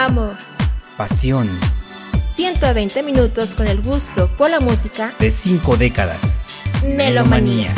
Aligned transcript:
Amor. 0.00 0.34
Pasión. 0.96 1.46
120 2.24 3.02
minutos 3.02 3.54
con 3.54 3.66
el 3.66 3.82
gusto 3.82 4.30
por 4.38 4.48
la 4.48 4.58
música 4.58 5.12
de 5.18 5.30
cinco 5.30 5.76
décadas. 5.76 6.38
Melomanía. 6.82 7.68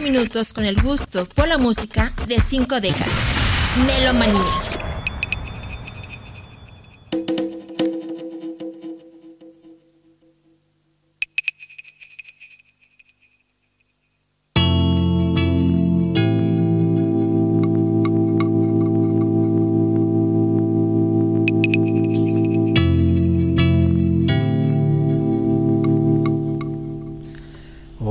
Minutos 0.00 0.52
con 0.52 0.64
el 0.64 0.80
gusto 0.82 1.26
por 1.26 1.46
la 1.46 1.56
música 1.56 2.12
de 2.26 2.40
cinco 2.40 2.80
décadas. 2.80 3.36
Melomanía. 3.86 4.69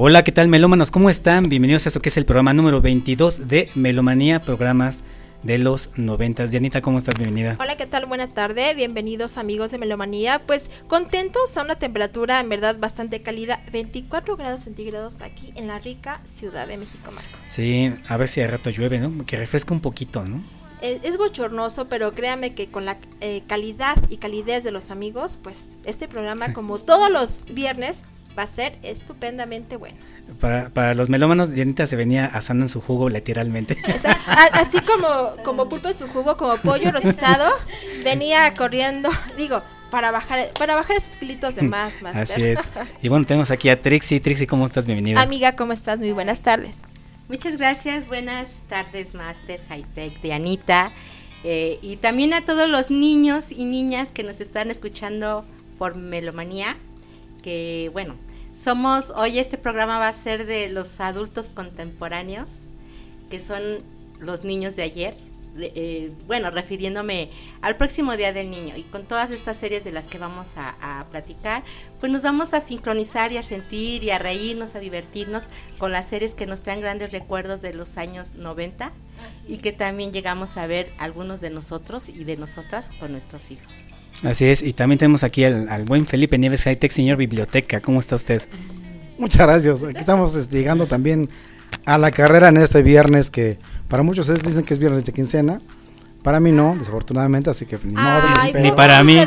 Hola, 0.10 0.24
¿qué 0.24 0.32
tal 0.32 0.48
melómanos? 0.48 0.90
¿Cómo 0.90 1.08
están? 1.08 1.44
Bienvenidos 1.50 1.86
a 1.86 1.90
esto 1.90 2.02
que 2.02 2.10
es 2.10 2.18
el 2.18 2.26
programa 2.26 2.52
número 2.52 2.82
22 2.82 3.48
de 3.48 3.70
Melomanía, 3.76 4.42
programas 4.42 5.04
de 5.44 5.60
los 5.60 5.92
noventas. 5.98 6.50
Dianita, 6.50 6.82
¿cómo 6.82 6.98
estás? 6.98 7.20
Bienvenida. 7.20 7.58
Hola, 7.60 7.78
¿qué 7.78 7.86
tal? 7.86 8.08
Buena 8.08 8.26
tarde. 8.26 8.74
Bienvenidos 8.74 9.38
amigos 9.38 9.70
de 9.70 9.78
Melomanía. 9.78 10.42
Pues 10.48 10.72
contentos 10.88 11.56
a 11.58 11.62
una 11.62 11.76
temperatura 11.76 12.40
en 12.40 12.50
verdad 12.50 12.80
bastante 12.80 13.22
cálida, 13.22 13.62
24 13.72 14.36
grados 14.36 14.62
centígrados 14.62 15.22
aquí 15.22 15.54
en 15.56 15.68
la 15.68 15.78
rica 15.78 16.22
Ciudad 16.26 16.68
de 16.68 16.80
México, 16.80 17.12
Marco. 17.14 17.38
Sí, 17.46 17.94
a 18.08 18.18
ver 18.18 18.28
si 18.28 18.42
de 18.42 18.48
rato 18.48 18.72
llueve, 18.72 18.98
¿no? 18.98 19.28
Que 19.28 19.38
refresca 19.38 19.76
un 19.76 19.80
poquito, 19.80 20.26
¿no? 20.26 20.42
Es, 20.82 21.18
bochornoso, 21.18 21.88
pero 21.88 22.14
créame 22.14 22.56
que 22.56 22.72
con 22.72 22.86
la 22.86 22.98
eh, 23.22 23.44
calidad 23.46 23.98
y 24.10 24.18
calidez 24.18 24.64
de 24.64 24.72
los 24.72 24.90
amigos, 24.90 25.38
pues 25.44 25.78
este 25.84 26.08
programa, 26.08 26.52
como 26.54 26.80
todos 26.80 27.12
los 27.12 27.46
viernes, 27.54 28.06
va 28.40 28.44
a 28.44 28.48
ser 28.48 28.78
estupendamente 28.84 29.76
bueno. 29.76 29.98
Para, 30.40 30.70
para 30.70 30.94
los 30.94 31.10
melómanos, 31.10 31.52
Dianita 31.52 31.86
se 31.86 31.98
venía 31.98 32.26
asando 32.26 32.64
en 32.66 32.70
su 32.70 32.80
jugo 32.80 33.10
literalmente. 33.10 33.78
así 34.54 34.80
como, 34.80 35.44
como 35.44 35.68
pulpo 35.68 35.90
en 35.90 35.98
su 35.98 36.08
jugo, 36.08 36.38
como 36.38 36.56
pollo 36.58 36.92
rostizado, 36.92 37.52
venía 38.06 38.54
corriendo, 38.56 39.10
digo, 39.38 39.62
para 39.92 40.12
bajar 40.12 40.54
para 40.58 40.76
bajar 40.76 40.96
esos 40.96 41.18
kilitos 41.18 41.56
de 41.56 41.64
más, 41.64 42.02
más. 42.02 42.16
Así 42.16 42.42
es. 42.44 42.60
Y 43.02 43.10
bueno, 43.10 43.26
tenemos 43.26 43.52
aquí 43.52 43.70
a 43.70 43.82
Trixie. 43.82 44.22
Trixie, 44.22 44.48
¿cómo 44.48 44.66
estás? 44.66 44.86
Bienvenida. 44.86 45.22
Amiga, 45.22 45.56
¿cómo 45.56 45.74
estás? 45.74 46.00
Muy 46.00 46.14
buenas 46.14 46.40
tardes. 46.40 46.78
Muchas 47.28 47.58
gracias. 47.58 48.08
Buenas 48.08 48.62
tardes, 48.70 49.14
Master 49.14 49.60
Hightech 49.68 50.22
de 50.22 50.34
Anita. 50.34 50.92
Eh, 51.44 51.78
y 51.82 51.98
también 51.98 52.34
a 52.34 52.46
todos 52.46 52.70
los 52.70 52.90
niños 52.92 53.52
y 53.52 53.66
niñas 53.66 54.10
que 54.14 54.24
nos 54.24 54.40
están 54.40 54.72
escuchando 54.72 55.46
por 55.78 55.96
Melomanía. 55.96 56.78
Que 57.42 57.90
bueno, 57.94 58.16
somos, 58.62 59.12
hoy 59.12 59.40
este 59.40 59.58
programa 59.58 60.00
va 60.00 60.10
a 60.10 60.14
ser 60.14 60.46
de 60.46 60.70
los 60.70 61.00
adultos 61.00 61.50
contemporáneos, 61.50 62.72
que 63.30 63.40
son 63.40 63.62
los 64.20 64.44
niños 64.44 64.76
de 64.76 64.84
ayer. 64.84 65.16
Eh, 65.62 66.14
bueno, 66.28 66.52
refiriéndome 66.52 67.30
al 67.62 67.76
próximo 67.76 68.16
Día 68.16 68.32
del 68.32 68.50
Niño 68.50 68.78
y 68.78 68.84
con 68.84 69.06
todas 69.06 69.32
estas 69.32 69.58
series 69.58 69.84
de 69.84 69.92
las 69.92 70.06
que 70.06 70.18
vamos 70.18 70.54
a, 70.58 71.08
platicar, 71.10 71.64
pues 72.00 72.12
nos 72.12 72.22
vamos 72.22 72.54
a 72.54 72.62
sincronizar 72.62 73.32
y 73.32 73.38
a 73.38 73.44
sentir 73.44 74.04
y 74.04 74.12
a 74.12 74.20
reírnos, 74.20 74.76
a 74.76 74.80
divertirnos 74.80 75.46
con 75.78 75.92
las 75.92 76.08
series 76.08 76.36
que 76.36 76.46
nos 76.46 76.62
traen 76.62 76.82
grandes 76.82 77.12
recuerdos 77.12 77.62
de 77.62 77.74
los 77.74 77.98
años 77.98 78.36
90 78.36 78.94
y 79.48 79.58
que 79.58 79.72
también 79.72 80.14
llegamos 80.14 80.56
a 80.58 80.68
ver 80.68 80.92
algunos 80.98 81.42
de 81.42 81.50
nosotros 81.50 82.10
y 82.10 82.24
de 82.26 82.38
nosotras 82.38 82.90
con 83.00 83.12
nuestros 83.12 83.52
hijos. 83.52 83.89
Así 84.24 84.46
es, 84.46 84.62
y 84.62 84.74
también 84.74 85.00
tenemos 85.00 85.24
aquí 85.24 85.44
al, 85.46 85.86
buen 85.86 86.06
Felipe 86.06 86.38
Nieves 86.38 86.64
Hightech, 86.64 86.92
señor 86.92 87.18
biblioteca. 87.18 87.80
¿Cómo 87.80 88.00
está 88.00 88.16
usted? 88.16 88.42
Muchas 89.18 89.42
gracias. 89.48 89.84
Aquí 89.84 90.00
estamos 90.00 90.36
este, 90.36 90.58
llegando 90.58 90.88
también 90.88 91.30
a 91.86 91.98
la 91.98 92.12
carrera 92.12 92.50
en 92.50 92.58
este 92.58 92.82
viernes 92.82 93.30
que 93.30 93.60
para 93.88 94.04
muchos 94.04 94.28
es, 94.30 94.44
dicen 94.44 94.64
que 94.64 94.74
es 94.74 94.80
viernes 94.80 95.06
de 95.06 95.14
quincena. 95.14 95.62
Para 96.24 96.42
mí 96.42 96.52
no, 96.52 96.76
desafortunadamente, 96.78 97.50
así 97.50 97.66
que 97.66 97.80
ni 97.84 97.94
modo. 97.94 98.04
Ay, 98.04 98.72
para 98.76 99.04
mí. 99.04 99.18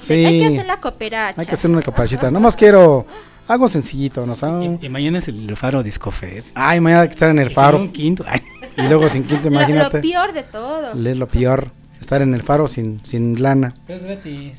Sí, 0.00 0.24
hay 0.24 0.40
que 0.40 0.46
hacer 0.46 0.66
la 0.66 0.76
cooperacha. 0.78 1.40
Hay 1.40 1.46
que 1.46 1.54
hacer 1.54 1.70
una 1.70 1.82
cooperachita. 1.82 2.30
Nomás 2.30 2.56
quiero 2.56 3.06
algo 3.46 3.68
sencillito, 3.68 4.24
¿no? 4.24 4.34
Y, 4.80 4.88
mañana 4.88 5.18
es 5.18 5.28
el 5.28 5.54
Faro 5.54 5.82
Disco 5.82 6.10
Fest. 6.10 6.52
Ay, 6.54 6.80
mañana 6.80 7.02
hay 7.02 7.08
que 7.08 7.14
estar 7.14 7.28
en 7.28 7.40
el 7.40 7.50
Faro. 7.50 7.78
Sin 7.78 7.92
quinto. 7.92 8.24
Y 8.76 8.82
luego 8.82 9.08
sin 9.10 9.24
quinto, 9.24 9.48
imagínate. 9.48 9.98
Lo, 9.98 10.02
peor 10.02 10.32
de 10.32 10.42
todo. 10.44 10.92
Es 10.92 11.16
lo 11.16 11.26
peor 11.26 11.70
estar 12.00 12.22
en 12.22 12.34
el 12.34 12.42
faro 12.42 12.68
sin, 12.68 13.00
sin 13.04 13.42
lana. 13.42 13.74
Es 13.88 14.02
gratis. 14.02 14.58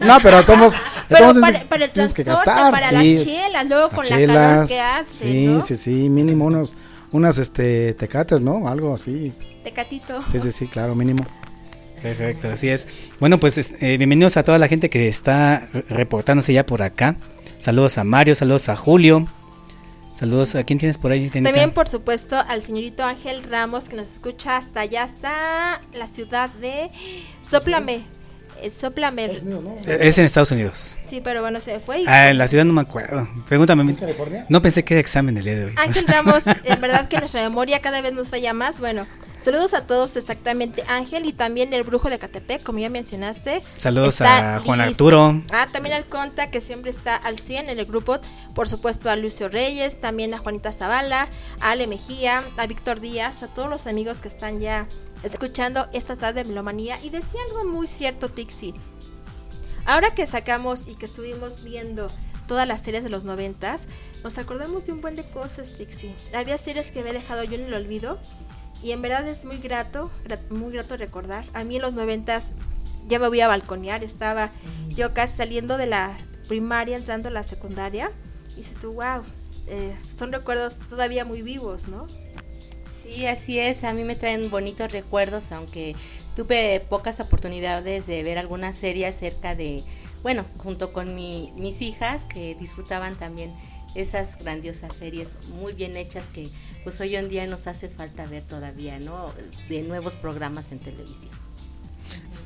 No, 0.00 0.18
pero 0.22 0.42
todos 0.46 0.74
pero 1.08 1.34
para, 1.40 1.64
para, 1.64 1.84
el 1.86 1.90
transporte, 1.90 2.24
gastar, 2.24 2.70
para 2.70 2.92
las 2.92 3.02
chelas, 3.02 3.66
luego 3.66 3.90
con 3.90 4.04
la 4.04 4.26
calor 4.26 4.68
que 4.68 4.80
hace, 4.80 5.14
Sí, 5.14 5.58
sí, 5.60 5.76
sí, 5.76 6.08
mínimo 6.08 6.46
unos 6.46 6.76
unas 7.10 7.38
este 7.38 7.94
tecates, 7.94 8.40
¿no? 8.40 8.68
Algo 8.68 8.94
así. 8.94 9.32
Tecatito. 9.64 10.22
Sí, 10.30 10.38
sí, 10.38 10.52
sí, 10.52 10.66
claro, 10.66 10.94
mínimo. 10.94 11.26
Perfecto, 12.02 12.48
así 12.48 12.68
es. 12.68 12.86
Bueno, 13.18 13.40
pues 13.40 13.82
eh, 13.82 13.96
bienvenidos 13.96 14.36
a 14.36 14.44
toda 14.44 14.58
la 14.58 14.68
gente 14.68 14.88
que 14.88 15.08
está 15.08 15.66
reportándose 15.88 16.52
ya 16.52 16.64
por 16.64 16.82
acá. 16.82 17.16
Saludos 17.58 17.98
a 17.98 18.04
Mario, 18.04 18.36
saludos 18.36 18.68
a 18.68 18.76
Julio, 18.76 19.26
Saludos, 20.18 20.56
¿a 20.56 20.64
quién 20.64 20.80
tienes 20.80 20.98
por 20.98 21.12
ahí? 21.12 21.30
También, 21.30 21.70
por 21.70 21.88
supuesto, 21.88 22.34
al 22.48 22.64
señorito 22.64 23.04
Ángel 23.04 23.44
Ramos 23.44 23.88
que 23.88 23.94
nos 23.94 24.14
escucha 24.14 24.56
hasta 24.56 24.80
allá, 24.80 25.04
hasta 25.04 25.80
la 25.94 26.08
ciudad 26.08 26.50
de 26.60 26.90
Soplame. 27.42 28.02
Eh, 28.60 28.68
Soplame. 28.68 29.30
Es 29.86 30.18
en 30.18 30.24
Estados 30.24 30.50
Unidos. 30.50 30.98
Sí, 31.08 31.20
pero 31.22 31.40
bueno, 31.40 31.60
se 31.60 31.78
fue. 31.78 32.02
Ah, 32.08 32.30
en 32.30 32.38
la 32.38 32.48
ciudad 32.48 32.64
no 32.64 32.72
me 32.72 32.80
acuerdo. 32.80 33.28
Pregúntame. 33.46 33.84
¿En 33.84 33.94
California? 33.94 34.44
No 34.48 34.60
pensé 34.60 34.82
que 34.82 34.94
era 34.94 35.00
examen 35.00 35.36
el 35.36 35.44
día 35.44 35.54
de 35.54 35.64
hoy. 35.66 35.74
Ángel 35.76 36.04
Ramos, 36.08 36.48
en 36.48 36.80
verdad 36.80 37.06
que 37.06 37.18
nuestra 37.18 37.40
memoria 37.48 37.80
cada 37.80 38.00
vez 38.00 38.12
nos 38.12 38.30
falla 38.30 38.52
más. 38.52 38.80
Bueno, 38.80 39.06
Saludos 39.48 39.72
a 39.72 39.86
todos, 39.86 40.14
exactamente 40.16 40.84
Ángel 40.88 41.24
y 41.24 41.32
también 41.32 41.72
el 41.72 41.82
brujo 41.82 42.10
de 42.10 42.18
Catepec, 42.18 42.62
como 42.62 42.80
ya 42.80 42.90
mencionaste. 42.90 43.62
Saludos 43.78 44.20
a 44.20 44.60
Juan 44.60 44.82
Arturo. 44.82 45.42
Ah, 45.54 45.66
también 45.72 45.94
al 45.94 46.04
Conta, 46.04 46.50
que 46.50 46.60
siempre 46.60 46.90
está 46.90 47.16
al 47.16 47.38
100 47.38 47.70
en 47.70 47.78
el 47.78 47.86
grupo. 47.86 48.18
Por 48.54 48.68
supuesto 48.68 49.08
a 49.08 49.16
Lucio 49.16 49.48
Reyes, 49.48 50.00
también 50.00 50.34
a 50.34 50.38
Juanita 50.38 50.70
Zavala, 50.70 51.28
a 51.60 51.70
Ale 51.70 51.86
Mejía, 51.86 52.44
a 52.58 52.66
Víctor 52.66 53.00
Díaz, 53.00 53.42
a 53.42 53.48
todos 53.48 53.70
los 53.70 53.86
amigos 53.86 54.20
que 54.20 54.28
están 54.28 54.60
ya 54.60 54.86
escuchando 55.22 55.88
esta 55.94 56.14
tarde 56.14 56.42
de 56.42 56.50
Melomanía. 56.50 57.02
Y 57.02 57.08
decía 57.08 57.40
algo 57.48 57.64
muy 57.64 57.86
cierto, 57.86 58.28
Tixi. 58.28 58.74
Ahora 59.86 60.10
que 60.14 60.26
sacamos 60.26 60.88
y 60.88 60.94
que 60.94 61.06
estuvimos 61.06 61.64
viendo 61.64 62.08
todas 62.46 62.68
las 62.68 62.82
series 62.82 63.02
de 63.02 63.08
los 63.08 63.24
noventas, 63.24 63.88
nos 64.22 64.36
acordamos 64.36 64.84
de 64.84 64.92
un 64.92 65.00
buen 65.00 65.14
de 65.14 65.24
cosas, 65.24 65.72
Tixi. 65.78 66.14
Había 66.34 66.58
series 66.58 66.92
que 66.92 67.00
había 67.00 67.14
dejado 67.14 67.44
yo 67.44 67.54
en 67.54 67.64
el 67.64 67.72
olvido 67.72 68.18
y 68.82 68.92
en 68.92 69.02
verdad 69.02 69.26
es 69.26 69.44
muy 69.44 69.58
grato, 69.58 70.10
muy 70.50 70.72
grato 70.72 70.96
recordar. 70.96 71.44
A 71.52 71.64
mí 71.64 71.76
en 71.76 71.82
los 71.82 71.94
noventas 71.94 72.52
ya 73.06 73.18
me 73.18 73.28
voy 73.28 73.40
a 73.40 73.48
balconear, 73.48 74.04
estaba 74.04 74.50
yo 74.88 75.14
casi 75.14 75.36
saliendo 75.36 75.78
de 75.78 75.86
la 75.86 76.16
primaria, 76.46 76.96
entrando 76.96 77.28
a 77.28 77.30
la 77.30 77.42
secundaria, 77.42 78.10
y 78.52 78.56
dices 78.56 78.76
tú, 78.80 78.92
wow, 78.92 79.22
eh, 79.66 79.94
son 80.16 80.32
recuerdos 80.32 80.80
todavía 80.88 81.24
muy 81.24 81.42
vivos, 81.42 81.88
¿no? 81.88 82.06
Sí, 83.02 83.26
así 83.26 83.58
es, 83.58 83.84
a 83.84 83.92
mí 83.92 84.04
me 84.04 84.16
traen 84.16 84.50
bonitos 84.50 84.92
recuerdos, 84.92 85.52
aunque 85.52 85.96
tuve 86.36 86.80
pocas 86.88 87.20
oportunidades 87.20 88.06
de 88.06 88.22
ver 88.22 88.38
alguna 88.38 88.72
serie 88.72 89.06
acerca 89.06 89.54
de, 89.54 89.82
bueno, 90.22 90.44
junto 90.58 90.92
con 90.92 91.14
mi, 91.14 91.52
mis 91.56 91.80
hijas 91.80 92.24
que 92.24 92.54
disfrutaban 92.54 93.16
también 93.16 93.52
esas 93.94 94.36
grandiosas 94.38 94.94
series 94.94 95.30
muy 95.60 95.72
bien 95.72 95.96
hechas 95.96 96.26
que 96.26 96.48
pues 96.88 97.02
hoy 97.02 97.16
en 97.16 97.28
día 97.28 97.46
nos 97.46 97.66
hace 97.66 97.90
falta 97.90 98.24
ver 98.24 98.42
todavía, 98.44 98.98
¿no? 98.98 99.30
De 99.68 99.82
nuevos 99.82 100.16
programas 100.16 100.72
en 100.72 100.78
televisión. 100.78 101.28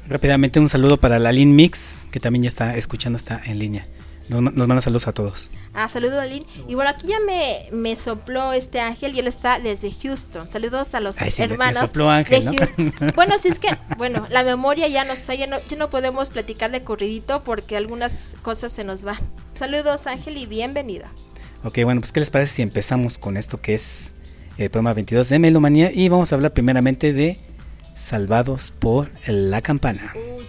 Rápidamente 0.08 0.58
un 0.58 0.68
saludo 0.68 0.96
para 0.96 1.20
la 1.20 1.30
Lin 1.30 1.54
Mix, 1.54 2.08
que 2.10 2.18
también 2.18 2.42
ya 2.42 2.48
está 2.48 2.76
escuchando, 2.76 3.16
está 3.16 3.40
en 3.46 3.60
línea. 3.60 3.86
Nos, 4.28 4.42
manda 4.42 4.80
saludos 4.80 5.06
a 5.06 5.12
todos. 5.12 5.52
Ah, 5.74 5.88
saludos 5.88 6.18
a 6.18 6.26
Lin. 6.26 6.44
Y 6.66 6.74
bueno, 6.74 6.90
aquí 6.90 7.06
ya 7.06 7.20
me, 7.24 7.68
me 7.70 7.94
sopló 7.94 8.52
este 8.52 8.80
ángel 8.80 9.14
y 9.14 9.20
él 9.20 9.28
está 9.28 9.60
desde 9.60 9.92
Houston. 9.92 10.50
Saludos 10.50 10.92
a 10.96 10.98
los 10.98 11.18
hermanos 11.38 11.92
de 11.92 12.56
Houston. 12.58 12.92
bueno, 13.14 13.38
si 13.38 13.46
es 13.46 13.60
que, 13.60 13.68
bueno, 13.96 14.26
la 14.28 14.42
memoria 14.42 14.88
ya 14.88 15.04
nos 15.04 15.20
falla, 15.20 15.46
no, 15.46 15.60
ya 15.60 15.76
no 15.76 15.88
podemos 15.88 16.30
platicar 16.30 16.72
de 16.72 16.82
corridito 16.82 17.44
porque 17.44 17.76
algunas 17.76 18.34
cosas 18.42 18.72
se 18.72 18.82
nos 18.82 19.04
van. 19.04 19.20
Saludos 19.54 20.08
Ángel 20.08 20.36
y 20.36 20.46
bienvenido. 20.46 21.06
Ok, 21.62 21.78
bueno, 21.84 22.00
pues 22.00 22.10
¿qué 22.10 22.18
les 22.18 22.30
parece 22.30 22.54
si 22.54 22.62
empezamos 22.62 23.18
con 23.18 23.36
esto 23.36 23.60
que 23.60 23.74
es 23.74 24.16
el 24.58 24.70
programa 24.70 24.94
22 24.94 25.28
de 25.28 25.38
Melomanía 25.38 25.90
y 25.92 26.08
vamos 26.08 26.32
a 26.32 26.36
hablar 26.36 26.52
primeramente 26.52 27.12
de 27.12 27.38
Salvados 27.94 28.70
por 28.70 29.10
la 29.26 29.60
Campana. 29.60 30.12
Uh, 30.14 30.42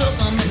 look 0.00 0.22
on 0.22 0.36
the 0.36 0.49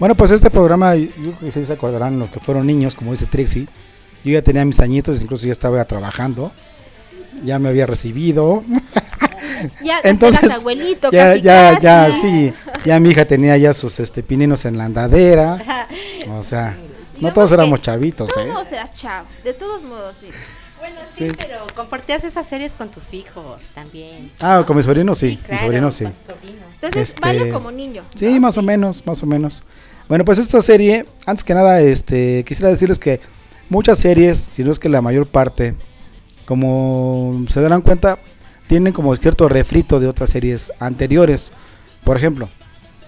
Bueno, 0.00 0.14
pues 0.14 0.30
este 0.30 0.50
programa, 0.50 0.94
yo 0.96 1.08
creo 1.14 1.38
que 1.38 1.52
sí 1.52 1.62
se 1.64 1.74
acordarán 1.74 2.18
los 2.18 2.30
que 2.30 2.40
fueron 2.40 2.66
niños, 2.66 2.96
como 2.96 3.12
dice 3.12 3.26
Trixie. 3.26 3.66
Yo 4.24 4.32
ya 4.32 4.42
tenía 4.42 4.64
mis 4.64 4.80
añitos, 4.80 5.20
incluso 5.22 5.44
ya 5.46 5.52
estaba 5.52 5.84
trabajando. 5.84 6.50
Ya 7.44 7.58
me 7.58 7.68
había 7.68 7.86
recibido. 7.86 8.64
Ya 9.84 10.00
Entonces, 10.04 10.42
eras 10.42 10.60
abuelito, 10.60 11.10
ya, 11.12 11.32
casi, 11.34 11.40
ya, 11.42 11.78
casi. 11.78 11.82
ya, 11.82 12.10
sí. 12.22 12.52
Ya 12.86 12.98
mi 12.98 13.10
hija 13.10 13.26
tenía 13.26 13.58
ya 13.58 13.74
sus 13.74 14.00
este, 14.00 14.22
pininos 14.22 14.64
en 14.64 14.78
la 14.78 14.84
andadera. 14.86 15.58
O 16.30 16.42
sea, 16.42 16.76
no 16.78 16.86
Digamos 17.16 17.34
todos 17.34 17.52
éramos 17.52 17.82
chavitos, 17.82 18.28
De 18.28 18.32
todos 18.34 18.46
¿eh? 18.46 18.50
modos 18.52 18.72
eras 18.72 18.94
chavo. 18.94 19.26
De 19.44 19.52
todos 19.52 19.82
modos, 19.82 20.16
sí. 20.18 20.28
Bueno, 20.78 20.96
sí, 21.12 21.28
Sí. 21.28 21.36
pero 21.36 21.66
compartías 21.76 22.24
esas 22.24 22.46
series 22.46 22.72
con 22.72 22.90
tus 22.90 23.12
hijos 23.12 23.64
también. 23.74 24.30
Ah, 24.40 24.64
con 24.66 24.76
mis 24.76 24.86
sobrinos 24.86 25.18
sí. 25.18 25.36
claro, 25.36 25.52
mis 25.52 25.60
sobrinos 25.60 25.94
sí. 25.94 26.04
con 26.04 26.14
sobrinos. 26.26 26.64
Entonces, 26.74 27.08
Este, 27.10 27.20
vale 27.20 27.50
como 27.50 27.70
niño. 27.70 28.02
Sí, 28.14 28.32
¿no? 28.32 28.40
más 28.40 28.56
o 28.56 28.62
menos, 28.62 29.04
más 29.04 29.22
o 29.22 29.26
menos. 29.26 29.62
Bueno, 30.10 30.24
pues 30.24 30.40
esta 30.40 30.60
serie, 30.60 31.06
antes 31.24 31.44
que 31.44 31.54
nada, 31.54 31.80
este, 31.80 32.42
quisiera 32.44 32.68
decirles 32.68 32.98
que 32.98 33.20
muchas 33.68 33.96
series, 33.96 34.38
si 34.38 34.64
no 34.64 34.72
es 34.72 34.80
que 34.80 34.88
la 34.88 35.00
mayor 35.00 35.24
parte, 35.26 35.76
como 36.46 37.44
se 37.48 37.60
darán 37.60 37.80
cuenta, 37.80 38.18
tienen 38.66 38.92
como 38.92 39.14
cierto 39.14 39.48
refrito 39.48 40.00
de 40.00 40.08
otras 40.08 40.30
series 40.30 40.72
anteriores. 40.80 41.52
Por 42.02 42.16
ejemplo, 42.16 42.48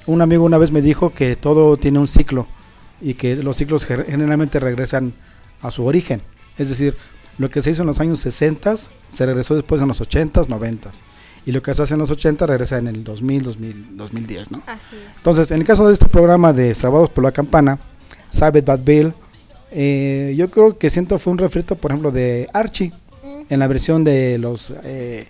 un 0.06 0.22
amigo 0.22 0.44
una 0.44 0.58
vez 0.58 0.70
me 0.70 0.80
dijo 0.80 1.10
que 1.10 1.34
todo 1.34 1.76
tiene 1.76 1.98
un 1.98 2.06
ciclo 2.06 2.46
y 3.00 3.14
que 3.14 3.34
los 3.34 3.56
ciclos 3.56 3.84
ge- 3.84 4.04
generalmente 4.08 4.60
regresan 4.60 5.12
a 5.60 5.72
su 5.72 5.84
origen. 5.84 6.22
Es 6.56 6.68
decir, 6.68 6.96
lo 7.36 7.50
que 7.50 7.62
se 7.62 7.70
hizo 7.70 7.82
en 7.82 7.88
los 7.88 7.98
años 7.98 8.20
60 8.20 8.76
se 9.08 9.26
regresó 9.26 9.56
después 9.56 9.82
en 9.82 9.88
los 9.88 10.00
80s, 10.00 10.46
90s. 10.46 11.00
Y 11.44 11.52
lo 11.52 11.62
que 11.62 11.74
se 11.74 11.82
hace 11.82 11.94
en 11.94 12.00
los 12.00 12.10
80 12.10 12.46
regresa 12.46 12.78
en 12.78 12.86
el 12.86 13.02
2000, 13.02 13.42
2000 13.42 13.96
2010, 13.96 14.50
¿no? 14.52 14.62
Así 14.66 14.96
es. 14.96 15.16
Entonces, 15.16 15.50
en 15.50 15.60
el 15.60 15.66
caso 15.66 15.86
de 15.86 15.92
este 15.92 16.06
programa 16.06 16.52
de 16.52 16.74
Salvados 16.74 17.10
por 17.10 17.24
la 17.24 17.32
Campana, 17.32 17.78
Sabbath 18.30 18.64
Bad 18.64 18.80
Bill, 18.84 19.12
eh, 19.70 20.34
yo 20.36 20.48
creo 20.50 20.78
que 20.78 20.90
siento 20.90 21.18
fue 21.18 21.32
un 21.32 21.38
refrito, 21.38 21.74
por 21.74 21.90
ejemplo, 21.90 22.10
de 22.10 22.48
Archie, 22.52 22.92
Mm, 23.22 23.42
en 23.50 23.60
la 23.60 23.68
versión 23.68 24.02
de 24.02 24.36
los 24.38 24.72
eh, 24.84 25.26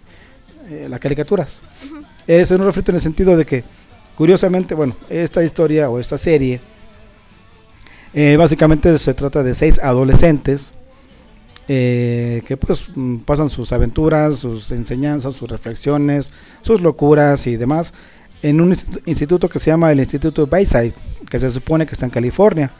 eh, 0.71 0.87
las 0.89 0.99
caricaturas. 0.99 1.61
Es 2.27 2.51
un 2.51 2.65
refrito 2.65 2.91
en 2.91 2.97
el 2.97 3.01
sentido 3.01 3.37
de 3.37 3.45
que, 3.45 3.65
curiosamente, 4.17 4.75
bueno, 4.75 4.97
esta 5.11 5.43
historia 5.43 5.91
o 5.91 5.99
esta 5.99 6.17
serie, 6.17 6.61
eh, 8.15 8.37
básicamente 8.37 8.97
se 8.97 9.15
trata 9.15 9.43
de 9.43 9.55
seis 9.55 9.79
adolescentes 9.83 10.75
eh, 11.69 12.43
que 12.47 12.57
pues 12.57 12.91
pasan 13.25 13.49
sus 13.49 13.73
aventuras, 13.73 14.37
sus 14.39 14.73
enseñanzas, 14.73 15.35
sus 15.35 15.49
reflexiones, 15.49 16.33
sus 16.63 16.81
locuras 16.81 17.47
y 17.47 17.57
demás 17.57 17.95
en 18.43 18.61
un 18.61 18.73
institu- 18.73 19.01
instituto 19.07 19.49
que 19.49 19.61
se 19.61 19.71
llama 19.71 19.93
el 19.93 20.01
Instituto 20.01 20.47
Bayside, 20.49 20.93
que 21.31 21.39
se 21.39 21.49
supone 21.49 21.87
que 21.87 21.93
está 21.95 22.07
en 22.07 22.11
California. 22.11 22.73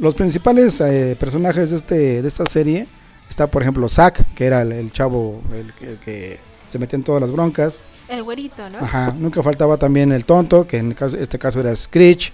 Los 0.00 0.14
principales 0.14 0.80
eh, 0.80 1.16
personajes 1.18 1.70
de, 1.70 1.76
este, 1.76 2.22
de 2.22 2.26
esta 2.28 2.44
serie 2.46 2.86
está, 3.30 3.46
por 3.46 3.62
ejemplo, 3.62 3.88
Zack, 3.88 4.34
que 4.34 4.46
era 4.46 4.62
el, 4.62 4.72
el 4.72 4.90
chavo 4.90 5.40
el, 5.52 5.72
que- 5.74 5.84
el 5.92 5.96
que 5.98 6.38
se 6.68 6.78
metía 6.80 6.96
en 6.96 7.04
todas 7.04 7.20
las 7.22 7.30
broncas. 7.30 7.80
El 8.08 8.24
güerito, 8.24 8.68
¿no? 8.68 8.78
Ajá, 8.78 9.14
nunca 9.16 9.40
faltaba 9.42 9.76
también 9.76 10.10
el 10.12 10.24
tonto, 10.24 10.66
que 10.66 10.78
en 10.78 10.92
caso- 10.94 11.16
este 11.16 11.38
caso 11.38 11.60
era 11.60 11.74
Screech. 11.76 12.32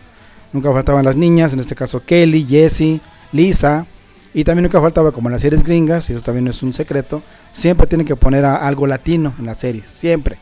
Nunca 0.52 0.72
faltaban 0.72 1.04
las 1.04 1.16
niñas, 1.16 1.52
en 1.52 1.60
este 1.60 1.74
caso 1.74 2.02
Kelly, 2.04 2.44
Jessie, 2.48 3.00
Lisa. 3.32 3.86
Y 4.34 4.42
también 4.44 4.64
nunca 4.64 4.80
faltaba, 4.80 5.12
como 5.12 5.28
en 5.28 5.32
las 5.34 5.42
series 5.42 5.62
gringas, 5.62 6.10
y 6.10 6.12
eso 6.12 6.20
también 6.22 6.48
es 6.48 6.62
un 6.62 6.72
secreto, 6.74 7.22
siempre 7.52 7.86
tienen 7.86 8.06
que 8.06 8.16
poner 8.16 8.44
a- 8.44 8.56
algo 8.66 8.86
latino 8.86 9.32
en 9.38 9.46
las 9.46 9.58
series, 9.58 9.88
siempre. 9.88 10.38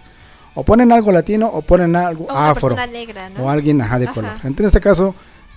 O 0.54 0.64
ponen 0.64 0.90
algo 0.92 1.12
latino 1.12 1.46
o 1.49 1.62
ponen 1.62 1.94
algo 1.96 2.25
O 2.26 2.30
afro. 2.30 2.75
negra, 2.90 3.28
¿no? 3.30 3.44
O 3.44 3.50
alguien 3.50 3.80
ajá, 3.82 3.99
de 3.99 4.06
Ajá. 4.06 4.14
color. 4.14 4.32
En 4.44 4.54
este 4.64 4.80
caso, 4.80 5.14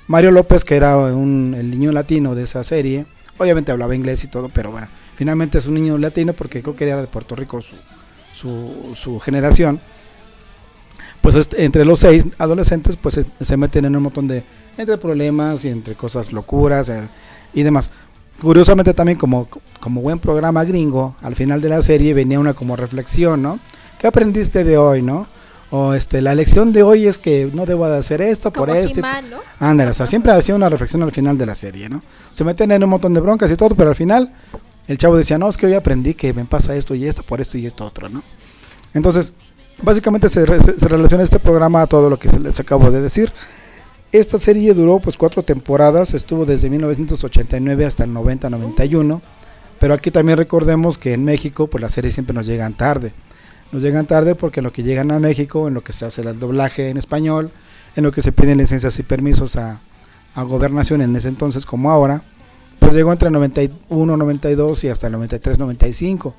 Mario 0.07 0.31
López, 0.31 0.63
que 0.65 0.75
era 0.75 0.97
un, 0.97 1.55
el 1.57 1.69
niño 1.71 1.91
latino 1.91 2.35
de 2.35 2.43
esa 2.43 2.63
serie, 2.63 3.05
obviamente 3.37 3.71
hablaba 3.71 3.95
inglés 3.95 4.23
y 4.23 4.27
todo, 4.27 4.49
pero 4.49 4.71
bueno, 4.71 4.87
finalmente 5.15 5.57
es 5.57 5.67
un 5.67 5.73
niño 5.75 5.97
latino 5.97 6.33
porque 6.33 6.61
creo 6.61 6.75
que 6.75 6.87
era 6.87 7.01
de 7.01 7.07
Puerto 7.07 7.35
Rico 7.35 7.61
su, 7.61 7.75
su, 8.33 8.93
su 8.95 9.19
generación. 9.19 9.79
Pues 11.21 11.35
este, 11.35 11.63
entre 11.65 11.85
los 11.85 11.99
seis 11.99 12.27
adolescentes, 12.37 12.97
pues 12.97 13.15
se, 13.15 13.25
se 13.39 13.57
meten 13.57 13.85
en 13.85 13.95
un 13.95 14.03
montón 14.03 14.27
de 14.27 14.43
entre 14.77 14.97
problemas 14.97 15.65
y 15.65 15.69
entre 15.69 15.95
cosas 15.95 16.31
locuras 16.31 16.87
eh, 16.89 17.07
y 17.53 17.63
demás. 17.63 17.89
Curiosamente 18.41 18.93
también 18.93 19.17
como, 19.17 19.47
como 19.79 20.01
buen 20.01 20.19
programa 20.19 20.63
gringo, 20.65 21.15
al 21.21 21.35
final 21.35 21.61
de 21.61 21.69
la 21.69 21.81
serie 21.81 22.13
venía 22.13 22.39
una 22.39 22.53
como 22.53 22.75
reflexión, 22.75 23.41
¿no? 23.41 23.59
¿Qué 23.99 24.07
aprendiste 24.07 24.63
de 24.63 24.77
hoy, 24.77 25.01
no? 25.01 25.27
O 25.71 25.93
este, 25.93 26.21
la 26.21 26.35
lección 26.35 26.71
de 26.73 26.83
hoy 26.83 27.07
es 27.07 27.17
que 27.17 27.49
no 27.53 27.65
debo 27.65 27.87
de 27.87 27.97
hacer 27.97 28.21
esto 28.21 28.51
por 28.51 28.69
esto. 28.85 29.01
¿no? 29.31 29.37
Ándale, 29.59 29.91
o 29.91 29.93
sea, 29.93 30.05
siempre 30.05 30.31
hacía 30.31 30.53
una 30.55 30.69
reflexión 30.69 31.01
al 31.03 31.11
final 31.11 31.37
de 31.37 31.45
la 31.45 31.55
serie, 31.55 31.89
¿no? 31.89 32.03
Se 32.31 32.43
meten 32.43 32.71
en 32.71 32.83
un 32.83 32.89
montón 32.89 33.13
de 33.13 33.21
broncas 33.21 33.49
y 33.51 33.55
todo, 33.55 33.73
pero 33.75 33.89
al 33.89 33.95
final 33.95 34.31
el 34.87 34.97
chavo 34.97 35.17
decía, 35.17 35.37
no, 35.37 35.49
es 35.49 35.57
que 35.57 35.65
hoy 35.65 35.73
aprendí 35.73 36.13
que 36.13 36.33
me 36.33 36.45
pasa 36.45 36.75
esto 36.75 36.93
y 36.93 37.07
esto, 37.07 37.23
por 37.23 37.41
esto 37.41 37.57
y 37.57 37.65
esto 37.65 37.83
otro, 37.85 38.09
¿no? 38.09 38.21
Entonces, 38.93 39.33
básicamente 39.81 40.29
se, 40.29 40.45
re- 40.45 40.59
se- 40.61 40.77
se 40.77 40.87
relaciona 40.87 41.23
este 41.23 41.39
programa 41.39 41.81
a 41.81 41.87
todo 41.87 42.09
lo 42.09 42.19
que 42.19 42.29
se 42.29 42.39
les 42.39 42.59
acabo 42.59 42.91
de 42.91 43.01
decir. 43.01 43.31
Esta 44.19 44.37
serie 44.37 44.73
duró 44.73 44.99
pues 44.99 45.17
cuatro 45.17 45.43
temporadas, 45.43 46.13
estuvo 46.13 46.45
desde 46.45 46.69
1989 46.69 47.85
hasta 47.85 48.05
el 48.05 48.11
90-91, 48.11 49.19
pero 49.77 49.93
aquí 49.93 50.09
también 50.09 50.37
recordemos 50.37 50.97
que 50.97 51.11
en 51.11 51.25
México 51.25 51.67
pues 51.67 51.81
las 51.81 51.91
series 51.91 52.13
siempre 52.13 52.33
nos 52.33 52.47
llegan 52.47 52.75
tarde. 52.75 53.11
Nos 53.73 53.81
llegan 53.83 54.05
tarde 54.05 54.33
porque 54.33 54.61
en 54.61 54.63
lo 54.63 54.71
que 54.71 54.83
llegan 54.83 55.11
a 55.11 55.19
México, 55.19 55.67
en 55.67 55.73
lo 55.73 55.83
que 55.83 55.91
se 55.91 56.05
hace 56.05 56.21
el 56.21 56.39
doblaje 56.39 56.89
en 56.89 56.95
español, 56.95 57.51
en 57.97 58.05
lo 58.05 58.13
que 58.13 58.21
se 58.21 58.31
piden 58.31 58.57
licencias 58.57 58.97
y 58.99 59.03
permisos 59.03 59.57
a, 59.57 59.81
a 60.33 60.43
gobernación 60.43 61.01
en 61.01 61.13
ese 61.13 61.27
entonces 61.27 61.65
como 61.65 61.91
ahora, 61.91 62.23
pues 62.79 62.93
llegó 62.93 63.11
entre 63.11 63.29
91, 63.29 64.15
92 64.15 64.83
y 64.85 64.87
hasta 64.87 65.07
el 65.07 65.13
93, 65.13 65.59
95, 65.59 66.33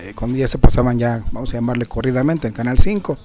eh, 0.00 0.12
cuando 0.16 0.36
ya 0.36 0.48
se 0.48 0.58
pasaban 0.58 0.98
ya, 0.98 1.22
vamos 1.30 1.50
a 1.50 1.58
llamarle 1.58 1.86
corridamente, 1.86 2.48
en 2.48 2.54
Canal 2.54 2.80
5. 2.80 3.16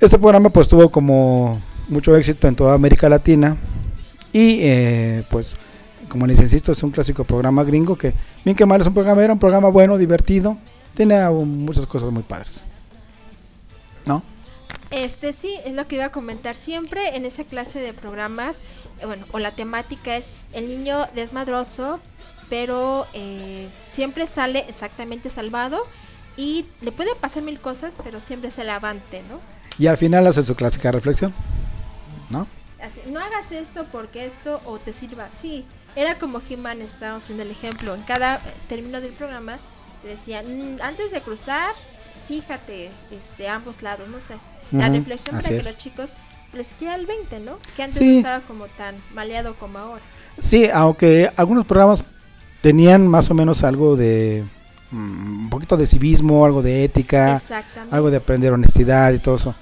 Este 0.00 0.18
programa 0.18 0.50
pues 0.50 0.68
tuvo 0.68 0.90
como 0.90 1.62
mucho 1.88 2.16
éxito 2.16 2.48
en 2.48 2.56
toda 2.56 2.74
América 2.74 3.08
Latina 3.08 3.56
y 4.32 4.58
eh, 4.60 5.24
pues 5.30 5.56
como 6.08 6.26
les 6.26 6.40
insisto 6.40 6.72
es 6.72 6.82
un 6.82 6.90
clásico 6.90 7.24
programa 7.24 7.64
gringo 7.64 7.96
que 7.96 8.14
bien 8.44 8.56
que 8.56 8.66
mal 8.66 8.80
es 8.80 8.86
un 8.86 8.94
programa, 8.94 9.22
era 9.22 9.32
un 9.32 9.38
programa 9.38 9.68
bueno, 9.68 9.98
divertido, 9.98 10.56
tiene 10.94 11.28
muchas 11.28 11.86
cosas 11.86 12.10
muy 12.10 12.22
padres. 12.22 12.64
¿No? 14.06 14.22
Este 14.90 15.32
sí, 15.32 15.54
es 15.66 15.74
lo 15.74 15.86
que 15.86 15.96
iba 15.96 16.06
a 16.06 16.12
comentar. 16.12 16.56
Siempre 16.56 17.14
en 17.14 17.26
esa 17.26 17.44
clase 17.44 17.78
de 17.78 17.92
programas, 17.92 18.60
eh, 19.00 19.06
bueno, 19.06 19.26
o 19.32 19.38
la 19.38 19.50
temática 19.50 20.16
es 20.16 20.28
el 20.54 20.66
niño 20.66 20.96
desmadroso, 21.14 22.00
pero 22.48 23.06
eh, 23.12 23.68
siempre 23.90 24.26
sale 24.26 24.64
exactamente 24.66 25.28
salvado 25.28 25.82
y 26.38 26.64
le 26.80 26.92
puede 26.92 27.14
pasar 27.14 27.42
mil 27.42 27.60
cosas, 27.60 27.96
pero 28.02 28.18
siempre 28.20 28.50
se 28.50 28.64
levante, 28.64 29.22
¿no? 29.28 29.38
Y 29.78 29.88
al 29.88 29.98
final 29.98 30.26
hace 30.26 30.42
su 30.42 30.54
clásica 30.54 30.90
reflexión. 30.90 31.34
¿No? 32.30 32.46
Así, 32.80 33.00
no 33.10 33.18
hagas 33.18 33.50
esto 33.50 33.86
porque 33.90 34.24
esto 34.24 34.60
o 34.64 34.78
te 34.78 34.92
sirva. 34.92 35.28
Sí, 35.36 35.66
era 35.96 36.16
como 36.18 36.40
He-Man, 36.48 36.80
estábamos 36.82 37.26
viendo 37.26 37.42
el 37.42 37.50
ejemplo. 37.50 37.94
En 37.94 38.02
cada 38.02 38.36
eh, 38.36 38.40
término 38.68 39.00
del 39.00 39.12
programa 39.12 39.58
te 40.02 40.08
decía, 40.08 40.42
"Mm, 40.42 40.80
antes 40.82 41.10
de 41.10 41.20
cruzar, 41.20 41.74
fíjate 42.28 42.90
este, 43.10 43.48
ambos 43.48 43.82
lados, 43.82 44.08
no 44.08 44.20
sé. 44.20 44.34
La 44.70 44.88
reflexión 44.90 45.34
para 45.36 45.48
que 45.48 45.62
los 45.62 45.78
chicos 45.78 46.12
les 46.52 46.74
quede 46.74 46.90
al 46.90 47.06
20, 47.06 47.40
¿no? 47.40 47.58
Que 47.74 47.82
antes 47.84 47.98
Sí. 47.98 48.12
no 48.12 48.16
estaba 48.18 48.40
como 48.46 48.66
tan 48.66 48.96
maleado 49.14 49.54
como 49.56 49.78
ahora. 49.78 50.02
Sí, 50.38 50.68
aunque 50.72 51.30
algunos 51.36 51.66
programas 51.66 52.04
tenían 52.60 53.06
más 53.08 53.30
o 53.30 53.34
menos 53.34 53.64
algo 53.64 53.96
de 53.96 54.44
mm, 54.90 55.44
un 55.44 55.50
poquito 55.50 55.76
de 55.76 55.86
civismo, 55.86 56.44
algo 56.44 56.62
de 56.62 56.84
ética, 56.84 57.40
algo 57.90 58.10
de 58.10 58.18
aprender 58.18 58.52
honestidad 58.52 59.12
y 59.12 59.18
todo 59.18 59.34
eso. 59.36 59.54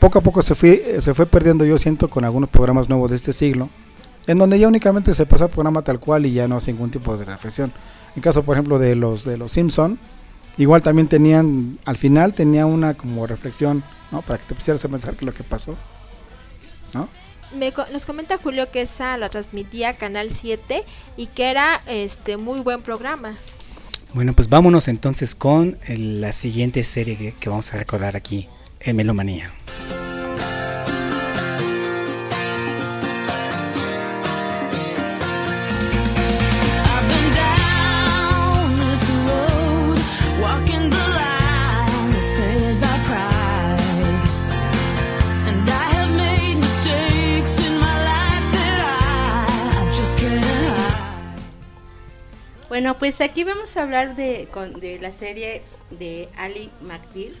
Poco 0.00 0.18
a 0.18 0.22
poco 0.22 0.42
se 0.42 0.54
fue, 0.54 0.96
se 1.00 1.14
fue 1.14 1.26
perdiendo, 1.26 1.64
yo 1.64 1.76
siento, 1.78 2.08
con 2.08 2.24
algunos 2.24 2.48
programas 2.50 2.88
nuevos 2.88 3.10
de 3.10 3.16
este 3.16 3.32
siglo, 3.32 3.68
en 4.26 4.38
donde 4.38 4.58
ya 4.58 4.66
únicamente 4.66 5.12
se 5.14 5.26
pasa 5.26 5.44
el 5.44 5.50
programa 5.50 5.82
tal 5.82 6.00
cual 6.00 6.24
y 6.26 6.32
ya 6.32 6.48
no 6.48 6.56
hace 6.56 6.72
ningún 6.72 6.90
tipo 6.90 7.16
de 7.16 7.24
reflexión. 7.26 7.72
En 8.16 8.22
caso, 8.22 8.42
por 8.42 8.56
ejemplo, 8.56 8.78
de 8.78 8.96
los 8.96 9.24
de 9.24 9.36
los 9.36 9.52
Simpson, 9.52 9.98
igual 10.56 10.80
también 10.82 11.06
tenían, 11.06 11.78
al 11.84 11.96
final 11.98 12.32
tenía 12.32 12.64
una 12.66 12.94
como 12.96 13.26
reflexión, 13.26 13.84
¿no? 14.10 14.22
Para 14.22 14.38
que 14.38 14.46
te 14.46 14.54
pusieras 14.54 14.82
a 14.84 14.88
pensar 14.88 15.12
qué 15.14 15.24
es 15.24 15.26
lo 15.26 15.34
que 15.34 15.44
pasó, 15.44 15.76
¿no? 16.94 17.08
Me 17.54 17.72
nos 17.92 18.06
comenta 18.06 18.38
Julio 18.38 18.70
que 18.70 18.80
esa 18.82 19.16
la 19.18 19.28
transmitía 19.28 19.96
Canal 19.96 20.30
7 20.30 20.84
y 21.16 21.26
que 21.26 21.50
era 21.50 21.80
este 21.86 22.36
muy 22.36 22.60
buen 22.60 22.80
programa. 22.80 23.34
Bueno, 24.14 24.32
pues 24.34 24.48
vámonos 24.48 24.88
entonces 24.88 25.34
con 25.34 25.76
el- 25.86 26.20
la 26.20 26.32
siguiente 26.32 26.82
serie 26.84 27.16
que, 27.18 27.32
que 27.34 27.48
vamos 27.50 27.72
a 27.74 27.76
recordar 27.76 28.16
aquí 28.16 28.48
en 28.80 28.96
Melomanía. 28.96 29.52
Bueno, 52.80 52.96
pues 52.98 53.20
aquí 53.20 53.44
vamos 53.44 53.76
a 53.76 53.82
hablar 53.82 54.16
de, 54.16 54.48
con, 54.50 54.80
de 54.80 54.98
la 55.00 55.10
serie 55.10 55.60
de 55.90 56.30
Ali 56.38 56.70
McBeal, 56.80 57.36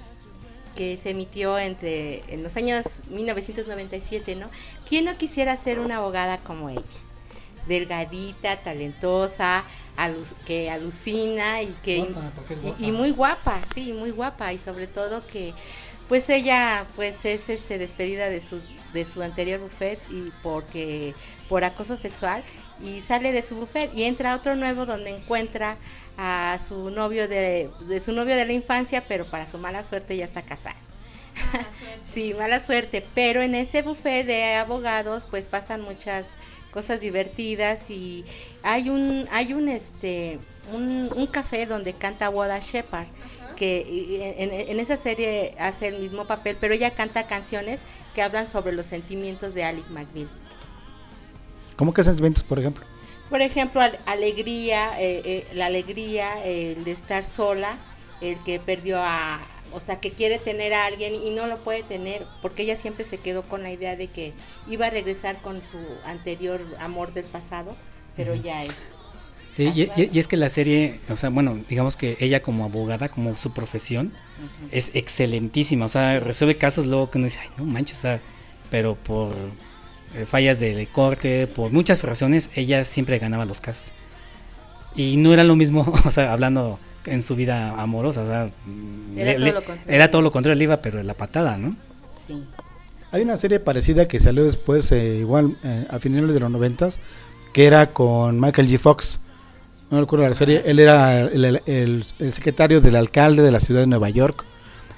que 0.80 0.96
se 0.96 1.10
emitió 1.10 1.58
entre 1.58 2.22
en 2.32 2.42
los 2.42 2.56
años 2.56 2.86
1997, 3.10 4.34
¿no? 4.34 4.48
¿Quién 4.88 5.04
no 5.04 5.14
quisiera 5.18 5.54
ser 5.58 5.78
una 5.78 5.96
abogada 5.98 6.38
como 6.38 6.70
ella? 6.70 6.80
Delgadita, 7.68 8.62
talentosa, 8.62 9.62
alu- 9.98 10.24
que 10.46 10.70
alucina 10.70 11.60
y 11.60 11.76
que 11.82 11.98
Guapa, 12.62 12.74
y 12.78 12.92
muy 12.92 13.10
guapa, 13.10 13.60
sí, 13.74 13.92
muy 13.92 14.10
guapa 14.10 14.54
y 14.54 14.58
sobre 14.58 14.86
todo 14.86 15.26
que 15.26 15.52
pues 16.08 16.30
ella 16.30 16.86
pues 16.96 17.26
es 17.26 17.50
este 17.50 17.76
despedida 17.76 18.30
de 18.30 18.40
su 18.40 18.58
de 18.94 19.04
su 19.04 19.22
anterior 19.22 19.60
buffet 19.60 20.00
y 20.10 20.32
porque 20.42 21.14
por 21.48 21.62
acoso 21.62 21.94
sexual 21.96 22.42
y 22.82 23.02
sale 23.02 23.32
de 23.32 23.42
su 23.42 23.54
buffet 23.56 23.94
y 23.94 24.04
entra 24.04 24.32
a 24.32 24.36
otro 24.36 24.56
nuevo 24.56 24.86
donde 24.86 25.10
encuentra 25.10 25.76
a 26.22 26.58
su 26.58 26.90
novio 26.90 27.28
de, 27.28 27.70
de 27.88 27.98
su 27.98 28.12
novio 28.12 28.36
de 28.36 28.44
la 28.44 28.52
infancia, 28.52 29.06
pero 29.08 29.24
para 29.24 29.46
su 29.46 29.56
mala 29.56 29.82
suerte 29.82 30.18
ya 30.18 30.26
está 30.26 30.42
casado. 30.42 30.76
sí, 32.02 32.34
mala 32.34 32.60
suerte, 32.60 33.02
pero 33.14 33.40
en 33.40 33.54
ese 33.54 33.80
buffet 33.80 34.26
de 34.26 34.56
abogados 34.56 35.26
pues 35.30 35.48
pasan 35.48 35.80
muchas 35.80 36.36
cosas 36.72 37.00
divertidas 37.00 37.88
y 37.88 38.22
hay 38.62 38.90
un 38.90 39.26
hay 39.32 39.54
un 39.54 39.70
este 39.70 40.38
un, 40.74 41.10
un 41.16 41.26
café 41.26 41.64
donde 41.64 41.94
canta 41.94 42.28
Wada 42.28 42.58
Shepard 42.58 43.08
que 43.56 44.34
en, 44.36 44.52
en 44.52 44.78
esa 44.78 44.98
serie 44.98 45.54
hace 45.58 45.88
el 45.88 46.00
mismo 46.00 46.26
papel, 46.26 46.58
pero 46.60 46.74
ella 46.74 46.90
canta 46.90 47.26
canciones 47.26 47.80
que 48.14 48.20
hablan 48.20 48.46
sobre 48.46 48.72
los 48.72 48.84
sentimientos 48.84 49.54
de 49.54 49.64
Alec 49.64 49.88
McBeal. 49.88 50.28
¿Cómo 51.76 51.94
que 51.94 52.02
sentimientos, 52.02 52.42
por 52.42 52.58
ejemplo? 52.58 52.84
Por 53.30 53.40
ejemplo, 53.42 53.80
al- 53.80 53.98
alegría, 54.06 54.90
eh, 55.00 55.22
eh, 55.24 55.46
la 55.54 55.66
alegría, 55.66 56.44
el 56.44 56.84
de 56.84 56.90
estar 56.92 57.24
sola, 57.24 57.78
el 58.20 58.38
que 58.42 58.58
perdió 58.60 58.98
a, 59.00 59.40
o 59.72 59.80
sea, 59.80 60.00
que 60.00 60.10
quiere 60.12 60.38
tener 60.38 60.74
a 60.74 60.84
alguien 60.86 61.14
y 61.14 61.30
no 61.30 61.46
lo 61.46 61.56
puede 61.58 61.82
tener, 61.84 62.26
porque 62.42 62.64
ella 62.64 62.76
siempre 62.76 63.04
se 63.04 63.18
quedó 63.18 63.42
con 63.44 63.62
la 63.62 63.70
idea 63.70 63.96
de 63.96 64.08
que 64.08 64.34
iba 64.68 64.86
a 64.86 64.90
regresar 64.90 65.40
con 65.40 65.62
su 65.68 65.78
anterior 66.04 66.60
amor 66.80 67.12
del 67.14 67.24
pasado, 67.24 67.76
pero 68.16 68.34
ya 68.34 68.64
es. 68.64 68.74
Sí, 69.52 69.64
y, 69.74 69.82
y- 70.00 70.18
es 70.18 70.28
que 70.28 70.36
la 70.36 70.48
serie, 70.48 71.00
o 71.08 71.16
sea, 71.16 71.30
bueno, 71.30 71.58
digamos 71.68 71.96
que 71.96 72.16
ella 72.20 72.40
como 72.42 72.64
abogada, 72.64 73.08
como 73.08 73.36
su 73.36 73.52
profesión, 73.52 74.12
es 74.70 74.92
excelentísima. 74.94 75.86
O 75.86 75.88
sea, 75.88 76.20
resuelve 76.20 76.56
casos 76.56 76.86
luego 76.86 77.10
que 77.10 77.18
uno 77.18 77.24
dice, 77.26 77.40
ay, 77.42 77.48
no 77.56 77.64
manches, 77.64 78.02
pero 78.70 78.94
por 78.94 79.32
eh, 79.32 79.36
fallas 80.26 80.58
de, 80.60 80.88
corte, 80.90 81.46
por 81.46 81.70
muchas 81.72 82.02
razones, 82.04 82.50
ella 82.54 82.84
siempre 82.84 83.18
ganaba 83.18 83.44
los 83.44 83.60
casos. 83.60 83.92
Y 84.96 85.16
no 85.16 85.32
era 85.32 85.44
lo 85.44 85.56
mismo, 85.56 85.90
o 86.04 86.10
sea, 86.10 86.32
hablando 86.32 86.78
en 87.06 87.22
su 87.22 87.36
vida 87.36 87.80
amorosa, 87.80 88.22
o 88.22 88.26
sea, 88.26 88.50
Era 89.16 89.38
le- 89.38 89.50
todo 89.50 89.60
lo 89.60 89.64
contrario. 89.64 89.94
era 89.94 90.10
todo 90.10 90.22
lo 90.22 90.30
contrario, 90.32 90.58
le 90.58 90.64
iba, 90.64 90.82
pero 90.82 91.02
la 91.02 91.14
patada, 91.14 91.56
¿no? 91.56 91.76
Sí. 92.26 92.44
Hay 93.12 93.22
una 93.22 93.36
serie 93.36 93.58
parecida 93.60 94.06
que 94.06 94.20
salió 94.20 94.44
después, 94.44 94.92
eh, 94.92 95.16
igual 95.16 95.56
eh, 95.64 95.86
a 95.90 95.98
finales 95.98 96.32
de 96.34 96.40
los 96.40 96.50
noventas, 96.50 97.00
que 97.52 97.66
era 97.66 97.92
con 97.92 98.38
Michael 98.40 98.68
G. 98.68 98.78
Fox. 98.78 99.18
No 99.90 100.00
recuerdo 100.00 100.28
la 100.28 100.34
serie. 100.34 100.62
Él 100.66 100.78
era 100.78 101.22
el, 101.22 101.44
el- 101.44 101.62
el- 101.66 102.04
el 102.20 102.32
secretario 102.32 102.80
del 102.80 102.94
alcalde 102.94 103.42
de 103.42 103.50
la 103.50 103.58
ciudad 103.58 103.80
de 103.80 103.88
Nueva 103.88 104.08
York. 104.10 104.44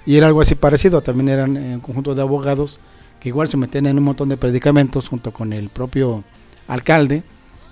Y 0.04 0.16
era 0.18 0.26
algo 0.26 0.42
así 0.42 0.54
parecido. 0.54 1.00
También 1.00 1.30
eran 1.30 1.56
eh, 1.56 1.74
un 1.76 1.80
conjunto 1.80 2.14
de 2.14 2.20
abogados 2.20 2.80
que 3.22 3.28
igual 3.28 3.46
se 3.46 3.56
metían 3.56 3.86
en 3.86 3.98
un 3.98 4.02
montón 4.02 4.28
de 4.30 4.36
predicamentos 4.36 5.08
junto 5.08 5.32
con 5.32 5.52
el 5.52 5.68
propio 5.68 6.24
alcalde. 6.66 7.22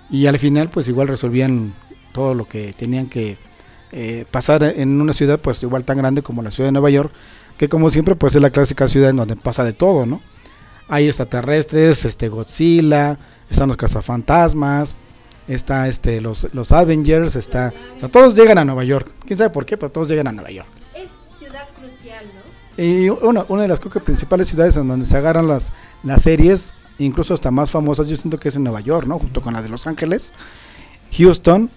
Y 0.09 0.27
al 0.27 0.39
final, 0.39 0.69
pues 0.69 0.87
igual 0.87 1.09
resolvían 1.09 1.73
todo 2.13 2.33
lo 2.33 2.47
que 2.47 2.71
tenían 2.71 3.07
que 3.07 3.37
eh, 3.91 4.23
pasar 4.31 4.63
en 4.63 5.01
una 5.01 5.11
ciudad, 5.11 5.41
pues 5.41 5.61
igual 5.63 5.83
tan 5.83 5.97
grande 5.97 6.21
como 6.21 6.41
la 6.41 6.51
ciudad 6.51 6.69
de 6.69 6.71
Nueva 6.71 6.89
York. 6.89 7.11
Que 7.57 7.67
como 7.67 7.89
siempre, 7.89 8.15
pues 8.15 8.33
es 8.33 8.41
la 8.41 8.49
clásica 8.49 8.87
ciudad 8.87 9.09
en 9.09 9.17
donde 9.17 9.35
pasa 9.35 9.65
de 9.65 9.73
todo, 9.73 10.05
¿no? 10.05 10.21
Hay 10.87 11.07
extraterrestres, 11.07 12.05
este 12.05 12.29
Godzilla, 12.29 13.19
están 13.49 13.67
los 13.67 13.75
cazafantasmas, 13.75 14.95
está 15.49 15.89
este 15.89 16.21
los, 16.21 16.47
los 16.53 16.71
Avengers, 16.71 17.35
está, 17.35 17.73
todos 18.09 18.37
llegan 18.37 18.57
a 18.57 18.63
Nueva 18.63 18.85
York. 18.85 19.13
Quién 19.25 19.37
sabe 19.37 19.49
por 19.49 19.65
qué, 19.65 19.75
pero 19.75 19.91
todos 19.91 20.07
llegan 20.07 20.27
a 20.27 20.31
Nueva 20.31 20.51
York. 20.51 20.80
Y 22.77 23.09
una, 23.09 23.45
una 23.49 23.63
de 23.63 23.67
las 23.67 23.79
creo 23.79 23.91
que 23.91 23.99
principales 23.99 24.47
ciudades 24.47 24.77
en 24.77 24.87
donde 24.87 25.05
se 25.05 25.17
agarran 25.17 25.47
las, 25.47 25.73
las 26.03 26.23
series, 26.23 26.73
incluso 26.97 27.33
hasta 27.33 27.51
más 27.51 27.69
famosas, 27.71 28.07
yo 28.07 28.15
siento 28.15 28.37
que 28.37 28.49
es 28.49 28.55
en 28.55 28.63
Nueva 28.63 28.79
York, 28.81 29.07
¿no? 29.07 29.19
Junto 29.19 29.41
con 29.41 29.53
la 29.53 29.61
de 29.61 29.69
Los 29.69 29.87
Ángeles, 29.87 30.33
Houston 31.17 31.69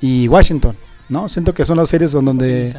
y 0.00 0.28
Washington, 0.28 0.76
¿no? 1.08 1.28
Siento 1.28 1.54
que 1.54 1.64
son 1.64 1.76
las 1.78 1.88
series 1.88 2.14
en 2.14 2.24
donde... 2.24 2.74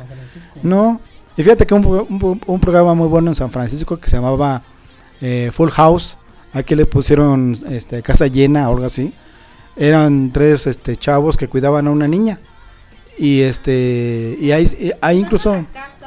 No, 0.63 1.01
y 1.35 1.43
fíjate 1.43 1.65
que 1.65 1.73
un, 1.73 1.85
un- 1.85 2.41
un 2.45 2.59
programa 2.59 2.93
muy 2.93 3.07
bueno 3.07 3.29
en 3.31 3.35
San 3.35 3.49
Francisco 3.51 3.97
que 3.97 4.09
se 4.09 4.17
llamaba 4.17 4.62
eh, 5.21 5.49
Full 5.53 5.69
House, 5.69 6.17
aquí 6.53 6.75
le 6.75 6.85
pusieron 6.85 7.57
este, 7.69 8.01
casa 8.01 8.27
llena 8.27 8.69
o 8.69 8.73
algo 8.73 8.85
así. 8.85 9.13
Eran 9.75 10.31
tres 10.31 10.67
este, 10.67 10.97
chavos 10.97 11.38
que 11.38 11.47
cuidaban 11.47 11.88
a 11.88 11.91
una 11.91 12.07
niña. 12.07 12.39
Y 13.17 13.41
este 13.41 14.38
y 14.39 14.51
hay, 14.51 14.63
y 14.63 14.91
hay 15.01 15.17
incluso 15.19 15.65
Casa, 15.73 15.98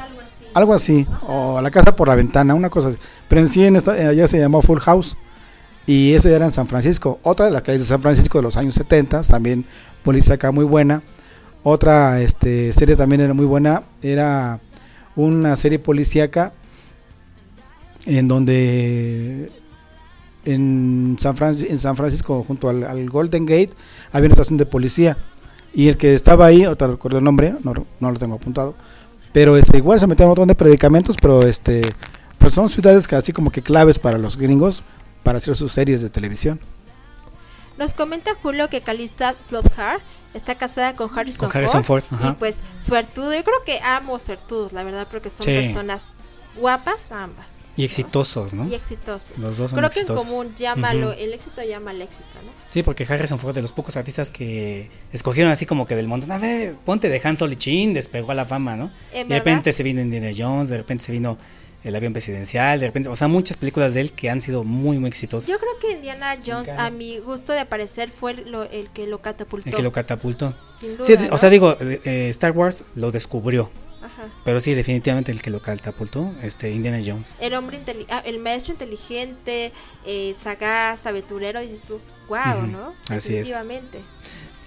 algo 0.54 0.74
así. 0.74 1.06
o 1.26 1.60
la 1.60 1.70
casa 1.70 1.94
por 1.96 2.08
la 2.08 2.14
ventana, 2.14 2.54
una 2.54 2.70
cosa 2.70 2.88
así. 2.88 2.98
Pero 3.28 3.40
en 3.40 3.48
sí 3.48 3.64
en 3.64 3.76
esta, 3.76 3.96
eh, 3.96 4.06
allá 4.06 4.26
se 4.26 4.38
llamó 4.38 4.62
Full 4.62 4.78
House. 4.80 5.16
Y 5.86 6.12
eso 6.14 6.28
ya 6.28 6.36
era 6.36 6.44
en 6.44 6.52
San 6.52 6.66
Francisco. 6.66 7.18
Otra 7.22 7.46
de 7.46 7.52
las 7.52 7.62
calles 7.62 7.82
de 7.82 7.88
San 7.88 8.00
Francisco 8.00 8.38
de 8.38 8.42
los 8.42 8.56
años 8.56 8.74
70, 8.74 9.22
también 9.22 9.64
policíaca 10.04 10.52
muy 10.52 10.64
buena. 10.64 11.02
Otra 11.64 12.20
este, 12.20 12.72
serie 12.72 12.96
también 12.96 13.20
era 13.20 13.34
muy 13.34 13.46
buena, 13.46 13.82
era 14.02 14.60
una 15.14 15.54
serie 15.56 15.78
policíaca 15.78 16.52
en 18.06 18.26
donde 18.26 19.50
en 20.44 21.16
San, 21.20 21.36
Franci- 21.36 21.68
en 21.70 21.78
San 21.78 21.96
Francisco, 21.96 22.44
junto 22.46 22.68
al, 22.68 23.08
Golden 23.10 23.46
Gate, 23.46 23.70
había 24.10 24.26
una 24.26 24.34
estación 24.34 24.58
de 24.58 24.66
policía. 24.66 25.16
Y 25.74 25.88
el 25.88 25.96
que 25.96 26.14
estaba 26.14 26.46
ahí, 26.46 26.62
no 26.62 26.74
recuerdo 26.74 27.18
el 27.18 27.24
nombre, 27.24 27.54
no, 27.62 27.72
no 28.00 28.10
lo 28.10 28.18
tengo 28.18 28.34
apuntado, 28.34 28.74
pero 29.33 29.57
este, 29.57 29.79
igual 29.79 29.99
se 30.01 30.07
metieron 30.07 30.29
un 30.29 30.31
montón 30.33 30.49
de 30.49 30.55
predicamentos, 30.55 31.16
pero 31.21 31.42
este, 31.47 31.83
pues 32.38 32.53
son 32.55 32.68
ciudades 32.68 33.07
que 33.09 33.16
así 33.16 33.33
como 33.33 33.51
que 33.51 33.62
claves 33.62 33.99
para 33.99 34.18
los 34.18 34.37
gringos 34.37 34.83
para 35.23 35.38
hacer 35.38 35.57
sus 35.57 35.73
series 35.73 36.03
de 36.03 36.11
televisión. 36.11 36.61
Nos 37.79 37.95
comenta 37.95 38.33
Julio 38.42 38.68
que 38.68 38.81
Calista 38.83 39.35
Flockhart 39.47 40.03
está 40.35 40.55
casada 40.57 40.95
con 40.97 41.11
Harrison, 41.16 41.49
Con 41.49 41.57
Harrison 41.59 41.85
Ford. 41.85 42.05
Y 42.29 42.33
pues 42.33 42.62
suertudo. 42.77 43.35
Yo 43.35 43.42
creo 43.45 43.62
que 43.64 43.81
amo 43.81 44.18
suertudos, 44.18 44.73
la 44.73 44.83
verdad, 44.83 45.07
porque 45.11 45.31
son 45.31 45.45
Sí. 45.47 45.53
personas 45.53 46.12
guapas 46.57 47.12
ambas. 47.12 47.62
Y 47.76 47.85
exitosos, 47.85 48.52
¿no? 48.52 48.68
Y 48.68 48.74
exitosos. 48.74 49.38
Los 49.42 49.56
dos 49.56 49.70
son 49.70 49.78
creo 49.78 49.88
exitosos. 49.88 50.24
que 50.24 50.30
en 50.30 50.37
común 50.38 50.54
llámalo, 50.56 51.11
Ujú. 51.11 51.18
el 51.18 51.32
éxito 51.32 51.62
llama 51.62 51.90
al 51.92 52.02
éxito, 52.02 52.24
¿no? 52.44 52.50
Sí, 52.70 52.82
porque 52.82 53.04
Harrison 53.08 53.38
fue 53.38 53.52
de 53.52 53.62
los 53.62 53.72
pocos 53.72 53.96
artistas 53.96 54.30
que 54.30 54.90
escogieron 55.12 55.50
así 55.52 55.64
como 55.66 55.87
que 55.87 55.96
del 55.96 56.08
montón. 56.08 56.32
A 56.32 56.38
ver, 56.38 56.74
ponte 56.85 57.08
de 57.08 57.20
Han 57.24 57.37
Solo 57.37 57.52
y 57.52 57.56
Chin, 57.56 57.94
despegó 57.94 58.32
a 58.32 58.35
la 58.35 58.44
fama, 58.44 58.76
¿no? 58.76 58.90
En 59.12 59.28
de 59.28 59.35
repente 59.38 59.72
se 59.72 59.82
vino 59.82 60.00
Indiana 60.00 60.30
Jones, 60.37 60.68
de 60.68 60.76
repente 60.78 61.04
se 61.04 61.12
vino 61.12 61.38
El 61.85 61.96
avión 61.96 62.12
presidencial, 62.12 62.78
de 62.78 62.87
repente, 62.87 63.08
o 63.08 63.16
sea, 63.16 63.26
muchas 63.26 63.56
películas 63.56 63.92
de 63.92 64.02
él 64.02 64.12
que 64.12 64.30
han 64.30 64.40
sido 64.40 64.62
muy, 64.62 64.98
muy 65.00 65.08
exitosas. 65.08 65.48
Yo 65.50 65.56
creo 65.58 65.78
que 65.80 65.96
Indiana 65.96 66.38
Jones, 66.46 66.72
a 66.74 66.90
mi 66.90 67.18
gusto 67.18 67.52
de 67.52 67.58
aparecer, 67.58 68.08
fue 68.08 68.35
lo- 68.35 68.62
el 68.70 68.88
que 68.90 69.08
lo 69.08 69.18
catapultó. 69.20 69.68
El 69.68 69.74
que 69.74 69.82
lo 69.82 69.90
catapultó. 69.90 70.54
Sin 70.78 70.96
duda, 70.96 71.04
Sí, 71.04 71.16
¿no? 71.18 71.35
o 71.35 71.38
sea, 71.38 71.50
digo, 71.50 71.76
eh, 71.80 72.00
eh, 72.04 72.28
Star 72.28 72.52
Wars 72.52 72.85
lo 72.94 73.11
descubrió, 73.11 73.68
Ajá. 74.02 74.28
pero 74.44 74.58
sí, 74.60 74.74
definitivamente 74.74 75.30
el 75.32 75.40
que 75.40 75.50
lo 75.50 75.62
catapultó, 75.62 76.32
este, 76.42 76.70
Indiana 76.72 76.98
Jones. 77.04 77.38
El 77.40 77.54
hombre 77.54 77.80
ah, 78.10 78.22
el 78.24 78.38
maestro 78.40 78.72
inteligente, 78.72 79.72
eh, 80.04 80.34
sagaz, 80.40 81.06
aventurero, 81.06 81.60
dices 81.60 81.82
tú, 81.82 82.00
wow, 82.28 82.66
¿no? 82.66 82.94
así 83.08 83.36
es. 83.36 83.48
Definitivamente. 83.48 84.00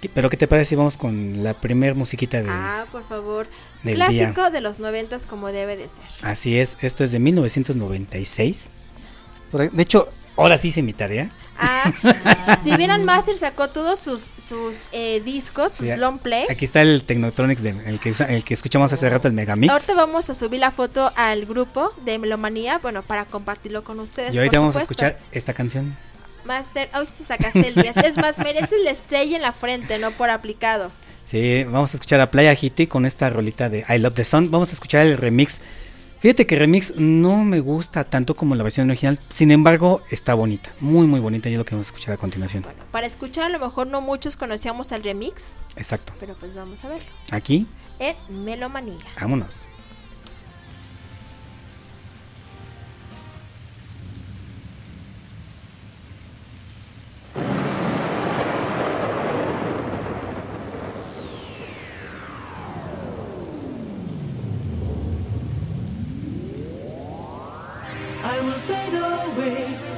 ¿Qué- 0.00 0.08
Pero 0.10 0.28
¿qué 0.30 0.36
te 0.36 0.46
parece 0.46 0.70
si 0.70 0.76
vamos 0.76 0.96
con 0.98 1.42
la 1.42 1.54
primer 1.54 1.94
musiquita 1.94 2.42
de... 2.42 2.48
Ah, 2.50 2.86
por 2.92 3.02
favor. 3.06 3.46
del 3.82 3.94
Clásico 3.94 4.50
de 4.50 4.60
los 4.60 4.78
noventas 4.78 5.26
como 5.26 5.48
debe 5.52 5.76
de 5.76 5.88
ser. 5.88 6.04
Así 6.22 6.58
es, 6.58 6.78
esto 6.82 7.02
es 7.04 7.12
de 7.12 7.18
1996. 7.18 8.70
Por 9.50 9.62
ahí- 9.62 9.68
De 9.72 9.82
hecho, 9.82 10.08
ahora 10.36 10.58
sí 10.58 10.68
hice 10.68 10.82
mi 10.82 10.92
tarea. 10.92 11.30
Ah, 11.58 11.92
si 12.62 12.76
vieran 12.76 13.04
Master 13.04 13.36
sacó 13.36 13.68
todos 13.70 13.98
sus, 13.98 14.32
sus 14.36 14.86
eh, 14.92 15.20
discos, 15.20 15.72
sus 15.72 15.88
Sí, 15.88 15.96
long 15.96 16.18
play. 16.18 16.44
Aquí 16.50 16.64
está 16.64 16.82
el 16.82 17.04
Technotronics, 17.04 17.62
de, 17.62 17.70
el, 17.86 18.00
que, 18.00 18.12
el 18.28 18.44
que 18.44 18.54
escuchamos 18.54 18.92
hace 18.92 19.08
rato, 19.08 19.28
el 19.28 19.34
Megamix. 19.34 19.72
Ahorita 19.72 19.94
vamos 19.94 20.28
a 20.30 20.34
subir 20.34 20.60
la 20.60 20.70
foto 20.70 21.12
al 21.16 21.46
grupo 21.46 21.92
de 22.04 22.18
Melomanía, 22.18 22.78
bueno, 22.78 23.02
para 23.02 23.24
compartirlo 23.24 23.84
con 23.84 24.00
ustedes. 24.00 24.34
Y 24.34 24.38
ahorita 24.38 24.58
por 24.58 24.60
vamos 24.60 24.76
a 24.76 24.80
supuesto. 24.80 25.04
escuchar 25.06 25.26
esta 25.32 25.54
canción. 25.54 25.96
Master, 26.44 26.88
hoy 26.94 27.06
sí 27.06 27.12
te 27.18 27.24
sacaste 27.24 27.66
el 27.68 27.74
10. 27.74 27.96
Es 27.98 28.16
más, 28.16 28.38
mereces 28.38 28.78
la 28.84 28.90
estrella 28.90 29.36
en 29.36 29.42
la 29.42 29.52
frente, 29.52 29.98
no 29.98 30.10
por 30.12 30.30
aplicado. 30.30 30.90
Sí, 31.24 31.64
vamos 31.64 31.92
a 31.92 31.96
escuchar 31.96 32.20
a 32.20 32.30
Playa 32.30 32.54
Hiti 32.60 32.86
con 32.86 33.04
esta 33.04 33.28
rolita 33.30 33.68
de 33.68 33.84
I 33.88 33.98
Love 33.98 34.14
the 34.14 34.24
Sun. 34.24 34.50
Vamos 34.52 34.70
a 34.70 34.72
escuchar 34.74 35.06
el 35.06 35.18
remix. 35.18 35.60
Fíjate 36.26 36.44
que 36.44 36.56
remix 36.56 36.96
no 36.96 37.44
me 37.44 37.60
gusta 37.60 38.02
tanto 38.02 38.34
como 38.34 38.56
la 38.56 38.64
versión 38.64 38.90
original, 38.90 39.20
sin 39.28 39.52
embargo 39.52 40.02
está 40.10 40.34
bonita, 40.34 40.74
muy 40.80 41.06
muy 41.06 41.20
bonita 41.20 41.48
y 41.48 41.52
es 41.52 41.58
lo 41.60 41.64
que 41.64 41.76
vamos 41.76 41.86
a 41.86 41.90
escuchar 41.90 42.14
a 42.14 42.16
continuación. 42.16 42.64
Bueno, 42.64 42.82
para 42.90 43.06
escuchar 43.06 43.44
a 43.44 43.48
lo 43.48 43.60
mejor 43.60 43.86
no 43.86 44.00
muchos 44.00 44.36
conocíamos 44.36 44.90
el 44.90 45.04
remix, 45.04 45.58
Exacto. 45.76 46.14
pero 46.18 46.34
pues 46.36 46.52
vamos 46.52 46.82
a 46.82 46.88
verlo. 46.88 47.06
Aquí, 47.30 47.68
En 48.00 48.16
Melomanía. 48.44 48.98
vámonos. 49.20 49.68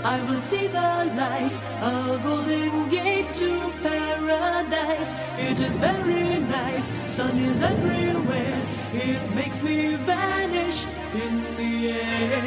I 0.05 0.23
will 0.29 0.41
see 0.41 0.67
the 0.69 0.91
light, 1.17 1.59
a 1.83 2.21
golden 2.23 2.89
gate 2.89 3.35
to 3.37 3.73
paradise. 3.83 5.15
It 5.39 5.61
is 5.61 5.79
very 5.79 6.39
nice, 6.39 6.91
sun 7.07 7.39
is 7.39 7.63
everywhere, 7.63 8.61
it 8.93 9.35
makes 9.35 9.63
me 9.63 9.97
vanish 9.97 10.87
in 11.15 11.43
the 11.57 11.91
air. 11.91 12.43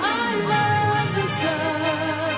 I 0.00 0.34
love 0.52 1.14
the 1.18 1.26
sun, 1.40 2.33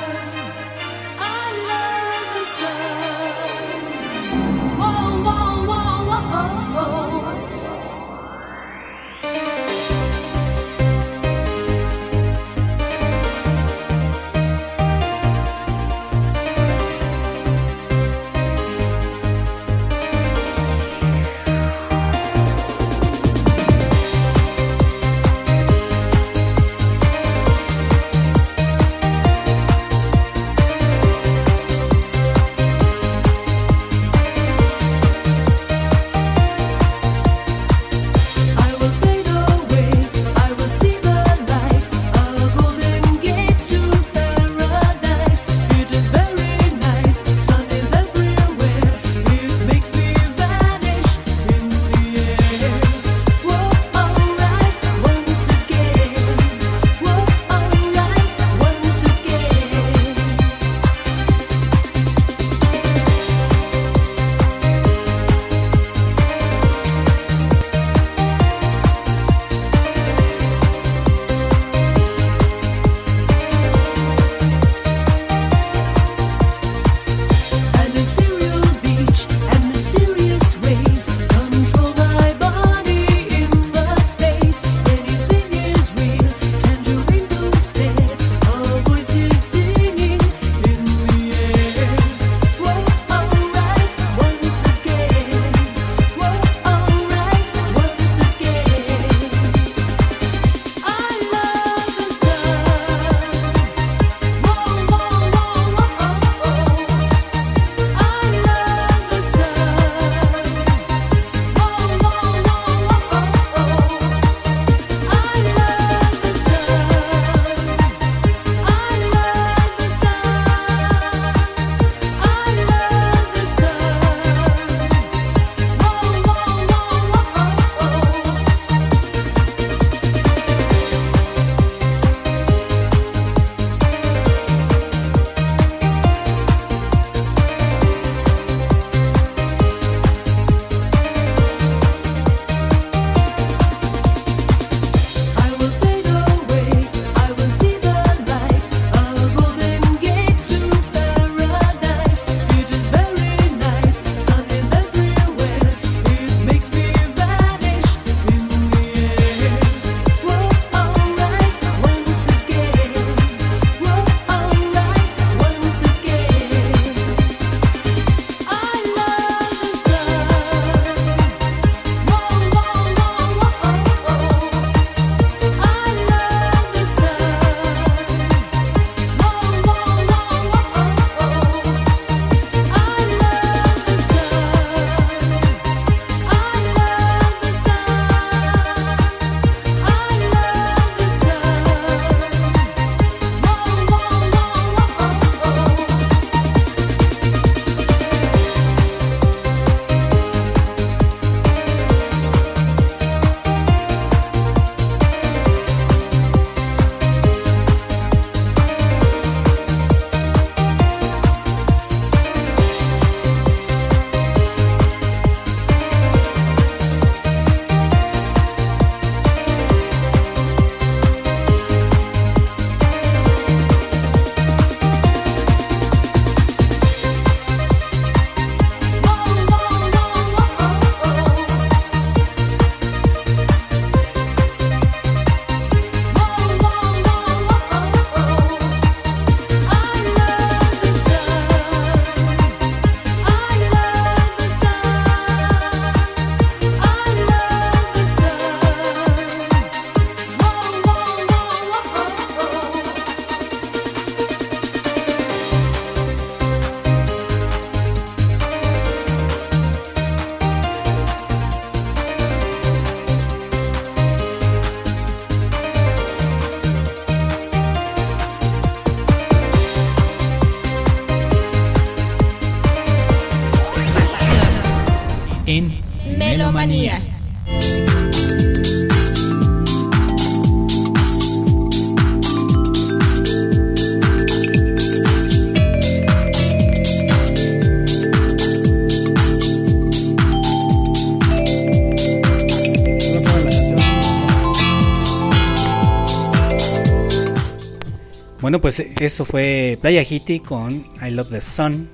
pues 298.67 298.81
eso 298.81 299.25
fue 299.25 299.79
Playa 299.81 300.03
Hitty 300.03 300.41
con 300.41 300.85
I 301.01 301.13
Love 301.13 301.29
the 301.29 301.41
Sun. 301.41 301.89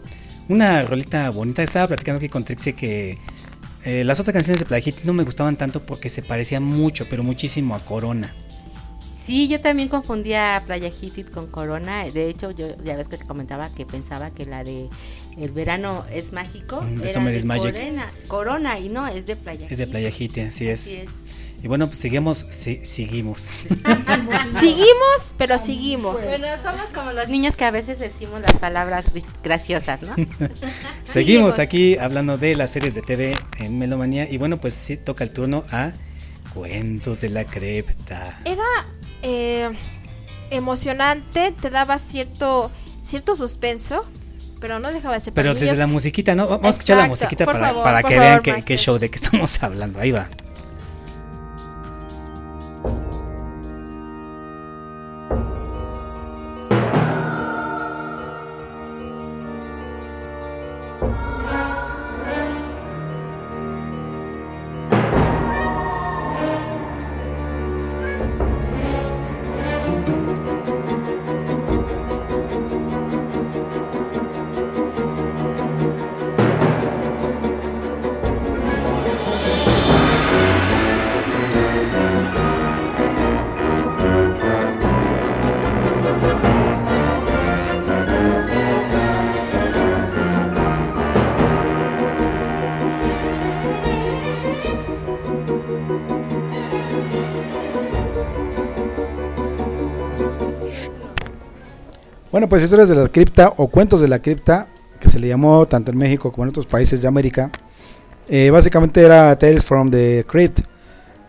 Una 0.49 0.83
rolita 0.85 1.29
bonita. 1.29 1.63
Estaba 1.63 1.87
platicando 1.87 2.17
aquí 2.17 2.31
con 2.31 2.45
Trixie 2.45 2.73
que 2.73 3.19
eh, 3.85 4.05
las 4.05 4.21
otras 4.21 4.33
canciones 4.33 4.61
de 4.61 4.65
Playa 4.65 4.83
Hitty 4.83 5.03
no 5.05 5.13
me 5.13 5.23
gustaban 5.23 5.59
tanto 5.59 5.83
porque 5.83 6.09
se 6.09 6.23
parecían 6.23 6.63
mucho, 6.63 7.07
pero 7.11 7.23
muchísimo 7.23 7.75
a 7.75 7.81
Corona. 7.81 8.35
Sí, 9.23 9.49
yo 9.49 9.61
también 9.61 9.91
confundía 9.91 10.63
Playa 10.65 10.89
Hitit 10.89 11.29
con 11.29 11.47
Corona. 11.49 12.11
De 12.11 12.31
hecho, 12.31 12.53
yo 12.53 12.69
ya 12.83 12.97
ves 12.97 13.09
que 13.09 13.19
te 13.19 13.27
comentaba 13.27 13.69
que 13.75 13.85
pensaba 13.85 14.31
que 14.31 14.47
la 14.47 14.65
de 14.65 14.89
El 15.39 15.53
verano 15.53 16.07
es 16.11 16.33
mágico. 16.33 16.81
Mm, 16.81 17.01
era 17.01 17.09
Summer 17.11 17.33
de 17.33 17.37
is 17.37 17.45
Magic. 17.45 17.75
Corona, 17.75 18.13
Corona, 18.29 18.79
y 18.79 18.89
no, 18.89 19.07
es 19.09 19.27
de 19.27 19.37
Playa 19.37 19.67
Es 19.69 19.77
de 19.77 19.87
Playa 19.87 20.09
Hitty, 20.09 20.41
así 20.41 20.69
es. 20.69 20.87
Así 20.87 20.97
es. 21.01 21.09
Y 21.63 21.69
bueno, 21.69 21.87
pues 21.87 21.99
seguimos, 21.99 22.47
sí, 22.49 22.81
seguimos. 22.83 23.49
Seguimos, 24.53 25.35
pero 25.39 25.59
seguimos. 25.59 26.25
Bueno, 26.25 26.47
somos 26.63 26.87
como 26.95 27.13
los 27.13 27.29
niños 27.29 27.57
que 27.57 27.65
a 27.65 27.71
veces 27.71 27.99
decimos 27.99 28.41
las 28.41 28.57
palabras 28.57 29.13
graciosas, 29.43 30.03
¿no? 30.03 30.15
Seguimos 31.05 31.59
aquí 31.59 31.97
hablando 31.99 32.39
de 32.39 32.57
las 32.57 32.71
series 32.71 32.95
de 32.95 33.03
TV 33.03 33.37
en 33.59 33.79
Melomanía. 33.79 34.29
Y 34.31 34.39
bueno, 34.39 34.59
pues 34.59 34.75
sí 34.75 34.97
toca 34.97 35.25
el 35.25 35.31
turno 35.31 35.65
a 35.71 35.93
Cuentos 36.55 37.21
de 37.21 37.31
la 37.31 37.45
Crepta. 37.45 38.41
Era 38.45 38.63
eh, 39.23 39.71
emocionante, 40.51 41.53
te 41.61 41.71
daba 41.71 41.99
cierto, 41.99 42.71
cierto 43.03 43.37
suspenso, 43.37 44.05
pero 44.61 44.79
no 44.79 44.93
dejaba 44.93 45.15
de 45.15 45.21
ser 45.21 45.33
para 45.33 45.53
Pero 45.53 45.61
desde 45.61 45.77
la 45.77 45.87
musiquita, 45.87 46.35
¿no? 46.35 46.47
Vamos 46.47 46.67
a 46.67 46.71
escuchar 46.71 46.99
la 46.99 47.09
musiquita 47.09 47.45
por 47.45 47.55
para, 47.55 47.69
favor, 47.69 47.83
para 47.83 48.03
que 48.03 48.17
favor, 48.17 48.21
vean 48.21 48.43
qué, 48.43 48.63
qué 48.63 48.77
show 48.77 48.99
de 48.99 49.11
qué 49.11 49.17
estamos 49.17 49.63
hablando. 49.63 49.99
Ahí 49.99 50.13
va. 50.13 50.29
Bueno, 102.33 102.49
pues 102.49 102.63
historias 102.63 102.89
de 102.89 102.95
la 102.95 103.09
cripta 103.09 103.53
o 103.59 103.69
cuentos 103.69 104.01
de 104.01 104.09
la 104.09 104.19
cripta, 104.23 104.67
que 104.99 105.11
se 105.11 105.19
le 105.19 105.29
llamó 105.29 105.67
tanto 105.67 105.93
en 105.93 105.99
México 105.99 106.33
como 106.33 106.45
en 106.45 106.49
otros 106.49 106.65
países 106.65 107.03
de 107.03 107.09
América, 107.09 107.51
eh, 108.27 108.49
básicamente 108.49 109.03
era 109.03 109.37
Tales 109.37 109.67
from 109.67 109.91
the 109.91 110.25
Crypt. 110.27 110.61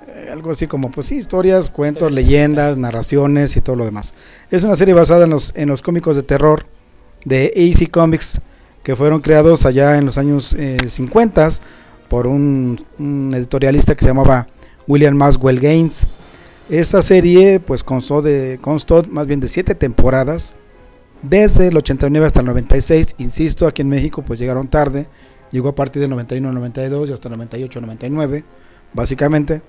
Eh, 0.07 0.29
algo 0.31 0.51
así 0.51 0.65
como, 0.65 0.89
pues 0.91 1.07
sí, 1.07 1.17
historias, 1.17 1.69
cuentos, 1.69 2.09
leyendas, 2.09 2.77
narraciones 2.77 3.57
y 3.57 3.61
todo 3.61 3.75
lo 3.75 3.83
demás. 3.83 4.13
Es 4.49 4.63
una 4.63 4.77
serie 4.77 4.93
basada 4.93 5.25
en 5.25 5.31
los, 5.31 5.51
en 5.57 5.67
los 5.67 5.81
cómicos 5.81 6.15
de 6.15 6.23
terror 6.23 6.65
de 7.25 7.51
AC 7.53 7.91
Comics, 7.91 8.39
que 8.81 8.95
fueron 8.95 9.19
creados 9.19 9.65
allá 9.65 9.97
en 9.97 10.05
los 10.05 10.17
años 10.17 10.55
eh, 10.57 10.77
50 10.87 11.49
por 12.07 12.27
un, 12.27 12.81
un 12.97 13.33
editorialista 13.35 13.93
que 13.93 14.05
se 14.05 14.09
llamaba 14.09 14.47
William 14.87 15.17
Maxwell 15.17 15.59
Gaines. 15.59 16.07
Esta 16.69 17.01
serie 17.01 17.59
pues 17.59 17.83
constó 17.83 18.21
de 18.21 18.57
constó 18.61 19.03
más 19.09 19.27
bien 19.27 19.41
de 19.41 19.49
siete 19.49 19.75
temporadas 19.75 20.55
desde 21.23 21.67
el 21.67 21.77
89 21.77 22.27
hasta 22.27 22.41
el 22.41 22.45
96, 22.45 23.15
insisto, 23.17 23.65
aquí 23.65 23.81
en 23.81 23.89
México 23.89 24.21
pues 24.21 24.39
llegaron 24.39 24.67
tarde, 24.67 25.07
llegó 25.51 25.69
a 25.69 25.75
partir 25.75 26.01
del 26.01 26.11
91 26.11 26.51
92 26.51 27.09
y 27.09 27.13
hasta 27.13 27.29
el 27.29 27.31
98 27.33 27.81
99, 27.81 28.43
básicamente, 28.93 29.61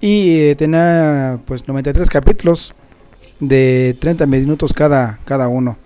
y 0.00 0.40
eh, 0.40 0.54
tenía 0.56 1.38
pues 1.44 1.68
93 1.68 2.08
capítulos 2.08 2.74
de 3.40 3.96
30 4.00 4.26
minutos 4.26 4.72
cada, 4.72 5.18
cada 5.24 5.48
uno. 5.48 5.76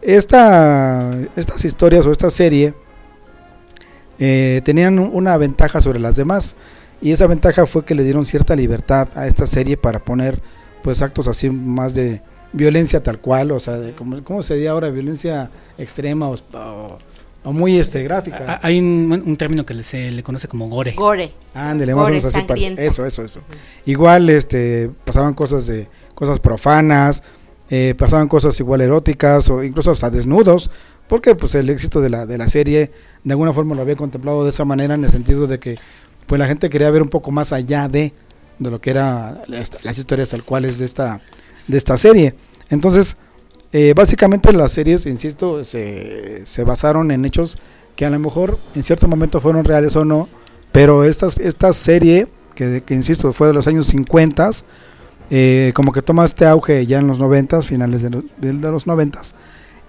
Esta, 0.00 1.10
estas 1.36 1.64
historias 1.64 2.06
o 2.06 2.12
esta 2.12 2.30
serie 2.30 2.74
eh, 4.18 4.60
tenían 4.64 4.98
una 4.98 5.36
ventaja 5.36 5.80
sobre 5.80 5.98
las 5.98 6.16
demás. 6.16 6.56
Y 7.00 7.12
esa 7.12 7.26
ventaja 7.26 7.66
fue 7.66 7.84
que 7.84 7.94
le 7.94 8.04
dieron 8.04 8.24
cierta 8.24 8.56
libertad 8.56 9.08
a 9.16 9.26
esta 9.26 9.46
serie 9.46 9.76
para 9.76 9.98
poner 9.98 10.40
pues 10.82 11.02
actos 11.02 11.28
así 11.28 11.50
más 11.50 11.94
de 11.94 12.22
violencia 12.54 13.02
tal 13.02 13.18
cual, 13.20 13.50
o 13.52 13.58
sea, 13.60 13.74
de, 13.78 13.92
¿cómo, 13.94 14.22
cómo 14.24 14.42
se 14.42 14.54
diría 14.54 14.70
ahora? 14.70 14.88
Violencia 14.90 15.50
extrema 15.76 16.28
o, 16.30 16.34
o- 16.34 16.98
o 17.46 17.52
muy 17.52 17.78
este, 17.78 18.02
gráfica. 18.02 18.42
Ah, 18.48 18.60
Hay 18.62 18.78
un, 18.78 19.22
un 19.26 19.36
término 19.36 19.66
que 19.66 19.74
se 19.82 20.10
le 20.10 20.22
conoce 20.22 20.48
como 20.48 20.66
gore. 20.70 20.92
Gore. 20.96 21.30
Ándele, 21.52 21.94
más 21.94 22.00
o 22.00 22.04
Gore 22.04 22.16
menos 22.16 22.24
así 22.34 22.46
parece. 22.46 22.68
sangriento. 22.68 22.80
Eso, 22.80 23.04
eso, 23.04 23.22
eso. 23.22 23.40
Igual 23.84 24.30
este 24.30 24.90
pasaban 25.04 25.34
cosas 25.34 25.66
de 25.66 25.86
cosas 26.14 26.40
profanas, 26.40 27.22
eh, 27.68 27.94
pasaban 27.98 28.28
cosas 28.28 28.58
igual 28.60 28.80
eróticas 28.80 29.50
o 29.50 29.62
incluso 29.62 29.90
hasta 29.90 30.08
desnudos, 30.08 30.70
porque 31.06 31.34
pues 31.34 31.54
el 31.54 31.68
éxito 31.68 32.00
de 32.00 32.08
la 32.08 32.24
de 32.24 32.38
la 32.38 32.48
serie 32.48 32.90
de 33.24 33.32
alguna 33.32 33.52
forma 33.52 33.74
lo 33.74 33.82
había 33.82 33.96
contemplado 33.96 34.42
de 34.44 34.48
esa 34.50 34.64
manera 34.64 34.94
en 34.94 35.04
el 35.04 35.10
sentido 35.10 35.46
de 35.46 35.58
que 35.58 35.76
pues 36.26 36.38
la 36.38 36.46
gente 36.46 36.70
quería 36.70 36.90
ver 36.90 37.02
un 37.02 37.10
poco 37.10 37.30
más 37.30 37.52
allá 37.52 37.88
de 37.88 38.14
de 38.58 38.70
lo 38.70 38.80
que 38.80 38.88
era 38.88 39.42
las, 39.48 39.84
las 39.84 39.98
historias 39.98 40.30
tal 40.30 40.44
cuales 40.44 40.78
de 40.78 40.86
esta 40.86 41.20
de 41.68 41.76
esta 41.78 41.96
serie. 41.96 42.34
Entonces, 42.70 43.16
eh, 43.72 43.92
básicamente 43.96 44.52
las 44.52 44.72
series, 44.72 45.06
insisto, 45.06 45.64
se, 45.64 46.42
se 46.46 46.64
basaron 46.64 47.10
en 47.10 47.24
hechos 47.24 47.58
que 47.96 48.04
a 48.04 48.10
lo 48.10 48.18
mejor 48.18 48.58
en 48.74 48.82
cierto 48.82 49.08
momento 49.08 49.40
fueron 49.40 49.64
reales 49.64 49.96
o 49.96 50.04
no, 50.04 50.28
pero 50.72 51.04
esta, 51.04 51.28
esta 51.40 51.72
serie, 51.72 52.26
que, 52.54 52.82
que 52.84 52.94
insisto, 52.94 53.32
fue 53.32 53.48
de 53.48 53.54
los 53.54 53.66
años 53.68 53.86
50, 53.88 54.50
eh, 55.30 55.72
como 55.74 55.92
que 55.92 56.02
toma 56.02 56.24
este 56.24 56.46
auge 56.46 56.84
ya 56.86 56.98
en 56.98 57.06
los 57.06 57.18
90, 57.18 57.62
finales 57.62 58.02
de, 58.02 58.10
los- 58.10 58.24
de- 58.36 58.52
de 58.52 58.70
los 58.70 58.86
90, 58.86 59.20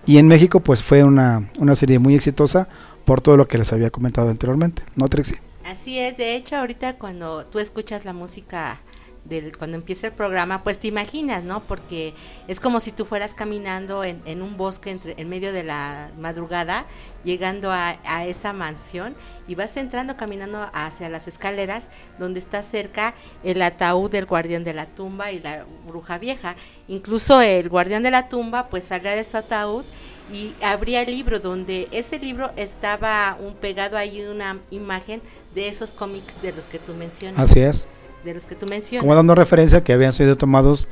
y 0.06 0.18
en 0.18 0.28
México 0.28 0.60
pues 0.60 0.82
fue 0.84 1.04
una, 1.04 1.50
una 1.60 1.76
serie 1.76 2.00
muy 2.00 2.16
exitosa 2.16 2.68
por 3.06 3.22
todo 3.22 3.38
lo 3.38 3.48
que 3.48 3.58
les 3.58 3.72
había 3.74 3.90
comentado 3.90 4.30
anteriormente, 4.30 4.84
¿no, 4.96 5.08
Trixie? 5.08 5.40
Así 5.66 6.00
es, 6.00 6.16
de 6.18 6.36
hecho 6.36 6.56
ahorita 6.58 6.98
cuando 6.98 7.46
tú 7.48 7.58
escuchas 7.60 8.06
la 8.06 8.14
música 8.14 8.80
del, 9.26 9.58
cuando 9.58 9.76
empieza 9.78 10.08
el 10.08 10.14
programa, 10.14 10.64
pues 10.64 10.80
te 10.80 10.88
imaginas, 10.88 11.44
¿no? 11.44 11.66
Porque 11.68 12.14
es 12.48 12.60
como 12.60 12.80
si 12.80 12.92
tú 12.92 13.06
fueras 13.06 13.36
caminando 13.36 14.04
en, 14.04 14.22
en 14.26 14.42
un 14.42 14.56
bosque 14.56 14.92
entre, 14.92 15.16
en 15.18 15.28
medio 15.30 15.52
de 15.52 15.64
la 15.64 16.12
madrugada, 16.18 16.86
llegando 17.24 17.72
a, 17.72 17.98
esa 18.26 18.54
mansión 18.54 19.16
y 19.48 19.56
vas 19.56 19.76
entrando 19.78 20.16
caminando 20.16 20.70
hacia 20.74 21.10
las 21.10 21.28
escaleras 21.28 21.90
donde 22.18 22.40
está 22.40 22.64
cerca 22.64 23.14
el 23.44 23.62
ataúd 23.62 24.10
del 24.10 24.26
guardián 24.26 24.64
de 24.64 24.74
la 24.74 24.86
tumba 24.86 25.32
y 25.32 25.40
la 25.40 25.66
bruja 25.86 26.18
vieja. 26.18 26.56
Incluso 26.88 27.42
el 27.42 27.68
guardián 27.70 28.04
de 28.04 28.12
la 28.12 28.30
tumba 28.30 28.70
pues 28.70 28.86
salía 28.86 29.16
de 29.16 29.24
su 29.24 29.38
ataúd 29.38 29.84
y 30.32 30.56
abría 30.62 31.02
el 31.02 31.12
libro 31.12 31.40
donde 31.40 31.88
ese 31.92 32.20
libro 32.20 32.52
estaba 32.56 33.38
un 33.40 33.56
pegado 33.56 33.98
ahí 33.98 34.24
una 34.24 34.60
imagen 34.72 35.22
de 35.54 35.68
esos 35.68 35.92
cómics 35.92 36.42
de 36.42 36.52
los 36.54 36.66
que 36.66 36.80
tú 36.80 36.94
mencionas. 36.94 37.40
Así 37.40 37.60
es. 37.60 37.88
De 38.26 38.34
los 38.34 38.44
que 38.44 38.56
tú 38.56 38.66
mencionas. 38.66 39.02
Como 39.04 39.16
dando 39.16 39.36
referencia 39.36 39.84
que 39.84 39.94
habían 39.94 40.12
sido 40.12 40.36
tomados 40.36 40.88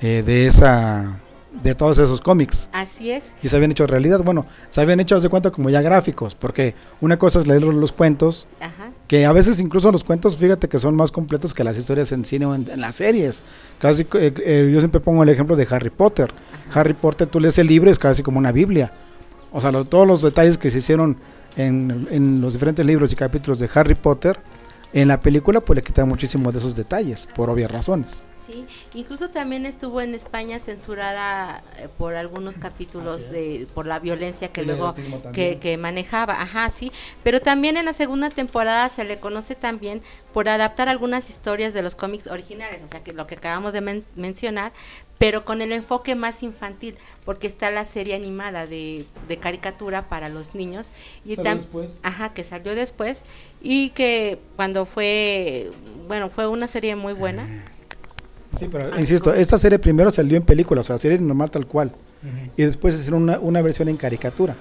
eh, 0.00 0.22
de 0.24 0.46
esa 0.46 1.20
de 1.62 1.74
todos 1.74 1.96
esos 1.96 2.20
cómics 2.20 2.68
Así 2.74 3.10
es. 3.10 3.32
y 3.42 3.48
se 3.48 3.56
habían 3.56 3.70
hecho 3.70 3.86
realidad. 3.86 4.20
Bueno, 4.22 4.44
se 4.68 4.82
habían 4.82 5.00
hecho 5.00 5.16
haz 5.16 5.22
de 5.22 5.30
cuenta 5.30 5.50
como 5.50 5.70
ya 5.70 5.80
gráficos, 5.80 6.34
porque 6.34 6.74
una 7.00 7.18
cosa 7.18 7.38
es 7.38 7.46
leer 7.46 7.62
los 7.62 7.92
cuentos, 7.92 8.46
Ajá. 8.60 8.92
que 9.08 9.24
a 9.24 9.32
veces 9.32 9.58
incluso 9.60 9.90
los 9.90 10.04
cuentos, 10.04 10.36
fíjate 10.36 10.68
que 10.68 10.78
son 10.78 10.94
más 10.94 11.10
completos 11.10 11.54
que 11.54 11.64
las 11.64 11.78
historias 11.78 12.12
en 12.12 12.26
cine 12.26 12.44
o 12.44 12.54
en, 12.54 12.68
en 12.70 12.78
las 12.82 12.96
series. 12.96 13.42
Casi, 13.78 14.02
eh, 14.02 14.34
eh, 14.44 14.70
yo 14.70 14.80
siempre 14.82 15.00
pongo 15.00 15.22
el 15.22 15.30
ejemplo 15.30 15.56
de 15.56 15.66
Harry 15.70 15.88
Potter. 15.88 16.28
Harry 16.74 16.92
Potter, 16.92 17.26
tú 17.26 17.40
lees 17.40 17.56
el 17.58 17.68
libro, 17.68 17.90
es 17.90 17.98
casi 17.98 18.22
como 18.22 18.38
una 18.38 18.52
Biblia. 18.52 18.92
O 19.50 19.58
sea, 19.60 19.72
lo- 19.72 19.86
todos 19.86 20.06
los 20.06 20.20
detalles 20.20 20.58
que 20.58 20.68
se 20.70 20.78
hicieron 20.78 21.16
en, 21.56 22.06
en 22.10 22.42
los 22.42 22.52
diferentes 22.52 22.84
libros 22.84 23.10
y 23.12 23.16
capítulos 23.16 23.58
de 23.60 23.70
Harry 23.72 23.94
Potter, 23.94 24.38
en 25.00 25.08
la 25.08 25.20
película 25.20 25.60
pues 25.60 25.76
le 25.76 25.82
quitan 25.82 26.08
muchísimos 26.08 26.52
de 26.54 26.58
esos 26.60 26.74
detalles, 26.74 27.26
por 27.34 27.50
obvias 27.50 27.70
razones. 27.70 28.24
Sí, 28.46 28.64
incluso 28.94 29.28
también 29.30 29.66
estuvo 29.66 30.00
en 30.00 30.14
España 30.14 30.60
censurada 30.60 31.64
eh, 31.78 31.88
por 31.98 32.14
algunos 32.14 32.54
capítulos 32.54 33.28
de 33.32 33.66
por 33.74 33.86
la 33.86 33.98
violencia 33.98 34.52
que 34.52 34.60
El 34.60 34.68
luego 34.68 34.94
que, 35.32 35.58
que 35.58 35.76
manejaba, 35.76 36.40
ajá, 36.40 36.70
sí, 36.70 36.92
pero 37.24 37.40
también 37.40 37.76
en 37.76 37.84
la 37.86 37.92
segunda 37.92 38.30
temporada 38.30 38.88
se 38.88 39.02
le 39.04 39.18
conoce 39.18 39.56
también 39.56 40.00
por 40.32 40.48
adaptar 40.48 40.88
algunas 40.88 41.28
historias 41.28 41.74
de 41.74 41.82
los 41.82 41.96
cómics 41.96 42.28
originales, 42.28 42.82
o 42.84 42.88
sea, 42.88 43.02
que 43.02 43.12
lo 43.12 43.26
que 43.26 43.34
acabamos 43.34 43.72
de 43.72 43.80
men- 43.80 44.04
mencionar, 44.14 44.72
pero 45.18 45.44
con 45.44 45.62
el 45.62 45.72
enfoque 45.72 46.14
más 46.14 46.42
infantil, 46.42 46.94
porque 47.24 47.46
está 47.46 47.70
la 47.70 47.84
serie 47.84 48.14
animada 48.14 48.66
de, 48.66 49.04
de 49.28 49.36
caricatura 49.38 50.08
para 50.08 50.28
los 50.28 50.54
niños 50.54 50.92
y 51.24 51.36
Salió 51.36 51.50
tam- 51.52 51.56
después. 51.58 51.98
ajá, 52.02 52.34
que 52.34 52.44
salió 52.44 52.74
después 52.74 53.22
y 53.62 53.90
que 53.90 54.38
cuando 54.56 54.84
fue, 54.84 55.70
bueno, 56.06 56.28
fue 56.30 56.46
una 56.46 56.66
serie 56.66 56.96
muy 56.96 57.14
buena. 57.14 57.64
Sí, 58.58 58.68
pero 58.70 58.98
insisto, 58.98 59.34
esta 59.34 59.58
serie 59.58 59.78
primero 59.78 60.10
salió 60.10 60.36
en 60.36 60.42
película, 60.42 60.80
o 60.80 60.84
sea, 60.84 60.98
serie 60.98 61.18
normal 61.18 61.50
tal 61.50 61.66
cual. 61.66 61.92
Y 62.56 62.62
después 62.64 62.94
hicieron 62.94 63.22
una, 63.24 63.38
una 63.38 63.62
versión 63.62 63.88
en 63.88 63.96
caricatura. 63.96 64.56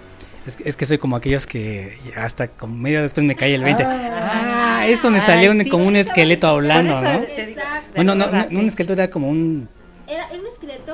Es, 0.46 0.56
que- 0.56 0.70
es 0.70 0.78
que 0.78 0.86
soy 0.86 0.98
como 1.00 1.16
aquellos 1.16 1.48
que 1.48 1.98
hasta 2.16 2.48
como 2.48 2.76
media 2.76 3.02
después 3.02 3.26
me 3.26 3.36
cae 3.36 3.56
el 3.56 3.64
20. 3.64 3.84
Ah, 3.86 4.86
es 4.88 5.02
donde 5.02 5.20
salió 5.20 5.52
Ay, 5.52 5.58
un- 5.58 5.64
sí. 5.64 5.70
como 5.70 5.86
un 5.86 5.96
esqueleto 5.96 6.48
hablando, 6.48 7.02
¿no? 7.02 7.10
Exacto. 7.24 7.92
Bueno, 7.96 8.14
no, 8.16 8.28
no, 8.28 8.46
un 8.52 8.68
esqueleto 8.68 8.94
era 8.94 9.10
como 9.10 9.30
un... 9.30 9.68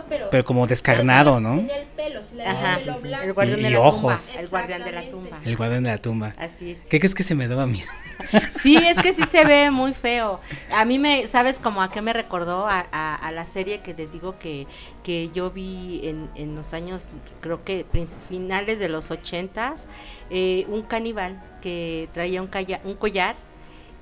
Pero. 0.09 0.29
Pero 0.29 0.45
como 0.45 0.67
descarnado, 0.67 1.39
¿no? 1.39 1.55
Tenía 1.55 1.77
el 1.79 1.87
pelo, 1.87 2.23
se 2.23 2.35
le 2.35 2.43
veía 2.43 2.51
Ajá, 2.51 2.77
el 2.79 2.85
pelo 2.85 2.99
blanco. 3.01 3.23
el 3.25 3.33
guardián 3.33 3.59
Y- 3.59 3.63
de 3.63 3.69
y 3.69 3.73
la 3.73 3.79
ojos. 3.81 4.25
tumba, 4.27 4.41
el 4.41 4.47
guardián 4.49 4.83
de 4.83 4.91
la 4.91 5.09
tumba. 5.09 5.39
El 5.45 5.57
guardián 5.57 5.83
de 5.83 5.89
la 5.91 5.97
tumba. 5.97 6.33
Así 6.37 6.71
es. 6.71 6.79
¿Qué 6.89 6.99
crees 6.99 7.15
que 7.15 7.23
se 7.23 7.35
me 7.35 7.47
daba 7.47 7.67
miedo? 7.67 7.87
Sí, 8.61 8.77
es 8.77 8.97
que 8.99 9.13
sí 9.13 9.23
se 9.23 9.43
ve 9.45 9.71
muy 9.71 9.93
feo. 9.93 10.39
A 10.71 10.85
mí 10.85 10.99
me, 10.99 11.27
¿sabes 11.27 11.57
como 11.57 11.81
a 11.81 11.89
qué 11.91 12.01
me 12.03 12.13
recordó? 12.13 12.67
A, 12.67 12.85
a- 12.91 13.15
a 13.15 13.31
la 13.31 13.45
serie 13.45 13.79
que 13.81 13.93
les 13.95 14.11
digo 14.11 14.37
que, 14.37 14.67
que 15.03 15.31
yo 15.33 15.49
vi 15.51 16.01
en, 16.03 16.29
en 16.35 16.55
los 16.55 16.73
años, 16.73 17.07
creo 17.41 17.63
que 17.65 17.85
finales 18.29 18.77
de 18.79 18.89
los 18.89 19.09
ochentas, 19.11 19.85
eh, 20.29 20.65
un 20.69 20.83
caníbal 20.83 21.43
que 21.61 22.09
traía 22.13 22.41
un, 22.43 22.47
calla- 22.47 22.79
un 22.83 22.93
collar 22.93 23.35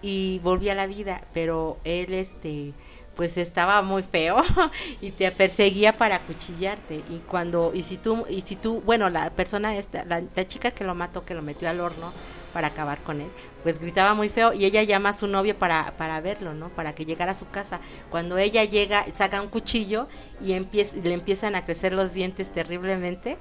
y 0.02 0.40
volvía 0.44 0.74
a 0.74 0.76
la 0.76 0.86
vida, 0.88 1.22
pero 1.34 1.80
él 1.86 2.14
este 2.14 2.74
pues 3.20 3.36
estaba 3.36 3.82
muy 3.82 4.02
feo 4.02 4.42
y 5.02 5.12
te 5.12 5.30
perseguía 5.34 5.98
para 5.98 6.16
acuchillarte 6.16 7.04
y 7.10 7.18
cuando 7.28 7.74
y 7.74 7.84
si 7.84 7.98
tú 7.98 8.26
y 8.30 8.44
si 8.44 8.56
tú 8.56 8.82
bueno 8.86 9.10
la 9.10 9.30
persona 9.32 9.76
esta 9.76 10.06
la, 10.06 10.24
chica 10.48 10.72
que 10.72 10.86
lo 10.86 10.96
mató 10.96 11.26
que 11.26 11.34
lo 11.34 11.42
metió 11.42 11.68
al 11.68 11.82
horno 11.82 12.14
para 12.54 12.68
acabar 12.68 13.04
con 13.04 13.20
él 13.20 13.30
pues 13.62 13.78
gritaba 13.78 14.14
muy 14.14 14.30
feo 14.30 14.54
y 14.54 14.64
ella 14.64 14.84
llama 14.84 15.10
a 15.10 15.14
su 15.14 15.28
novio 15.28 15.60
para 15.60 15.98
para 15.98 16.22
verlo 16.22 16.54
no 16.54 16.70
para 16.70 16.96
que 16.96 17.04
llegara 17.04 17.34
a 17.34 17.36
su 17.36 17.50
casa. 17.50 17.82
Cuando 18.10 18.38
ella 18.38 18.64
llega 18.64 19.06
saca 19.14 19.42
un 19.42 19.50
cuchillo 19.50 20.08
y 20.42 20.54
empieza 20.54 20.96
le 20.96 21.14
empiezan 21.14 21.56
a 21.56 21.66
crecer 21.66 21.92
los 21.92 22.14
dientes 22.14 22.54
terriblemente 22.54 23.38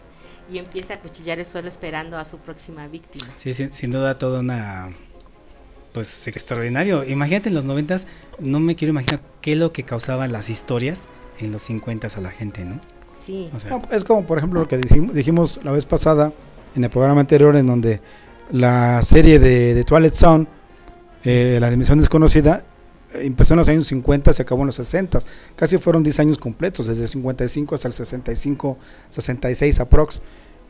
y 0.50 0.58
empieza 0.58 0.94
a 0.94 0.98
cuchillar 0.98 1.38
el 1.38 1.46
suelo 1.46 1.68
esperando 1.68 2.18
a 2.18 2.24
su 2.24 2.38
próxima 2.38 2.88
víctima. 2.88 3.28
Sí, 3.36 3.54
sin, 3.54 3.72
sin 3.72 3.92
duda 3.92 4.18
toda 4.18 4.40
una... 4.40 4.90
Pues 5.98 6.28
extraordinario. 6.28 7.02
Imagínate 7.02 7.48
en 7.48 7.56
los 7.56 7.64
noventas, 7.64 8.06
no 8.38 8.60
me 8.60 8.76
quiero 8.76 8.90
imaginar 8.92 9.20
qué 9.40 9.54
es 9.54 9.58
lo 9.58 9.72
que 9.72 9.82
causaban 9.82 10.30
las 10.30 10.48
historias 10.48 11.08
en 11.40 11.50
los 11.50 11.62
50 11.64 12.06
a 12.16 12.20
la 12.20 12.30
gente, 12.30 12.64
¿no? 12.64 12.80
sí 13.26 13.50
O 13.52 13.58
sea, 13.58 13.70
No, 13.72 13.82
es 13.90 14.04
como, 14.04 14.24
por 14.24 14.38
ejemplo, 14.38 14.60
lo 14.60 14.68
que 14.68 14.78
dijim- 14.80 15.10
dijimos 15.10 15.58
la 15.64 15.72
vez 15.72 15.86
pasada 15.86 16.32
en 16.76 16.84
el 16.84 16.90
programa 16.90 17.20
anterior, 17.20 17.56
en 17.56 17.66
donde 17.66 18.00
la 18.52 19.02
serie 19.02 19.40
de, 19.40 19.74
de 19.74 19.82
Twilight 19.82 20.14
Zone, 20.14 20.46
eh, 21.24 21.58
La 21.60 21.68
Dimensión 21.68 21.98
Desconocida, 21.98 22.62
eh, 23.14 23.22
empezó 23.24 23.54
en 23.54 23.58
los 23.58 23.68
años 23.68 23.88
50, 23.88 24.32
se 24.32 24.42
acabó 24.42 24.60
en 24.62 24.66
los 24.66 24.76
60. 24.76 25.18
Casi 25.56 25.78
fueron 25.78 26.04
10 26.04 26.20
años 26.20 26.38
completos, 26.38 26.86
desde 26.86 27.02
el 27.02 27.08
55 27.08 27.74
hasta 27.74 27.88
el 27.88 27.94
65, 27.94 28.78
66 29.10 29.80
aprox. 29.80 30.20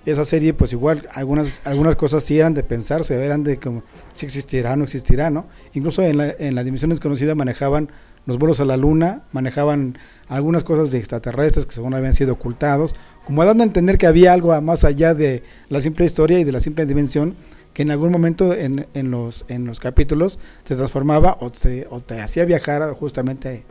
Esa 0.07 0.25
serie, 0.25 0.55
pues 0.55 0.73
igual, 0.73 1.07
algunas, 1.13 1.61
algunas 1.65 1.97
cosas 1.97 2.25
sí 2.25 2.39
eran 2.39 2.55
de 2.55 2.63
pensarse, 2.63 3.23
eran 3.23 3.45
de 3.45 3.59
como 3.59 3.83
si 4.15 4.25
existirá 4.25 4.73
o 4.73 4.77
no 4.77 4.85
existirá, 4.85 5.29
¿no? 5.29 5.47
Incluso 5.75 6.03
en 6.03 6.17
la, 6.17 6.35
en 6.39 6.55
la 6.55 6.65
Dimensión 6.65 6.91
Desconocida 6.91 7.35
manejaban 7.35 7.91
los 8.25 8.39
vuelos 8.39 8.61
a 8.61 8.65
la 8.65 8.77
luna, 8.77 9.23
manejaban 9.33 9.99
algunas 10.29 10.63
cosas 10.63 10.91
de 10.91 10.99
extraterrestres 10.99 11.67
que 11.67 11.73
según 11.73 11.95
habían 11.95 12.13
sido 12.15 12.35
ocultados, 12.35 12.95
como 13.25 13.45
dando 13.45 13.63
a 13.63 13.67
entender 13.67 13.97
que 13.97 14.07
había 14.07 14.33
algo 14.33 14.59
más 14.61 14.85
allá 14.85 15.15
de 15.15 15.43
la 15.69 15.81
simple 15.81 16.05
historia 16.05 16.39
y 16.39 16.45
de 16.45 16.53
la 16.53 16.61
simple 16.61 16.85
dimensión, 16.87 17.37
que 17.73 17.83
en 17.83 17.91
algún 17.91 18.11
momento 18.11 18.55
en, 18.55 18.87
en 18.95 19.11
los, 19.11 19.45
en 19.49 19.65
los 19.65 19.81
capítulos 19.81 20.39
se 20.65 20.77
transformaba 20.77 21.37
o, 21.41 21.53
se, 21.55 21.87
o 21.91 22.01
te 22.01 22.21
hacía 22.21 22.45
viajar 22.45 22.93
justamente 22.93 23.65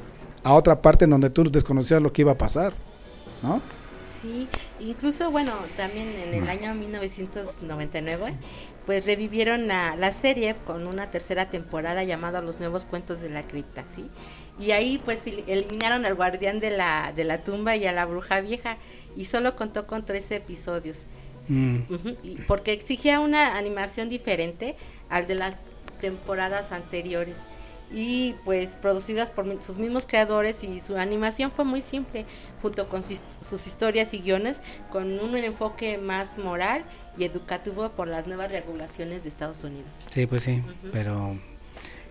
a 0.44 0.54
otra 0.54 0.82
parte 0.82 1.06
en 1.06 1.12
donde 1.12 1.30
tú 1.30 1.44
desconocías 1.52 2.02
lo 2.02 2.12
que 2.14 2.22
iba 2.22 2.32
a 2.32 2.38
pasar, 2.38 2.74
¿no? 3.44 3.62
Sí, 4.22 4.48
incluso 4.80 5.30
bueno, 5.32 5.54
también 5.76 6.08
en 6.28 6.34
el 6.44 6.50
año 6.50 6.74
1999, 6.74 8.34
pues 8.86 9.06
revivieron 9.06 9.68
la, 9.68 9.96
la 9.96 10.12
serie 10.12 10.56
con 10.66 10.88
una 10.88 11.12
tercera 11.12 11.50
temporada 11.50 12.04
llamada 12.04 12.42
Los 12.42 12.60
Nuevos 12.60 12.86
Cuentos 12.86 13.22
de 13.22 13.30
la 13.30 13.44
Cripta, 13.44 13.84
¿sí? 13.94 14.10
Y 14.58 14.72
ahí 14.72 15.00
pues 15.04 15.28
el- 15.28 15.44
eliminaron 15.48 16.06
al 16.06 16.16
guardián 16.16 16.60
de 16.60 16.72
la, 16.72 17.12
de 17.16 17.24
la 17.26 17.42
tumba 17.44 17.76
y 17.76 17.86
a 17.86 17.92
la 17.92 18.06
bruja 18.06 18.42
vieja 18.42 18.78
y 19.16 19.26
solo 19.26 19.56
contó 19.56 19.86
con 19.88 20.04
13 20.06 20.38
episodios. 20.38 21.06
mm, 21.50 21.78
y 22.24 22.36
porque 22.48 22.74
exigía 22.74 23.20
una 23.20 23.58
animación 23.58 24.10
diferente 24.10 24.76
al 25.10 25.28
de 25.28 25.36
las 25.36 25.60
temporadas 26.02 26.72
anteriores 26.72 27.44
y 27.92 28.36
pues 28.44 28.76
producidas 28.76 29.32
por 29.32 29.46
sus 29.64 29.78
mismos 29.78 30.06
creadores 30.06 30.64
y 30.64 30.80
su 30.82 30.98
animación 30.98 31.52
fue 31.56 31.64
muy 31.66 31.82
simple 31.82 32.26
junto 32.62 32.90
con 32.90 33.02
sus, 33.02 33.24
sus 33.40 33.66
historias 33.66 34.14
y 34.14 34.20
guiones 34.20 34.62
con 34.90 35.20
un 35.20 35.36
enfoque 35.38 35.98
más 35.98 36.38
moral 36.38 36.84
y 37.18 37.24
educativo 37.24 37.90
por 37.90 38.08
las 38.08 38.28
nuevas 38.28 38.52
regulaciones 38.52 39.24
de 39.24 39.30
Estados 39.30 39.64
Unidos. 39.64 39.90
sí, 40.10 40.26
pues 40.26 40.44
sí, 40.44 40.62
pero 40.92 41.38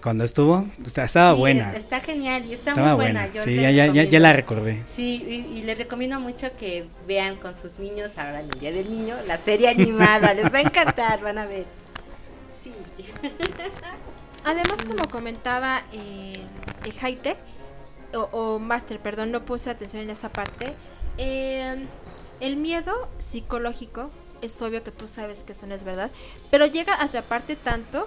cuando 0.02 0.24
estuvo, 0.24 0.64
o 0.84 0.88
sea, 0.88 1.04
estaba 1.04 1.32
Sí, 1.34 1.40
buena. 1.40 1.70
es- 1.72 1.78
Está 1.78 2.00
genial 2.00 2.44
y 2.46 2.52
está 2.54 2.70
Estaba 2.70 2.88
muy 2.94 3.04
buena. 3.04 3.20
buena. 3.26 3.34
yo 3.34 3.42
Sí, 3.42 3.56
ya, 3.56 3.70
ya, 3.70 3.86
ya, 4.04 4.20
la 4.20 4.32
recordé. 4.32 4.82
Sí, 4.88 5.22
y, 5.28 5.58
y 5.58 5.62
les 5.62 5.76
recomiendo 5.76 6.20
mucho 6.20 6.54
que 6.56 6.86
vean 7.08 7.36
con 7.36 7.54
sus 7.58 7.78
niños, 7.78 8.12
ahora 8.16 8.40
el 8.40 8.50
Día 8.60 8.70
del 8.72 8.88
Niño, 8.90 9.16
la 9.26 9.36
serie 9.36 9.68
animada. 9.68 10.32
les 10.34 10.52
va 10.52 10.58
a 10.58 10.62
encantar, 10.62 11.20
van 11.22 11.38
a 11.38 11.46
ver. 11.46 11.66
Sí. 12.62 12.72
Además, 14.46 14.84
como 14.86 15.08
comentaba 15.10 15.82
eh, 15.92 16.40
el 16.84 16.92
Hightech, 16.92 17.36
o, 18.14 18.20
o 18.32 18.58
Master, 18.58 19.00
perdón, 19.00 19.32
no 19.32 19.44
puse 19.44 19.68
atención 19.70 20.02
en 20.02 20.10
esa 20.10 20.28
parte. 20.30 20.74
eh, 21.18 21.86
el 22.40 22.56
miedo 22.56 23.08
psicológico, 23.18 24.10
es 24.42 24.60
obvio 24.60 24.84
que 24.84 24.90
tú 24.90 25.08
sabes 25.08 25.42
que 25.42 25.52
eso 25.52 25.66
no 25.66 25.74
es 25.74 25.84
verdad, 25.84 26.10
pero 26.50 26.66
llega 26.66 26.92
a 26.94 27.04
atraparte 27.04 27.56
tanto 27.56 28.06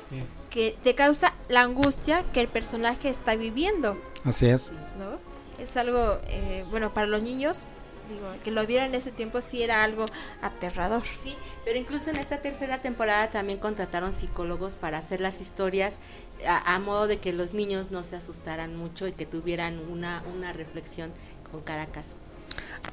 que 0.51 0.77
te 0.83 0.93
causa 0.93 1.33
la 1.49 1.61
angustia 1.61 2.23
que 2.31 2.39
el 2.39 2.47
personaje 2.47 3.09
está 3.09 3.35
viviendo, 3.35 3.97
Así 4.23 4.45
es. 4.45 4.71
¿no? 4.99 5.17
Es 5.61 5.75
algo, 5.77 6.19
eh, 6.27 6.63
bueno, 6.69 6.93
para 6.93 7.07
los 7.07 7.23
niños, 7.23 7.65
digo, 8.09 8.25
que 8.43 8.51
lo 8.51 8.65
vieran 8.65 8.87
en 8.89 8.95
ese 8.95 9.11
tiempo 9.11 9.39
sí 9.41 9.61
era 9.63 9.83
algo 9.83 10.05
aterrador. 10.41 11.03
Sí, 11.23 11.35
pero 11.65 11.77
incluso 11.77 12.09
en 12.09 12.17
esta 12.17 12.37
tercera 12.41 12.79
temporada 12.79 13.29
también 13.29 13.59
contrataron 13.59 14.11
psicólogos 14.13 14.75
para 14.75 14.97
hacer 14.97 15.21
las 15.21 15.39
historias 15.41 15.99
a, 16.47 16.75
a 16.75 16.79
modo 16.79 17.07
de 17.07 17.17
que 17.17 17.31
los 17.33 17.53
niños 17.53 17.91
no 17.91 18.03
se 18.03 18.15
asustaran 18.15 18.75
mucho 18.75 19.07
y 19.07 19.11
que 19.13 19.25
tuvieran 19.25 19.79
una, 19.91 20.23
una 20.35 20.51
reflexión 20.53 21.11
con 21.51 21.61
cada 21.61 21.85
caso. 21.85 22.15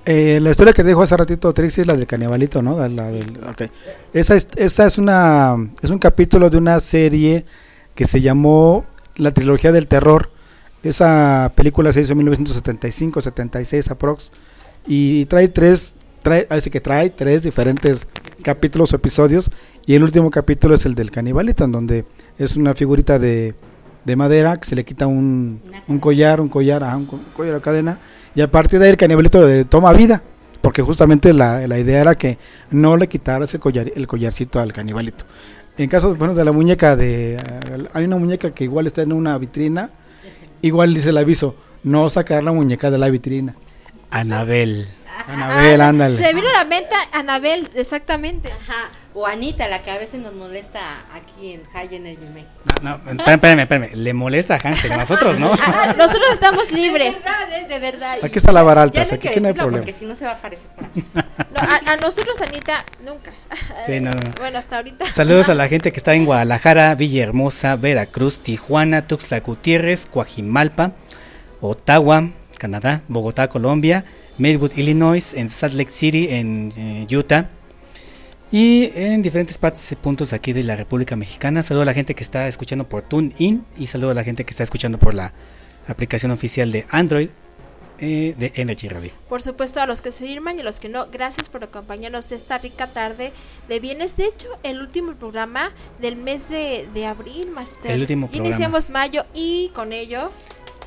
Eh, 0.04 0.38
la 0.40 0.50
historia 0.50 0.72
que 0.72 0.82
te 0.82 0.88
dijo 0.88 1.02
hace 1.02 1.16
ratito 1.16 1.52
Trixie 1.52 1.80
es 1.82 1.86
la 1.86 1.96
del 1.96 2.06
canibalito, 2.06 2.62
¿no? 2.62 2.76
La- 2.88 3.10
del- 3.10 3.42
ok. 3.44 3.62
Esa, 4.12 4.36
es, 4.36 4.48
esa 4.56 4.86
es, 4.86 4.98
una, 4.98 5.56
es 5.82 5.90
un 5.90 5.98
capítulo 5.98 6.50
de 6.50 6.58
una 6.58 6.78
serie 6.80 7.44
que 7.94 8.06
se 8.06 8.20
llamó 8.20 8.84
La 9.16 9.32
Trilogía 9.32 9.72
del 9.72 9.86
Terror. 9.88 10.30
Esa 10.82 11.50
película 11.56 11.92
se 11.92 12.02
hizo 12.02 12.12
en 12.12 12.18
1975, 12.18 13.20
76 13.20 13.90
aprox. 13.90 14.30
Y 14.86 15.24
trae 15.26 15.48
tres, 15.48 15.96
trae, 16.22 16.46
así 16.50 16.70
que 16.70 16.80
trae 16.80 17.10
tres 17.10 17.42
diferentes 17.42 18.06
capítulos 18.42 18.92
o 18.92 18.96
episodios. 18.96 19.50
Y 19.86 19.94
el 19.94 20.02
último 20.02 20.30
capítulo 20.30 20.74
es 20.74 20.86
el 20.86 20.94
del 20.94 21.10
canibalito, 21.10 21.64
en 21.64 21.72
donde 21.72 22.04
es 22.38 22.56
una 22.56 22.74
figurita 22.74 23.18
de, 23.18 23.54
de 24.04 24.16
madera 24.16 24.56
que 24.56 24.68
se 24.68 24.76
le 24.76 24.84
quita 24.84 25.06
un, 25.06 25.60
un 25.88 25.98
collar, 25.98 26.40
un 26.40 26.48
collar, 26.48 26.84
ajá, 26.84 26.96
un 26.96 27.06
co- 27.06 27.20
collar 27.36 27.54
o 27.54 27.60
cadena. 27.60 27.98
Y 28.34 28.40
a 28.40 28.50
partir 28.50 28.78
de 28.78 28.86
ahí 28.86 28.90
el 28.92 28.96
canibalito 28.96 29.48
eh, 29.48 29.64
toma 29.64 29.92
vida. 29.92 30.22
Porque 30.62 30.82
justamente 30.82 31.32
la, 31.32 31.68
la 31.68 31.78
idea 31.78 32.00
era 32.00 32.14
que 32.16 32.38
no 32.70 32.96
le 32.96 33.08
quitaras 33.08 33.54
el, 33.54 33.60
collar, 33.60 33.92
el 33.94 34.06
collarcito 34.08 34.58
al 34.58 34.72
canibalito. 34.72 35.24
En 35.78 35.88
caso 35.88 36.16
bueno, 36.16 36.34
de 36.34 36.44
la 36.44 36.50
muñeca 36.50 36.96
de... 36.96 37.34
eh, 37.34 37.88
hay 37.92 38.04
una 38.04 38.16
muñeca 38.16 38.52
que 38.52 38.64
igual 38.64 38.88
está 38.88 39.02
en 39.02 39.12
una 39.12 39.38
vitrina. 39.38 39.90
Igual 40.62 40.92
dice 40.92 41.10
el 41.10 41.18
aviso, 41.18 41.54
no 41.84 42.10
sacar 42.10 42.42
la 42.42 42.50
muñeca 42.50 42.90
de 42.90 42.98
la 42.98 43.08
vitrina. 43.10 43.54
Anabel. 44.10 44.88
Anabel, 45.28 45.80
ándale. 45.80 46.22
Se 46.22 46.34
vino 46.34 46.48
a 46.48 46.52
la 46.52 46.64
mente 46.64 46.94
Anabel, 47.12 47.70
exactamente. 47.74 48.52
Ajá. 48.52 48.90
O 49.18 49.26
Anita, 49.26 49.66
la 49.66 49.80
que 49.80 49.90
a 49.90 49.96
veces 49.96 50.20
nos 50.20 50.34
molesta 50.34 50.78
aquí 51.14 51.54
en 51.54 51.64
High 51.64 51.94
Energy 51.94 52.26
México. 52.34 52.60
No, 52.82 52.98
no, 52.98 53.24
espérame. 53.24 53.94
Le 53.94 54.12
molesta 54.12 54.56
a 54.56 54.60
Hans, 54.62 54.80
pero 54.82 54.92
a 54.92 54.98
nosotros 54.98 55.38
no. 55.38 55.50
Ah, 55.58 55.94
Nosotros 55.96 56.28
estamos 56.32 56.70
libres. 56.80 57.16
De 57.16 57.22
verdad, 57.22 57.52
¿eh? 57.58 57.66
de 57.66 57.78
verdad. 57.78 58.18
Aquí 58.22 58.36
está 58.36 58.52
la 58.52 58.62
vara 58.62 58.82
alta, 58.82 59.02
no 59.02 59.10
hay 59.10 59.18
que 59.18 59.28
aquí 59.30 59.40
no 59.40 59.48
hay 59.48 59.54
problema. 59.54 59.84
Porque 59.86 59.98
si 59.98 60.04
no 60.04 60.14
se 60.14 60.26
va 60.26 60.32
a 60.32 60.34
aparecer 60.34 60.70
por 60.72 60.84
aquí. 60.84 61.02
No, 61.14 61.22
a, 61.60 61.92
a 61.92 61.96
nosotros, 61.96 62.38
Anita, 62.42 62.84
nunca. 63.06 63.32
Sí, 63.86 64.00
no, 64.00 64.10
no. 64.10 64.32
Bueno, 64.38 64.58
hasta 64.58 64.76
ahorita. 64.76 65.10
Saludos 65.10 65.48
a 65.48 65.54
la 65.54 65.66
gente 65.68 65.92
que 65.92 65.96
está 65.96 66.12
en 66.12 66.26
Guadalajara, 66.26 66.94
Villahermosa, 66.94 67.76
Veracruz, 67.76 68.42
Tijuana, 68.42 69.06
Tuxtla 69.06 69.40
Gutiérrez, 69.40 70.04
Coajimalpa, 70.04 70.92
Ottawa, 71.62 72.28
Canadá, 72.58 73.02
Bogotá, 73.08 73.48
Colombia, 73.48 74.04
Maywood, 74.38 74.72
Illinois, 74.76 75.34
en 75.34 75.50
Salt 75.50 75.74
Lake 75.74 75.92
City, 75.92 76.28
en 76.30 76.72
eh, 76.76 77.16
Utah 77.16 77.50
y 78.52 78.90
en 78.94 79.22
diferentes 79.22 79.58
partes 79.58 79.90
y 79.90 79.96
puntos 79.96 80.32
aquí 80.32 80.52
de 80.52 80.62
la 80.62 80.76
República 80.76 81.16
Mexicana. 81.16 81.62
Saludo 81.62 81.82
a 81.82 81.86
la 81.86 81.94
gente 81.94 82.14
que 82.14 82.22
está 82.22 82.46
escuchando 82.46 82.88
por 82.88 83.02
TuneIn 83.02 83.64
y 83.76 83.86
saludo 83.86 84.10
a 84.10 84.14
la 84.14 84.24
gente 84.24 84.44
que 84.44 84.50
está 84.50 84.62
escuchando 84.62 84.98
por 84.98 85.14
la 85.14 85.32
aplicación 85.88 86.32
oficial 86.32 86.70
de 86.70 86.86
Android 86.90 87.28
eh, 87.98 88.34
de 88.38 88.52
Energy 88.56 88.88
Radio. 88.88 89.10
Por 89.26 89.40
supuesto, 89.40 89.80
a 89.80 89.86
los 89.86 90.02
que 90.02 90.12
se 90.12 90.26
firman 90.26 90.58
y 90.58 90.60
a 90.60 90.64
los 90.64 90.80
que 90.80 90.90
no, 90.90 91.06
gracias 91.10 91.48
por 91.48 91.64
acompañarnos 91.64 92.30
esta 92.30 92.58
rica 92.58 92.88
tarde 92.88 93.32
de 93.68 93.80
viernes. 93.80 94.18
De 94.18 94.26
hecho, 94.26 94.48
el 94.62 94.80
último 94.80 95.14
programa 95.14 95.72
del 95.98 96.16
mes 96.16 96.50
de, 96.50 96.88
de 96.92 97.06
abril, 97.06 97.50
Master. 97.50 97.92
El 97.92 98.02
último 98.02 98.26
programa. 98.26 98.48
Iniciamos 98.48 98.90
mayo 98.90 99.24
y 99.34 99.70
con 99.74 99.94
ello. 99.94 100.30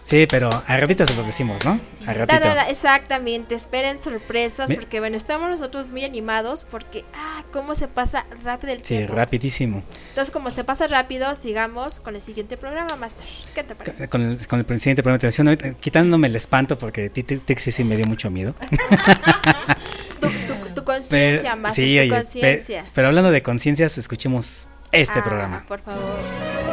Sí, 0.01 0.25
pero 0.29 0.49
a 0.67 0.77
ratito 0.77 1.05
se 1.05 1.13
los 1.13 1.25
decimos, 1.25 1.65
¿no? 1.65 1.79
A 2.07 2.13
ratito. 2.13 2.39
Da, 2.41 2.49
da, 2.49 2.55
da, 2.55 2.69
exactamente, 2.69 3.53
esperen 3.53 3.99
sorpresas 4.01 4.73
porque 4.73 4.99
bueno, 4.99 5.15
estamos 5.17 5.49
nosotros 5.49 5.91
muy 5.91 6.03
animados 6.03 6.63
porque, 6.63 7.05
ah, 7.13 7.43
cómo 7.51 7.75
se 7.75 7.87
pasa 7.87 8.25
rápido 8.43 8.73
el 8.73 8.79
Sí, 8.79 8.95
tiempo. 8.95 9.13
rapidísimo. 9.13 9.83
Entonces, 10.09 10.31
como 10.31 10.49
se 10.49 10.63
pasa 10.63 10.87
rápido, 10.87 11.35
sigamos 11.35 11.99
con 11.99 12.15
el 12.15 12.21
siguiente 12.21 12.57
programa, 12.57 12.95
Master. 12.95 13.25
¿Qué 13.53 13.63
te 13.63 13.75
parece? 13.75 14.07
Con 14.07 14.21
el, 14.23 14.47
con 14.47 14.57
el 14.59 14.65
presidente 14.65 15.03
programa 15.03 15.19
de 15.21 15.29
televisión, 15.31 15.77
quitándome 15.79 16.27
el 16.27 16.35
espanto 16.35 16.77
porque 16.79 17.09
Tix 17.09 17.43
Tix 17.43 17.63
sí 17.63 17.83
me 17.83 17.95
dio 17.95 18.07
mucho 18.07 18.31
miedo. 18.31 18.55
Tu, 20.19 20.27
tu- 20.27 20.73
tu 20.75 20.83
conciencia, 20.83 21.55
Master, 21.55 21.85
sí, 21.85 21.95
tu 21.95 22.01
oye, 22.01 22.09
conciencia. 22.09 22.85
pero 22.93 23.07
hablando 23.07 23.31
de 23.31 23.41
conciencias, 23.41 23.97
escuchemos 23.97 24.67
este 24.91 25.19
Ah, 25.19 25.23
programa. 25.23 25.65
Por 25.67 25.79
favor. 25.81 26.68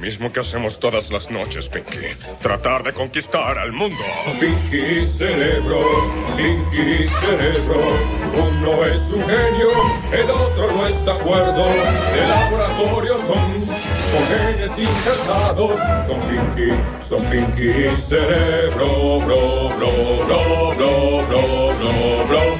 Mismo 0.00 0.32
que 0.32 0.40
hacemos 0.40 0.80
todas 0.80 1.10
las 1.10 1.30
noches, 1.30 1.68
Pinky. 1.68 1.98
Tratar 2.40 2.82
de 2.82 2.92
conquistar 2.92 3.58
al 3.58 3.72
mundo. 3.72 4.02
Pinky 4.40 5.04
Cerebro, 5.04 5.80
Pinky 6.36 7.06
Cerebro, 7.20 7.80
uno 8.34 8.84
es 8.86 9.00
un 9.12 9.22
genio, 9.26 9.68
el 10.12 10.30
otro 10.30 10.72
no 10.72 10.86
está 10.86 11.12
de 11.12 11.20
acuerdo. 11.20 11.64
De 12.14 12.26
laboratorio 12.26 13.18
son, 13.18 13.52
con 14.10 14.26
genes 14.28 14.70
injertados, 14.78 15.78
son 16.06 16.20
Pinky, 16.28 16.72
son 17.06 17.24
Pinky 17.30 17.96
Cerebro, 18.08 19.20
bro, 19.20 19.68
bro, 19.76 20.24
bro, 20.26 20.74
bro, 20.76 21.26
bro, 21.28 21.74
bro, 21.76 22.26
bro. 22.26 22.58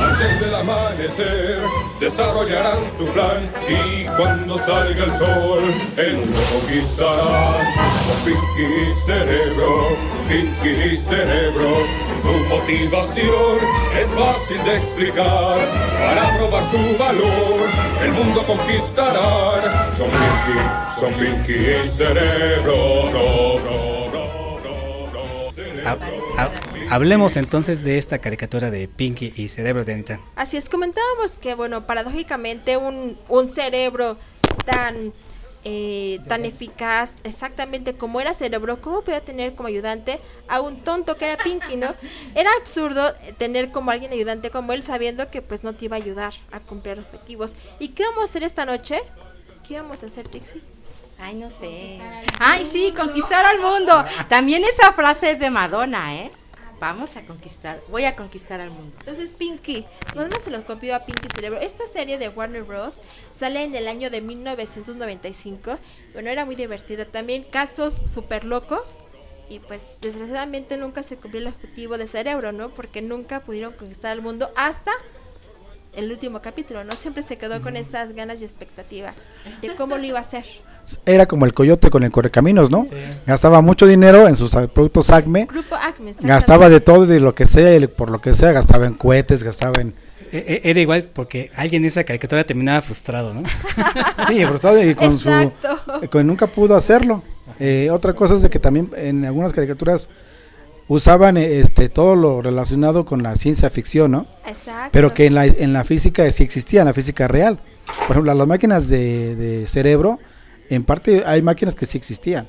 Antes 0.00 0.40
del 0.40 0.54
amanecer 0.54 1.77
desarrollarán 2.00 2.78
su 2.96 3.06
plan 3.08 3.50
y 3.68 4.04
cuando 4.16 4.56
salga 4.58 5.04
el 5.04 5.10
sol 5.12 5.62
el 5.96 6.16
mundo 6.16 6.40
conquistarán. 6.52 7.66
Con 8.06 8.16
Pinky 8.24 8.94
Cerebro, 9.06 9.88
Pinky 10.28 10.96
Cerebro, 10.96 11.68
su 12.22 12.32
motivación 12.48 13.58
es 13.98 14.06
fácil 14.18 14.64
de 14.64 14.76
explicar. 14.78 15.58
Para 15.98 16.36
probar 16.38 16.64
su 16.70 16.98
valor 16.98 17.68
el 18.02 18.12
mundo 18.12 18.42
conquistarán. 18.46 19.62
Son 19.96 20.08
Pinky, 20.10 21.00
son 21.00 21.12
Pinky 21.14 21.88
Cerebro, 21.96 23.10
bro, 23.10 23.60
cerebro. 25.54 25.88
Ha- 25.88 26.42
ha- 26.42 26.50
hablemos 26.90 27.36
entonces 27.36 27.84
de 27.84 27.98
esta 27.98 28.18
caricatura 28.18 28.70
de 28.70 28.88
Pinky 28.88 29.32
y 29.36 29.48
Cerebro 29.48 29.84
de 29.84 29.92
Anita. 29.92 30.20
Así 30.36 30.56
es, 30.56 30.68
comentábamos 30.68 31.36
que, 31.36 31.54
bueno, 31.54 31.86
paradójicamente 31.86 32.76
un, 32.76 33.16
un 33.28 33.50
cerebro 33.50 34.16
tan, 34.64 35.12
eh, 35.64 36.20
tan 36.28 36.44
eficaz, 36.44 37.14
exactamente 37.24 37.94
como 37.94 38.20
era 38.20 38.34
cerebro, 38.34 38.80
¿cómo 38.80 39.02
podía 39.02 39.20
tener 39.24 39.54
como 39.54 39.68
ayudante 39.68 40.20
a 40.48 40.60
un 40.60 40.80
tonto 40.80 41.16
que 41.16 41.26
era 41.26 41.42
Pinky, 41.42 41.76
no? 41.76 41.94
Era 42.34 42.50
absurdo 42.60 43.06
eh, 43.24 43.32
tener 43.36 43.70
como 43.70 43.90
alguien 43.90 44.12
ayudante 44.12 44.50
como 44.50 44.72
él 44.72 44.82
sabiendo 44.82 45.30
que 45.30 45.42
pues 45.42 45.64
no 45.64 45.74
te 45.74 45.86
iba 45.86 45.96
a 45.96 46.00
ayudar 46.00 46.34
a 46.52 46.60
cumplir 46.60 47.00
objetivos. 47.00 47.56
¿Y 47.78 47.88
qué 47.88 48.04
vamos 48.04 48.20
a 48.20 48.24
hacer 48.24 48.42
esta 48.42 48.64
noche? 48.64 49.00
¿Qué 49.66 49.80
vamos 49.80 50.02
a 50.02 50.06
hacer, 50.06 50.28
Trixie? 50.28 50.62
Ay, 51.20 51.34
no 51.34 51.50
sé. 51.50 51.98
Ay, 52.38 52.64
sí, 52.64 52.94
conquistar 52.96 53.44
al 53.44 53.58
mundo. 53.58 54.04
También 54.28 54.62
esa 54.64 54.92
frase 54.92 55.32
es 55.32 55.40
de 55.40 55.50
Madonna, 55.50 56.14
¿eh? 56.14 56.30
Vamos 56.80 57.16
a 57.16 57.26
conquistar, 57.26 57.82
voy 57.88 58.04
a 58.04 58.14
conquistar 58.14 58.60
al 58.60 58.70
mundo. 58.70 58.96
Entonces 59.00 59.34
Pinky, 59.34 59.84
¿dónde 60.14 60.38
se 60.38 60.50
lo 60.50 60.64
copió 60.64 60.94
a 60.94 61.04
Pinky 61.04 61.28
Cerebro? 61.34 61.58
Esta 61.58 61.86
serie 61.86 62.18
de 62.18 62.28
Warner 62.28 62.62
Bros. 62.62 63.02
sale 63.36 63.64
en 63.64 63.74
el 63.74 63.88
año 63.88 64.10
de 64.10 64.20
1995. 64.20 65.76
Bueno, 66.12 66.30
era 66.30 66.44
muy 66.44 66.54
divertida. 66.54 67.04
También 67.04 67.42
casos 67.42 67.94
súper 67.94 68.44
locos. 68.44 69.00
Y 69.50 69.60
pues 69.60 69.96
desgraciadamente 70.02 70.76
nunca 70.76 71.02
se 71.02 71.16
cumplió 71.16 71.40
el 71.40 71.48
objetivo 71.48 71.96
de 71.96 72.06
Cerebro, 72.06 72.52
¿no? 72.52 72.68
Porque 72.68 73.00
nunca 73.00 73.42
pudieron 73.42 73.72
conquistar 73.72 74.12
el 74.12 74.20
mundo 74.20 74.50
hasta 74.56 74.92
el 75.98 76.10
último 76.12 76.40
capítulo, 76.40 76.84
¿no? 76.84 76.92
Siempre 76.92 77.22
se 77.22 77.36
quedó 77.36 77.60
con 77.60 77.76
esas 77.76 78.12
ganas 78.12 78.40
y 78.40 78.44
expectativa 78.44 79.12
de 79.62 79.74
cómo 79.74 79.96
lo 79.98 80.04
iba 80.04 80.18
a 80.18 80.22
hacer. 80.22 80.44
Era 81.04 81.26
como 81.26 81.44
el 81.44 81.52
coyote 81.52 81.90
con 81.90 82.02
el 82.02 82.10
correcaminos, 82.10 82.70
¿no? 82.70 82.86
Gastaba 83.26 83.60
mucho 83.60 83.86
dinero 83.86 84.26
en 84.26 84.34
sus 84.36 84.52
productos 84.72 85.10
Acme. 85.10 85.44
Grupo 85.46 85.74
Acme. 85.74 86.14
Gastaba 86.20 86.70
de 86.70 86.80
todo 86.80 87.04
y 87.04 87.08
de 87.08 87.20
lo 87.20 87.34
que 87.34 87.44
sea, 87.44 87.76
y 87.76 87.86
por 87.86 88.10
lo 88.10 88.20
que 88.22 88.32
sea, 88.32 88.52
gastaba 88.52 88.86
en 88.86 88.94
cohetes, 88.94 89.42
gastaba 89.42 89.80
en... 89.82 89.92
E- 90.32 90.60
e- 90.64 90.70
Era 90.70 90.80
igual 90.80 91.04
porque 91.12 91.50
alguien 91.56 91.82
en 91.82 91.88
esa 91.88 92.04
caricatura 92.04 92.44
terminaba 92.44 92.80
frustrado, 92.80 93.34
¿no? 93.34 93.42
Sí, 94.28 94.44
frustrado 94.46 94.82
y 94.82 94.94
con 94.94 95.12
Exacto. 95.12 95.68
su... 95.98 96.04
eh, 96.04 96.08
con- 96.08 96.26
nunca 96.26 96.46
pudo 96.46 96.74
hacerlo. 96.74 97.22
Eh, 97.60 97.88
otra 97.90 98.12
cosa 98.14 98.34
es 98.36 98.42
de 98.42 98.48
que 98.50 98.58
también 98.58 98.90
en 98.96 99.24
algunas 99.26 99.52
caricaturas 99.52 100.08
usaban 100.88 101.36
eh, 101.36 101.60
este 101.60 101.88
todo 101.88 102.16
lo 102.16 102.40
relacionado 102.42 103.04
con 103.04 103.22
la 103.22 103.36
ciencia 103.36 103.70
ficción, 103.70 104.10
¿no? 104.10 104.26
Exacto. 104.46 104.90
Pero 104.92 105.14
que 105.14 105.26
en 105.26 105.34
la, 105.34 105.46
en 105.46 105.72
la 105.72 105.84
física 105.84 106.28
sí 106.30 106.42
existía, 106.42 106.80
en 106.80 106.86
la 106.86 106.94
física 106.94 107.28
real. 107.28 107.60
Por 108.06 108.12
ejemplo, 108.16 108.34
las 108.34 108.46
máquinas 108.46 108.88
de, 108.88 109.34
de 109.36 109.66
cerebro, 109.66 110.18
en 110.70 110.84
parte 110.84 111.22
hay 111.26 111.42
máquinas 111.42 111.74
que 111.74 111.86
sí 111.86 111.96
existían. 111.98 112.48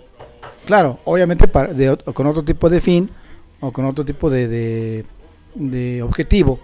Claro, 0.66 1.00
obviamente 1.06 1.48
para- 1.48 1.74
de 1.74 1.96
con 2.14 2.28
otro 2.28 2.44
tipo 2.44 2.70
de 2.70 2.82
fin 2.82 3.10
o 3.60 3.72
con 3.72 3.86
otro 3.86 4.06
tipo 4.06 4.30
de, 4.30 4.48
de, 4.48 5.06
de 5.56 6.02
objetivo, 6.04 6.60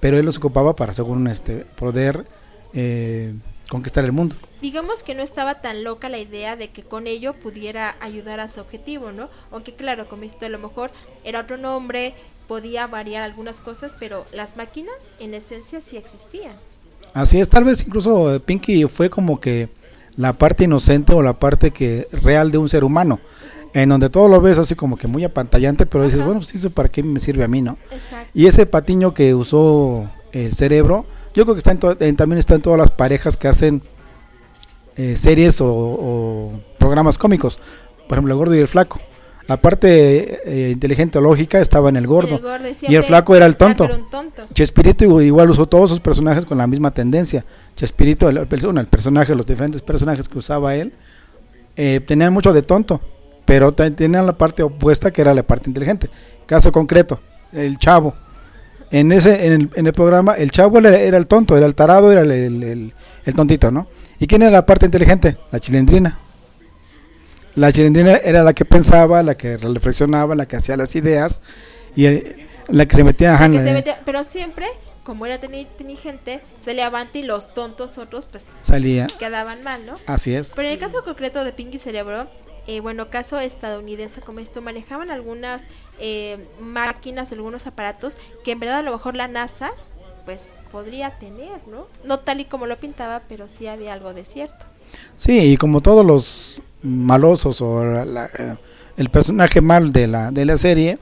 pero 0.00 0.18
él 0.18 0.26
los 0.26 0.36
ocupaba 0.38 0.76
para, 0.76 0.92
según 0.92 1.26
este, 1.28 1.64
poder 1.76 2.26
eh, 2.74 3.32
conquistar 3.68 4.04
el 4.04 4.12
mundo. 4.12 4.36
digamos 4.62 5.02
que 5.02 5.14
no 5.14 5.22
estaba 5.22 5.60
tan 5.60 5.84
loca 5.84 6.08
la 6.08 6.18
idea 6.18 6.56
de 6.56 6.68
que 6.68 6.82
con 6.82 7.06
ello 7.06 7.34
pudiera 7.34 7.96
ayudar 8.00 8.40
a 8.40 8.48
su 8.48 8.60
objetivo, 8.60 9.12
¿no? 9.12 9.28
Aunque 9.50 9.74
claro, 9.74 10.08
como 10.08 10.22
esto 10.22 10.46
a 10.46 10.48
lo 10.48 10.58
mejor 10.58 10.90
era 11.24 11.40
otro 11.40 11.56
nombre, 11.56 12.14
podía 12.48 12.86
variar 12.86 13.22
algunas 13.22 13.60
cosas, 13.60 13.96
pero 13.98 14.24
las 14.32 14.56
máquinas 14.56 15.14
en 15.18 15.34
esencia 15.34 15.80
sí 15.80 15.96
existían. 15.96 16.54
Así 17.12 17.40
es, 17.40 17.48
tal 17.48 17.64
vez 17.64 17.84
incluso 17.86 18.34
eh, 18.34 18.40
Pinky 18.40 18.84
fue 18.84 19.10
como 19.10 19.40
que 19.40 19.68
la 20.16 20.32
parte 20.32 20.64
inocente 20.64 21.12
o 21.12 21.22
la 21.22 21.38
parte 21.38 21.70
que 21.70 22.08
real 22.10 22.50
de 22.50 22.58
un 22.58 22.68
ser 22.68 22.84
humano, 22.84 23.20
en 23.74 23.88
donde 23.88 24.10
todo 24.10 24.28
lo 24.28 24.40
ves 24.40 24.58
así 24.58 24.74
como 24.74 24.96
que 24.96 25.06
muy 25.06 25.24
apantallante, 25.24 25.86
pero 25.86 26.04
dices, 26.04 26.20
Ajá. 26.20 26.26
bueno, 26.26 26.40
pues 26.40 26.54
eso 26.54 26.70
para 26.70 26.88
qué 26.88 27.02
me 27.02 27.20
sirve 27.20 27.44
a 27.44 27.48
mí, 27.48 27.62
¿no? 27.62 27.76
Exacto. 27.90 28.30
Y 28.32 28.46
ese 28.46 28.64
patiño 28.66 29.12
que 29.12 29.34
usó 29.34 30.08
el 30.32 30.54
cerebro, 30.54 31.04
yo 31.36 31.44
creo 31.44 31.54
que 31.54 31.58
está 31.58 31.70
en 31.70 31.78
to- 31.78 31.96
en- 32.00 32.16
también 32.16 32.38
está 32.38 32.54
en 32.54 32.62
todas 32.62 32.78
las 32.80 32.90
parejas 32.90 33.36
que 33.36 33.46
hacen 33.48 33.82
eh, 34.96 35.16
series 35.16 35.60
o, 35.60 35.68
o 35.68 36.52
programas 36.78 37.18
cómicos. 37.18 37.58
Por 38.08 38.16
ejemplo, 38.18 38.32
el 38.34 38.38
gordo 38.38 38.54
y 38.54 38.58
el 38.60 38.68
flaco. 38.68 39.00
La 39.48 39.56
parte 39.58 40.40
eh, 40.44 40.70
inteligente 40.72 41.18
o 41.18 41.20
lógica 41.20 41.60
estaba 41.60 41.88
en 41.88 41.94
el 41.96 42.06
gordo. 42.08 42.34
El 42.36 42.42
gordo 42.42 42.66
y 42.66 42.94
el 42.96 43.04
flaco 43.04 43.36
era 43.36 43.46
el 43.46 43.56
tonto. 43.56 43.84
era 43.84 43.94
un 43.94 44.10
tonto. 44.10 44.42
Chespirito 44.52 45.04
igu- 45.04 45.22
igual 45.24 45.50
usó 45.50 45.66
todos 45.66 45.90
sus 45.90 46.00
personajes 46.00 46.44
con 46.44 46.58
la 46.58 46.66
misma 46.66 46.90
tendencia. 46.92 47.44
Chespirito, 47.76 48.28
el, 48.28 48.38
el 48.38 48.48
el 48.78 48.86
personaje, 48.88 49.34
los 49.36 49.46
diferentes 49.46 49.82
personajes 49.82 50.28
que 50.28 50.38
usaba 50.38 50.74
él, 50.74 50.94
eh, 51.76 52.00
tenían 52.04 52.32
mucho 52.32 52.52
de 52.52 52.62
tonto, 52.62 53.00
pero 53.44 53.70
tenían 53.70 54.26
la 54.26 54.36
parte 54.36 54.64
opuesta 54.64 55.12
que 55.12 55.20
era 55.20 55.32
la 55.34 55.44
parte 55.44 55.70
inteligente. 55.70 56.10
Caso 56.46 56.72
concreto, 56.72 57.20
el 57.52 57.78
chavo. 57.78 58.14
En 58.90 59.10
ese 59.12 59.46
en 59.46 59.52
el, 59.52 59.70
en 59.74 59.86
el 59.86 59.92
programa, 59.92 60.34
el 60.34 60.50
chavo 60.50 60.78
era, 60.78 60.96
era 60.96 61.18
el 61.18 61.26
tonto, 61.26 61.56
era 61.56 61.66
el 61.66 61.74
tarado, 61.74 62.12
era 62.12 62.20
el, 62.22 62.30
el- 62.30 62.62
el- 62.62 62.94
el 63.24 63.34
tontito, 63.34 63.70
¿no? 63.70 63.88
¿Y 64.20 64.26
quién 64.26 64.42
era 64.42 64.50
la 64.50 64.64
parte 64.64 64.86
inteligente? 64.86 65.36
La 65.50 65.58
chilindrina. 65.58 66.18
La 67.54 67.72
chilindrina 67.72 68.16
era 68.16 68.42
la 68.44 68.52
que 68.52 68.64
pensaba, 68.64 69.22
la 69.22 69.34
que 69.36 69.56
reflexionaba, 69.56 70.34
la 70.34 70.46
que 70.46 70.56
hacía 70.56 70.76
las 70.76 70.94
ideas. 70.94 71.40
Y 71.94 72.06
La 72.68 72.84
que 72.86 72.96
se 72.96 73.04
metía, 73.04 73.34
ajá, 73.34 73.48
que 73.48 73.58
se 73.64 73.72
metía- 73.72 74.00
pero 74.04 74.22
siempre, 74.24 74.66
como 75.04 75.24
era 75.24 75.40
teni- 75.40 75.60
inteligente, 75.60 76.40
salía 76.60 76.86
avante 76.88 77.20
y 77.20 77.22
los 77.22 77.54
tontos 77.54 77.96
otros 77.96 78.26
pues 78.26 78.44
salía. 78.60 79.06
quedaban 79.18 79.62
mal, 79.62 79.86
¿no? 79.86 79.94
Así 80.06 80.34
es. 80.34 80.52
Pero 80.54 80.66
en 80.68 80.74
el 80.74 80.80
caso 80.80 81.02
concreto 81.04 81.44
de 81.44 81.52
Pinky 81.52 81.78
Cerebro, 81.78 82.26
eh, 82.66 82.80
bueno, 82.80 83.10
caso 83.10 83.38
estadounidense 83.38 84.20
como 84.20 84.40
esto, 84.40 84.60
manejaban 84.62 85.10
algunas 85.10 85.66
eh, 85.98 86.38
máquinas, 86.60 87.32
algunos 87.32 87.66
aparatos 87.66 88.18
que 88.44 88.52
en 88.52 88.60
verdad 88.60 88.78
a 88.78 88.82
lo 88.82 88.92
mejor 88.92 89.14
la 89.14 89.28
NASA 89.28 89.70
pues 90.24 90.58
podría 90.72 91.18
tener, 91.18 91.66
¿no? 91.68 91.86
No 92.04 92.18
tal 92.18 92.40
y 92.40 92.44
como 92.46 92.66
lo 92.66 92.76
pintaba, 92.78 93.22
pero 93.28 93.46
sí 93.46 93.68
había 93.68 93.92
algo 93.92 94.12
de 94.12 94.24
cierto. 94.24 94.66
Sí, 95.14 95.52
y 95.52 95.56
como 95.56 95.80
todos 95.80 96.04
los 96.04 96.62
malosos 96.82 97.60
o 97.60 97.84
la- 97.84 98.26
eh, 98.38 98.56
el 98.96 99.08
personaje 99.10 99.60
mal 99.60 99.92
de 99.92 100.08
la, 100.08 100.30
de 100.32 100.44
la 100.44 100.56
serie, 100.56 100.98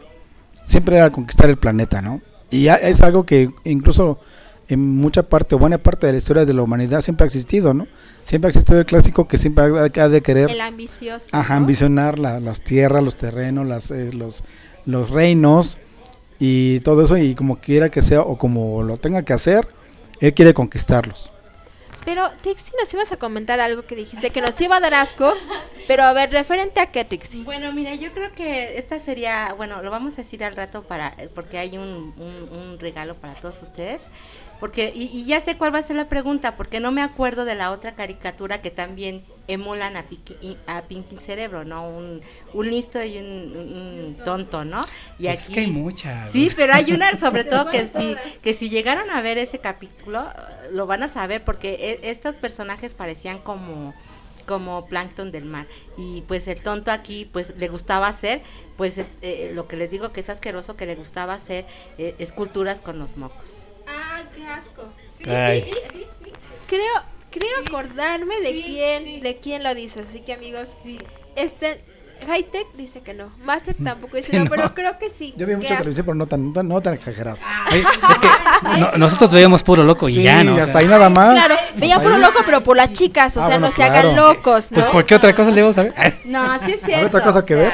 siempre 0.64 0.96
era 0.96 1.10
conquistar 1.10 1.48
el 1.48 1.56
planeta, 1.56 2.02
¿no? 2.02 2.20
Y 2.50 2.68
es 2.68 3.00
algo 3.00 3.24
que 3.24 3.48
incluso 3.64 4.18
en 4.68 4.80
mucha 4.96 5.22
parte 5.22 5.54
o 5.54 5.58
buena 5.58 5.78
parte 5.78 6.06
de 6.06 6.12
la 6.12 6.18
historia 6.18 6.44
de 6.44 6.52
la 6.54 6.62
humanidad 6.62 7.00
siempre 7.02 7.24
ha 7.24 7.26
existido, 7.26 7.74
¿no? 7.74 7.86
Siempre 8.22 8.48
ha 8.48 8.50
existido 8.50 8.78
el 8.78 8.86
clásico 8.86 9.28
que 9.28 9.36
siempre 9.38 9.64
ha, 9.64 10.08
de 10.08 10.22
querer 10.22 10.50
El 10.50 10.60
ambicioso. 10.60 11.28
ajá, 11.32 11.54
¿no? 11.54 11.60
ambicionar 11.60 12.18
la- 12.18 12.40
las 12.40 12.62
tierras, 12.62 13.02
los 13.02 13.16
terrenos, 13.16 13.66
las, 13.66 13.90
eh, 13.90 14.12
los, 14.12 14.42
los 14.86 15.10
reinos 15.10 15.78
y 16.38 16.80
todo 16.80 17.04
eso 17.04 17.16
y 17.18 17.34
como 17.34 17.60
quiera 17.60 17.90
que 17.90 18.02
sea 18.02 18.22
o 18.22 18.38
como 18.38 18.82
lo 18.82 18.96
tenga 18.96 19.22
que 19.22 19.32
hacer, 19.34 19.68
él 20.20 20.32
quiere 20.34 20.54
conquistarlos. 20.54 21.30
Pero 22.04 22.28
Trixie 22.42 22.74
nos 22.78 22.92
ibas 22.92 23.12
a 23.12 23.16
comentar 23.16 23.60
algo 23.60 23.86
que 23.86 23.96
dijiste 23.96 24.28
que 24.28 24.42
nos 24.42 24.60
iba 24.60 24.76
a 24.76 24.80
dar 24.80 24.92
asco, 24.92 25.32
pero 25.88 26.02
a 26.02 26.12
ver, 26.12 26.30
referente 26.30 26.78
a 26.80 26.90
qué 26.92 27.02
Trixie. 27.06 27.44
Bueno, 27.44 27.72
mira, 27.72 27.94
yo 27.94 28.12
creo 28.12 28.30
que 28.34 28.76
esta 28.76 28.98
sería, 28.98 29.54
bueno, 29.56 29.80
lo 29.82 29.90
vamos 29.90 30.12
a 30.14 30.16
decir 30.18 30.44
al 30.44 30.54
rato 30.54 30.82
para, 30.82 31.16
porque 31.34 31.56
hay 31.56 31.78
un, 31.78 32.12
un- 32.18 32.58
un 32.58 32.78
regalo 32.78 33.14
para 33.14 33.32
todos 33.36 33.62
ustedes, 33.62 34.10
porque 34.64 34.90
y, 34.94 35.10
y 35.12 35.26
ya 35.26 35.42
sé 35.42 35.58
cuál 35.58 35.74
va 35.74 35.80
a 35.80 35.82
ser 35.82 35.96
la 35.96 36.08
pregunta, 36.08 36.56
porque 36.56 36.80
no 36.80 36.90
me 36.90 37.02
acuerdo 37.02 37.44
de 37.44 37.54
la 37.54 37.70
otra 37.70 37.94
caricatura 37.94 38.62
que 38.62 38.70
también 38.70 39.22
emulan 39.46 39.94
a 39.98 40.04
Pinky, 40.04 40.56
a 40.66 40.80
Pinky 40.84 41.18
Cerebro, 41.18 41.66
¿no? 41.66 41.86
Un, 41.86 42.22
un 42.54 42.70
listo 42.70 43.04
y 43.04 43.18
un, 43.18 44.16
tonto, 44.24 44.64
¿no? 44.64 44.80
Y 45.18 45.24
Pues 45.24 45.42
es 45.42 45.50
que 45.50 45.60
hay 45.60 45.66
muchas. 45.66 46.30
Sí, 46.30 46.50
pero 46.56 46.72
hay 46.72 46.94
una 46.94 47.10
sobre 47.20 47.44
todo 47.44 47.70
que 47.70 47.86
si 47.86 48.16
que 48.40 48.54
si 48.54 48.70
llegaron 48.70 49.10
a 49.10 49.20
ver 49.20 49.36
ese 49.36 49.58
capítulo 49.58 50.20
eh, 50.22 50.68
lo 50.72 50.86
van 50.86 51.02
a 51.02 51.08
saber 51.08 51.44
porque 51.44 52.00
e- 52.02 52.10
estos 52.10 52.36
personajes 52.36 52.94
parecían 52.94 53.40
como 53.40 53.92
como 54.46 54.86
plancton 54.86 55.30
del 55.30 55.44
mar 55.44 55.66
y 55.98 56.22
pues 56.22 56.48
el 56.48 56.62
tonto 56.62 56.90
aquí 56.90 57.28
pues 57.30 57.54
le 57.58 57.68
gustaba 57.68 58.08
hacer 58.08 58.40
pues 58.78 58.96
este, 58.96 59.52
lo 59.52 59.68
que 59.68 59.76
les 59.76 59.90
digo 59.90 60.10
que 60.10 60.20
es 60.20 60.30
asqueroso 60.30 60.74
que 60.74 60.86
le 60.86 60.94
gustaba 60.94 61.34
hacer 61.34 61.66
eh, 61.98 62.14
esculturas 62.18 62.80
con 62.80 62.98
los 62.98 63.18
mocos 63.18 63.63
Ah, 63.86 64.22
qué 64.34 64.46
asco. 64.46 64.82
Ay. 65.28 65.70
Creo, 66.68 66.94
creo 67.30 67.50
acordarme 67.66 68.40
de 68.40 68.62
quién, 68.62 69.20
de 69.20 69.36
quién 69.38 69.62
lo 69.62 69.74
dice, 69.74 70.00
así 70.00 70.20
que 70.20 70.32
amigos, 70.32 70.70
este 71.36 71.84
High 72.26 72.44
Tech 72.44 72.66
dice 72.74 73.02
que 73.02 73.12
no, 73.12 73.30
Master 73.40 73.76
tampoco 73.84 74.16
dice 74.16 74.36
no, 74.38 74.44
No. 74.44 74.50
pero 74.50 74.74
creo 74.74 74.98
que 74.98 75.10
sí. 75.10 75.34
Yo 75.36 75.46
vi 75.46 75.52
asco. 75.52 75.66
televisión, 75.66 76.06
pero 76.06 76.14
no 76.14 76.26
tan, 76.26 76.46
no 76.46 76.52
tan, 76.54 76.68
no 76.68 76.80
tan 76.80 76.94
exagerado. 76.94 77.36
Oye, 77.70 77.80
es 78.10 78.18
que 78.18 78.78
no- 78.80 78.92
nosotros 78.96 79.30
veíamos 79.32 79.62
puro 79.62 79.82
loco 79.84 80.08
y 80.08 80.14
Sí, 80.14 80.22
ya, 80.22 80.42
¿no? 80.42 80.54
O 80.54 80.58
hasta 80.58 80.72
sea, 80.72 80.80
ahí 80.80 80.86
nada 80.86 81.10
más. 81.10 81.34
Claro, 81.34 81.54
veía 81.76 82.00
puro 82.00 82.14
ahí. 82.14 82.20
loco, 82.22 82.38
pero 82.46 82.62
por 82.62 82.76
las 82.78 82.90
chicas, 82.92 83.36
o 83.36 83.40
Ah, 83.40 83.42
sea, 83.42 83.54
bueno, 83.58 83.66
no 83.66 83.72
se 83.72 83.82
hagan 83.84 84.16
locos, 84.16 84.72
¿no? 84.72 84.76
Pues, 84.76 84.86
¿por 84.86 85.04
qué 85.04 85.14
otra 85.16 85.34
cosa 85.34 85.50
le 85.50 85.60
vamos 85.60 85.76
a 85.78 85.82
ver? 85.82 85.94
no 86.24 86.42
sí 86.64 86.72
es 86.72 86.82
¿Habrá 86.82 86.86
cierto 86.96 87.06
otra 87.08 87.22
cosa 87.22 87.38
o 87.40 87.44
que 87.44 87.54
ver? 87.56 87.72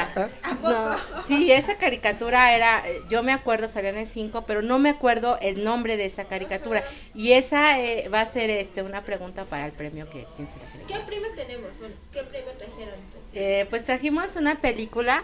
No, 0.61 0.95
sí, 1.37 1.51
esa 1.51 1.77
caricatura 1.77 2.55
era, 2.55 2.81
eh, 2.87 3.01
yo 3.09 3.23
me 3.23 3.31
acuerdo, 3.31 3.67
salían 3.67 3.97
en 3.97 4.05
cinco, 4.05 4.45
pero 4.45 4.61
no 4.61 4.79
me 4.79 4.89
acuerdo 4.89 5.37
el 5.41 5.63
nombre 5.63 5.97
de 5.97 6.05
esa 6.05 6.25
caricatura. 6.25 6.83
Y 7.13 7.31
esa 7.33 7.79
eh, 7.79 8.09
va 8.09 8.21
a 8.21 8.25
ser 8.25 8.49
este 8.49 8.81
una 8.83 9.03
pregunta 9.05 9.45
para 9.45 9.65
el 9.65 9.71
premio 9.71 10.09
que 10.09 10.25
quién 10.35 10.47
se 10.47 10.57
la 10.59 10.65
¿Qué 10.87 10.99
premio 11.05 11.27
tenemos? 11.35 11.79
Bueno, 11.79 11.95
¿qué 12.11 12.23
premio 12.23 12.51
trajeron? 12.57 12.93
entonces? 12.95 13.31
Eh, 13.33 13.65
pues 13.69 13.83
trajimos 13.83 14.35
una 14.35 14.59
película 14.61 15.23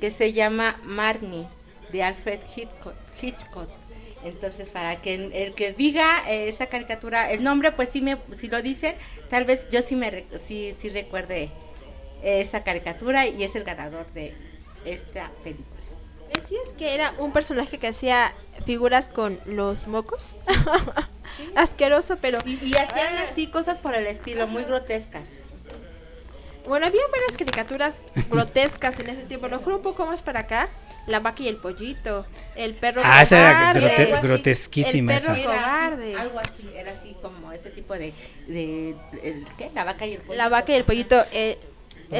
que 0.00 0.10
se 0.10 0.32
llama 0.32 0.80
Marnie 0.84 1.46
de 1.92 2.02
Alfred 2.02 2.40
Hitchcock. 2.56 2.94
Hitchcock. 3.20 3.70
Entonces, 4.24 4.70
para 4.70 4.96
que 5.00 5.14
el- 5.14 5.54
que 5.54 5.72
diga 5.72 6.06
eh, 6.30 6.48
esa 6.48 6.66
caricatura, 6.66 7.30
el 7.32 7.42
nombre, 7.42 7.72
pues 7.72 7.88
sí 7.88 8.02
me, 8.02 8.16
si 8.38 8.48
lo 8.48 8.62
dicen, 8.62 8.94
tal 9.28 9.44
vez 9.44 9.68
yo 9.70 9.82
sí 9.82 9.96
me 9.96 10.24
sí, 10.38 10.74
sí 10.78 10.88
recuerde 10.90 11.50
esa 12.22 12.60
caricatura 12.60 13.26
y 13.26 13.42
es 13.42 13.56
el 13.56 13.64
ganador 13.64 14.06
de 14.12 14.32
esta 14.84 15.30
película. 15.42 15.68
¿Decías 16.34 16.62
que 16.78 16.94
era 16.94 17.12
un 17.18 17.32
personaje 17.32 17.78
que 17.78 17.88
hacía 17.88 18.32
figuras 18.64 19.08
con 19.10 19.38
los 19.44 19.86
mocos? 19.88 20.36
Asqueroso, 21.56 22.16
pero 22.20 22.38
Y, 22.46 22.52
y 22.64 22.74
hacían 22.74 23.16
así 23.18 23.48
cosas 23.48 23.78
por 23.78 23.94
el 23.94 24.06
estilo, 24.06 24.46
muy 24.46 24.64
grotescas. 24.64 25.34
bueno, 26.66 26.86
había 26.86 27.02
varias 27.10 27.36
caricaturas 27.36 28.02
grotescas 28.30 28.98
en 29.00 29.08
ese 29.10 29.22
tiempo. 29.22 29.48
Lo 29.48 29.58
juro 29.58 29.76
un 29.76 29.82
poco 29.82 30.06
más 30.06 30.22
para 30.22 30.40
acá. 30.40 30.68
La 31.06 31.18
vaca 31.18 31.42
y 31.42 31.48
el 31.48 31.56
pollito, 31.56 32.24
el 32.54 32.74
perro 32.76 33.02
Ah, 33.04 33.22
esa 33.22 33.36
era 33.38 33.74
grote- 33.74 34.22
grotesquísima 34.22 35.16
El 35.16 35.20
perro 35.20 35.34
esa. 35.34 35.44
Cobarde. 35.44 36.12
así, 36.14 36.20
algo 36.22 36.38
así, 36.38 36.70
era 36.76 36.92
así 36.92 37.16
como 37.20 37.50
ese 37.50 37.70
tipo 37.70 37.94
de, 37.94 38.14
de, 38.46 38.94
el- 39.24 39.44
¿qué? 39.58 39.72
La 39.74 39.82
vaca 39.82 40.06
y 40.06 40.12
el 40.14 40.20
pollo. 40.20 40.38
La 40.38 40.48
vaca 40.48 40.70
y 40.70 40.76
el 40.76 40.84
pollito, 40.84 41.20
eh, 41.32 41.58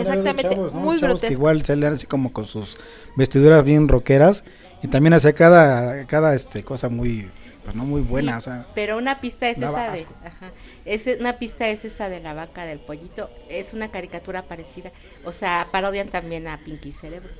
exactamente, 0.00 0.50
Chavos, 0.54 0.72
¿no? 0.74 0.80
muy 0.80 0.98
Chavos 0.98 1.20
que 1.20 1.26
grotesco. 1.26 1.32
igual 1.32 1.62
salían 1.64 1.92
así 1.94 2.06
como 2.06 2.32
con 2.32 2.44
sus 2.44 2.76
vestiduras 3.16 3.62
bien 3.64 3.88
rockeras 3.88 4.44
y 4.82 4.88
también 4.88 5.12
hacía 5.14 5.32
cada, 5.34 6.06
cada 6.06 6.34
este, 6.34 6.62
cosa 6.64 6.88
muy, 6.88 7.28
pues 7.64 7.76
no 7.76 7.84
muy 7.84 8.00
buena, 8.00 8.32
Sí, 8.32 8.38
o 8.38 8.40
sea. 8.52 8.66
pero 8.74 8.98
una 8.98 9.20
pista 9.20 9.48
es 9.48 9.58
esa 9.58 9.92
de, 9.92 10.06
ajá, 10.24 10.52
es 10.84 11.08
una 11.20 11.38
pista 11.38 11.68
es 11.68 11.84
esa 11.84 12.08
de 12.08 12.20
la 12.20 12.34
vaca 12.34 12.64
del 12.64 12.80
pollito, 12.80 13.30
es 13.48 13.72
una 13.74 13.90
caricatura 13.90 14.42
parecida, 14.42 14.90
o 15.24 15.30
sea, 15.32 15.68
parodian 15.70 16.08
también 16.08 16.48
a 16.48 16.58
Pinky 16.58 16.90
Cerebro. 16.92 17.30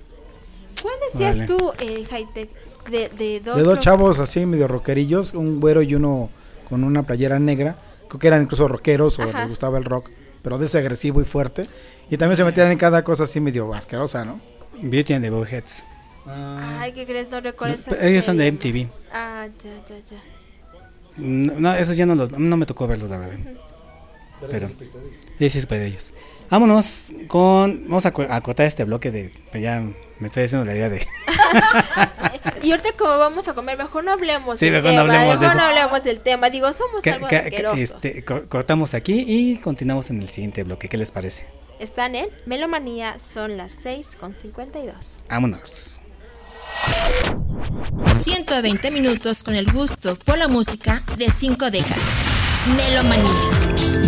¿Cuál 0.82 0.94
decías 1.12 1.36
Vale. 1.38 1.46
tú, 1.46 1.72
eh, 1.80 2.04
Hightech? 2.10 2.50
De, 2.90 3.08
de 3.10 3.38
dos, 3.40 3.56
de 3.56 3.62
dos 3.62 3.76
ro- 3.76 3.80
chavos 3.80 4.18
así 4.18 4.44
medio 4.44 4.66
rockerillos, 4.66 5.34
un 5.34 5.60
güero 5.60 5.82
y 5.82 5.94
uno 5.94 6.30
con 6.68 6.82
una 6.82 7.04
playera 7.04 7.38
negra, 7.38 7.76
creo 8.08 8.18
que 8.18 8.26
eran 8.26 8.42
incluso 8.42 8.66
rockeros 8.66 9.20
o 9.20 9.22
Ajá. 9.22 9.40
les 9.40 9.48
gustaba 9.50 9.78
el 9.78 9.84
rock, 9.84 10.10
pero 10.42 10.58
de 10.58 10.66
ese 10.66 10.78
agresivo 10.78 11.20
y 11.20 11.24
fuerte, 11.24 11.64
y 12.10 12.16
también 12.16 12.36
se 12.36 12.44
metían 12.44 12.70
en 12.70 12.78
cada 12.78 13.02
cosa 13.04 13.24
así 13.24 13.40
medio 13.40 13.72
asquerosa, 13.72 14.24
¿no? 14.24 14.40
Beauty 14.80 15.14
and 15.14 15.24
the 15.24 15.30
Bowheads. 15.30 15.86
Ay, 16.26 16.92
¿qué 16.92 17.04
crees? 17.04 17.30
No 17.30 17.40
recuerdo 17.40 17.74
esa 17.74 18.06
Ellos 18.06 18.24
son 18.24 18.36
de. 18.36 18.50
MTV. 18.52 18.88
Ah, 19.12 19.48
ya, 19.62 19.84
ya, 19.86 19.98
ya. 19.98 20.22
No, 21.16 21.54
no, 21.58 21.74
esos 21.74 21.96
ya 21.96 22.06
no 22.06 22.14
los, 22.14 22.30
no 22.30 22.56
me 22.56 22.66
tocó 22.66 22.86
verlos, 22.86 23.10
la 23.10 23.18
verdad. 23.18 23.38
Pero, 24.50 24.68
sí, 25.38 25.48
sí, 25.48 25.60
supe 25.60 25.78
de 25.78 25.86
ellos. 25.86 26.14
Vámonos 26.52 27.14
con, 27.28 27.84
vamos 27.88 28.04
a, 28.04 28.10
co- 28.12 28.26
a 28.28 28.38
cortar 28.42 28.66
este 28.66 28.84
bloque 28.84 29.10
de, 29.10 29.32
ya 29.58 29.80
me 29.80 30.26
estoy 30.26 30.44
haciendo 30.44 30.66
la 30.66 30.74
idea 30.74 30.90
de, 30.90 30.98
Y 32.62 32.72
ahorita 32.72 32.90
como 32.98 33.16
vamos 33.16 33.48
a 33.48 33.54
comer, 33.54 33.78
mejor 33.78 34.04
no 34.04 34.12
hablemos 34.12 34.58
Sí, 34.58 34.66
del 34.68 34.82
mejor 34.82 34.94
no 34.94 35.02
tema. 35.04 35.14
hablemos 35.14 35.40
de 35.40 35.46
mejor 35.46 35.56
no 35.56 35.66
hablemos 35.68 36.04
del 36.04 36.20
tema. 36.20 36.50
Digo, 36.50 36.70
somos 36.74 37.06
algo 37.06 37.26
este, 37.74 38.22
co- 38.26 38.42
cortamos 38.50 38.92
aquí 38.92 39.24
y 39.26 39.56
continuamos 39.62 40.10
en 40.10 40.20
el 40.20 40.28
siguiente 40.28 40.62
bloque, 40.62 40.90
¿qué 40.90 40.98
les 40.98 41.10
parece? 41.10 41.46
Están 41.80 42.14
en 42.16 42.28
Melomanía, 42.44 43.18
son 43.18 43.56
las 43.56 43.72
6 43.82 44.18
con 44.20 44.34
52. 44.34 45.24
Vámonos. 45.30 46.00
120 48.14 48.90
minutos 48.90 49.42
con 49.42 49.54
el 49.54 49.72
gusto 49.72 50.16
por 50.16 50.36
la 50.36 50.48
música 50.48 51.02
de 51.16 51.30
cinco 51.30 51.70
décadas. 51.70 52.26
Melomanía. 52.76 54.01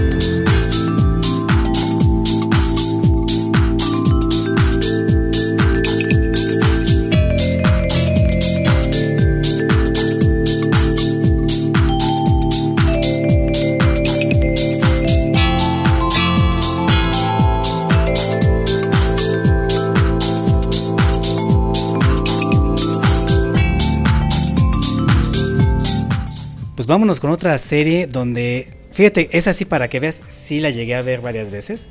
Pues 26.85 26.91
vámonos 26.91 27.19
con 27.19 27.31
otra 27.31 27.57
serie 27.57 28.07
donde, 28.07 28.69
fíjate, 28.93 29.31
es 29.33 29.49
así 29.49 29.65
para 29.65 29.89
que 29.89 30.01
veas, 30.01 30.21
sí 30.29 30.61
la 30.61 30.69
llegué 30.69 30.95
a 30.95 31.01
ver 31.01 31.23
varias 31.23 31.51
veces. 31.51 31.89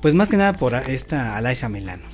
Pues 0.00 0.14
más 0.14 0.28
que 0.28 0.36
nada 0.36 0.52
por 0.52 0.74
esta 0.76 1.36
Alaisa 1.36 1.68
Milano. 1.68 2.04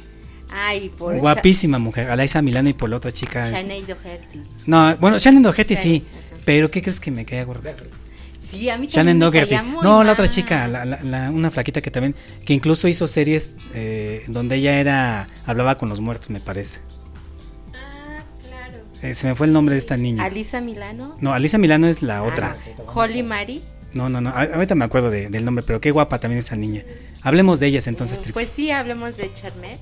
Ay, 0.50 0.88
por 0.96 1.18
Guapísima 1.18 1.78
mujer, 1.78 2.10
Alaisa 2.10 2.40
Milano 2.40 2.70
y 2.70 2.72
por 2.72 2.88
la 2.88 2.96
otra 2.96 3.10
chica. 3.12 3.46
es- 3.50 3.58
Sinead 3.58 3.82
O'Herty. 3.90 4.40
No, 4.64 4.96
bueno, 4.96 5.18
Shannon 5.18 5.42
Doherty 5.42 5.76
sí, 5.76 5.98
Shannon, 5.98 6.08
ajá. 6.32 6.42
pero 6.46 6.70
¿qué 6.70 6.80
crees 6.80 6.98
que 6.98 7.10
me 7.10 7.26
caía 7.26 7.44
gorda? 7.44 7.74
Sí, 8.40 8.70
a 8.70 8.78
mí 8.78 8.86
Shannon 8.86 9.18
Doherty. 9.18 9.56
No, 9.82 10.02
la 10.02 10.12
otra 10.12 10.26
chica, 10.26 10.66
la, 10.66 10.86
la- 10.86 11.02
la- 11.02 11.30
una 11.30 11.50
flaquita 11.50 11.82
que 11.82 11.90
también, 11.90 12.14
que 12.46 12.54
incluso 12.54 12.88
hizo 12.88 13.06
series 13.06 13.56
eh, 13.74 14.24
donde 14.28 14.56
ella 14.56 14.80
era, 14.80 15.28
hablaba 15.44 15.76
con 15.76 15.90
los 15.90 16.00
muertos, 16.00 16.30
me 16.30 16.40
parece. 16.40 16.80
Ah, 19.04 19.08
eh, 19.08 19.14
se 19.14 19.26
me 19.26 19.34
fue 19.34 19.46
el 19.46 19.52
nombre 19.52 19.74
de 19.74 19.78
esta 19.78 19.96
niña. 19.96 20.24
Alisa 20.24 20.60
Milano, 20.60 21.14
No, 21.20 21.32
Alisa 21.32 21.58
Milano 21.58 21.86
es 21.86 22.02
la 22.02 22.22
otra. 22.22 22.56
Holly 22.94 23.22
Mari. 23.22 23.62
No, 23.92 24.08
no, 24.08 24.20
no. 24.20 24.30
a- 24.30 24.42
Ahorita 24.54 24.74
me 24.74 24.84
acuerdo 24.84 25.10
de- 25.10 25.28
del 25.28 25.44
nombre, 25.44 25.64
pero 25.66 25.80
qué 25.80 25.90
guapa 25.90 26.18
también 26.18 26.38
esa 26.40 26.56
niña. 26.56 26.82
Hablemos 27.22 27.60
de 27.60 27.66
ellas 27.68 27.86
entonces, 27.86 28.18
Trix. 28.20 28.32
Pues 28.32 28.48
sí, 28.54 28.70
hablemos 28.70 29.16
de 29.16 29.32
Charmet, 29.32 29.78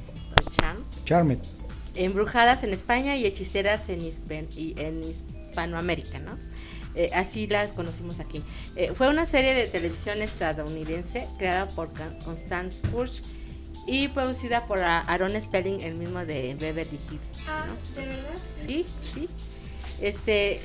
Charm, 0.50 0.78
Charmed. 1.04 1.38
embrujadas 1.94 2.62
en 2.64 2.72
España 2.74 3.16
y 3.16 3.24
hechiceras 3.24 3.88
en, 3.88 4.00
Hispan- 4.00 4.48
y 4.56 4.74
en 4.78 5.00
Hispanoamérica, 5.02 6.18
¿no? 6.18 6.36
Eh, 6.94 7.10
así 7.14 7.46
las 7.46 7.72
conocimos 7.72 8.20
aquí. 8.20 8.42
Eh, 8.76 8.92
fue 8.94 9.08
una 9.08 9.24
serie 9.24 9.54
de 9.54 9.64
televisión 9.66 10.20
estadounidense 10.20 11.26
creada 11.38 11.66
por 11.68 11.88
Con- 11.94 12.18
Constance 12.24 12.86
Burch 12.88 13.22
y 13.86 14.08
producida 14.08 14.66
por 14.66 14.80
Aaron 14.80 15.40
Spelling, 15.40 15.80
el 15.80 15.96
mismo 15.96 16.20
de 16.20 16.54
Beverly 16.54 16.98
Hills. 17.10 17.28
¿no? 17.46 18.00
¿de 18.00 18.06
verdad? 18.06 18.34
Sí, 18.66 18.86
sí. 19.02 19.28
Este 20.00 20.60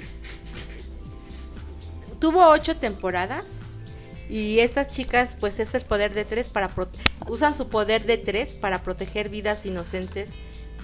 tuvo 2.19 2.47
ocho 2.49 2.75
temporadas 2.75 3.61
y 4.29 4.59
estas 4.59 4.89
chicas, 4.89 5.37
pues 5.39 5.59
es 5.59 5.73
el 5.73 5.83
poder 5.83 6.13
de 6.13 6.25
tres 6.25 6.49
para 6.49 6.69
usan 7.27 7.53
su 7.53 7.69
poder 7.69 8.05
de 8.05 8.17
tres 8.17 8.55
para 8.55 8.83
proteger 8.83 9.29
vidas 9.29 9.65
inocentes 9.65 10.31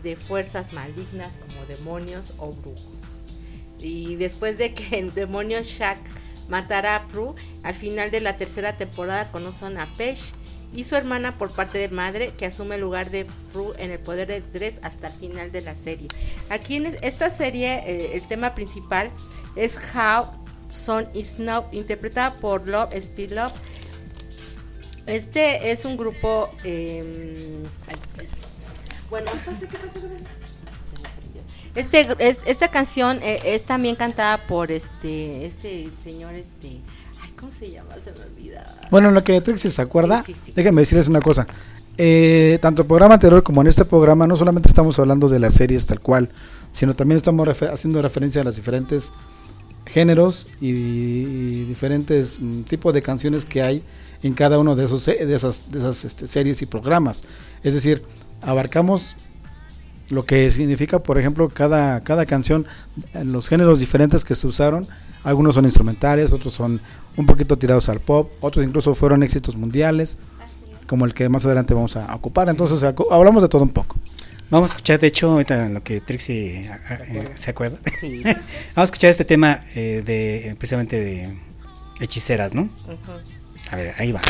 de 0.01 0.15
fuerzas 0.15 0.73
malignas 0.73 1.31
como 1.47 1.65
demonios 1.65 2.33
o 2.37 2.51
brujos. 2.51 3.23
Y 3.79 4.15
después 4.15 4.57
de 4.57 4.73
que 4.73 4.99
el 4.99 5.13
demonio 5.13 5.61
Shaq 5.61 5.97
matara 6.47 6.95
a 6.95 7.07
Prue, 7.07 7.35
al 7.63 7.75
final 7.75 8.11
de 8.11 8.21
la 8.21 8.37
tercera 8.37 8.77
temporada 8.77 9.29
conocen 9.31 9.77
a 9.77 9.91
Pesh 9.93 10.33
y 10.73 10.83
su 10.83 10.95
hermana 10.95 11.37
por 11.37 11.51
parte 11.51 11.77
de 11.77 11.89
madre 11.89 12.33
que 12.37 12.45
asume 12.45 12.75
el 12.75 12.81
lugar 12.81 13.09
de 13.11 13.25
Prue 13.51 13.73
en 13.77 13.91
el 13.91 13.99
poder 13.99 14.27
de 14.27 14.41
tres 14.41 14.79
hasta 14.83 15.07
el 15.07 15.13
final 15.13 15.51
de 15.51 15.61
la 15.61 15.75
serie. 15.75 16.07
Aquí 16.49 16.75
en 16.77 16.85
es- 16.87 16.97
esta 17.01 17.29
serie 17.29 17.83
eh, 17.85 18.11
el 18.15 18.21
tema 18.27 18.55
principal 18.55 19.11
es 19.55 19.77
How 19.93 20.25
Son 20.69 21.07
Is 21.13 21.37
Now, 21.39 21.65
interpretada 21.71 22.33
por 22.35 22.67
Love 22.67 22.93
Speed 22.95 23.31
Love. 23.33 23.53
Este 25.05 25.71
es 25.71 25.85
un 25.85 25.97
grupo... 25.97 26.49
eh, 26.63 27.61
bueno, 29.09 29.29
este, 31.75 32.07
es- 32.19 32.39
esta 32.45 32.69
canción 32.69 33.19
eh, 33.23 33.39
es 33.45 33.63
también 33.63 33.95
cantada 33.95 34.45
por 34.47 34.71
este, 34.71 35.45
este 35.45 35.89
señor, 36.03 36.33
este, 36.35 36.79
¿cómo 37.43 37.51
se 37.51 37.71
llama? 37.71 37.95
Se 37.95 38.11
me 38.11 38.19
olvida. 38.25 38.87
Bueno, 38.91 39.09
en 39.09 39.13
lo 39.15 39.23
que 39.23 39.39
Trixie 39.41 39.71
se 39.71 39.81
acuerda, 39.81 40.23
Sí, 40.25 40.33
sí, 40.33 40.39
sí. 40.47 40.51
déjame 40.55 40.81
decirles 40.81 41.07
una 41.07 41.21
cosa. 41.21 41.45
Eh, 41.97 42.57
tanto 42.61 42.81
el 42.83 42.87
programa 42.87 43.15
anterior 43.15 43.43
como 43.43 43.61
en 43.61 43.67
este 43.67 43.85
programa, 43.85 44.25
no 44.25 44.35
solamente 44.35 44.67
estamos 44.67 44.97
hablando 44.99 45.27
de 45.29 45.39
las 45.39 45.53
series 45.53 45.85
tal 45.85 45.99
cual, 45.99 46.29
sino 46.71 46.95
también 46.95 47.17
estamos 47.17 47.47
haciendo 47.47 48.01
referencia 48.01 48.41
a 48.41 48.43
los 48.43 48.55
diferentes 48.55 49.11
géneros 49.85 50.47
y, 50.61 50.69
y 50.69 51.65
diferentes 51.65 52.37
mm, 52.39 52.61
tipos 52.61 52.93
de 52.93 53.01
canciones 53.01 53.45
que 53.45 53.61
hay 53.61 53.83
en 54.23 54.33
cada 54.33 54.57
uno 54.57 54.75
de, 54.75 54.85
esos, 54.85 55.03
se- 55.03 55.25
de 55.25 55.35
esas, 55.35 55.71
de 55.71 55.79
esas 55.79 56.05
este, 56.05 56.27
series 56.27 56.61
y 56.61 56.65
programas. 56.65 57.23
Es 57.63 57.73
decir, 57.73 58.01
abarcamos 58.41 59.15
lo 60.09 60.25
que 60.25 60.49
significa, 60.51 60.99
por 60.99 61.17
ejemplo, 61.17 61.49
cada, 61.49 62.01
cada 62.01 62.25
canción, 62.25 62.65
los 63.23 63.47
géneros 63.49 63.79
diferentes 63.79 64.23
que 64.23 64.35
se 64.35 64.47
usaron. 64.47 64.87
Algunos 65.23 65.55
son 65.55 65.65
instrumentales, 65.65 66.33
otros 66.33 66.53
son 66.53 66.81
un 67.15 67.25
poquito 67.25 67.57
tirados 67.57 67.87
al 67.89 67.99
pop, 67.99 68.31
otros 68.41 68.65
incluso 68.65 68.93
fueron 68.93 69.23
éxitos 69.23 69.55
mundiales, 69.55 70.17
como 70.87 71.05
el 71.05 71.13
que 71.13 71.29
más 71.29 71.45
adelante 71.45 71.73
vamos 71.73 71.95
a 71.95 72.13
ocupar. 72.13 72.49
Entonces, 72.49 72.83
hablamos 73.09 73.41
de 73.41 73.49
todo 73.49 73.63
un 73.63 73.69
poco. 73.69 73.95
Vamos 74.49 74.71
a 74.71 74.73
escuchar, 74.73 74.99
de 74.99 75.07
hecho, 75.07 75.31
ahorita 75.31 75.65
en 75.65 75.73
lo 75.73 75.83
que 75.83 76.01
Trixie 76.01 76.69
eh, 76.69 77.29
se 77.33 77.51
acuerda. 77.51 77.79
Sí. 77.99 78.21
Vamos 78.23 78.37
a 78.75 78.83
escuchar 78.83 79.09
este 79.09 79.25
tema 79.25 79.61
eh, 79.73 80.03
de 80.05 80.55
precisamente 80.59 80.99
de 80.99 81.35
hechiceras, 81.99 82.53
¿no? 82.53 82.69
A 83.71 83.75
ver, 83.75 83.95
ahí 83.97 84.11
va. 84.11 84.21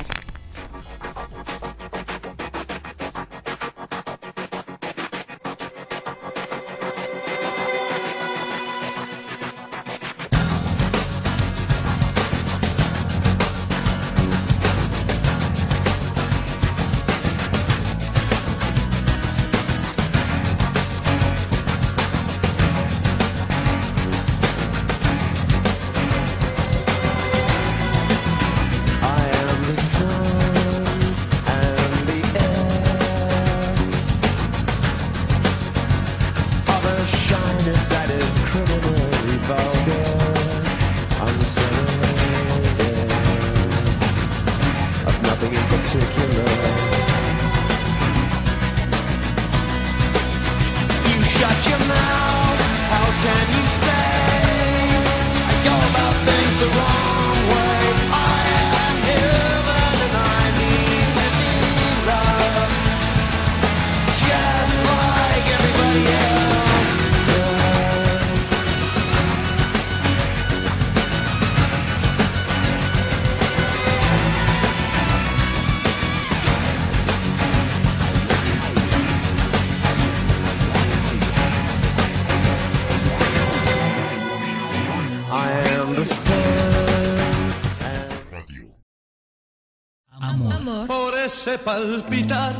Palpitar 91.63 92.55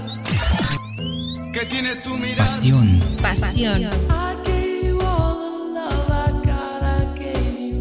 que 1.54 1.66
tiene 1.66 1.96
tu 1.96 2.16
mirada. 2.16 2.38
Pasión. 2.38 3.00
pasión. 3.22 3.90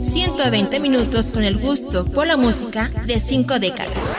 120 0.01 0.81
minutos 0.81 1.33
con 1.33 1.43
el 1.43 1.57
gusto 1.59 2.05
por 2.05 2.27
la 2.27 2.37
música 2.37 2.91
de 3.07 3.19
5 3.19 3.59
décadas. 3.61 4.17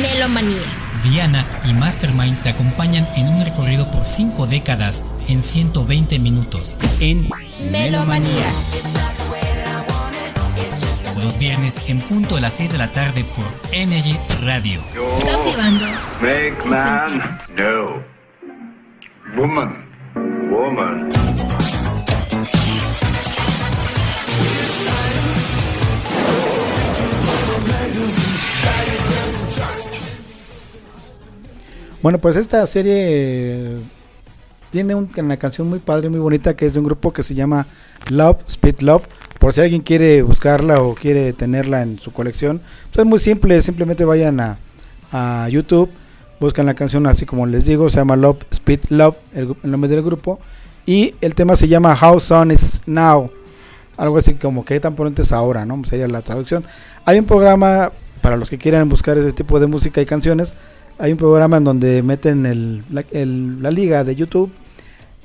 Melomanía. 0.00 0.58
Diana 1.04 1.46
y 1.68 1.72
Mastermind 1.72 2.42
te 2.42 2.48
acompañan 2.50 3.06
en 3.16 3.28
un 3.28 3.44
recorrido 3.44 3.90
por 3.90 4.06
5 4.06 4.46
décadas 4.46 5.04
en 5.28 5.42
120 5.42 6.18
minutos 6.18 6.78
en 7.00 7.28
Melomanía. 7.70 8.46
Los 11.22 11.38
viernes 11.38 11.88
en 11.88 12.00
punto 12.00 12.36
de 12.36 12.40
las 12.40 12.54
6 12.54 12.72
de 12.72 12.78
la 12.78 12.88
tarde 12.92 13.24
por 13.24 13.44
Energy 13.72 14.16
Radio. 14.42 14.80
Cautivando 15.24 15.84
Make 16.20 16.56
tus 16.60 16.70
man, 16.70 17.06
sentidos. 17.38 17.54
no. 17.56 18.10
Woman, 19.36 19.86
woman. 20.50 21.08
Bueno, 32.02 32.18
pues 32.18 32.36
esta 32.36 32.64
serie 32.66 32.94
eh, 32.96 33.76
tiene 34.70 34.94
un- 34.94 35.10
una 35.18 35.36
canción 35.36 35.68
muy 35.68 35.78
padre, 35.80 36.08
muy 36.08 36.18
bonita, 36.20 36.56
que 36.56 36.66
es 36.66 36.72
de 36.74 36.80
un 36.80 36.86
grupo 36.86 37.12
que 37.12 37.22
se 37.22 37.34
llama 37.34 37.66
Love, 38.08 38.38
Speed 38.48 38.80
Love. 38.80 39.04
Por 39.40 39.52
si 39.52 39.60
alguien 39.62 39.80
quiere 39.82 40.22
buscarla 40.22 40.80
o 40.82 40.94
quiere 40.94 41.32
tenerla 41.32 41.82
en 41.82 41.98
su 41.98 42.12
colección, 42.12 42.60
pues 42.92 42.98
es 42.98 43.06
muy 43.06 43.18
simple, 43.18 43.60
simplemente 43.62 44.04
vayan 44.04 44.38
a, 44.38 44.58
a 45.10 45.48
YouTube, 45.48 45.90
buscan 46.38 46.66
la 46.66 46.74
canción 46.74 47.06
así 47.06 47.26
como 47.26 47.46
les 47.46 47.64
digo, 47.64 47.88
se 47.90 47.96
llama 47.96 48.16
Love, 48.16 48.44
Speed 48.52 48.80
Love, 48.90 49.16
el, 49.34 49.56
nombre 49.64 49.90
del 49.90 50.02
grupo, 50.02 50.38
y 50.86 51.14
el 51.22 51.34
tema 51.34 51.56
se 51.56 51.68
llama 51.68 51.98
How 52.00 52.20
Sun 52.20 52.50
is 52.52 52.82
Now, 52.86 53.30
algo 53.96 54.18
así 54.18 54.34
como 54.34 54.64
que 54.64 54.78
tan 54.78 54.94
pronto 54.94 55.22
es 55.22 55.32
ahora, 55.32 55.64
¿no? 55.64 55.82
Sería 55.84 56.06
la 56.08 56.22
traducción. 56.22 56.64
Hay 57.06 57.18
un 57.18 57.24
programa 57.24 57.92
para 58.20 58.36
los 58.36 58.50
que 58.50 58.58
quieran 58.58 58.88
buscar 58.90 59.16
ese 59.18 59.32
tipo 59.32 59.58
de 59.58 59.66
música 59.66 60.02
y 60.02 60.06
canciones, 60.06 60.54
hay 60.98 61.12
un 61.12 61.18
programa 61.18 61.56
en 61.56 61.64
donde 61.64 62.02
meten 62.02 62.84
la, 62.90 63.04
el- 63.10 63.62
la 63.62 63.70
liga 63.70 64.04
de 64.04 64.14
YouTube 64.14 64.52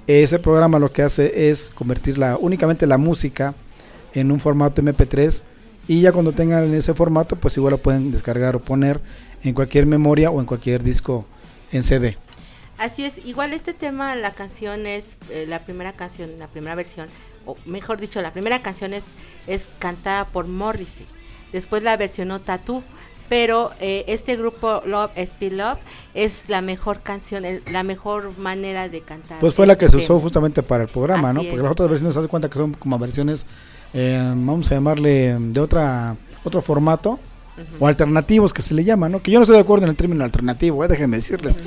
Ese 0.07 0.39
programa 0.39 0.79
lo 0.79 0.91
que 0.93 1.01
hace 1.01 1.49
es 1.49 1.71
convertir 1.75 2.17
la, 2.17 2.37
únicamente 2.37 2.87
la 2.87 2.97
música 2.97 3.53
en 4.15 4.31
un 4.31 4.39
formato 4.39 4.81
MP3 4.81 5.43
y 5.87 6.01
ya 6.01 6.11
cuando 6.11 6.31
tengan 6.31 6.73
ese 6.73 6.93
formato 6.95 7.35
pues 7.35 7.55
igual 7.57 7.71
lo 7.71 7.77
pueden 7.77 8.11
descargar 8.11 8.55
o 8.55 8.59
poner 8.59 8.99
en 9.43 9.53
cualquier 9.53 9.85
memoria 9.85 10.31
o 10.31 10.39
en 10.39 10.47
cualquier 10.47 10.81
disco 10.81 11.25
en 11.71 11.83
CD. 11.83 12.17
Así 12.77 13.05
es, 13.05 13.19
igual 13.25 13.53
este 13.53 13.73
tema, 13.73 14.15
la 14.15 14.31
canción 14.33 14.85
es, 14.87 15.17
eh, 15.29 15.45
la 15.47 15.59
primera 15.59 15.93
canción, 15.93 16.29
la 16.39 16.47
primera 16.47 16.75
versión, 16.75 17.07
o 17.45 17.55
mejor 17.65 17.99
dicho, 17.99 18.21
la 18.21 18.33
primera 18.33 18.61
canción 18.61 18.93
es, 18.93 19.05
es 19.47 19.69
cantada 19.79 20.25
por 20.25 20.47
Morrissey. 20.47 21.05
Después 21.53 21.83
la 21.83 21.95
versionó 21.95 22.41
Tattoo, 22.41 22.83
pero 23.29 23.71
eh, 23.79 24.03
este 24.09 24.35
grupo 24.35 24.81
Love 24.85 25.11
Speed 25.15 25.53
Love 25.53 25.77
es 26.13 26.45
la 26.49 26.61
mejor 26.61 27.01
canción, 27.01 27.45
el- 27.45 27.63
la 27.71 27.83
mejor 27.83 28.37
manera 28.37 28.89
de 28.89 28.99
cantar. 29.01 29.39
Pues 29.39 29.53
fue 29.53 29.65
la 29.67 29.77
que 29.77 29.87
se 29.87 29.95
usó 29.95 30.07
tema. 30.15 30.19
justamente 30.21 30.61
para 30.61 30.83
el 30.83 30.89
programa, 30.89 31.29
Así 31.29 31.35
¿no? 31.37 31.41
es. 31.43 31.47
Porque 31.47 31.63
las 31.63 31.71
otras 31.71 31.89
versiones 31.89 32.13
se 32.13 32.19
dan 32.19 32.27
cuenta 32.27 32.49
que 32.49 32.57
son 32.57 32.73
como 32.73 32.99
versiones, 32.99 33.45
eh, 33.95 34.21
vamos 34.35 34.69
a 34.71 34.75
llamarle 34.75 35.35
de 35.39 35.59
otra 35.59 36.15
otro 36.43 36.61
formato 36.61 37.17
o 37.79 37.87
alternativos 37.87 38.53
que 38.53 38.61
se 38.61 38.73
le 38.73 38.83
llama, 38.83 39.07
¿no? 39.09 39.21
Que 39.21 39.31
yo 39.31 39.39
no 39.39 39.43
estoy 39.43 39.55
de 39.55 39.61
acuerdo 39.63 39.85
en 39.85 39.89
el 39.91 39.95
término 39.97 40.23
alternativo, 40.23 40.83
eh, 40.83 40.87
déjenme 40.87 41.15
decirles. 41.17 41.57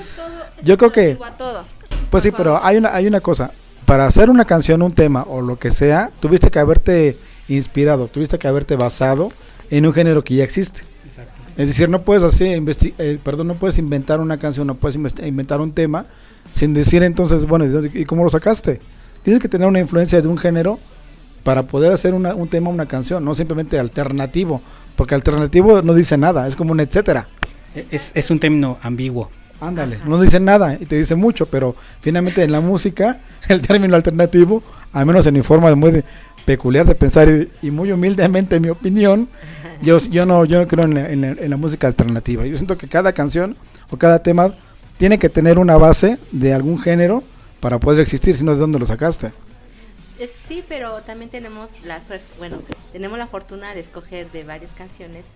Yo 0.63 0.77
creo 0.77 0.93
que 0.93 1.19
todo. 1.39 1.65
Pues 2.11 2.23
sí, 2.23 2.31
pero 2.31 2.63
hay 2.63 2.77
una, 2.77 2.95
hay 2.95 3.07
una 3.07 3.21
cosa. 3.21 3.51
Para 3.87 4.07
hacer 4.07 4.29
una 4.29 4.45
canción, 4.45 4.83
un 4.83 4.93
tema 4.93 5.23
o 5.27 5.41
lo 5.41 5.59
que 5.59 5.71
sea, 5.71 6.11
tuviste 6.21 6.51
que 6.51 6.59
haberte 6.59 7.17
inspirado, 7.49 8.07
tuviste 8.09 8.39
que 8.39 8.47
haberte 8.47 8.77
basado 8.77 9.33
en 9.71 9.87
un 9.87 9.93
género 9.95 10.23
que 10.23 10.35
ya 10.35 10.45
existe. 10.45 10.83
Es 11.57 11.69
decir, 11.69 11.89
no 11.89 12.03
puedes 12.03 12.23
así, 12.23 12.45
investi- 12.45 12.93
eh, 12.99 13.19
perdón, 13.25 13.49
no 13.49 13.55
puedes 13.55 13.79
inventar 13.79 14.21
una 14.21 14.37
canción, 14.39 14.67
no 14.67 14.75
puedes 14.75 14.97
inventar 14.97 15.61
un 15.61 15.73
tema 15.73 16.05
sin 16.53 16.73
decir 16.75 17.03
entonces, 17.03 17.47
bueno, 17.47 17.65
¿y 17.65 17.69
dónde- 17.69 17.91
¿y 17.99 18.05
cómo 18.05 18.23
lo 18.25 18.31
sacaste? 18.31 18.79
Tienes 19.25 19.41
que 19.43 19.49
tener 19.49 19.67
una 19.67 19.81
influencia 19.81 20.21
de 20.21 20.29
un 20.29 20.39
género 20.39 20.79
para 21.43 21.63
poder 21.65 21.93
hacer 21.93 22.15
una- 22.15 22.35
un 22.35 22.49
tema, 22.49 22.71
una 22.71 22.87
canción, 22.87 23.25
no 23.25 23.35
simplemente 23.35 23.79
alternativo, 23.79 24.61
porque 24.97 25.15
alternativo 25.15 25.83
no 25.83 25.95
dice 25.95 26.17
nada, 26.19 26.47
es 26.47 26.57
como 26.57 26.73
un 26.73 26.81
etcétera. 26.81 27.29
Es, 27.91 28.13
es 28.15 28.31
un 28.31 28.39
término 28.41 28.79
ambiguo. 28.83 29.31
Ándale, 29.61 29.99
no 30.07 30.21
dice 30.21 30.39
nada 30.39 30.77
y 30.81 30.87
te 30.87 30.97
dice 30.97 31.17
mucho, 31.17 31.47
pero 31.47 31.75
finalmente 32.01 32.43
en 32.45 32.53
la 32.53 32.61
música 32.61 33.21
el 33.49 33.61
término 33.61 33.97
alternativo, 33.97 34.63
al 34.93 35.05
menos 35.07 35.27
en 35.27 35.35
mi 35.35 35.43
forma 35.43 35.69
de 35.69 35.75
muy 35.75 35.91
de- 35.91 36.05
peculiar 36.45 36.87
de 36.87 36.95
pensar 36.95 37.29
y, 37.29 37.67
y 37.67 37.71
muy 37.71 37.91
humildemente 37.93 38.57
en 38.57 38.63
mi 38.63 38.69
opinión, 38.71 39.29
yo, 39.83 39.99
yo 39.99 40.25
no 40.27 40.45
yo 40.45 40.61
no 40.61 40.67
creo 40.69 40.85
en 40.85 40.95
la, 40.95 41.11
en 41.11 41.21
la- 41.21 41.29
en 41.31 41.51
la 41.51 41.57
música 41.57 41.87
alternativa. 41.89 42.47
Yo 42.47 42.57
siento 42.57 42.79
que 42.79 42.89
cada 42.89 43.13
canción 43.13 43.57
o 43.91 43.97
cada 43.97 44.23
tema 44.23 44.55
tiene 44.97 45.19
que 45.19 45.29
tener 45.29 45.59
una 45.59 45.77
base 45.77 46.19
de 46.33 46.55
algún 46.55 46.79
género 46.79 47.23
para 47.61 47.79
poder 47.81 48.01
existir, 48.01 48.35
si 48.35 48.45
no 48.45 48.53
de 48.53 48.59
dónde 48.59 48.79
lo 48.79 48.87
sacaste. 48.87 49.33
Es- 50.19 50.33
sí, 50.47 50.65
pero 50.69 51.03
también 51.03 51.31
tenemos 51.31 51.81
la 51.83 52.01
suerte, 52.01 52.27
bueno, 52.39 52.61
tenemos 52.93 53.19
la 53.19 53.27
fortuna 53.27 53.75
de 53.75 53.81
escoger 53.81 54.31
de 54.31 54.45
varias 54.45 54.71
canciones 54.73 55.27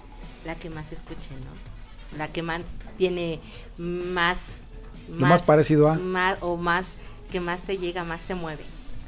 la 0.44 0.54
que 0.56 0.70
más 0.70 0.88
se 0.88 0.96
escuche, 0.96 1.30
¿no? 1.36 2.18
La 2.18 2.28
que 2.28 2.42
más 2.42 2.62
tiene 2.98 3.40
más... 3.78 4.60
Lo 5.08 5.26
más 5.26 5.42
parecido 5.42 5.88
a. 5.88 5.94
más- 5.94 6.38
o 6.40 6.56
más, 6.56 6.94
que 7.30 7.40
más 7.40 7.62
te 7.62 7.78
llega, 7.78 8.04
más 8.04 8.22
te 8.22 8.34
mueve. 8.34 8.64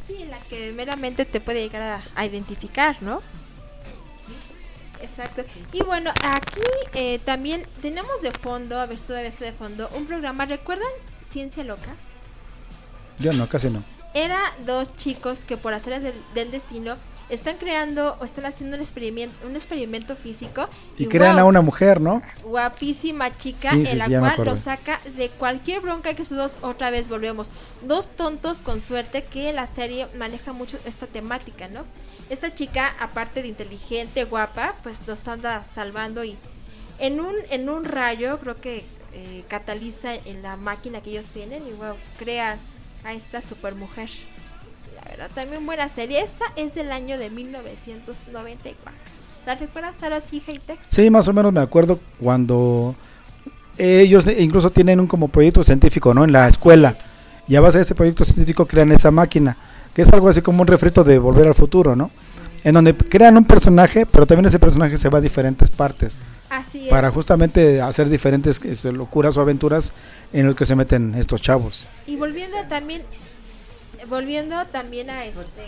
Sí, 0.07 0.25
la 0.29 0.39
que 0.41 0.73
meramente 0.73 1.25
te 1.25 1.41
puede 1.41 1.63
llegar 1.63 1.83
a, 1.83 2.05
a 2.15 2.27
identificar, 2.27 3.03
¿no? 3.03 3.23
Exacto. 5.03 5.45
Y 5.73 5.83
bueno, 5.83 6.11
aquí 6.23 6.61
eh, 6.95 7.19
también 7.21 7.67
tenemos 7.83 8.23
de 8.23 8.33
fondo, 8.33 8.79
a 8.81 8.87
ver 8.87 9.01
todavía 9.01 9.29
está 9.29 9.45
de 9.45 9.53
fondo, 9.53 9.89
un 9.95 10.07
programa, 10.07 10.47
¿recuerdan 10.47 10.89
Ciencia 11.29 11.63
Loca? 11.65 11.95
Yo 13.19 13.33
no, 13.33 13.49
casi 13.49 13.71
no. 13.71 13.85
Era 14.15 14.41
dos 14.65 14.97
chicos 14.97 15.45
que 15.45 15.57
por 15.57 15.75
hacer 15.75 16.01
del, 16.01 16.15
del 16.35 16.51
destino 16.51 16.97
están 17.29 17.57
creando 17.57 18.17
o 18.21 18.25
están 18.25 18.45
haciendo 18.45 18.77
un 18.77 18.83
experimento, 18.83 19.47
un 19.47 19.57
experimento 19.57 20.15
físico. 20.15 20.69
Y 20.99 21.07
crean 21.07 21.39
a 21.39 21.45
una 21.45 21.63
mujer, 21.63 22.01
¿no? 22.01 22.23
guapísima 22.45 23.37
chica 23.37 23.71
Sí, 23.71 23.85
en 23.87 23.99
la 23.99 24.07
sí, 24.07 24.15
cual 24.19 24.45
lo 24.45 24.57
saca 24.57 25.01
de 25.17 25.31
cualquier 25.31 25.81
bronca 25.81 26.15
que 26.15 26.25
sus 26.25 26.37
dos 26.39 26.59
otra 26.63 26.91
vez 26.91 27.09
volvemos. 27.09 27.53
Dos 27.87 28.09
tontos 28.11 28.63
con 28.63 28.81
suerte 28.81 29.25
que 29.25 29.53
la 29.53 29.67
serie 29.67 30.07
maneja 30.19 30.53
mucho 30.53 30.79
esta 30.85 31.07
temática, 31.07 31.69
¿no? 31.69 31.85
Esta 32.31 32.55
chica, 32.55 32.95
aparte 33.01 33.43
de 33.43 33.49
inteligente, 33.49 34.25
guapa, 34.25 34.77
pues 34.83 34.99
los 35.07 35.27
anda 35.29 35.65
salvando 35.67 36.25
y 36.25 36.37
en 36.99 37.21
un, 37.21 37.35
en 37.51 37.69
un 37.69 37.85
rayo 37.85 38.39
creo 38.41 38.61
que 38.61 38.85
eh, 39.13 39.45
cataliza 39.49 40.15
en 40.15 40.43
la 40.43 40.57
máquina 40.57 41.01
que 41.01 41.11
ellos 41.11 41.29
tienen 41.29 41.67
y 41.67 41.73
bueno, 41.73 41.97
crea 42.19 42.59
a 43.05 43.13
esta 43.13 43.41
supermujer. 43.41 44.09
La 44.97 45.11
verdad, 45.11 45.31
también 45.35 45.65
buena 45.67 45.89
serie. 45.89 46.23
Esta 46.23 46.45
es 46.57 46.75
del 46.75 46.91
año 46.91 47.19
de 47.19 47.31
1994. 47.31 48.93
¿La 49.47 49.55
recuerdas 49.55 50.03
ahora 50.03 50.21
sí, 50.21 50.43
Heite? 50.47 50.79
Sí, 50.89 51.11
más 51.11 51.29
o 51.29 51.33
menos 51.33 51.53
me 51.53 51.61
acuerdo 51.61 52.01
cuando 52.19 52.95
ellos 53.77 54.27
incluso 54.39 54.71
tienen 54.71 55.01
un 55.01 55.07
como 55.07 55.29
proyecto 55.29 55.63
científico, 55.63 56.15
¿no? 56.15 56.25
En 56.25 56.33
la 56.33 56.49
escuela. 56.49 56.95
Y 57.47 57.57
a 57.57 57.61
base 57.61 57.79
de 57.79 57.83
ese 57.83 57.95
proyecto 57.95 58.25
científico 58.25 58.67
crean 58.67 58.91
esa 58.93 59.11
máquina, 59.11 59.57
que 59.93 60.01
es 60.01 60.11
algo 60.13 60.29
así 60.29 60.41
como 60.41 60.63
un 60.63 60.67
refrito 60.67 61.05
de 61.05 61.19
Volver 61.19 61.47
al 61.47 61.55
Futuro, 61.55 61.95
¿no? 61.95 62.11
En 62.63 62.73
donde 62.73 62.95
crean 62.95 63.37
un 63.37 63.45
personaje, 63.45 64.07
pero 64.07 64.27
también 64.27 64.47
ese 64.47 64.59
personaje 64.59 64.97
se 64.97 65.11
va 65.11 65.19
a 65.19 65.21
diferentes 65.21 65.69
partes. 65.69 66.23
Así 66.51 66.87
Para 66.91 67.11
justamente 67.11 67.81
hacer 67.81 68.09
diferentes 68.09 68.61
este, 68.65 68.93
locuras 68.93 69.37
o 69.37 69.41
aventuras 69.41 69.93
en 70.33 70.47
los 70.47 70.55
que 70.55 70.67
se 70.67 70.77
meten 70.77 71.15
estos 71.15 71.41
chavos. 71.41 71.87
Y 72.07 72.17
volviendo 72.17 72.57
también 72.69 73.03
volviendo 74.09 74.57
también 74.67 75.09
a 75.09 75.25
este 75.25 75.65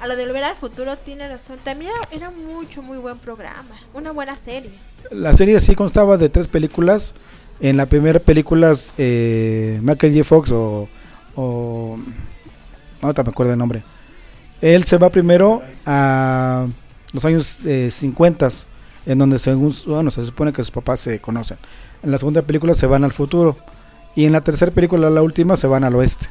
a 0.00 0.06
lo 0.06 0.14
de 0.14 0.26
volver 0.26 0.44
al 0.44 0.54
futuro 0.54 0.98
tiene 0.98 1.26
razón 1.26 1.58
también 1.64 1.92
era, 2.10 2.26
era 2.26 2.30
mucho 2.30 2.82
muy 2.82 2.98
buen 2.98 3.16
programa 3.16 3.74
una 3.94 4.10
buena 4.10 4.36
serie 4.36 4.70
La 5.10 5.32
serie 5.32 5.58
sí 5.60 5.74
constaba 5.74 6.16
de 6.16 6.28
tres 6.28 6.46
películas. 6.46 7.14
En 7.60 7.76
la 7.76 7.86
primera 7.86 8.18
película, 8.18 8.72
eh, 8.96 9.78
Michael 9.82 10.14
J. 10.14 10.24
Fox 10.24 10.52
o, 10.52 10.88
o. 11.34 11.98
Ahorita 13.02 13.22
me 13.22 13.30
acuerdo 13.30 13.52
el 13.52 13.58
nombre. 13.58 13.82
Él 14.60 14.84
se 14.84 14.96
va 14.96 15.10
primero 15.10 15.62
a 15.84 16.66
los 17.12 17.24
años 17.24 17.66
eh, 17.66 17.90
50, 17.90 18.48
en 19.06 19.18
donde 19.18 19.38
según, 19.38 19.74
bueno, 19.86 20.10
se 20.10 20.24
supone 20.24 20.52
que 20.52 20.62
sus 20.62 20.70
papás 20.70 21.00
se 21.00 21.20
conocen. 21.20 21.58
En 22.02 22.10
la 22.10 22.18
segunda 22.18 22.42
película 22.42 22.74
se 22.74 22.86
van 22.86 23.04
al 23.04 23.12
futuro. 23.12 23.56
Y 24.14 24.24
en 24.26 24.32
la 24.32 24.40
tercera 24.40 24.72
película, 24.72 25.08
la 25.10 25.22
última, 25.22 25.56
se 25.56 25.66
van 25.66 25.84
al 25.84 25.94
oeste. 25.94 26.28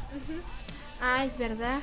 ah 1.01 1.24
es 1.26 1.38
verdad 1.38 1.80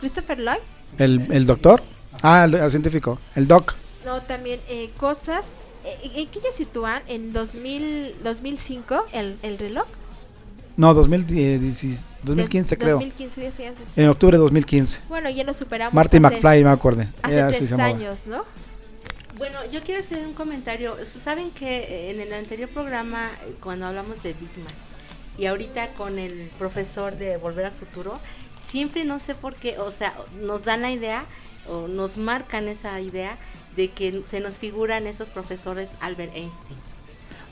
Christopher 0.00 0.38
Lloyd 0.38 0.60
El, 0.98 1.26
el 1.32 1.46
doctor. 1.46 1.82
Ah, 2.22 2.44
el, 2.44 2.54
el 2.54 2.70
científico. 2.70 3.18
El 3.34 3.46
doc. 3.48 3.74
no 4.04 4.20
también 4.22 4.60
eh, 4.68 4.90
cosas 4.96 5.54
eh, 5.84 5.96
¿en 6.16 6.26
qué 6.28 6.38
ellos 6.40 6.54
sitúan 6.54 7.02
en 7.08 7.32
2000 7.32 8.16
2005 8.24 9.04
el, 9.12 9.38
el 9.42 9.58
reloj 9.58 9.86
No, 10.78 10.94
2010, 10.94 12.06
2015 12.22 12.76
Des- 12.76 12.78
creo. 12.78 12.94
2015 12.94 13.40
10 13.40 13.60
años 13.60 13.78
después. 13.80 13.98
En 13.98 14.08
octubre 14.08 14.36
de 14.36 14.40
2015. 14.42 15.00
bueno 15.08 15.28
ya 15.28 15.44
lo 15.44 15.52
superamos 15.52 15.92
Marty 15.92 16.16
hace- 16.16 16.20
McFly, 16.20 16.64
me 16.64 16.70
acordé. 16.70 17.08
hace 17.22 17.42
tres 17.48 17.72
años 17.72 18.26
no 18.26 18.44
Bueno, 19.36 19.58
yo 19.72 19.82
quiero 19.84 20.00
hacer 20.00 20.24
un 20.26 20.34
comentario. 20.34 20.96
Saben 21.18 21.50
que 21.52 21.78
eh, 21.80 22.10
en 22.10 22.20
el 22.20 22.32
anterior 22.32 22.68
programa, 22.70 23.28
eh, 23.46 23.54
cuando 23.60 23.86
hablamos 23.86 24.22
de 24.22 24.32
Big 24.34 24.50
Man, 24.58 24.72
y 25.36 25.46
ahorita 25.46 25.92
con 25.94 26.18
el 26.18 26.50
profesor 26.58 27.16
de 27.16 27.36
Volver 27.36 27.66
al 27.66 27.72
Futuro, 27.72 28.18
siempre 28.60 29.04
no 29.04 29.18
sé 29.20 29.34
por 29.36 29.54
qué, 29.54 29.78
o 29.78 29.90
sea, 29.92 30.12
nos 30.42 30.64
dan 30.64 30.82
la 30.82 30.90
idea 30.90 31.24
o 31.68 31.86
nos 31.86 32.16
marcan 32.16 32.66
esa 32.66 33.00
idea 33.00 33.36
de 33.76 33.90
que 33.92 34.22
se 34.28 34.40
nos 34.40 34.58
figuran 34.58 35.06
esos 35.06 35.30
profesores 35.30 35.90
Albert 36.00 36.34
Einstein, 36.34 36.78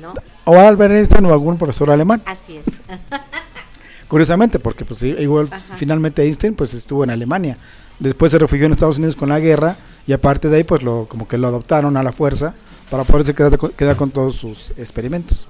¿no? 0.01 0.15
O 0.45 0.57
Albert 0.59 0.93
Einstein 0.95 1.25
o 1.27 1.33
algún 1.33 1.59
profesor 1.59 1.91
alemán. 1.91 2.23
Así 2.27 2.57
es. 2.59 2.65
Curiosamente, 4.09 4.59
porque 4.61 4.85
pues 4.85 5.03
igual 5.03 5.49
Ajá. 5.51 5.77
finalmente 5.77 6.23
Einstein 6.23 6.55
pues 6.55 6.75
estuvo 6.75 7.03
en 7.03 7.11
Alemania. 7.11 7.59
Después 7.99 8.31
se 8.31 8.39
refugió 8.39 8.67
en 8.67 8.73
Estados 8.73 8.99
Unidos 8.99 9.17
con 9.17 9.29
la 9.31 9.41
guerra 9.41 9.77
y 10.07 10.13
aparte 10.13 10.49
de 10.49 10.59
ahí 10.59 10.65
pues 10.65 10.83
lo 10.83 11.07
como 11.09 11.27
que 11.27 11.39
lo 11.39 11.49
adoptaron 11.49 11.97
a 11.97 12.03
la 12.03 12.13
fuerza 12.13 12.55
para 12.91 13.03
poderse 13.03 13.35
quedar, 13.35 13.59
con- 13.59 13.73
quedar 13.73 13.97
con 13.97 14.11
todos 14.11 14.37
sus 14.37 14.71
experimentos 14.77 15.49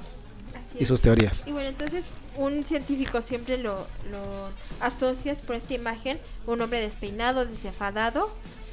Así 0.58 0.76
y 0.80 0.86
sus 0.86 1.02
teorías. 1.02 1.44
Y 1.46 1.52
bueno, 1.52 1.68
entonces 1.68 2.12
un 2.36 2.64
científico 2.64 3.20
siempre 3.20 3.58
lo, 3.58 3.74
lo 4.10 4.48
asocias 4.80 5.42
por 5.42 5.56
esta 5.56 5.74
imagen, 5.74 6.18
un 6.46 6.60
hombre 6.62 6.80
despeinado, 6.80 7.44
desenfadado, 7.44 8.30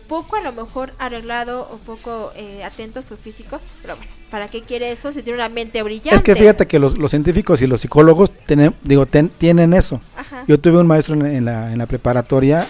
poco 0.07 0.37
a 0.37 0.41
lo 0.43 0.53
mejor 0.53 0.93
arreglado 0.97 1.67
o 1.69 1.77
poco 1.79 2.31
eh, 2.37 2.63
atento 2.63 2.99
a 2.99 3.01
su 3.01 3.17
físico, 3.17 3.59
pero 3.81 3.97
bueno, 3.97 4.11
¿para 4.33 4.47
qué 4.47 4.61
quiere 4.61 4.91
eso? 4.91 5.11
Si 5.11 5.21
tiene 5.21 5.37
una 5.37 5.47
mente 5.47 5.83
brillante. 5.83 6.15
Es 6.15 6.23
que 6.23 6.33
fíjate 6.35 6.65
que 6.65 6.79
los, 6.79 6.97
los 6.97 7.11
científicos 7.11 7.61
y 7.61 7.67
los 7.67 7.81
psicólogos 7.81 8.31
tienen, 8.47 8.73
digo, 8.81 9.05
ten- 9.05 9.29
tienen 9.29 9.73
eso. 9.75 10.01
Ajá. 10.17 10.43
Yo 10.47 10.59
tuve 10.59 10.79
un 10.79 10.87
maestro 10.87 11.13
en, 11.13 11.23
en 11.27 11.45
la, 11.45 11.71
en 11.71 11.77
la 11.77 11.85
preparatoria 11.85 12.65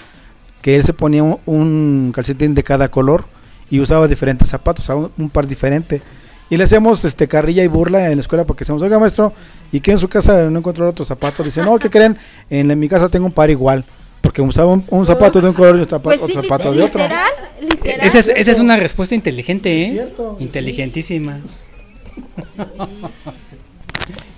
que 0.62 0.76
él 0.76 0.84
se 0.84 0.92
ponía 0.92 1.24
un, 1.24 1.40
un 1.46 2.12
calcetín 2.14 2.54
de 2.54 2.64
cada 2.64 2.90
color 2.92 3.24
y 3.70 3.80
usaba 3.80 4.10
diferentes 4.10 4.50
zapatos, 4.50 4.90
un, 4.90 5.10
un 5.18 5.30
par 5.30 5.48
diferente. 5.48 6.02
Y 6.50 6.58
le 6.58 6.66
hacemos 6.66 7.06
este 7.06 7.30
carrilla 7.30 7.64
y 7.64 7.68
burla 7.68 8.10
en 8.12 8.18
la 8.18 8.22
escuela 8.22 8.44
porque 8.44 8.64
decimos, 8.66 8.82
oiga 8.82 9.00
maestro, 9.00 9.32
¿y 9.72 9.80
que 9.80 9.92
en 9.92 9.98
su 9.98 10.10
casa 10.10 10.44
no 10.50 10.60
encontró 10.60 10.90
otro 10.90 11.06
zapato? 11.06 11.44
Dice, 11.44 11.62
no, 11.64 11.80
¿qué 11.80 11.90
creen? 11.90 12.18
En, 12.50 12.70
en 12.70 12.78
mi 12.78 12.90
casa 12.90 13.08
tengo 13.08 13.26
un 13.26 13.32
par 13.32 13.50
igual. 13.50 13.86
Porque 14.24 14.42
usaba 14.42 14.72
un, 14.72 14.86
un 14.90 15.06
zapato 15.06 15.42
de 15.42 15.50
un 15.50 15.54
color 15.54 15.78
y 15.78 15.82
otro, 15.82 15.98
zapa- 16.00 16.04
Pues 16.04 16.22
otro 16.22 16.42
sí, 16.42 16.48
zapato 16.48 16.72
de 16.74 16.82
otro. 16.82 17.02
literal, 17.02 17.30
literal. 17.60 18.08
Esa 18.08 18.20
es, 18.20 18.30
esa 18.30 18.52
es 18.52 18.58
una 18.60 18.78
respuesta 18.78 19.14
inteligente, 19.16 19.84
¿eh? 19.84 19.92
cierto, 19.92 20.38
Inteligentísima. 20.40 21.40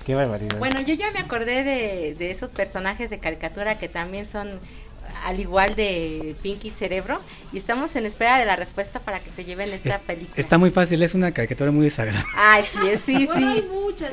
Qué 0.05 0.13
barbaridad. 0.13 0.57
Bueno, 0.59 0.81
yo 0.81 0.93
ya 0.93 1.09
me 1.11 1.19
acordé 1.19 1.63
de, 1.63 2.15
de 2.15 2.31
esos 2.31 2.51
personajes 2.51 3.09
de 3.09 3.19
caricatura 3.19 3.77
que 3.79 3.87
también 3.89 4.25
son 4.25 4.49
al 5.25 5.39
igual 5.39 5.75
de 5.75 6.35
Pinky 6.41 6.69
Cerebro 6.69 7.19
y 7.51 7.57
estamos 7.57 7.95
en 7.95 8.05
espera 8.05 8.37
de 8.37 8.45
la 8.45 8.55
respuesta 8.55 8.99
para 9.01 9.19
que 9.21 9.31
se 9.31 9.43
lleven 9.43 9.73
esta 9.73 9.89
Es- 9.89 9.97
película. 9.99 10.33
está 10.37 10.57
muy 10.57 10.71
fácil, 10.71 11.01
es 11.03 11.13
una 11.15 11.33
caricatura 11.33 11.71
muy 11.71 11.83
desagradable. 11.85 12.27
Ay, 12.35 12.63
sí, 12.71 12.97
sí, 13.03 13.25
Bueno, 13.25 13.47
hay 13.49 13.57
sí. 13.59 13.65
muchas. 13.71 14.11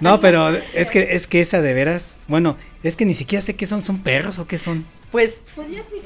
No, 0.00 0.20
pero 0.20 0.50
es 0.74 0.90
que 0.90 1.14
es 1.16 1.26
que 1.26 1.40
esa 1.40 1.60
de 1.60 1.74
veras, 1.74 2.18
bueno, 2.28 2.56
es 2.82 2.94
que 2.96 3.04
ni 3.06 3.14
siquiera 3.14 3.42
sé 3.42 3.56
qué 3.56 3.66
son, 3.66 3.82
son 3.82 4.02
perros 4.02 4.38
o 4.38 4.46
qué 4.46 4.58
son. 4.58 4.84
Pues, 5.10 5.42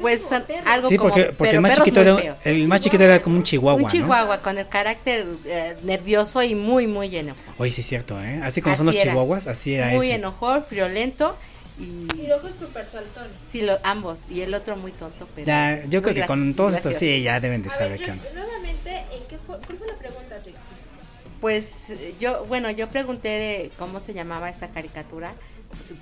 pues 0.03 0.21
como 0.23 0.29
son 0.29 0.45
algo 0.67 0.89
Sí, 0.91 0.99
como, 0.99 1.09
porque, 1.15 1.33
porque 1.33 1.37
pero 1.39 1.53
el 1.55 1.61
más 1.63 1.73
chiquito 1.79 2.01
era 2.03 2.17
feos. 2.19 2.41
el 2.45 2.69
más 2.69 2.81
chiquito 2.83 3.03
era 3.05 3.23
como 3.23 3.37
un 3.37 3.43
chihuahua, 3.43 3.77
un 3.77 3.83
¿no? 3.85 3.89
chihuahua 3.89 4.43
con 4.43 4.59
el 4.59 4.69
carácter 4.69 5.27
eh, 5.47 5.77
nervioso 5.83 6.43
y 6.43 6.55
muy, 6.55 6.87
muy 6.87 7.17
enojón. 7.17 7.43
Oye, 7.57 7.73
sí 7.73 7.81
es 7.81 7.87
cierto, 7.87 8.21
¿eh? 8.23 8.39
Así 8.45 8.61
como 8.61 8.77
son 8.77 8.85
los 8.85 8.95
era. 8.97 9.05
chihuahuas, 9.11 9.47
así 9.47 9.75
era 9.75 9.89
Muy 9.89 10.09
ese. 10.09 10.17
enojón, 10.17 10.63
friolento 10.63 11.35
y 11.79 12.07
Y 12.27 12.31
ojos 12.33 12.55
súper 12.55 12.85
saltones. 12.85 13.33
sí, 13.51 13.63
lo, 13.63 13.79
ambos. 13.85 14.25
Y 14.31 14.41
el 14.43 14.53
otro 14.55 14.77
muy 14.77 14.93
tonto, 14.93 15.29
pero 15.35 15.47
Ya, 15.47 15.85
yo 15.87 16.03
creo 16.03 16.15
que 16.15 16.27
con 16.27 16.55
todos 16.55 16.75
estos 16.75 16.95
sí 16.95 17.23
ya 17.23 17.41
deben 17.41 17.63
de 17.63 17.69
A 17.69 17.73
saber 17.73 17.99
ver, 17.99 18.01
qué 18.01 18.31
nuevamente, 18.35 18.91
¿en 19.13 19.25
qué 19.29 19.39
fue, 19.39 19.59
¿cuál 19.65 19.79
fue 19.79 19.87
la 19.87 19.95
pregunta, 19.95 20.37
Trixie? 20.41 20.61
Pues 21.41 21.91
eh, 21.91 22.15
yo, 22.19 22.45
bueno, 22.47 22.69
yo 22.73 22.89
pregunté 22.89 23.29
de 23.29 23.71
cómo 23.79 24.01
se 24.01 24.13
llamaba 24.13 24.49
esa 24.51 24.69
caricatura, 24.71 25.35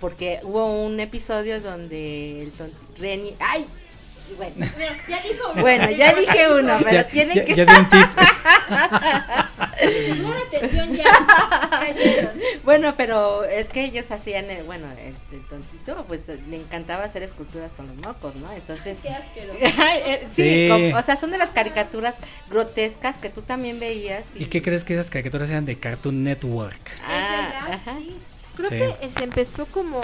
porque 0.00 0.40
hubo 0.44 0.82
un 0.84 0.98
episodio 0.98 1.60
donde 1.60 2.42
el 2.44 2.52
ton- 2.52 2.72
Reni, 2.98 3.34
ay, 3.38 3.66
y 4.30 4.34
bueno, 4.34 4.54
Bueno, 4.56 4.96
ya 5.08 5.20
dijo 5.22 5.50
uno. 5.52 5.60
bueno, 5.62 5.90
ya 5.90 6.14
dije 6.18 6.48
uno, 6.52 6.72
pero 6.78 6.92
Ya, 6.92 7.06
tiene 7.06 7.34
ya- 7.34 7.44
que 7.44 7.54
ya 7.54 7.64
di 7.66 7.72
un 7.72 7.88
tip. 7.90 8.08
Llamó 10.08 10.30
la 10.30 10.40
atención 10.40 10.94
ya. 10.94 11.04
Cayeron. 11.70 12.32
Bueno, 12.64 12.94
pero 12.96 13.44
es 13.44 13.68
que 13.68 13.84
ellos 13.84 14.10
hacían, 14.10 14.50
eh, 14.50 14.62
bueno, 14.64 14.86
el, 14.98 15.14
el 15.32 15.46
tontito, 15.46 16.04
pues 16.08 16.28
eh, 16.28 16.40
le 16.50 16.56
encantaba 16.56 17.04
hacer 17.04 17.22
esculturas 17.22 17.72
con 17.72 17.86
los 17.86 17.96
mocos, 17.98 18.34
¿no? 18.34 18.50
Entonces, 18.52 18.98
Qué 19.02 19.08
asqueroso. 19.10 19.58
Eh, 20.06 20.26
sí, 20.28 20.42
Sí. 20.42 20.68
como- 20.68 20.96
o 20.98 21.02
sea, 21.02 21.14
son 21.16 21.30
de 21.30 21.38
las 21.38 21.50
caricaturas 21.52 22.16
grotescas 22.50 23.18
que 23.18 23.30
tú 23.30 23.42
también 23.42 23.78
veías. 23.78 24.30
¿Y 24.34 24.46
qué 24.46 24.62
crees 24.62 24.84
que 24.84 24.94
esas 24.94 25.10
caricaturas 25.10 25.48
eran 25.50 25.64
de 25.64 25.78
Cartoon 25.78 26.22
Network? 26.24 26.80
Ah, 27.04 27.48
es 27.48 27.54
verdad, 27.54 27.80
ajá. 27.86 27.98
sí. 27.98 28.16
Creo 28.56 28.68
Sí. 28.70 28.76
que 28.76 29.06
eh, 29.06 29.08
se 29.10 29.22
empezó 29.24 29.66
como 29.66 30.02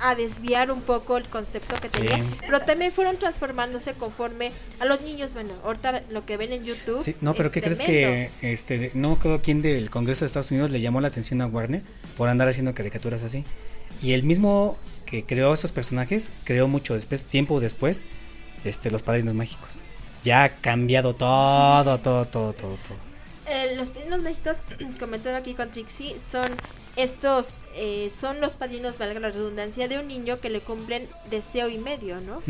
a 0.00 0.14
desviar 0.14 0.70
un 0.70 0.80
poco 0.80 1.16
el 1.16 1.28
concepto 1.28 1.74
que 1.80 1.90
Sí. 1.90 1.98
tenía, 2.00 2.24
pero 2.40 2.60
también 2.60 2.92
fueron 2.92 3.18
transformándose 3.18 3.94
conforme 3.94 4.52
a 4.80 4.84
los 4.84 5.00
niños, 5.02 5.34
bueno, 5.34 5.54
ahorita 5.64 6.02
lo 6.10 6.24
que 6.24 6.36
ven 6.36 6.52
en 6.52 6.64
YouTube. 6.64 7.02
Sí, 7.02 7.16
no, 7.20 7.34
pero 7.34 7.50
¿qué 7.50 7.60
crees 7.62 7.80
que 7.80 8.30
este 8.42 8.92
no 8.94 9.18
creo 9.18 9.42
quién 9.42 9.62
del 9.62 9.90
Congreso 9.90 10.20
de 10.20 10.26
Estados 10.26 10.50
Unidos 10.50 10.70
le 10.70 10.80
llamó 10.80 11.00
la 11.00 11.08
atención 11.08 11.40
a 11.42 11.46
Warner 11.46 11.82
por 12.16 12.28
andar 12.28 12.48
haciendo 12.48 12.74
caricaturas 12.74 13.22
así? 13.22 13.44
Y 14.02 14.12
el 14.12 14.22
mismo 14.22 14.76
que 15.06 15.24
creó 15.24 15.52
esos 15.54 15.72
personajes 15.72 16.30
creó 16.44 16.68
mucho 16.68 16.94
después, 16.94 17.24
tiempo 17.24 17.58
después, 17.60 18.04
este 18.64 18.90
los 18.90 19.02
Padrinos 19.02 19.34
Mágicos. 19.34 19.82
Ya 20.22 20.44
ha 20.44 20.48
cambiado 20.50 21.14
todo, 21.14 21.98
todo, 21.98 22.24
todo, 22.26 22.52
todo, 22.52 22.76
todo. 22.86 23.07
Eh, 23.50 23.74
los 23.76 23.90
padrinos 23.90 24.22
mágicos, 24.22 24.58
comentado 25.00 25.36
aquí 25.36 25.54
con 25.54 25.70
Trixie, 25.70 26.18
son 26.20 26.52
estos, 26.96 27.64
eh, 27.76 28.08
son 28.10 28.40
los 28.40 28.56
padrinos, 28.56 28.98
valga 28.98 29.20
la 29.20 29.30
redundancia, 29.30 29.88
de 29.88 29.98
un 29.98 30.08
niño 30.08 30.40
que 30.40 30.50
le 30.50 30.60
cumplen 30.60 31.08
deseo 31.30 31.68
y 31.68 31.78
medio, 31.78 32.20
¿no? 32.20 32.42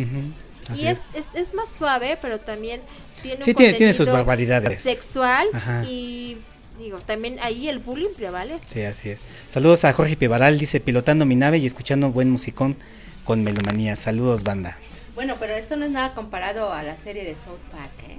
Así 0.70 0.84
Y 0.84 0.86
es, 0.88 1.06
es, 1.14 1.28
es 1.34 1.54
más 1.54 1.70
suave, 1.70 2.18
pero 2.20 2.40
también 2.40 2.80
tiene 3.22 3.42
Sí, 3.44 3.50
un 3.50 3.56
tiene- 3.56 3.74
tiene 3.74 3.92
sus 3.92 4.10
barbaridades. 4.10 4.80
Sexual 4.80 5.46
Ajá. 5.52 5.84
y 5.86 6.38
digo, 6.78 6.98
también 6.98 7.38
ahí 7.42 7.68
el 7.68 7.78
bullying 7.78 8.14
prevalece. 8.16 8.66
Sí, 8.70 8.82
así 8.82 9.10
es. 9.10 9.22
Saludos 9.48 9.84
a 9.84 9.92
Jorge 9.92 10.16
Pivaral, 10.16 10.58
dice 10.58 10.80
pilotando 10.80 11.24
mi 11.26 11.36
nave 11.36 11.58
y 11.58 11.66
escuchando 11.66 12.10
buen 12.10 12.30
musicón 12.30 12.76
con 13.24 13.42
melomanía. 13.44 13.96
Saludos, 13.96 14.42
banda. 14.44 14.78
Bueno, 15.14 15.36
pero 15.40 15.54
esto 15.54 15.76
no 15.76 15.84
es 15.84 15.90
nada 15.90 16.14
comparado 16.14 16.72
a 16.72 16.82
la 16.82 16.96
serie 16.96 17.24
de 17.24 17.34
South 17.34 17.58
Park, 17.72 17.90
¿eh? 18.08 18.18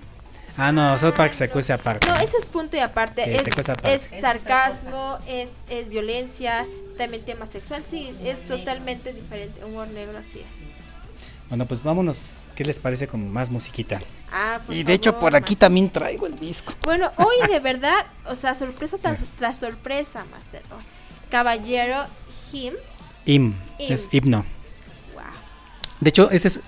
Ah, 0.62 0.74
no, 0.74 0.98
South 0.98 1.14
Park 1.14 1.32
se 1.32 1.50
cuece 1.50 1.72
aparte. 1.72 2.06
No, 2.06 2.16
ese 2.18 2.36
es 2.36 2.46
punto 2.46 2.76
y 2.76 2.82
aparte. 2.82 3.24
Sí, 3.24 3.32
es, 3.32 3.44
se 3.44 3.52
cuesta 3.52 3.74
aparte. 3.74 3.96
es 3.96 4.02
sarcasmo, 4.02 5.18
es, 5.26 5.50
es 5.70 5.88
violencia, 5.88 6.68
también 6.98 7.24
tema 7.24 7.46
sexual. 7.46 7.82
Sí, 7.82 8.14
es 8.26 8.46
totalmente 8.46 9.14
diferente. 9.14 9.64
Humor 9.64 9.88
negro, 9.88 10.18
así 10.18 10.40
es. 10.40 10.70
Bueno, 11.48 11.66
pues 11.66 11.82
vámonos. 11.82 12.42
¿Qué 12.56 12.66
les 12.66 12.78
parece 12.78 13.08
con 13.08 13.32
más 13.32 13.50
musiquita? 13.50 14.00
Ah, 14.34 14.60
por 14.66 14.76
Y 14.76 14.84
de 14.84 14.94
hecho 14.94 15.18
por 15.18 15.34
aquí 15.34 15.54
Master. 15.54 15.58
también 15.60 15.90
traigo 15.90 16.28
el 16.28 16.38
disco. 16.38 16.74
Bueno, 16.84 17.10
hoy 17.16 17.48
de 17.50 17.60
verdad, 17.62 18.06
o 18.26 18.36
sea, 18.36 18.54
sorpresa 18.54 18.98
tras, 18.98 19.26
tras 19.38 19.58
sorpresa, 19.58 20.26
Master. 20.30 20.62
Oh, 20.72 20.82
Caballero 21.30 22.06
Him. 22.52 22.74
Im, 23.26 23.56
Im. 23.78 23.94
es 23.94 24.10
himno. 24.12 24.46
Wow. 25.14 25.24
De 26.02 26.10
hecho, 26.10 26.30
ese 26.32 26.50
es 26.50 26.62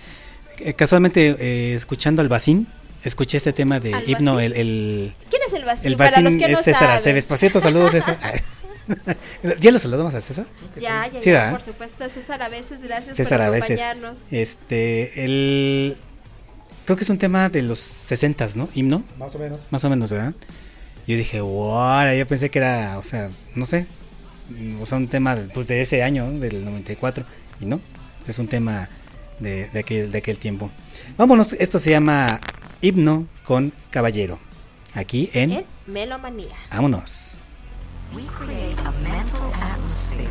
eh, 0.60 0.74
casualmente 0.76 1.36
eh, 1.40 1.76
escuchando 1.76 2.22
al 2.22 2.30
Bacín, 2.30 2.68
escuché 3.04 3.38
este 3.38 3.54
tema 3.54 3.80
de 3.80 3.94
¿Al 3.94 4.10
himno, 4.10 4.40
el, 4.40 4.54
el, 4.54 5.16
¿Quién 5.30 5.42
es 5.46 5.54
el 5.54 5.66
vacío? 5.66 5.90
el 5.90 5.98
Para 5.98 6.12
Bacín 6.12 6.24
los 6.26 6.34
que 6.36 6.48
no 6.48 6.48
es 6.48 6.64
César 6.64 6.82
saben. 6.82 6.96
Aceves. 6.96 7.26
Por 7.26 7.38
cierto, 7.38 7.60
saludos 7.60 7.92
César. 7.92 8.18
¿Ya 9.60 9.72
lo 9.72 9.80
saludamos 9.80 10.14
a 10.14 10.22
César? 10.22 10.46
Ya, 10.78 11.08
ya, 11.08 11.22
Sí, 11.22 11.32
ya, 11.32 11.52
por 11.52 11.62
supuesto. 11.62 12.08
César 12.10 12.42
a 12.42 12.50
veces, 12.50 12.82
gracias 12.84 13.16
César 13.16 13.40
por 13.40 13.48
a 13.48 13.50
veces. 13.50 13.82
acompañarnos. 13.82 14.24
Este, 14.32 15.24
el 15.24 15.98
creo 16.86 16.98
que 16.98 17.04
es 17.04 17.10
un 17.10 17.18
tema 17.18 17.50
de 17.50 17.62
los 17.62 17.80
60 17.80 18.48
¿no? 18.56 18.68
Himno. 18.74 19.04
Más 19.18 19.36
o 19.36 19.40
menos. 19.40 19.62
Más 19.70 19.86
o 19.86 19.90
menos, 19.90 20.10
¿verdad? 20.10 20.34
Yo 21.08 21.18
dije, 21.18 21.42
wow, 21.42 22.14
yo 22.18 22.28
pensé 22.28 22.50
que 22.50 22.60
era, 22.60 22.98
o 22.98 23.04
sea, 23.04 23.30
no 23.56 23.66
sé, 23.66 23.86
o 24.80 24.86
sea, 24.86 24.98
un 24.98 25.08
tema 25.08 25.38
pues, 25.54 25.68
de 25.68 25.82
ese 25.82 26.04
año, 26.04 26.28
¿no? 26.28 26.40
del 26.40 26.64
94, 26.64 27.26
y 27.60 27.66
no, 27.66 27.82
es 28.28 28.38
un 28.40 28.48
tema 28.48 28.88
de, 29.40 29.70
de, 29.70 29.80
aquel, 29.80 30.12
de 30.12 30.18
aquel 30.20 30.38
tiempo. 30.38 30.70
Vámonos, 31.18 31.54
esto 31.54 31.80
se 31.80 31.92
llama 31.92 32.40
Himno 32.82 33.28
con 33.46 33.74
Caballero, 33.92 34.40
aquí 34.96 35.30
en... 35.34 35.52
En 35.52 35.66
Melomanía. 35.86 36.56
Vámonos. 36.72 37.38
We 38.16 38.24
create 38.24 38.76
a 38.80 38.92
mental 39.04 39.54
atmosphere. 39.54 40.28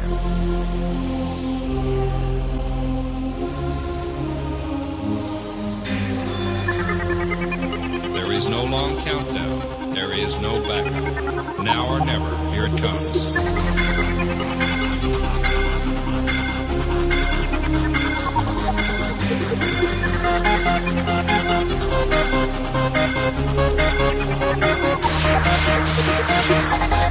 There 8.12 8.32
is 8.32 8.48
no 8.48 8.64
long 8.64 8.96
countdown. 8.98 9.94
There 9.94 10.12
is 10.12 10.36
no 10.40 10.60
backup. 10.62 11.60
Now 11.60 11.86
or 11.88 12.04
never, 12.04 12.36
here 12.52 12.66
it 12.66 12.76
comes. 12.82 13.36
Yeah. 26.60 27.09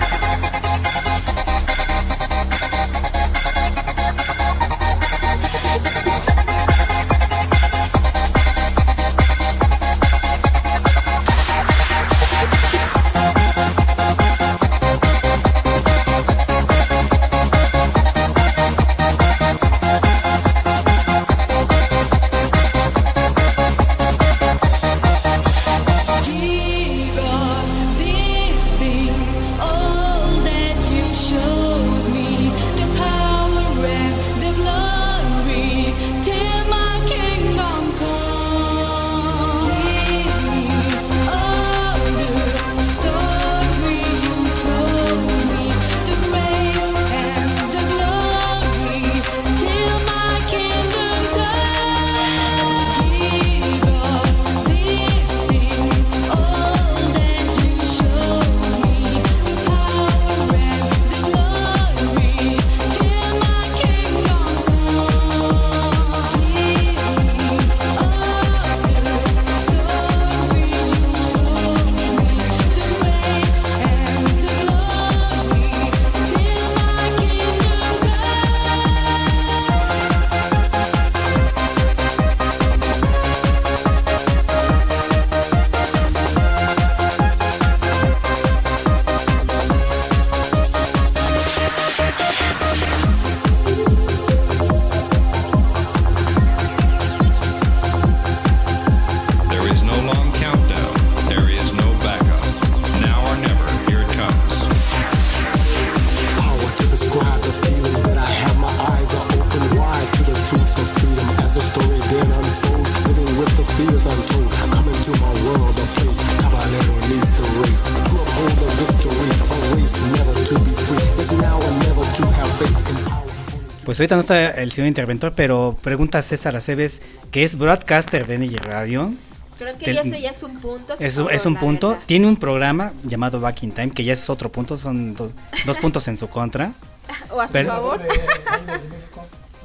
Pues 123.99 124.09
ahorita 124.09 124.15
no 124.15 124.21
está 124.21 124.61
el 124.61 124.71
señor 124.71 124.87
interventor, 124.87 125.33
pero 125.35 125.75
pregunta 125.81 126.21
César 126.21 126.55
Aceves, 126.55 127.01
que 127.31 127.43
es 127.43 127.57
broadcaster 127.57 128.25
de 128.25 128.37
NG 128.37 128.55
Radio. 128.63 129.11
Creo 129.57 129.77
que 129.77 129.93
ya 129.93 129.99
eso 129.99 130.15
ya 130.15 130.29
es 130.29 130.41
un 130.41 130.57
punto. 130.61 130.93
Es, 130.97 131.15
favor, 131.17 131.33
es 131.33 131.45
un 131.45 131.57
punto. 131.57 131.89
verdad. 131.89 132.03
Tiene 132.05 132.27
un 132.27 132.37
programa 132.37 132.93
llamado 133.03 133.41
Back 133.41 133.63
in 133.63 133.73
Time, 133.73 133.91
que 133.91 134.05
ya 134.05 134.13
es 134.13 134.29
otro 134.29 134.49
punto, 134.53 134.77
son 134.77 135.15
dos, 135.15 135.35
dos 135.65 135.77
puntos 135.79 136.07
en 136.07 136.15
su 136.15 136.29
contra. 136.29 136.71
O 137.31 137.41
a 137.41 137.47
su 137.49 137.53
Pero- 137.55 137.71
favor. 137.71 138.01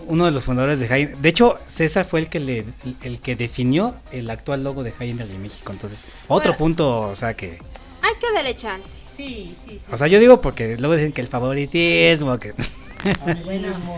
Uno 0.09 0.25
de 0.25 0.33
los 0.33 0.45
fundadores 0.45 0.81
de 0.81 0.89
High 0.89 1.15
De 1.21 1.29
hecho, 1.29 1.57
César 1.69 2.05
fue 2.05 2.19
el 2.19 2.29
que 2.29 2.41
le, 2.41 2.65
el 3.03 3.21
que 3.21 3.37
definió 3.37 3.95
el 4.11 4.29
actual 4.31 4.65
logo 4.65 4.83
de 4.83 4.91
High 4.91 5.11
Energy 5.11 5.39
México. 5.39 5.71
Entonces, 5.71 6.09
otro 6.27 6.55
Bueno. 6.55 6.59
punto, 6.59 7.01
o 7.03 7.15
sea 7.15 7.35
que. 7.35 7.61
Hay 8.03 8.15
que 8.21 8.33
darle 8.35 8.57
chance. 8.57 9.03
Sí, 9.17 9.55
sí, 9.65 9.79
sí. 9.79 9.81
O 9.93 9.97
sea, 9.97 10.09
yo 10.09 10.19
digo 10.19 10.41
porque 10.41 10.77
luego 10.77 10.97
dicen 10.97 11.13
que 11.13 11.21
el 11.21 11.29
favoritismo, 11.29 12.37
que. 12.41 12.53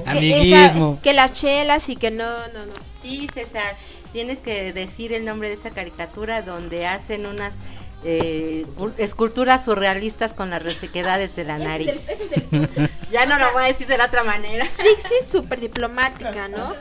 Amiguismo. 0.07 0.43
Que 0.43 0.55
Amiguismo. 0.57 0.93
esa- 0.95 1.03
que 1.03 1.13
las 1.15 1.33
chelas 1.33 1.89
y 1.89 1.97
que 1.97 2.11
no, 2.11 2.29
no, 2.49 2.67
no. 2.67 2.73
Sí, 3.03 3.29
César, 3.33 3.77
tienes 4.13 4.41
que 4.41 4.73
decir 4.73 5.13
el 5.13 5.25
nombre 5.25 5.49
de 5.49 5.55
esa 5.55 5.71
caricatura 5.71 6.43
donde 6.43 6.87
hacen 6.87 7.27
unas 7.27 7.57
eh, 8.05 8.67
esculturas 8.99 9.65
surrealistas 9.65 10.33
con 10.35 10.51
las 10.51 10.63
resequedades 10.63 11.35
de 11.35 11.45
la 11.45 11.59
nariz. 11.59 11.89
Ese 11.89 11.99
es 11.99 12.09
el- 12.09 12.13
ese 12.15 12.25
es 12.25 12.33
el 12.37 12.43
punto. 12.69 12.81
ya 13.11 13.27
no 13.27 13.39
lo 13.39 13.53
voy 13.53 13.65
a 13.65 13.67
decir 13.67 13.87
de 13.87 13.99
la 13.99 14.05
otra 14.07 14.23
manera. 14.23 14.69
Trixie 14.77 15.19
es 15.19 15.27
súper 15.27 15.61
diplomática, 15.61 16.47
¿no? 16.49 16.73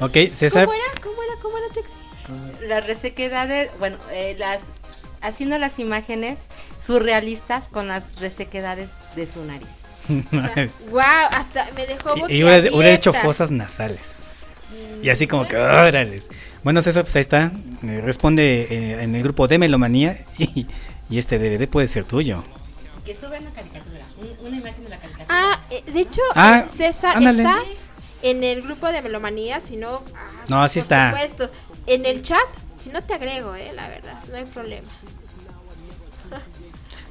Ok, 0.00 0.16
César. 0.32 0.66
¿Cómo 0.66 0.74
era? 0.76 0.84
¿Cómo 1.02 1.22
era? 1.22 1.32
¿Cómo 1.42 1.58
era 1.58 1.66
Trixie? 1.72 2.68
Las 2.68 2.86
resequedades, 2.86 3.70
bueno, 3.80 3.96
eh, 4.12 4.36
las 4.38 4.60
haciendo 5.22 5.58
las 5.58 5.78
imágenes 5.78 6.48
surrealistas 6.78 7.68
con 7.68 7.88
las 7.88 8.20
resequedades 8.20 8.90
de 9.16 9.26
su 9.26 9.42
nariz. 9.44 9.79
Wow, 10.90 11.00
hasta 11.30 11.66
me 11.76 11.86
dejó 11.86 12.14
Y, 12.28 12.36
y 12.38 12.44
hubiera, 12.44 12.58
hubiera 12.74 12.90
hecho 12.90 13.12
fosas 13.12 13.50
nasales. 13.50 14.24
Y 15.02 15.08
así 15.08 15.26
como 15.26 15.48
que, 15.48 15.56
órales. 15.56 16.28
Bueno, 16.62 16.82
César, 16.82 17.04
pues 17.04 17.16
ahí 17.16 17.20
está. 17.20 17.52
Eh, 17.82 18.00
responde 18.04 18.66
eh, 18.68 19.02
en 19.02 19.14
el 19.14 19.22
grupo 19.22 19.48
de 19.48 19.58
Melomanía 19.58 20.16
y, 20.38 20.66
y 21.08 21.18
este 21.18 21.38
DVD 21.38 21.66
puede 21.68 21.88
ser 21.88 22.04
tuyo. 22.04 22.42
Que 23.04 23.14
suben 23.14 23.42
una 23.42 23.52
caricatura, 23.52 24.00
un- 24.18 24.46
una 24.46 24.56
imagen 24.58 24.84
de 24.84 24.90
la 24.90 24.98
caricatura. 24.98 25.26
Ah, 25.30 25.60
eh, 25.70 25.82
de 25.90 26.00
hecho, 26.00 26.20
Ah, 26.34 26.60
César, 26.62 27.16
ándale. 27.16 27.42
¿estás 27.44 27.90
en 28.22 28.44
el 28.44 28.60
grupo 28.60 28.88
de 28.92 29.00
Melomanía? 29.00 29.60
Si 29.60 29.76
no, 29.76 30.04
ah, 30.14 30.44
No, 30.50 30.62
así 30.62 30.80
por 30.80 30.84
está. 30.84 31.10
supuesto. 31.12 31.50
En 31.86 32.04
el 32.04 32.22
chat, 32.22 32.38
si 32.78 32.90
no 32.90 33.02
te 33.02 33.14
agrego, 33.14 33.54
eh, 33.54 33.72
la 33.74 33.88
verdad, 33.88 34.22
no 34.30 34.36
hay 34.36 34.44
problema. 34.44 34.86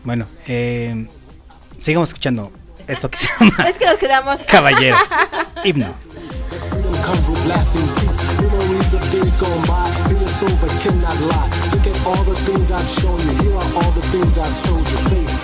Bueno, 0.03 0.27
eh, 0.47 1.07
sigamos 1.79 2.09
escuchando 2.09 2.51
esto 2.89 3.09
que 3.09 3.17
se 3.17 3.27
llama 3.27 3.69
Es 3.69 3.77
que 3.77 3.85
nos 3.85 3.95
quedamos. 3.95 4.41
Caballero. 4.41 4.97
Himno. 5.63 5.95
comes 7.09 7.29
with 7.29 7.45
lasting 7.47 7.87
peace. 7.97 8.17
Memories 8.41 8.93
of 8.93 9.01
days 9.11 9.35
gone 9.41 9.65
by, 9.65 9.89
being 10.09 10.27
sober 10.27 10.69
cannot 10.83 11.17
lie. 11.31 11.49
Look 11.71 11.87
at 11.87 11.97
all 12.05 12.23
the 12.23 12.35
things 12.45 12.71
I've 12.71 12.89
shown 13.01 13.19
you. 13.19 13.49
Here 13.49 13.55
are 13.55 13.69
all 13.81 13.91
the 13.91 14.05
things 14.13 14.37
I've 14.37 14.63
told 14.63 14.85
you. 14.91 15.38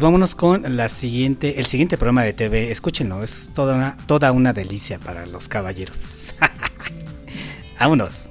Pues 0.00 0.06
vámonos 0.06 0.34
con 0.34 0.78
la 0.78 0.88
siguiente, 0.88 1.60
el 1.60 1.66
siguiente 1.66 1.98
programa 1.98 2.22
de 2.22 2.32
TV. 2.32 2.70
Escúchenlo, 2.70 3.22
es 3.22 3.50
toda 3.54 3.76
una, 3.76 3.98
toda 4.06 4.32
una 4.32 4.54
delicia 4.54 4.98
para 4.98 5.26
los 5.26 5.46
caballeros. 5.46 6.32
Vámonos. 7.78 8.29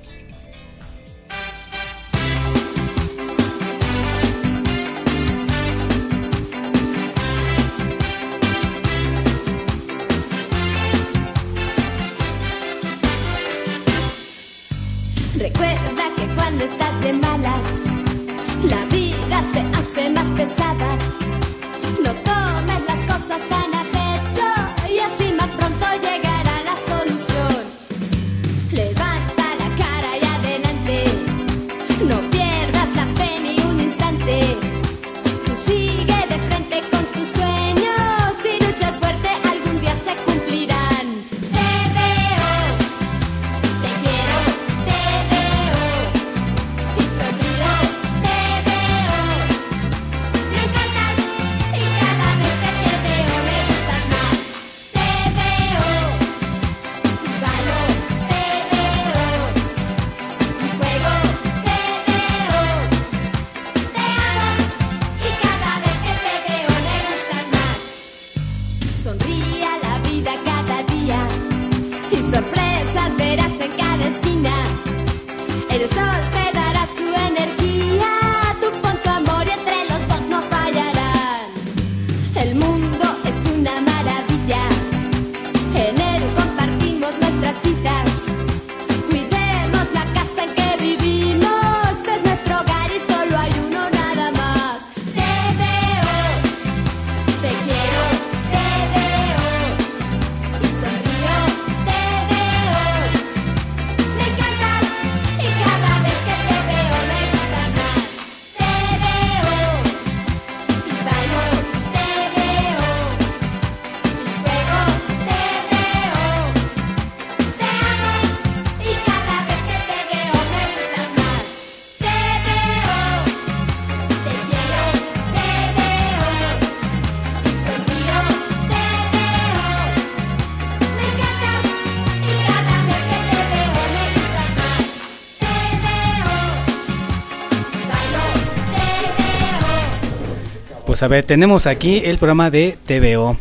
A 141.02 141.08
ver, 141.08 141.24
tenemos 141.24 141.68
aquí 141.68 142.02
el 142.06 142.18
programa 142.18 142.50
de 142.50 142.78
TVO. 142.86 143.38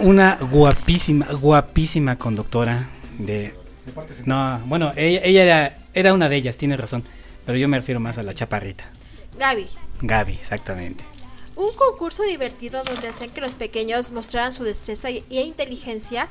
Una 0.00 0.36
guapísima, 0.36 1.26
guapísima 1.26 2.16
conductora 2.16 2.88
de... 3.18 3.54
No, 4.24 4.60
bueno, 4.66 4.92
ella, 4.96 5.20
ella 5.24 5.42
era, 5.42 5.78
era 5.94 6.14
una 6.14 6.28
de 6.28 6.36
ellas, 6.36 6.56
tiene 6.56 6.76
razón. 6.76 7.04
Pero 7.44 7.58
yo 7.58 7.68
me 7.68 7.76
refiero 7.76 8.00
más 8.00 8.18
a 8.18 8.22
la 8.22 8.34
chaparrita. 8.34 8.90
Gaby. 9.38 9.66
Gaby, 10.02 10.32
exactamente. 10.32 11.04
Un 11.56 11.72
concurso 11.74 12.22
divertido 12.22 12.82
donde 12.84 13.08
hacían 13.08 13.30
que 13.30 13.40
los 13.40 13.54
pequeños 13.54 14.10
mostraran 14.12 14.52
su 14.52 14.64
destreza 14.64 15.10
y, 15.10 15.24
y 15.30 15.38
inteligencia 15.40 16.28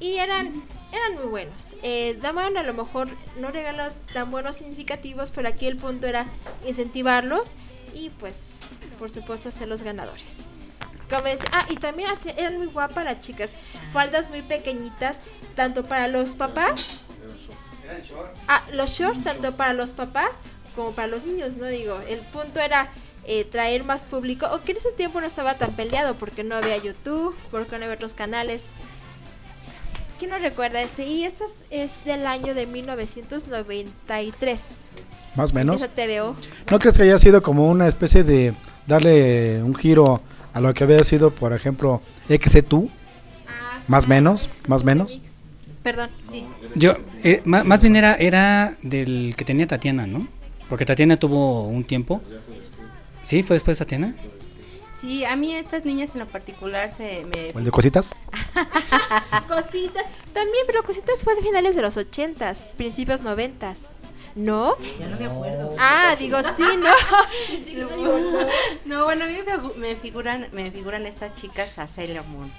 y 0.00 0.16
eran, 0.16 0.62
eran 0.92 1.14
muy 1.16 1.30
buenos. 1.30 1.76
Eh, 1.82 2.18
daban 2.20 2.56
a 2.56 2.62
lo 2.62 2.74
mejor 2.74 3.08
no 3.38 3.50
regalos 3.50 4.00
tan 4.12 4.30
buenos 4.30 4.56
significativos, 4.56 5.30
pero 5.30 5.48
aquí 5.48 5.66
el 5.66 5.76
punto 5.76 6.06
era 6.06 6.26
incentivarlos 6.66 7.54
y 7.94 8.10
pues 8.10 8.54
por 9.00 9.10
supuesto 9.10 9.50
ser 9.50 9.66
los 9.66 9.82
ganadores. 9.82 10.76
Ah, 11.50 11.66
y 11.68 11.74
también 11.74 12.08
eran 12.36 12.58
muy 12.58 12.68
guapas 12.68 13.04
las 13.04 13.18
chicas, 13.18 13.50
faldas 13.92 14.30
muy 14.30 14.42
pequeñitas, 14.42 15.18
tanto 15.56 15.84
para 15.84 16.06
los 16.06 16.36
papás 16.36 17.00
Ah, 18.48 18.64
los 18.72 18.90
shorts 18.90 19.22
tanto 19.22 19.52
para 19.52 19.72
los 19.72 19.92
papás 19.92 20.30
como 20.74 20.90
para 20.92 21.06
los 21.08 21.24
niños, 21.24 21.56
¿no? 21.56 21.66
Digo, 21.66 21.98
el 22.08 22.18
punto 22.20 22.60
era 22.60 22.88
eh, 23.24 23.44
traer 23.44 23.84
más 23.84 24.04
público, 24.04 24.46
o 24.52 24.60
que 24.62 24.72
en 24.72 24.78
ese 24.78 24.92
tiempo 24.92 25.20
no 25.20 25.26
estaba 25.26 25.54
tan 25.54 25.74
peleado 25.74 26.14
porque 26.14 26.44
no 26.44 26.54
había 26.54 26.76
YouTube, 26.76 27.34
porque 27.50 27.78
no 27.78 27.84
había 27.84 27.96
otros 27.96 28.14
canales. 28.14 28.64
¿Quién 30.18 30.30
no 30.30 30.38
recuerda 30.38 30.80
ese? 30.82 31.06
Y 31.06 31.24
esta 31.24 31.44
es, 31.44 31.64
es 31.70 32.04
del 32.04 32.26
año 32.26 32.54
de 32.54 32.66
1993. 32.66 34.90
Más 35.34 35.52
o 35.52 35.54
menos. 35.54 35.76
Esa 35.76 35.88
TVO. 35.88 36.36
¿No 36.70 36.78
crees 36.78 36.96
que 36.96 37.04
haya 37.04 37.18
sido 37.18 37.42
como 37.42 37.68
una 37.68 37.88
especie 37.88 38.22
de 38.22 38.54
darle 38.90 39.62
un 39.62 39.74
giro 39.74 40.20
a 40.52 40.60
lo 40.60 40.74
que 40.74 40.84
había 40.84 41.02
sido, 41.04 41.30
por 41.30 41.52
ejemplo, 41.52 42.02
XC2? 42.28 42.88
Más 43.88 44.06
menos, 44.06 44.50
más 44.66 44.84
menos. 44.84 45.20
Perdón. 45.82 46.10
Yo, 46.74 46.92
eh, 47.24 47.40
ma- 47.44 47.64
más 47.64 47.80
bien 47.80 47.96
era, 47.96 48.14
era 48.16 48.76
del 48.82 49.34
que 49.36 49.44
tenía 49.44 49.66
Tatiana, 49.66 50.06
¿no? 50.06 50.26
Porque 50.68 50.84
Tatiana 50.84 51.18
tuvo 51.18 51.66
un 51.66 51.84
tiempo. 51.84 52.20
¿Sí? 53.22 53.42
¿Fue 53.42 53.54
después 53.54 53.78
de 53.78 53.84
Tatiana? 53.84 54.14
Sí, 54.98 55.24
a 55.24 55.34
mí 55.36 55.54
estas 55.54 55.84
niñas 55.86 56.14
en 56.14 56.20
lo 56.20 56.26
particular 56.26 56.90
se 56.90 57.24
me... 57.24 57.50
¿O 57.54 57.58
el 57.58 57.64
de 57.64 57.70
cositas? 57.70 58.12
Cositas. 59.48 60.04
También, 60.34 60.64
pero 60.66 60.82
Cositas 60.82 61.24
fue 61.24 61.34
de 61.34 61.42
finales 61.42 61.74
de 61.74 61.82
los 61.82 61.96
80s, 61.96 62.74
principios 62.76 63.22
90s. 63.24 63.88
¿No? 64.34 64.76
Ya 64.98 65.06
no 65.08 65.18
me 65.18 65.26
acuerdo. 65.26 65.76
Ah, 65.78 66.14
digo, 66.18 66.38
sí, 66.56 66.62
¿no? 66.78 66.90
No, 68.84 69.04
bueno, 69.04 69.24
a 69.24 69.28
mí 69.28 69.34
me, 69.44 69.52
figu- 69.52 69.74
me 69.76 69.96
figuran, 69.96 70.46
me 70.52 70.70
figuran 70.70 71.06
estas 71.06 71.34
chicas 71.34 71.78
a 71.78 71.86
Sailor 71.86 72.24
Moon. 72.26 72.50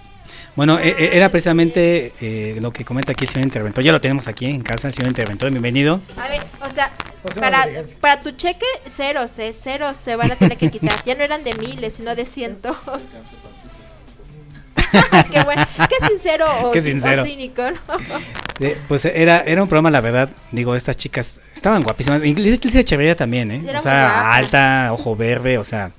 Bueno, 0.56 0.80
e- 0.80 0.90
e- 0.90 1.18
era 1.18 1.30
precisamente 1.30 2.14
eh, 2.22 2.58
lo 2.62 2.72
que 2.72 2.86
comenta 2.86 3.12
aquí 3.12 3.26
el 3.26 3.30
señor 3.30 3.46
interventor. 3.48 3.84
Ya 3.84 3.92
lo 3.92 4.00
tenemos 4.02 4.28
aquí 4.28 4.46
en 4.46 4.62
casa, 4.62 4.88
el 4.88 4.94
señor 4.94 5.10
interventor. 5.10 5.50
Bienvenido. 5.52 6.02
A 6.18 6.28
ver, 6.28 6.44
o 6.62 6.70
sea, 6.70 6.92
para, 7.40 7.66
para 8.00 8.22
tu 8.22 8.32
cheque, 8.32 8.66
ceros, 8.88 9.38
eh, 9.40 9.52
ceros 9.54 9.98
se 9.98 10.16
van 10.16 10.32
a 10.32 10.36
tener 10.36 10.58
que 10.58 10.70
quitar. 10.72 11.04
Ya 11.06 11.16
no 11.16 11.24
eran 11.24 11.44
de 11.44 11.54
miles, 11.56 11.94
sino 11.96 12.16
de 12.16 12.26
cientos. 12.26 12.78
Qué 15.32 15.42
bueno, 15.44 15.64
qué 15.90 16.08
sincero 16.08 16.46
o, 16.64 16.72
Qué 16.72 16.82
cínico, 16.82 17.62
¿no? 17.72 17.78
Eh, 18.60 18.80
pues 18.88 19.06
era, 19.06 19.40
era 19.40 19.64
un 19.64 19.68
programa, 19.68 19.90
la 19.90 20.02
verdad. 20.02 20.30
Digo, 20.52 20.76
estas 20.76 20.96
chicas 20.96 21.40
estaban 21.56 21.82
guapísimas. 21.82 22.24
Incluso 22.24 22.62
Alicia 22.62 22.82
Echeverría 22.82 23.16
también, 23.16 23.50
¿eh? 23.50 23.64
Era 23.68 23.80
O 23.80 23.82
sea, 23.82 24.36
alta, 24.36 24.90
ojo 24.92 25.16
verde, 25.16 25.58
o 25.58 25.66
sea, 25.66 25.92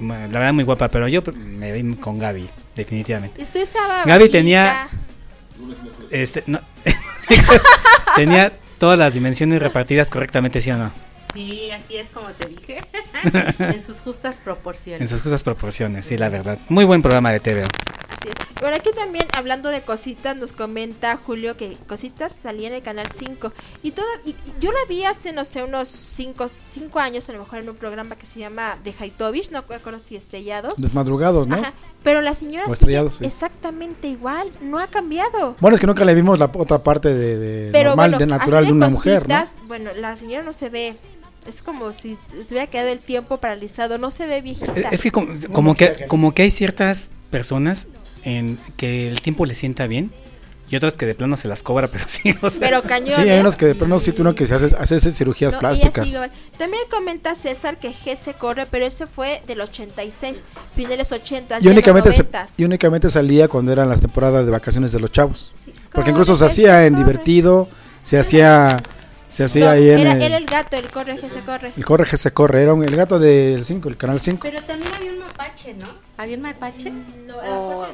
la 0.00 0.26
verdad 0.26 0.52
muy 0.52 0.64
guapa. 0.64 0.88
Pero 0.88 1.06
yo 1.06 1.22
me 1.36 1.70
vi 1.70 1.94
con 1.94 2.18
Gaby, 2.18 2.50
definitivamente. 2.74 3.46
Tú 3.46 3.58
estaba 3.60 4.04
Gaby 4.04 4.24
bajita. 4.24 4.38
tenía. 4.38 4.88
Este, 6.10 6.42
no, 6.46 6.60
tenía 8.16 8.52
todas 8.78 8.98
las 8.98 9.14
dimensiones 9.14 9.62
repartidas 9.62 10.10
correctamente, 10.10 10.60
¿sí 10.60 10.72
o 10.72 10.78
no? 10.78 10.90
Sí, 11.32 11.70
así 11.70 11.98
es 11.98 12.08
como 12.12 12.28
te 12.30 12.48
dije. 12.48 12.82
En 13.58 13.84
sus 13.84 14.00
justas 14.00 14.38
proporciones. 14.38 15.00
En 15.02 15.08
sus 15.08 15.22
justas 15.22 15.42
proporciones, 15.44 16.06
sí, 16.06 16.16
la 16.16 16.28
verdad. 16.28 16.58
Muy 16.68 16.84
buen 16.84 17.02
programa 17.02 17.30
de 17.32 17.40
TV. 17.40 17.64
Sí. 18.22 18.28
Bueno, 18.60 18.76
aquí 18.76 18.90
también 18.94 19.26
hablando 19.32 19.70
de 19.70 19.82
cositas, 19.82 20.36
nos 20.36 20.52
comenta 20.52 21.16
Julio 21.16 21.56
que 21.56 21.76
cositas 21.88 22.32
salía 22.40 22.68
en 22.68 22.74
el 22.74 22.82
canal 22.82 23.08
5. 23.08 23.52
Y 23.82 23.90
todo, 23.90 24.06
y, 24.24 24.30
y 24.30 24.36
yo 24.60 24.70
la 24.70 24.78
vi 24.88 25.02
hace, 25.04 25.32
no 25.32 25.44
sé, 25.44 25.64
unos 25.64 25.88
5 25.88 26.46
cinco 26.48 27.00
años, 27.00 27.28
a 27.28 27.32
lo 27.32 27.40
mejor 27.40 27.58
en 27.58 27.68
un 27.68 27.74
programa 27.76 28.16
que 28.16 28.26
se 28.26 28.40
llama 28.40 28.78
The 28.84 28.94
Haitovich, 28.98 29.50
no 29.50 29.64
recuerdo 29.68 29.98
si 29.98 30.16
estrellados. 30.16 30.80
Desmadrugados, 30.80 31.46
¿no? 31.46 31.56
Ajá, 31.56 31.72
Pero 32.02 32.20
la 32.20 32.34
señora 32.34 32.66
O 32.68 32.72
estrellados, 32.72 33.16
sí. 33.16 33.24
exactamente 33.24 34.08
igual, 34.08 34.50
no 34.60 34.78
ha 34.78 34.86
cambiado. 34.86 35.56
Bueno, 35.60 35.74
es 35.74 35.80
que 35.80 35.86
nunca 35.86 36.04
le 36.04 36.14
vimos 36.14 36.38
la 36.38 36.50
otra 36.54 36.82
parte 36.82 37.12
de, 37.12 37.36
de 37.38 37.72
Pero 37.72 37.90
normal, 37.90 38.10
bueno, 38.12 38.18
de 38.18 38.26
natural 38.26 38.66
de 38.66 38.72
una 38.72 38.88
mujer, 38.88 39.28
¿no? 39.28 39.42
Bueno, 39.66 39.90
la 39.94 40.14
señora 40.16 40.42
no 40.44 40.52
se 40.52 40.68
ve. 40.68 40.96
Es 41.46 41.62
como 41.62 41.92
si 41.92 42.14
se 42.16 42.54
hubiera 42.54 42.68
quedado 42.68 42.88
el 42.90 43.00
tiempo 43.00 43.36
paralizado, 43.38 43.98
no 43.98 44.10
se 44.10 44.26
ve 44.26 44.42
viejita. 44.42 44.72
Es 44.90 45.02
que 45.02 45.10
como, 45.10 45.32
como 45.52 45.74
que 45.76 46.06
como 46.08 46.32
que 46.34 46.42
hay 46.42 46.50
ciertas 46.50 47.10
personas 47.30 47.88
en 48.24 48.56
que 48.76 49.08
el 49.08 49.20
tiempo 49.20 49.44
les 49.46 49.58
sienta 49.58 49.86
bien 49.88 50.12
y 50.70 50.76
otras 50.76 50.96
que 50.96 51.04
de 51.04 51.14
plano 51.14 51.36
se 51.36 51.48
las 51.48 51.62
cobra, 51.62 51.88
pero 51.92 52.04
sí, 52.06 52.32
o 52.40 52.48
sea. 52.48 52.60
Pero 52.60 52.82
cañón. 52.82 53.20
Sí, 53.20 53.28
hay 53.28 53.40
unos 53.40 53.56
que 53.56 53.66
de 53.66 53.74
plano 53.74 53.98
sí 53.98 54.14
uno 54.18 54.34
que 54.34 54.46
se 54.46 54.54
hace, 54.54 54.74
hace 54.76 55.10
cirugías 55.10 55.52
No, 55.54 55.58
plásticas. 55.58 56.06
igual. 56.06 56.30
También 56.56 56.84
comenta 56.88 57.34
César 57.34 57.78
que 57.78 57.90
G 57.90 58.16
se 58.16 58.34
corre, 58.34 58.66
pero 58.70 58.86
ese 58.86 59.06
fue 59.08 59.42
del 59.48 59.60
86, 59.60 60.44
finales 60.76 61.10
80, 61.12 61.58
Y 61.60 61.68
únicamente, 61.68 62.12
se- 62.12 62.26
y 62.56 62.64
únicamente 62.64 63.10
salía 63.10 63.48
cuando 63.48 63.72
eran 63.72 63.88
las 63.88 64.00
temporadas 64.00 64.44
de 64.46 64.52
vacaciones 64.52 64.92
de 64.92 65.00
los 65.00 65.10
chavos. 65.10 65.52
Porque 65.90 66.10
incluso 66.10 66.36
se 66.36 66.46
hacía 66.46 66.86
en 66.86 66.94
divertido, 66.96 67.68
se 68.02 68.18
hacía 68.18 68.82
se 69.32 69.44
hacía 69.44 69.70
ahí 69.72 69.88
en 69.90 69.98
era, 70.00 70.12
el, 70.12 70.22
era 70.22 70.36
el 70.36 70.46
gato, 70.46 70.76
el 70.76 70.90
corre, 70.90 71.16
G 71.16 71.28
se 71.28 71.40
corre. 71.40 71.72
el 71.76 71.84
corre 71.84 72.04
que 72.06 72.16
se 72.16 72.32
corre, 72.32 72.62
era 72.62 72.74
un- 72.74 72.84
el 72.84 72.94
gato 72.94 73.18
del 73.18 73.64
5, 73.64 73.88
el 73.88 73.96
canal 73.96 74.20
5. 74.20 74.40
Pero 74.42 74.62
también 74.62 74.92
había 74.92 75.10
un 75.12 75.18
mapache, 75.20 75.74
¿no? 75.74 75.86
¿Había 76.18 76.36
un 76.36 76.42
mapache? 76.42 76.92
O- 77.46 77.86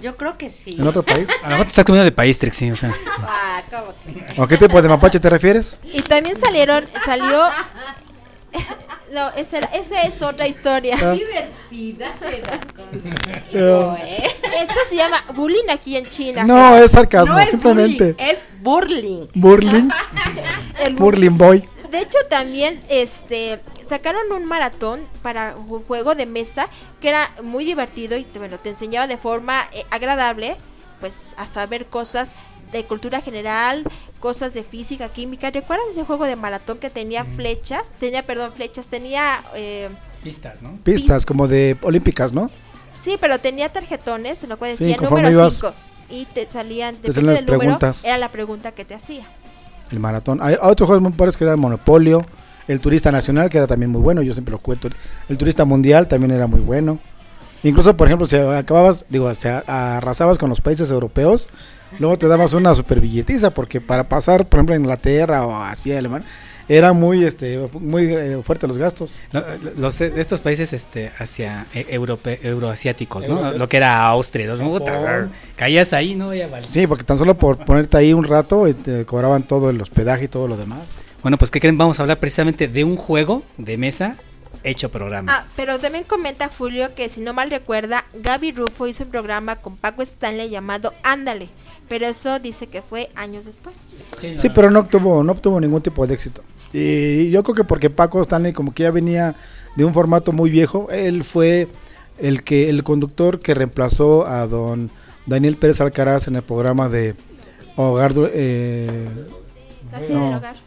Yo 0.00 0.16
creo 0.16 0.36
que 0.38 0.50
sí. 0.50 0.76
¿En 0.78 0.86
otro 0.86 1.02
país? 1.02 1.28
A 1.42 1.44
lo 1.44 1.48
mejor 1.50 1.66
te 1.66 1.70
estás 1.70 1.84
comiendo 1.86 2.04
de 2.04 2.12
país, 2.12 2.38
Trixie, 2.38 2.72
o 2.72 2.76
sea. 2.76 2.94
Ah, 3.18 3.62
¿cómo 3.70 3.94
que? 4.34 4.40
¿O 4.42 4.46
qué 4.48 4.56
tipo 4.58 4.80
de 4.82 4.88
mapache 4.88 5.18
te 5.20 5.28
refieres? 5.30 5.78
Y 5.84 6.02
también 6.02 6.36
salieron, 6.38 6.84
salió... 7.04 7.40
No, 9.12 9.28
esa, 9.30 9.58
esa 9.58 10.02
es 10.02 10.20
otra 10.22 10.46
historia. 10.48 10.96
Ah. 11.00 11.12
Divertida 11.12 12.10
cosas. 12.12 13.52
No. 13.52 13.96
Eso 14.62 14.80
se 14.88 14.96
llama 14.96 15.22
bullying 15.34 15.68
aquí 15.70 15.96
en 15.96 16.06
China. 16.06 16.44
No, 16.44 16.76
es 16.76 16.90
sarcasmo, 16.90 17.34
No 17.34 17.40
es 17.40 17.50
simplemente. 17.50 18.12
bullying, 18.14 18.30
es 18.30 18.48
burling. 18.60 19.28
Burling, 19.34 19.88
El 20.84 20.96
bu- 20.96 20.98
burling 20.98 21.38
boy. 21.38 21.68
De 21.90 22.00
hecho, 22.00 22.18
también 22.28 22.82
este 22.88 23.60
sacaron 23.88 24.32
un 24.32 24.44
maratón 24.44 25.06
para 25.22 25.54
un 25.56 25.84
juego 25.84 26.14
de 26.16 26.26
mesa 26.26 26.66
que 27.00 27.08
era 27.10 27.30
muy 27.42 27.64
divertido 27.64 28.16
y 28.16 28.24
te, 28.24 28.38
bueno, 28.40 28.58
te 28.58 28.70
enseñaba 28.70 29.06
de 29.06 29.16
forma 29.16 29.62
eh, 29.72 29.84
agradable 29.90 30.56
pues 31.00 31.34
a 31.38 31.46
saber 31.46 31.86
cosas 31.86 32.34
de 32.72 32.84
cultura 32.84 33.20
general, 33.20 33.84
cosas 34.20 34.54
de 34.54 34.62
física, 34.64 35.08
química. 35.08 35.50
¿Recuerdan 35.50 35.86
ese 35.90 36.04
juego 36.04 36.24
de 36.24 36.36
maratón 36.36 36.78
que 36.78 36.90
tenía 36.90 37.24
flechas? 37.24 37.94
Tenía, 37.98 38.24
perdón, 38.26 38.52
flechas, 38.54 38.88
tenía... 38.88 39.42
eh, 39.54 39.88
Pistas, 40.22 40.62
¿no? 40.62 40.76
Pistas 40.82 41.24
como 41.24 41.46
de 41.48 41.76
olímpicas, 41.82 42.32
¿no? 42.32 42.50
sí, 42.94 43.16
pero 43.20 43.38
tenía 43.38 43.70
tarjetones, 43.72 44.42
en 44.42 44.48
lo 44.50 44.58
cual 44.58 44.70
decía 44.76 44.96
número 44.96 45.28
ibas- 45.28 45.52
5. 45.54 45.72
Y 46.08 46.24
te 46.26 46.48
salían, 46.48 46.94
Te 46.96 47.08
depende 47.08 47.22
las 47.32 47.34
del 47.40 47.46
número, 47.46 47.58
preguntas. 47.60 48.04
era 48.04 48.16
la 48.16 48.30
pregunta 48.32 48.72
que 48.72 48.84
te 48.84 48.94
hacía. 48.94 49.24
El 49.90 50.00
maratón. 50.00 50.40
Hay 50.42 50.56
otros 50.60 50.86
juegos 50.86 51.02
muy 51.02 51.12
padres 51.12 51.36
que 51.36 51.44
era 51.44 51.52
el 51.52 51.58
Monopolio, 51.58 52.24
el 52.68 52.80
Turista 52.80 53.12
Nacional, 53.12 53.48
que 53.50 53.58
era 53.58 53.66
también 53.66 53.90
muy 53.90 54.00
bueno. 54.00 54.22
Yo 54.22 54.32
siempre 54.32 54.52
lo 54.52 54.58
jugué. 54.58 54.78
El 55.28 55.36
Turista 55.38 55.64
Mundial 55.64 56.08
también 56.08 56.30
era 56.32 56.46
muy 56.46 56.60
bueno. 56.60 56.98
Incluso, 57.68 57.96
por 57.96 58.06
ejemplo, 58.06 58.26
si 58.26 58.36
acababas, 58.36 59.06
digo, 59.08 59.34
si 59.34 59.48
arrasabas 59.48 60.38
con 60.38 60.48
los 60.48 60.60
países 60.60 60.90
europeos, 60.90 61.48
luego 61.98 62.16
te 62.16 62.28
dabas 62.28 62.52
una 62.52 62.74
super 62.74 63.00
billetiza, 63.00 63.50
porque 63.50 63.80
para 63.80 64.08
pasar, 64.08 64.46
por 64.48 64.58
ejemplo, 64.58 64.74
a 64.74 64.78
Inglaterra 64.78 65.46
o 65.46 65.54
así, 65.56 65.92
Alemania, 65.92 66.26
era 66.68 66.92
muy, 66.92 67.24
este, 67.24 67.58
muy 67.78 68.06
eh, 68.06 68.40
fuerte 68.44 68.66
los 68.66 68.76
gastos. 68.76 69.14
Los, 69.76 70.00
estos 70.00 70.40
países 70.40 70.72
este 70.72 71.12
hacia 71.18 71.66
eh, 71.74 71.86
europe- 71.90 72.40
euroasiáticos, 72.42 73.26
¿no? 73.28 73.34
Euroasiáticos. 73.34 73.60
Lo 73.60 73.68
que 73.68 73.76
era 73.76 74.04
Austria, 74.06 74.54
¿no? 74.54 74.70
Puta, 74.70 75.00
sea, 75.00 75.28
caías 75.56 75.92
ahí, 75.92 76.14
no, 76.14 76.34
ya 76.34 76.48
vale. 76.48 76.68
Sí, 76.68 76.86
porque 76.86 77.04
tan 77.04 77.18
solo 77.18 77.34
por 77.38 77.64
ponerte 77.64 77.96
ahí 77.96 78.12
un 78.12 78.24
rato, 78.24 78.66
eh, 78.66 78.74
te 78.74 79.04
cobraban 79.06 79.44
todo 79.44 79.70
el 79.70 79.80
hospedaje 79.80 80.24
y 80.24 80.28
todo 80.28 80.48
lo 80.48 80.56
demás. 80.56 80.80
Bueno, 81.22 81.36
pues 81.38 81.50
¿qué 81.50 81.60
creen? 81.60 81.78
Vamos 81.78 81.98
a 81.98 82.02
hablar 82.02 82.18
precisamente 82.18 82.68
de 82.68 82.84
un 82.84 82.96
juego 82.96 83.42
de 83.58 83.76
mesa 83.76 84.16
hecho 84.66 84.90
programa. 84.90 85.32
Ah, 85.32 85.46
pero 85.56 85.78
también 85.78 86.04
comenta 86.04 86.48
Julio 86.48 86.94
que 86.94 87.08
si 87.08 87.20
no 87.20 87.32
mal 87.32 87.50
recuerda, 87.50 88.04
Gaby 88.14 88.52
Rufo 88.52 88.86
hizo 88.86 89.04
un 89.04 89.10
programa 89.10 89.56
con 89.56 89.76
Paco 89.76 90.02
Stanley 90.02 90.50
llamado 90.50 90.92
Ándale, 91.02 91.48
pero 91.88 92.06
eso 92.06 92.38
dice 92.40 92.66
que 92.66 92.82
fue 92.82 93.08
años 93.14 93.46
después. 93.46 93.76
Sí, 94.18 94.48
pero 94.54 94.70
no 94.70 94.80
obtuvo, 94.80 95.22
no 95.22 95.32
obtuvo 95.32 95.60
ningún 95.60 95.82
tipo 95.82 96.06
de 96.06 96.14
éxito. 96.14 96.42
Y 96.72 97.30
yo 97.30 97.42
creo 97.42 97.54
que 97.54 97.64
porque 97.64 97.90
Paco 97.90 98.20
Stanley 98.20 98.52
como 98.52 98.74
que 98.74 98.82
ya 98.82 98.90
venía 98.90 99.34
de 99.76 99.84
un 99.84 99.94
formato 99.94 100.32
muy 100.32 100.50
viejo, 100.50 100.88
él 100.90 101.22
fue 101.22 101.68
el 102.18 102.42
que 102.42 102.68
el 102.68 102.82
conductor 102.82 103.40
que 103.40 103.54
reemplazó 103.54 104.26
a 104.26 104.46
don 104.46 104.90
Daniel 105.26 105.56
Pérez 105.56 105.80
Alcaraz 105.80 106.28
en 106.28 106.36
el 106.36 106.42
programa 106.42 106.88
de 106.88 107.14
Hogar 107.76 108.12
eh, 108.32 109.06
no, 109.92 110.00
del 110.00 110.16
Hogar. 110.16 110.65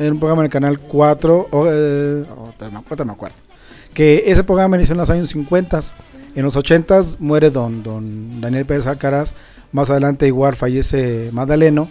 En 0.00 0.12
un 0.12 0.18
programa 0.18 0.42
en 0.42 0.46
el 0.46 0.50
canal 0.50 0.78
4, 0.78 1.48
o, 1.50 1.66
eh, 1.68 2.24
me 2.72 2.78
acuerdo, 2.78 3.36
que 3.92 4.24
ese 4.26 4.42
programa 4.44 4.76
inició 4.76 4.94
en 4.94 4.98
los 4.98 5.10
años 5.10 5.28
50. 5.28 5.80
En 6.34 6.44
los 6.44 6.56
80 6.56 7.00
muere 7.18 7.50
don, 7.50 7.82
don 7.82 8.40
Daniel 8.40 8.64
Pérez 8.64 8.86
Alcaraz, 8.86 9.34
más 9.72 9.90
adelante 9.90 10.26
igual 10.26 10.56
fallece 10.56 11.28
Magdaleno, 11.32 11.90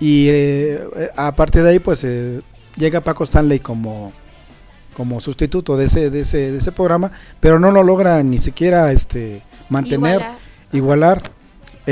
y 0.00 0.28
eh, 0.28 0.80
eh, 0.96 1.10
a 1.16 1.34
partir 1.34 1.62
de 1.62 1.70
ahí 1.70 1.78
pues 1.78 2.02
eh, 2.04 2.40
llega 2.76 3.02
Paco 3.02 3.24
Stanley 3.24 3.60
como, 3.60 4.12
como 4.94 5.20
sustituto 5.20 5.76
de 5.76 5.84
ese, 5.84 6.10
de, 6.10 6.20
ese, 6.20 6.50
de 6.52 6.56
ese 6.58 6.72
programa, 6.72 7.12
pero 7.40 7.60
no 7.60 7.70
lo 7.70 7.82
logra 7.82 8.22
ni 8.22 8.38
siquiera 8.38 8.90
este 8.90 9.42
mantener, 9.68 10.22
Igualar. 10.72 11.22
igualar. 11.22 11.37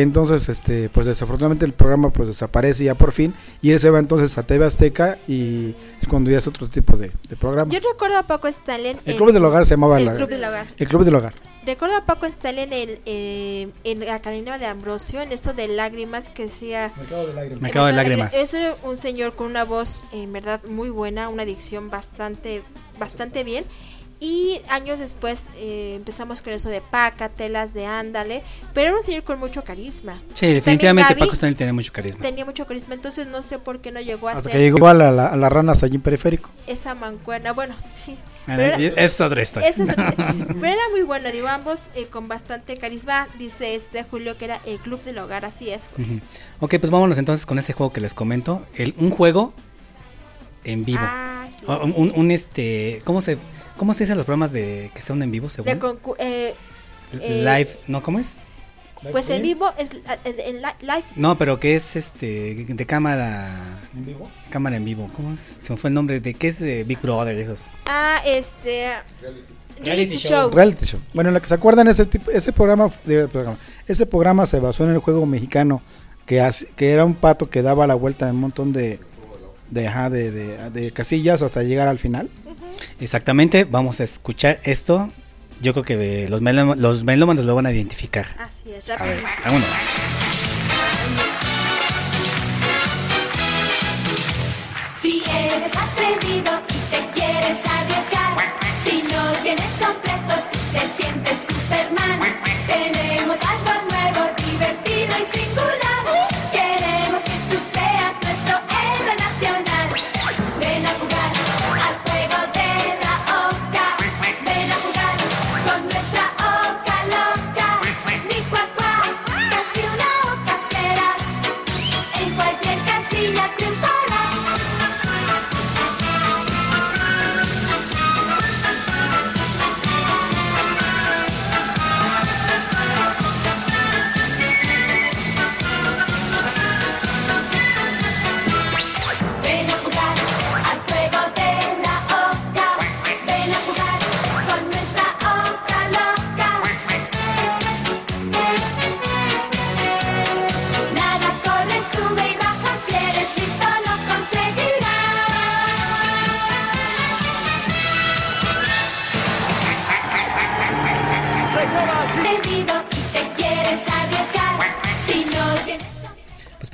Entonces, 0.01 0.49
este, 0.51 0.91
pues 0.91 1.07
desafortunadamente 1.07 1.65
el 1.65 1.73
programa 1.73 2.11
pues 2.11 2.29
desaparece 2.29 2.85
ya 2.85 2.95
por 2.95 3.13
fin 3.13 3.33
y 3.63 3.71
él 3.71 3.81
se 3.81 3.89
va 3.89 3.99
entonces 3.99 4.37
a 4.37 4.43
TV 4.47 4.67
Azteca 4.67 5.17
y 5.27 5.75
es 6.03 6.07
cuando 6.07 6.31
ya 6.31 6.37
es 6.37 6.47
otro 6.47 6.69
tipo 6.69 6.99
de, 6.99 7.11
de 7.29 7.37
programas. 7.37 7.73
Yo 7.75 7.81
recuerdo 7.93 8.19
a 8.19 8.23
Paco 8.25 8.47
Stanley. 8.47 8.91
El 8.91 9.13
en- 9.13 9.17
Club 9.17 9.33
del 9.33 9.43
Hogar 9.45 9.65
se 9.65 9.71
llamaba 9.71 9.99
El 9.99 10.05
la- 10.05 10.15
Club 10.17 10.29
del 10.29 10.45
Hogar. 10.45 10.67
El 10.77 10.87
Club 10.87 11.03
del 11.05 11.15
Hogar. 11.15 11.33
Recuerdo 11.65 11.97
a 11.97 12.05
Paco 12.05 12.27
Stanley 12.27 12.65
en, 12.65 12.73
el, 12.75 13.01
eh, 13.07 13.69
en 13.85 14.01
la 14.01 14.21
Carolina 14.21 14.59
de 14.59 14.67
Ambrosio, 14.67 15.23
en 15.23 15.33
eso 15.33 15.53
de 15.55 15.67
lágrimas 15.67 16.29
que 16.31 16.45
decía... 16.45 16.93
Mercado 16.97 17.27
de 17.27 17.35
lágrimas. 17.35 17.61
Mercado 17.63 17.87
de 17.87 17.93
lágrimas. 17.95 18.35
Es 18.35 18.57
un 18.85 18.97
señor 18.99 19.35
con 19.35 19.47
una 19.49 19.65
voz 19.65 20.05
en 20.13 20.31
verdad 20.33 20.61
muy 20.69 20.91
buena, 20.91 21.29
una 21.31 21.45
dicción 21.47 21.91
bastante, 21.91 22.63
bastante 23.01 23.43
bien. 23.45 23.65
Y 24.19 24.63
años 24.71 24.99
después 24.99 25.51
eh, 25.57 25.93
empezamos 25.97 26.41
con 26.41 26.55
eso 26.55 26.71
de 26.71 26.81
Paca, 26.81 27.29
telas 27.29 27.75
de 27.75 27.85
Ándale, 27.85 28.43
pero 28.73 28.89
era 28.89 28.97
un 28.97 29.03
señor 29.03 29.25
con 29.25 29.39
mucho 29.39 29.63
carisma. 29.63 30.23
Sí, 30.33 30.47
definitivamente 30.55 31.09
también 31.11 31.27
Paco 31.27 31.35
Stanley 31.35 31.55
tiene 31.55 31.75
mucho 31.75 31.93
carisma. 31.93 32.23
Tenía 32.23 32.47
mucho 32.47 32.67
carisma, 32.67 32.95
entonces 32.95 33.27
no 33.27 33.43
sé 33.43 33.59
por 33.59 33.81
qué 33.81 33.93
no 33.93 34.01
llegó 34.01 34.29
a 34.29 34.33
Hasta 34.33 34.45
ser 34.45 34.53
que 34.53 34.59
llegó 34.61 34.89
a, 34.89 34.95
la, 34.95 35.11
la- 35.11 35.27
a 35.29 35.37
las 35.37 35.53
ranas 35.53 35.83
allí 35.83 35.97
en 35.97 36.01
periférico. 36.01 36.49
esa 36.67 36.95
mancuerna. 36.95 37.53
Bueno, 37.53 37.75
sí. 37.95 38.17
Ah, 38.49 38.55
pero 38.57 38.77
es 38.97 39.21
otra 39.21 39.43
historia. 39.43 39.69
es 39.69 39.81
otra- 39.81 40.15
pero 40.17 40.67
era 40.67 40.89
muy 40.93 41.03
bueno, 41.03 41.31
digo, 41.31 41.49
ambos 41.49 41.91
eh, 41.95 42.07
con 42.07 42.27
bastante 42.27 42.79
carisma. 42.79 43.29
Dice 43.39 43.75
este 43.75 44.03
Julio 44.05 44.39
que 44.39 44.47
era 44.47 44.61
el 44.65 44.79
club 44.79 45.03
del 45.05 45.19
hogar, 45.19 45.45
así 45.45 45.69
es. 45.69 45.89
Ujú. 45.99 46.21
Ok, 46.61 46.77
pues 46.81 46.89
vámonos 46.91 47.19
entonces 47.19 47.45
con 47.45 47.59
ese 47.59 47.75
juego 47.75 47.93
que 47.93 48.01
les 48.01 48.15
comento. 48.15 48.65
El, 48.77 48.95
un 48.97 49.11
juego 49.11 49.53
en 50.65 50.87
vivo. 50.87 51.01
Ah, 51.03 51.49
sí. 51.59 51.65
O- 51.69 51.85
un, 51.85 52.13
un, 52.15 52.31
este, 52.31 53.01
¿cómo 53.05 53.21
se, 53.21 53.37
cómo 53.77 53.95
se 53.95 54.05
dicen 54.05 54.17
los 54.17 54.27
programas 54.27 54.53
de 54.53 54.91
que 54.95 55.01
son 55.03 55.23
en 55.23 55.31
vivo 55.31 55.49
según? 55.49 55.73
De 55.73 55.79
concu- 55.81 56.17
eh, 56.19 56.55
eh, 57.21 57.43
Live, 57.45 57.79
¿no? 57.87 58.03
¿Cómo 58.03 58.19
es? 58.19 58.49
Pues 59.13 59.29
en 59.31 59.43
vivo 59.43 59.71
es 59.79 59.91
eh, 59.93 60.01
en 60.25 60.57
li- 60.63 60.69
live. 60.81 61.05
No, 61.17 61.37
pero 61.39 61.61
que 61.61 61.75
es 61.77 61.95
este 61.97 62.65
de 62.67 62.87
cámara 62.87 63.79
¿En 63.95 64.07
vivo? 64.07 64.29
cámara 64.51 64.77
en 64.77 64.85
vivo. 64.85 65.09
¿Cómo 65.15 65.33
es? 65.33 65.59
Se 65.61 65.73
me 65.73 65.77
fue 65.79 65.89
el 65.89 65.95
nombre 65.95 66.19
de 66.21 66.35
qué 66.35 66.49
es 66.49 66.59
de 66.61 66.83
Big 66.85 67.01
Brother 67.01 67.37
esos. 67.39 67.69
Ah, 67.85 68.21
este. 68.27 68.89
Reality, 69.85 70.17
show. 70.17 70.31
show. 70.49 70.51
Reality 70.51 70.87
show. 70.87 71.01
Bueno, 71.13 71.29
en 71.29 71.35
lo 71.35 71.41
que 71.43 71.47
se 71.49 71.55
acuerdan 71.55 71.87
ese 71.89 72.07
tipo, 72.07 72.31
ese 72.31 72.51
programa, 72.53 72.91
ese 73.87 74.07
programa 74.07 74.47
se 74.47 74.59
basó 74.59 74.85
en 74.85 74.91
el 74.91 74.99
juego 74.99 75.27
mexicano 75.27 75.83
que 76.25 76.41
hace- 76.41 76.67
que 76.75 76.91
era 76.93 77.05
un 77.05 77.15
pato 77.15 77.51
que 77.51 77.61
daba 77.63 77.87
la 77.87 77.95
vuelta 77.95 78.29
en 78.29 78.35
un 78.37 78.41
montón 78.41 78.73
de 78.73 78.99
de, 79.71 79.89
ajá, 79.89 80.11
de, 80.11 80.31
de- 80.31 80.71
de 80.71 80.91
casillas 80.93 81.43
hasta 81.43 81.63
llegar 81.63 81.89
al 81.89 81.99
final. 81.99 82.31
Exactamente, 83.01 83.65
vamos 83.65 84.01
a 84.01 84.05
escuchar 84.05 84.61
esto. 84.65 85.11
Yo 85.61 85.73
creo 85.73 85.85
que 85.85 86.25
eh, 86.25 86.29
los, 86.29 86.43
melómanos, 86.43 86.83
los 86.83 87.05
melómanos 87.05 87.45
lo 87.45 87.55
van 87.55 87.67
a 87.67 87.73
identificar. 87.73 88.27
Así 88.39 88.71
es, 88.73 88.89
A 88.91 89.03
ver, 89.03 89.23
rapidísimo. 89.23 89.45
vámonos. 89.45 90.36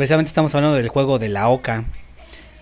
Precisamente 0.03 0.31
estamos 0.31 0.53
hablando 0.57 0.77
del 0.77 0.89
juego 0.89 1.21
de 1.21 1.29
la 1.29 1.49
OCA. 1.49 1.85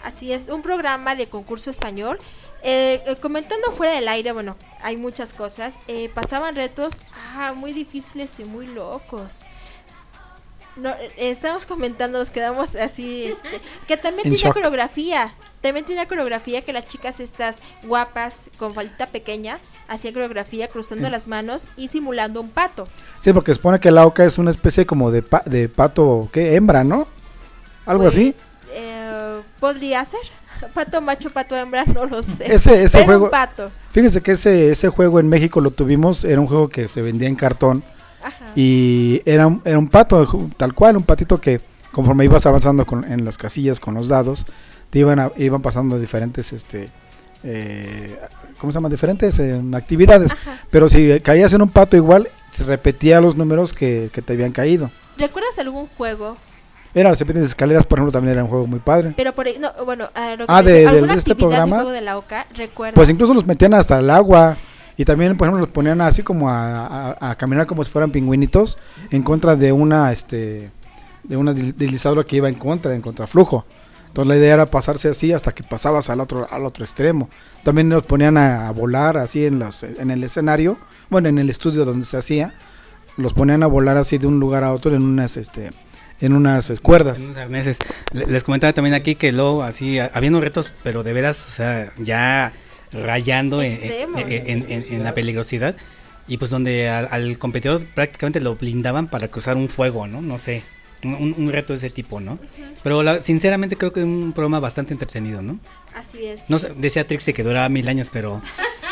Así 0.03 0.31
es, 0.31 0.49
un 0.49 0.61
programa 0.61 1.15
de 1.17 1.27
concurso 1.27 1.71
español. 1.71 2.19
Eh, 2.63 3.03
eh, 3.07 3.17
comentando 3.17 3.73
fuera 3.73 3.95
del 3.95 4.09
aire, 4.09 4.33
bueno, 4.33 4.59
hay 4.83 4.99
muchas 4.99 5.33
cosas. 5.33 5.77
eh, 5.89 6.11
pasaban 6.13 6.55
retos 6.55 7.01
ah, 7.35 7.55
muy 7.57 7.73
difíciles 7.73 8.31
y 8.41 8.45
muy 8.45 8.67
locos. 8.67 9.45
No, 10.77 10.91
eh, 10.91 11.13
estamos 11.17 11.65
comentando, 11.65 12.19
nos 12.19 12.31
quedamos 12.31 12.77
así, 12.77 13.25
este, 13.29 13.59
que 13.89 13.97
también 13.97 14.29
shock. 14.35 14.53
coreografía. 14.53 15.35
También 15.63 15.87
tenía 15.87 16.07
coreografía 16.07 16.61
que 16.61 16.75
las 16.75 16.87
chicas 16.87 17.21
estas 17.21 17.61
guapas 17.85 18.51
con 18.59 18.75
faldita 18.75 19.07
pequeña 19.07 19.61
hacía 19.89 20.13
coreografía 20.13 20.69
cruzando 20.69 21.09
las 21.09 21.27
manos 21.27 21.71
y 21.79 21.89
simulando 21.89 22.43
un 22.43 22.51
pato. 22.51 22.87
Sí, 23.19 23.33
porque 23.33 23.53
se 23.53 23.57
supone 23.57 23.81
que 23.81 23.91
la 23.91 24.05
oca 24.05 24.27
es 24.27 24.37
una 24.37 24.51
especie 24.51 24.85
como 24.85 25.11
de, 25.11 25.23
pa- 25.23 25.43
de 25.47 25.71
pato, 25.71 26.29
¿qué? 26.33 26.55
Hembra, 26.55 26.85
¿no? 26.85 27.09
Algo 27.91 28.07
así. 28.07 28.35
Eh, 28.73 29.41
podría 29.59 30.05
ser. 30.05 30.21
Pato 30.75 31.01
macho, 31.01 31.31
pato 31.31 31.57
hembra, 31.57 31.85
no 31.87 32.05
lo 32.05 32.23
sé. 32.23 32.53
Ese, 32.53 32.83
ese 32.83 32.99
Pero 32.99 33.05
juego. 33.07 33.25
un 33.27 33.31
pato. 33.31 33.71
Fíjese 33.93 34.21
que 34.21 34.33
ese, 34.33 34.71
ese 34.71 34.89
juego 34.91 35.19
en 35.19 35.29
México 35.29 35.61
lo 35.61 35.71
tuvimos, 35.71 36.25
era 36.25 36.39
un 36.41 36.47
juego 36.47 36.69
que 36.69 36.87
se 36.87 37.01
vendía 37.03 37.29
en 37.29 37.35
cartón. 37.37 37.83
Y 38.55 39.23
era, 39.25 39.47
un- 39.47 39.63
era 39.65 39.79
un 39.79 39.89
pato, 39.89 40.49
tal 40.57 40.75
cual, 40.75 40.97
un 40.99 41.03
patito 41.03 41.41
que 41.41 41.61
conforme 41.93 42.25
ibas 42.25 42.45
avanzando 42.47 42.85
con- 42.85 43.11
en 43.11 43.25
las 43.25 43.39
casillas 43.39 43.81
con 43.81 43.95
los 43.95 44.09
dados, 44.09 44.45
te 44.91 44.99
iban, 44.99 45.19
a- 45.19 45.33
iban 45.37 45.63
pasando 45.63 45.99
diferentes, 45.99 46.53
este, 46.53 46.91
eh, 47.43 48.21
¿cómo 48.59 48.71
se 48.73 48.77
llama? 48.77 48.89
Diferentes 48.91 49.39
eh, 49.39 49.61
actividades. 49.73 50.37
Pero 50.71 50.89
si 50.89 51.21
caías 51.21 51.53
en 51.55 51.63
un 51.63 51.71
pato 51.71 51.97
igual, 51.97 52.29
se 52.51 52.65
repetía 52.65 53.21
los 53.23 53.37
números 53.37 53.73
que, 53.73 54.11
que 54.13 54.21
te 54.21 54.35
habían 54.35 54.53
caído. 54.53 54.91
¿Recuerdas 55.17 55.59
algún 55.59 55.87
juego? 55.97 56.37
Era 56.93 57.09
las 57.11 57.19
serpientes 57.19 57.49
escaleras, 57.49 57.87
por 57.87 57.99
ejemplo, 57.99 58.13
también 58.13 58.35
era 58.35 58.43
un 58.45 58.51
juego 58.51 58.67
muy 58.67 58.81
padre. 58.81 59.15
Pero 59.17 59.33
por 59.35 59.47
ahí, 59.47 59.57
no, 59.61 59.71
bueno, 59.85 60.09
a 60.15 60.31
lo 60.33 60.39
que 60.47 60.53
Ah, 60.53 60.63
de- 60.63 60.73
de- 60.73 60.89
¿alguna 60.89 61.13
de 61.13 61.19
este 61.19 61.35
programa? 61.37 61.77
juego 61.77 61.91
de 61.93 62.01
la 62.01 62.19
OCA? 62.19 62.47
Pues 62.95 63.09
incluso 63.11 63.33
los 63.33 63.47
metían 63.47 63.75
hasta 63.75 63.99
el 64.01 64.11
agua. 64.11 64.57
Y 64.97 65.05
también, 65.05 65.37
por 65.37 65.47
ejemplo, 65.47 65.61
los 65.65 65.71
ponían 65.73 66.01
así 66.01 66.23
como 66.23 66.51
a, 66.51 66.87
a- 67.13 67.31
a 67.31 67.35
caminar 67.37 67.67
como 67.67 67.85
si 67.85 67.91
fueran 67.91 68.11
pingüinitos 68.11 68.77
en 69.11 69.23
contra 69.23 69.57
de 69.57 69.73
una 69.73 70.11
este 70.13 70.71
de 71.23 71.37
una 71.37 71.53
deslizadora 71.55 72.25
que 72.25 72.37
iba 72.37 72.49
en 72.49 72.55
contra, 72.57 72.95
en 72.95 73.01
contraflujo. 73.03 73.65
Entonces 74.09 74.29
la 74.29 74.37
idea 74.37 74.55
era 74.55 74.67
pasarse 74.67 75.09
así 75.09 75.33
hasta 75.33 75.53
que 75.53 75.63
pasabas 75.63 76.11
al 76.11 76.21
otro 76.21 76.47
al 76.51 76.65
otro 76.67 76.85
extremo. 76.85 77.31
También 77.63 77.89
los 77.89 78.03
ponían 78.03 78.37
a, 78.37 78.67
a 78.69 78.73
volar 78.73 79.17
así 79.17 79.47
en 79.47 79.59
los 79.61 79.85
en 79.85 80.11
el 80.11 80.25
escenario, 80.25 80.77
bueno, 81.09 81.29
en 81.29 81.39
el 81.39 81.49
estudio 81.49 81.85
donde 81.85 82.05
se 82.05 82.17
hacía, 82.17 82.53
los 83.17 83.33
ponían 83.33 83.63
a 83.63 83.69
volar 83.69 83.97
así 83.97 84.19
de 84.19 84.27
un 84.27 84.41
lugar 84.41 84.65
a 84.65 84.73
otro 84.73 84.95
en 84.95 85.03
unas 85.03 85.37
este 85.37 85.71
en 86.21 86.33
unas 86.35 86.73
cuerdas. 86.81 87.19
En 87.21 87.27
unos 87.27 87.37
arneses. 87.37 87.79
Le- 88.13 88.27
Les 88.27 88.45
comentaba 88.45 88.73
también 88.73 88.95
aquí 88.95 89.15
que 89.15 89.33
luego 89.33 89.63
así, 89.63 89.99
a- 89.99 90.11
habiendo 90.15 90.41
retos, 90.41 90.73
pero 90.83 91.03
de 91.03 91.13
veras, 91.13 91.47
o 91.47 91.51
sea, 91.51 91.93
ya 91.99 92.53
rayando 92.93 93.63
en, 93.63 93.73
Extremos. 93.73 94.21
en- 94.23 94.31
en- 94.31 94.67
en- 94.71 94.85
en 94.95 95.05
la 95.05 95.15
peligrosidad. 95.15 95.77
Y 96.29 96.37
pues 96.39 96.51
donde 96.51 96.89
al, 96.89 97.09
al 97.11 97.39
competidor 97.39 97.85
prácticamente 97.87 98.41
lo 98.41 98.55
blindaban 98.57 99.09
para 99.09 99.29
cruzar 99.29 99.57
un 99.57 99.69
fuego, 99.69 100.07
¿no? 100.07 100.21
No 100.21 100.39
sé, 100.39 100.63
un, 101.03 101.51
reto 101.51 101.73
de 101.73 101.79
ese 101.79 101.91
tipo, 101.91 102.21
¿no? 102.21 102.39
Pero 102.85 103.03
la- 103.03 103.19
sinceramente 103.21 103.77
creo 103.77 103.93
que 103.93 104.01
es 104.01 104.07
un 104.07 104.33
programa 104.33 104.61
bastante 104.61 104.93
entretenido, 104.95 105.43
¿no? 105.43 105.59
Así 105.95 106.25
es. 106.27 106.43
No 106.49 106.59
sé, 106.59 106.73
decía 106.77 107.07
Trixie 107.07 107.33
que 107.35 107.43
duraba 107.43 107.69
mil 107.69 107.89
años, 107.89 108.11
pero... 108.13 108.41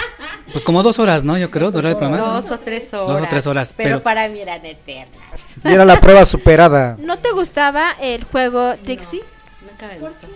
Pues 0.52 0.64
como 0.64 0.82
dos 0.82 0.98
horas, 0.98 1.24
¿no? 1.24 1.36
Yo 1.36 1.50
creo, 1.50 1.70
duraba 1.70 1.90
el 1.90 1.96
programa. 1.96 2.32
Dos 2.32 2.50
o 2.50 2.58
tres 2.58 2.92
horas. 2.94 3.08
Dos 3.08 3.22
o 3.22 3.28
tres 3.28 3.46
horas, 3.46 3.74
Pero, 3.76 3.88
pero... 3.88 4.02
para 4.02 4.28
mí 4.28 4.40
eran 4.40 4.64
eternas. 4.64 5.20
Y 5.64 5.68
era 5.68 5.84
la 5.84 6.00
prueba 6.00 6.24
superada. 6.24 6.96
¿No 6.98 7.18
te 7.18 7.30
gustaba 7.32 7.92
el 8.00 8.24
juego 8.24 8.74
Dixie? 8.76 9.22
Nunca 9.68 9.88
me 9.88 9.98
gustó. 9.98 10.26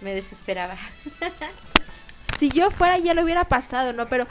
Me 0.00 0.14
desesperaba. 0.14 0.76
Si 2.36 2.48
yo 2.48 2.70
fuera 2.70 2.96
ya 2.98 3.14
lo 3.14 3.22
hubiera 3.22 3.44
pasado, 3.44 3.92
¿no? 3.92 4.08
Pero 4.08 4.26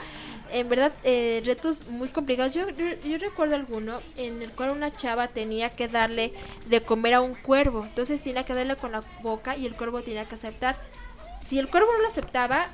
en 0.52 0.68
verdad, 0.68 0.92
eh, 1.04 1.42
retos 1.46 1.86
muy 1.88 2.10
complicados. 2.10 2.52
Yo, 2.52 2.68
yo, 2.70 2.86
yo 3.06 3.18
recuerdo 3.18 3.56
alguno 3.56 4.02
en 4.18 4.42
el 4.42 4.52
cual 4.52 4.72
una 4.72 4.94
chava 4.94 5.28
tenía 5.28 5.70
que 5.70 5.88
darle 5.88 6.34
de 6.68 6.82
comer 6.82 7.14
a 7.14 7.22
un 7.22 7.36
cuervo. 7.36 7.86
Entonces 7.86 8.22
tenía 8.22 8.44
que 8.44 8.54
darle 8.54 8.76
con 8.76 8.92
la 8.92 9.04
boca 9.22 9.56
y 9.56 9.66
el 9.66 9.76
cuervo 9.76 10.02
tenía 10.02 10.26
que 10.26 10.36
aceptar. 10.36 10.82
Si 11.42 11.60
el 11.60 11.70
cuervo 11.70 11.90
no 11.94 12.02
lo 12.02 12.08
aceptaba, 12.08 12.70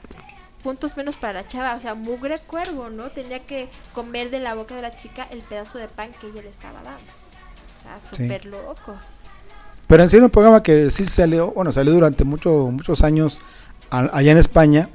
puntos 0.67 0.97
menos 0.97 1.15
para 1.15 1.31
la 1.41 1.47
chava. 1.47 1.75
O 1.75 1.79
sea, 1.79 1.95
mugre 1.95 2.37
cuervo, 2.45 2.89
¿no? 2.89 3.09
Tenía 3.09 3.39
que 3.45 3.69
comer 3.93 4.29
de 4.31 4.41
la 4.41 4.53
boca 4.53 4.75
de 4.75 4.81
la 4.81 4.97
chica 4.97 5.25
el 5.31 5.39
pedazo 5.39 5.77
de 5.77 5.87
pan 5.87 6.09
que 6.19 6.27
ella 6.27 6.41
le 6.41 6.49
estaba 6.49 6.81
dando. 6.83 6.99
O 6.99 7.81
sea, 7.83 7.99
Sí. 8.01 8.23
súper 8.23 8.45
locos. 8.45 9.21
Pero 9.87 10.03
en 10.03 10.09
sí 10.09 10.17
era 10.17 10.25
un 10.25 10.31
programa 10.31 10.61
que 10.61 10.89
sí 10.89 11.05
salió, 11.05 11.51
bueno, 11.51 11.71
salió 11.71 11.93
durante 11.93 12.25
mucho, 12.25 12.69
muchos 12.69 13.01
años 13.01 13.39
a- 13.89 14.09
allá 14.17 14.33
en 14.33 14.37
España. 14.37 14.89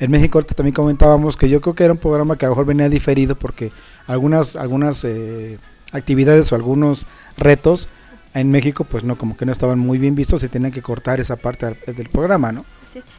En 0.00 0.10
México 0.10 0.38
ahorita 0.38 0.54
también 0.54 0.74
comentábamos 0.74 1.36
que 1.36 1.46
yo 1.50 1.60
creo 1.60 1.74
que 1.74 1.84
era 1.84 1.92
un 1.92 1.98
programa 1.98 2.38
que 2.38 2.46
a 2.46 2.48
lo 2.48 2.54
mejor 2.54 2.64
venía 2.64 2.88
diferido 2.88 3.34
porque 3.38 3.70
algunas, 4.06 4.56
algunas 4.56 5.04
eh, 5.04 5.58
actividades 5.92 6.50
o 6.52 6.54
algunos 6.54 7.04
retos 7.36 7.88
en 8.32 8.50
México 8.50 8.84
pues 8.84 9.04
no, 9.04 9.18
como 9.18 9.36
que 9.36 9.44
no 9.44 9.52
estaban 9.52 9.78
muy 9.78 9.98
bien 9.98 10.14
vistos 10.14 10.42
y 10.42 10.48
tenían 10.48 10.72
que 10.72 10.80
cortar 10.80 11.20
esa 11.20 11.36
parte 11.36 11.66
del 11.86 12.08
programa, 12.08 12.50
¿no? 12.52 12.64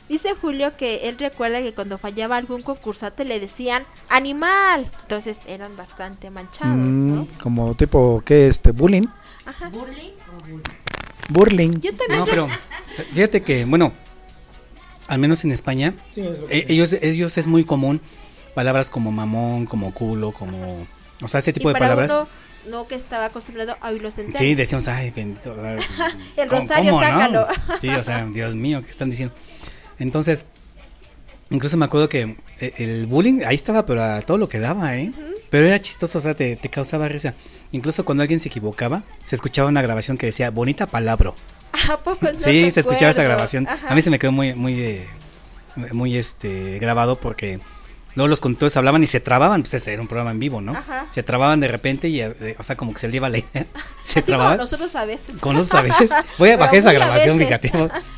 Dice 0.08 0.36
Julio 0.40 0.76
que 0.78 1.10
él 1.10 1.18
recuerda 1.20 1.62
que 1.62 1.74
cuando 1.74 1.98
fallaba 1.98 2.38
algún 2.38 2.62
concursante 2.62 3.26
le 3.26 3.40
decían 3.40 3.84
animal. 4.10 4.92
Entonces 5.02 5.42
eran 5.46 5.76
bastante 5.78 6.30
manchados, 6.30 6.76
¿no? 6.76 7.24
Mm, 7.24 7.28
como 7.42 7.76
tipo, 7.76 8.22
¿qué? 8.26 8.48
Este, 8.48 8.72
bullying. 8.72 9.08
Ajá. 9.46 9.70
Burling. 11.30 11.80
Yo 11.80 11.96
también 11.96 12.20
No, 12.20 12.26
pero 12.26 12.48
fíjate 13.14 13.42
que, 13.42 13.66
bueno, 13.66 13.92
al 15.08 15.20
menos 15.20 15.44
en 15.44 15.52
España, 15.52 15.94
Sí, 16.12 16.22
eh, 16.50 16.66
ellos, 16.70 16.94
ellos 16.94 17.38
es 17.38 17.48
muy 17.48 17.64
común 17.64 18.02
palabras 18.56 18.90
como 18.90 19.12
mamón, 19.12 19.66
como 19.66 19.94
culo, 19.94 20.32
como... 20.32 20.88
O 21.22 21.28
sea, 21.28 21.40
ese 21.40 21.54
tipo 21.54 21.70
y 21.70 21.74
de 21.74 21.80
para 21.80 21.86
palabras. 21.96 22.12
uno 22.12 22.28
no 22.70 22.88
que 22.88 22.96
estaba 22.96 23.26
acostumbrado 23.26 23.76
a 23.82 23.90
oírlos 23.90 24.18
en 24.18 24.36
Sí, 24.36 24.56
decíamos, 24.56 24.88
ay, 24.88 25.12
bendito. 25.12 25.52
o 25.52 25.56
sea, 25.56 25.76
El 26.38 26.48
¿cómo- 26.48 26.62
rosario, 26.62 26.92
cómo, 26.92 27.02
no? 27.04 27.08
sácalo. 27.10 27.48
Sí, 27.82 27.90
o 27.90 28.04
sea, 28.04 28.26
Dios 28.26 28.56
mío, 28.56 28.82
¿qué 28.82 28.90
están 28.92 29.10
diciendo? 29.10 29.34
Entonces, 29.98 30.48
incluso 31.50 31.78
me 31.78 31.86
acuerdo 31.86 32.08
que 32.10 32.38
eh, 32.60 32.74
el 32.78 33.08
bullying 33.08 33.42
ahí 33.46 33.56
estaba, 33.56 33.86
pero 33.86 34.04
a 34.04 34.22
todo 34.22 34.38
lo 34.38 34.48
que 34.50 34.60
daba, 34.60 34.96
¿eh? 34.98 35.12
Pero 35.50 35.68
era 35.68 35.80
chistoso, 35.82 36.20
o 36.20 36.22
sea, 36.22 36.36
te, 36.36 36.56
te 36.56 36.70
causaba 36.70 37.08
risa. 37.08 37.34
Incluso 37.72 38.06
cuando 38.06 38.22
alguien 38.22 38.40
se 38.40 38.50
equivocaba, 38.50 39.04
se 39.24 39.36
escuchaba 39.36 39.68
una 39.70 39.82
grabación 39.82 40.18
que 40.18 40.28
decía, 40.28 40.52
bonita 40.52 40.86
palabra. 40.88 41.34
¿A 41.90 41.98
poco 42.04 42.20
no 42.32 42.38
sí, 42.40 42.70
se 42.72 42.80
escuchaba 42.80 43.12
esa 43.12 43.24
grabación. 43.24 43.68
Ajá. 43.68 43.90
A 43.90 43.96
mí 43.96 44.02
se 44.02 44.10
me 44.12 44.20
quedó 44.20 44.32
muy, 44.32 44.54
muy, 44.56 44.80
eh, 44.80 45.08
muy 45.92 46.18
este, 46.18 46.80
grabado 46.80 47.20
porque 47.20 47.60
luego 48.20 48.28
los 48.30 48.42
conductores 48.42 48.76
hablaban 48.78 49.02
y 49.02 49.08
se 49.08 49.20
trababan, 49.22 49.62
pues 49.62 49.74
ese 49.76 49.94
era 49.94 50.02
un 50.02 50.08
programa 50.08 50.32
en 50.32 50.40
vivo, 50.40 50.60
¿no? 50.62 50.74
Ajá. 50.74 51.08
Se 51.10 51.24
trababan 51.24 51.60
de 51.62 51.68
repente 51.70 52.10
y, 52.10 52.20
eh, 52.22 52.56
o 52.60 52.64
sea, 52.64 52.76
como 52.76 52.94
que 52.94 53.00
se 53.00 53.08
le 53.08 53.16
iba 53.18 53.30
la 53.30 53.38
idea. 53.38 53.66
Se 54.04 54.20
Así 54.20 54.28
trababan. 54.32 54.58
nosotros 54.58 54.96
a 54.96 55.06
veces. 55.06 55.38
Con 55.38 55.56
nosotros 55.56 55.80
a 55.80 55.84
veces. 55.84 56.12
Voy 56.40 56.50
a 56.50 56.58
bajar 56.58 56.76
esa 56.76 56.92
grabación, 56.92 57.38
fíjate. 57.38 57.72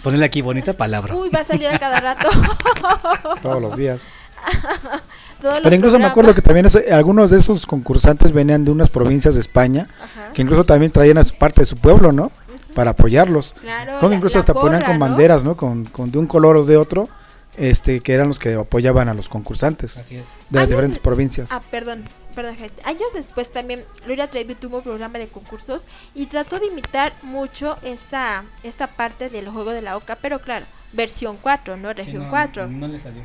Ponerle 0.04 0.26
aquí 0.26 0.42
bonita 0.42 0.74
palabra. 0.74 1.14
Uy, 1.16 1.30
va 1.30 1.40
a 1.40 1.44
salir 1.44 1.68
a 1.68 1.78
cada 1.78 2.00
rato. 2.00 2.30
Todos 3.42 3.62
los 3.62 3.76
días. 3.76 4.04
Todos 5.42 5.60
Pero 5.64 5.76
incluso 5.76 6.00
me 6.00 6.06
acuerdo 6.06 6.34
que 6.34 6.42
también 6.42 6.66
eso- 6.66 6.80
algunos 6.92 7.30
de 7.32 7.38
esos 7.40 7.66
concursantes 7.66 8.32
venían 8.32 8.64
de 8.66 8.72
unas 8.72 8.90
provincias 8.90 9.36
de 9.36 9.42
España, 9.42 9.88
que 10.34 10.42
incluso 10.42 10.64
también 10.64 10.92
traían 10.92 11.18
a 11.18 11.24
su 11.24 11.36
parte 11.38 11.62
de 11.62 11.66
su 11.66 11.78
pueblo, 11.78 12.12
¿no? 12.12 12.32
Para 12.74 12.92
apoyarlos. 12.92 13.54
Claro, 13.62 14.00
Como 14.00 14.14
incluso 14.14 14.38
la 14.38 14.40
hasta 14.42 14.54
ponían 14.54 14.80
porra, 14.82 14.86
con 14.88 15.00
¿no? 15.00 15.06
banderas, 15.06 15.44
¿no? 15.44 15.58
Con, 15.58 15.86
con 15.86 16.12
de 16.12 16.20
un 16.20 16.26
color 16.28 16.56
o 16.58 16.64
de 16.64 16.78
otro, 16.78 17.10
este, 17.58 18.00
que 18.02 18.14
eran 18.14 18.28
los 18.28 18.40
que 18.40 18.54
apoyaban 18.56 19.10
a 19.10 19.14
los 19.14 19.30
concursantes 19.30 19.98
Así 19.98 20.18
es. 20.18 20.28
de 20.50 20.60
las 20.60 20.70
diferentes 20.70 21.00
provincias. 21.00 21.52
Ah, 21.52 21.62
perdón, 21.72 22.06
perdón, 22.36 22.56
gente. 22.56 22.82
Años 22.86 23.14
después 23.14 23.52
también 23.52 23.84
Gloria 24.06 24.30
Trevi 24.30 24.56
tuvo 24.56 24.78
un 24.78 24.84
programa 24.84 25.20
de 25.20 25.28
concursos 25.28 25.88
y 26.16 26.28
trató 26.28 26.60
de 26.60 26.68
imitar 26.68 27.14
mucho 27.24 27.78
esta, 27.84 28.46
esta 28.64 28.88
parte 28.88 29.30
del 29.30 29.50
juego 29.50 29.72
de 29.72 29.82
la 29.82 29.98
OCA, 29.98 30.18
pero 30.22 30.40
claro, 30.40 30.66
versión 30.94 31.38
4, 31.42 31.78
no 31.78 31.94
región 31.94 32.28
4. 32.30 32.68
No 32.68 32.88
le 32.88 33.00
salió. 33.00 33.24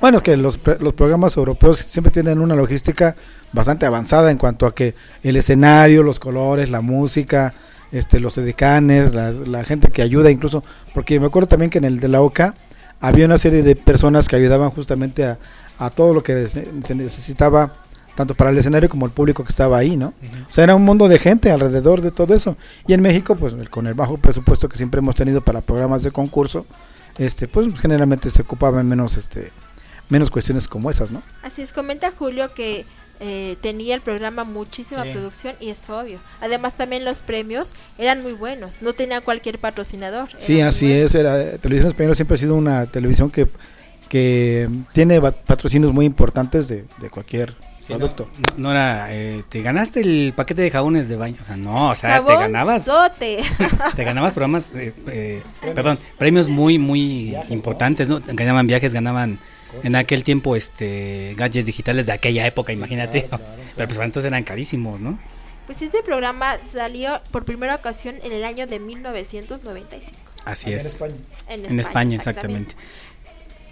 Bueno, 0.00 0.22
que 0.22 0.36
los, 0.36 0.58
pre- 0.58 0.78
los 0.80 0.92
programas 0.92 1.36
europeos 1.36 1.78
siempre 1.78 2.10
tienen 2.12 2.40
una 2.40 2.56
logística 2.56 3.14
bastante 3.52 3.86
avanzada 3.86 4.30
en 4.32 4.38
cuanto 4.38 4.66
a 4.66 4.74
que 4.74 4.94
el 5.22 5.36
escenario, 5.36 6.02
los 6.02 6.18
colores, 6.18 6.68
la 6.68 6.80
música, 6.80 7.54
este, 7.92 8.18
los 8.20 8.36
edecanes, 8.38 9.14
la, 9.14 9.30
la 9.30 9.64
gente 9.64 9.88
que 9.88 10.02
ayuda 10.02 10.30
incluso, 10.32 10.64
porque 10.94 11.18
me 11.20 11.26
acuerdo 11.26 11.46
también 11.46 11.70
que 11.70 11.78
en 11.78 11.84
el 11.84 12.00
de 12.00 12.08
la 12.08 12.20
OCA 12.20 12.54
había 13.00 13.26
una 13.26 13.38
serie 13.38 13.62
de 13.62 13.76
personas 13.76 14.28
que 14.28 14.36
ayudaban 14.36 14.70
justamente 14.70 15.24
a, 15.24 15.38
a 15.78 15.90
todo 15.90 16.12
lo 16.12 16.22
que 16.22 16.48
se, 16.48 16.94
necesitaba, 16.94 17.72
tanto 18.14 18.34
para 18.34 18.50
el 18.50 18.58
escenario 18.58 18.88
como 18.88 19.06
el 19.06 19.12
público 19.12 19.44
que 19.44 19.50
estaba 19.50 19.78
ahí, 19.78 19.96
¿no? 19.96 20.08
O 20.08 20.52
sea, 20.52 20.64
era 20.64 20.74
un 20.74 20.84
mundo 20.84 21.06
de 21.08 21.18
gente 21.18 21.50
alrededor 21.50 22.00
de 22.00 22.10
todo 22.10 22.34
eso. 22.34 22.56
Y 22.86 22.92
en 22.92 23.00
México, 23.00 23.36
pues 23.36 23.54
con 23.70 23.86
el 23.86 23.94
bajo 23.94 24.16
presupuesto 24.16 24.68
que 24.68 24.76
siempre 24.76 24.98
hemos 24.98 25.14
tenido 25.14 25.40
para 25.40 25.60
programas 25.60 26.02
de 26.02 26.10
concurso, 26.10 26.66
este, 27.16 27.46
pues 27.46 27.68
generalmente 27.78 28.28
se 28.30 28.42
ocupaban 28.42 28.88
menos, 28.88 29.16
este, 29.16 29.52
menos 30.08 30.30
cuestiones 30.30 30.68
como 30.68 30.90
esas, 30.90 31.10
¿no? 31.10 31.22
Así 31.42 31.62
es, 31.62 31.72
comenta 31.72 32.12
Julio 32.16 32.52
que 32.54 32.84
eh, 33.20 33.56
tenía 33.60 33.94
el 33.94 34.00
programa 34.00 34.44
muchísima 34.44 35.02
Sí. 35.02 35.10
producción 35.12 35.56
y 35.60 35.70
es 35.70 35.90
obvio. 35.90 36.20
Además 36.40 36.76
también 36.76 37.04
los 37.04 37.22
premios 37.22 37.74
eran 37.98 38.22
muy 38.22 38.32
buenos, 38.32 38.80
no 38.82 38.92
tenía 38.92 39.20
cualquier 39.20 39.58
patrocinador. 39.58 40.28
Sí, 40.38 40.60
así 40.60 40.92
es. 40.92 41.14
Era, 41.14 41.58
Televisión 41.58 41.88
Española 41.88 42.14
siempre 42.14 42.34
ha 42.36 42.38
sido 42.38 42.54
una 42.54 42.86
televisión 42.86 43.30
que, 43.30 43.48
que 44.08 44.68
tiene 44.92 45.20
patrocinios 45.20 45.92
muy 45.92 46.06
importantes 46.06 46.68
de, 46.68 46.84
de 47.00 47.10
cualquier 47.10 47.54
producto. 47.86 48.28
No, 48.56 48.64
no 48.64 48.70
era, 48.70 49.12
eh, 49.14 49.42
te 49.48 49.62
ganaste 49.62 50.00
el 50.02 50.32
paquete 50.36 50.62
de 50.62 50.70
jabones 50.70 51.08
de 51.08 51.16
baño. 51.16 51.38
O 51.40 51.44
sea, 51.44 51.56
no, 51.56 51.88
o 51.90 51.94
sea, 51.96 52.24
te 52.24 52.32
ganabas. 52.34 52.84
sote. 52.84 53.38
Te 53.96 54.04
ganabas 54.04 54.32
programas, 54.34 54.70
eh, 54.74 54.92
eh, 55.08 55.42
perdón, 55.74 55.98
premios 56.18 56.48
muy, 56.48 56.78
muy 56.78 57.34
importantes, 57.48 58.08
¿no? 58.08 58.20
Ganaban 58.26 58.66
viajes, 58.66 58.92
ganaban 58.94 59.38
en 59.82 59.96
aquel 59.96 60.24
tiempo 60.24 60.56
este 60.56 61.34
gadgets 61.36 61.66
digitales 61.66 62.06
de 62.06 62.12
aquella 62.12 62.46
época, 62.46 62.72
imagínate. 62.72 63.28
Pero 63.76 63.88
pues 63.88 63.98
entonces 64.00 64.24
eran 64.26 64.42
carísimos, 64.44 65.00
¿no? 65.00 65.18
Pues 65.66 65.82
este 65.82 66.02
programa 66.02 66.56
salió 66.64 67.20
por 67.30 67.44
primera 67.44 67.74
ocasión 67.74 68.16
en 68.22 68.32
el 68.32 68.44
año 68.44 68.66
de 68.66 68.80
1995. 68.80 70.16
Así 70.44 70.66
Allá 70.68 70.74
en 70.76 70.80
es. 70.80 70.86
España. 70.94 71.14
En 71.48 71.64
En 71.66 71.80
España, 71.80 72.16
exactamente. 72.16 72.74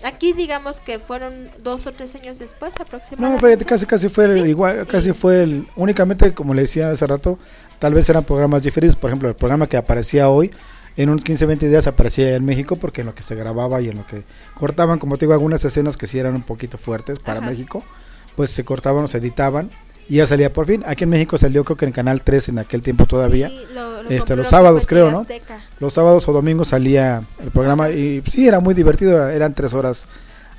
Aquí 0.05 0.35
digamos 0.35 0.83
que 0.83 0.99
fueron 0.99 1.51
dos 1.63 1.87
o 1.87 1.93
tres 1.93 2.15
años 2.15 2.39
después 2.39 2.75
No, 2.79 2.85
aproximadamente. 2.85 3.47
fíjate, 3.47 3.65
casi 3.65 3.87
casi 3.87 4.09
fue 4.11 4.27
el- 4.27 4.47
igual, 4.47 4.87
casi 4.87 5.13
fue 5.13 5.43
el, 5.43 5.67
únicamente 5.75 6.35
como 6.35 6.53
le 6.53 6.63
decía 6.63 6.91
hace 6.91 7.07
rato, 7.07 7.39
tal 7.79 7.95
vez 7.95 8.09
eran 8.11 8.23
programas 8.23 8.63
diferidos, 8.63 8.95
por 8.95 9.09
ejemplo, 9.09 9.29
el 9.31 9.35
programa 9.35 9.67
que 9.67 9.79
aparecía 9.79 10.29
hoy 10.29 10.51
en 10.97 11.11
unos 11.11 11.25
15, 11.25 11.47
20 11.47 11.69
días 11.69 11.87
aparecía 11.87 12.35
en 12.37 12.45
México 12.45 12.77
porque 12.77 13.03
en 13.03 13.07
lo 13.09 13.15
que 13.15 13.23
se 13.23 13.35
grababa 13.35 13.81
y 13.83 13.89
en 13.89 13.97
lo 13.99 14.07
que 14.07 14.25
cortaban, 14.55 14.99
como 14.99 15.17
te 15.17 15.27
digo, 15.27 15.35
algunas 15.35 15.65
escenas 15.65 15.97
que 15.97 16.07
sí 16.07 16.19
eran 16.19 16.35
un 16.35 16.43
poquito 16.43 16.79
fuertes 16.79 17.19
para 17.19 17.41
Ajá. 17.41 17.51
México, 17.51 17.85
pues 18.35 18.51
se 18.51 18.65
cortaban 18.65 19.05
o 19.05 19.09
se 19.09 19.19
editaban 19.19 19.71
y 20.09 20.17
ya 20.17 20.27
salía 20.27 20.53
por 20.53 20.67
fin. 20.67 20.83
Aquí 20.87 21.05
en 21.05 21.11
México 21.11 21.37
salió 21.37 21.65
creo 21.65 21.77
que 21.77 21.85
en 21.85 21.93
Canal 21.93 22.23
3 22.23 22.49
en 22.51 22.59
aquel 22.61 22.81
tiempo 22.83 23.05
todavía. 23.07 23.49
Sí, 23.49 23.61
lo- 23.75 24.03
lo 24.05 24.11
este 24.11 24.37
los 24.37 24.47
sábados 24.49 24.87
creo, 24.87 25.11
¿no? 25.11 25.21
Azteca. 25.21 25.61
Los 25.81 25.93
sábados 25.95 26.29
o 26.29 26.33
domingos 26.33 26.69
salía 26.69 27.25
el 27.43 27.51
programa 27.51 27.91
y 27.91 28.23
sí 28.27 28.47
era 28.47 28.61
muy 28.61 28.73
divertido, 28.75 29.13
era- 29.17 29.35
eran 29.35 29.55
tres 29.55 29.75
horas 29.75 30.07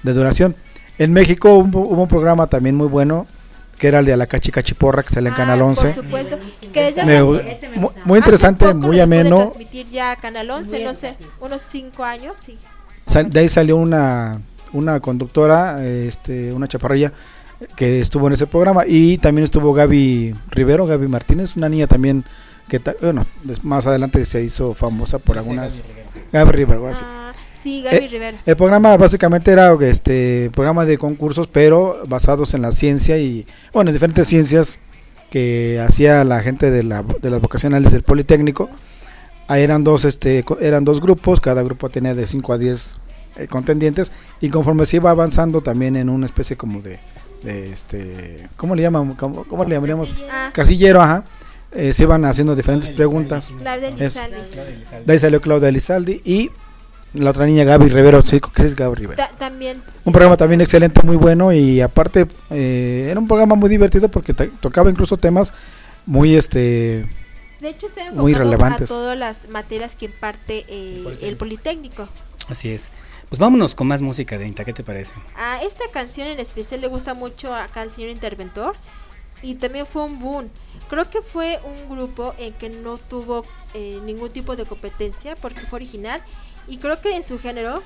de 0.04 0.14
duración. 0.14 0.56
En 1.00 1.14
México 1.14 1.54
hubo, 1.54 1.82
hubo 1.82 2.02
un 2.04 2.08
programa 2.10 2.48
también 2.48 2.76
muy 2.76 2.88
bueno 2.88 3.26
que 3.78 3.88
era 3.88 4.00
el 4.00 4.06
de 4.06 4.18
la 4.18 4.26
Cachi 4.28 4.52
Cachiporra 4.52 5.04
que 5.04 5.14
sale 5.14 5.30
en 5.30 5.36
Canal 5.36 5.62
Ah, 5.62 5.66
11. 5.66 5.82
Por 5.88 5.94
supuesto. 6.04 6.40
Que 6.74 6.84
desde 6.92 7.06
Me 7.06 7.18
hace- 7.18 7.24
gu- 7.24 7.76
mu- 7.76 7.92
muy 8.06 8.18
interesante, 8.20 8.74
muy 8.74 9.00
ameno. 9.00 9.38
transmitir 9.38 9.88
ya 9.88 10.16
Canal 10.16 10.50
11, 10.50 10.84
no 10.84 10.94
sé, 10.94 11.16
unos 11.40 11.62
cinco 11.62 12.04
años, 12.04 12.38
sí. 12.38 12.58
Sal- 13.06 13.30
de 13.30 13.40
ahí 13.40 13.50
salió 13.50 13.78
una, 13.78 14.42
una 14.74 15.00
conductora, 15.00 15.84
este, 15.86 16.52
una 16.54 16.68
chaparrilla 16.68 17.14
que 17.76 18.00
estuvo 18.02 18.28
en 18.28 18.34
ese 18.34 18.46
programa 18.48 18.84
y 18.88 19.18
también 19.18 19.46
estuvo 19.46 19.74
Gaby 19.74 20.36
Rivero, 20.52 20.86
Gaby 20.86 21.08
Martínez, 21.08 21.56
una 21.56 21.70
niña 21.70 21.88
también 21.88 22.24
que 22.68 22.80
bueno, 23.02 23.26
más 23.64 23.88
adelante 23.88 24.24
se 24.26 24.44
hizo 24.44 24.74
famosa 24.74 25.20
por 25.20 25.38
algunas 25.38 25.82
Gaby 26.34 26.52
Rivero, 26.52 26.88
así. 26.88 27.02
Ah, 27.04 27.32
sí, 27.68 27.82
Gaby 27.84 28.06
Eh, 28.06 28.08
Rivera. 28.08 28.38
El 28.46 28.56
programa 28.56 28.96
básicamente 28.98 29.52
era 29.52 29.76
este 29.82 30.50
programa 30.54 30.86
de 30.86 30.98
concursos, 30.98 31.48
pero 31.48 32.02
basados 32.08 32.54
en 32.54 32.62
la 32.62 32.72
ciencia 32.72 33.18
y 33.18 33.46
bueno, 33.74 33.90
en 33.90 33.94
diferentes 33.94 34.28
ciencias 34.28 34.80
que 35.30 35.84
hacía 35.86 36.24
la 36.24 36.40
gente 36.42 36.72
de, 36.72 36.84
la, 36.84 37.04
de 37.04 37.30
las 37.30 37.42
vocacionales 37.42 37.92
del 37.92 38.04
Politécnico. 38.04 38.70
Ahí 39.50 39.64
eran 39.64 39.84
dos 39.84 40.06
este 40.06 40.44
eran 40.62 40.84
dos 40.86 41.00
grupos, 41.02 41.40
cada 41.42 41.62
grupo 41.64 41.90
tenía 41.90 42.14
de 42.14 42.28
5 42.28 42.54
a 42.54 42.58
10 42.58 42.96
eh, 43.38 43.48
contendientes 43.48 44.12
y 44.42 44.50
conforme 44.50 44.86
se 44.86 44.98
iba 44.98 45.10
avanzando 45.10 45.62
también 45.62 45.96
en 45.96 46.10
una 46.10 46.26
especie 46.26 46.56
como 46.58 46.82
de, 46.82 47.00
de 47.44 47.70
este 47.70 48.48
¿cómo 48.58 48.76
le 48.76 48.82
llaman? 48.82 49.14
¿Cómo, 49.16 49.46
cómo 49.46 49.64
le 49.66 49.76
llamaríamos? 49.76 50.16
Ah. 50.32 50.50
Casillero, 50.54 51.02
ajá. 51.02 51.24
eh, 51.72 51.94
se 51.94 52.04
iban 52.04 52.26
haciendo 52.26 52.56
diferentes 52.56 52.90
preguntas. 52.90 53.54
Claudia 53.58 53.90
Eso. 54.00 54.22
Elizalde. 54.22 55.04
De 55.06 55.14
ahí 55.14 55.20
salió 55.20 55.40
Claudia 55.42 55.70
Elizalde 55.70 56.22
y 56.26 56.50
la 57.14 57.32
otra 57.32 57.46
niña 57.46 57.64
Gaby 57.64 57.90
Rivero, 57.90 58.22
sí, 58.22 58.40
que 58.40 58.64
es 58.64 58.76
Gaby 58.76 58.96
Rivero. 58.96 59.18
Ta- 59.18 59.32
también 59.38 59.82
Un 60.06 60.14
programa 60.14 60.38
también 60.38 60.62
excelente, 60.62 61.02
muy 61.04 61.16
bueno 61.18 61.52
y 61.54 61.82
aparte 61.82 62.28
eh, 62.50 63.08
era 63.10 63.20
un 63.20 63.28
programa 63.28 63.56
muy 63.56 63.70
divertido 63.70 64.10
porque 64.10 64.34
to- 64.34 64.50
tocaba 64.60 64.90
incluso 64.90 65.18
temas 65.18 65.54
muy 66.06 66.36
este 66.36 67.06
De 67.60 67.70
hecho, 67.70 67.88
está 67.88 68.12
Muy 68.12 68.34
relevantes. 68.34 68.84
a 68.92 68.94
todas 68.94 69.18
las 69.18 69.50
materias 69.50 69.96
que 69.96 70.06
imparte 70.06 70.66
eh, 70.70 71.18
el 71.22 71.38
Politécnico. 71.38 72.08
Así 72.50 72.70
es. 72.72 72.92
Pues 73.30 73.40
vámonos 73.40 73.76
con 73.76 73.88
más 73.88 74.02
música 74.02 74.38
de 74.38 74.48
Inta, 74.48 74.64
¿qué 74.64 74.72
te 74.74 74.84
parece? 74.84 75.16
A 75.36 75.62
esta 75.64 75.84
canción 75.92 76.28
en 76.30 76.40
especial 76.40 76.80
le 76.82 76.88
gusta 76.88 77.14
mucho 77.14 77.54
acá 77.54 77.82
al 77.82 77.90
señor 77.92 78.10
interventor 78.12 78.76
y 79.42 79.56
también 79.56 79.86
fue 79.86 80.04
un 80.06 80.20
boom. 80.20 80.50
Creo 80.90 81.10
que 81.10 81.22
fue 81.22 81.60
un 81.66 81.90
grupo 81.94 82.34
en 82.38 82.54
que 82.54 82.70
no 82.70 82.98
tuvo 82.98 83.44
eh, 83.74 84.00
ningún 84.06 84.30
tipo 84.30 84.56
de 84.56 84.66
competencia 84.66 85.36
porque 85.36 85.62
fue 85.62 85.78
original 85.78 86.22
y 86.68 86.78
creo 86.78 87.00
que 87.02 87.16
en 87.16 87.24
su 87.24 87.40
género 87.40 87.84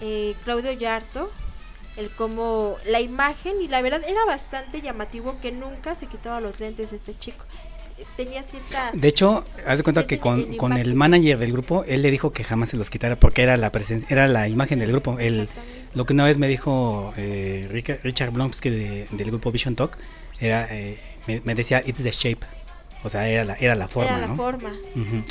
eh, 0.00 0.34
Claudio 0.44 0.72
Yarto 0.72 1.30
el 1.96 2.10
como 2.10 2.76
la 2.86 3.00
imagen 3.00 3.60
y 3.62 3.68
la 3.68 3.80
verdad 3.80 4.02
era 4.08 4.24
bastante 4.24 4.80
llamativo 4.82 5.38
que 5.40 5.52
nunca 5.52 5.94
se 5.94 6.06
quitaba 6.06 6.40
los 6.40 6.58
lentes 6.60 6.92
este 6.92 7.14
chico 7.14 7.44
tenía 8.16 8.42
cierta 8.42 8.90
De 8.92 9.06
hecho, 9.06 9.46
haz 9.66 9.78
de 9.78 9.84
cuenta 9.84 10.04
que 10.04 10.18
con, 10.18 10.40
el 10.40 10.56
con 10.56 10.72
el 10.72 10.96
manager 10.96 11.38
del 11.38 11.52
grupo, 11.52 11.84
él 11.86 12.02
le 12.02 12.10
dijo 12.10 12.32
que 12.32 12.42
jamás 12.42 12.70
se 12.70 12.76
los 12.76 12.90
quitara 12.90 13.14
porque 13.14 13.42
era 13.44 13.56
la 13.56 13.70
presencia, 13.70 14.08
era 14.10 14.26
la 14.26 14.48
imagen 14.48 14.80
del 14.80 14.90
grupo. 14.90 15.16
El, 15.20 15.48
lo 15.94 16.04
que 16.04 16.12
una 16.12 16.24
vez 16.24 16.36
me 16.38 16.48
dijo 16.48 17.14
eh, 17.16 17.68
Richard 18.02 18.32
Blomsky 18.32 18.70
de- 18.70 19.06
del 19.12 19.28
grupo 19.28 19.52
Vision 19.52 19.76
Talk, 19.76 19.96
era, 20.40 20.66
eh, 20.74 20.98
me, 21.28 21.40
me 21.44 21.54
decía, 21.54 21.84
it's 21.86 22.02
the 22.02 22.10
shape. 22.10 22.44
O 23.04 23.08
sea, 23.08 23.28
era 23.28 23.44
la, 23.44 23.54
era 23.54 23.76
la 23.76 23.86
forma, 23.86 24.10
era 24.10 24.18
la 24.18 24.26
¿no? 24.26 24.36
forma 24.36 24.72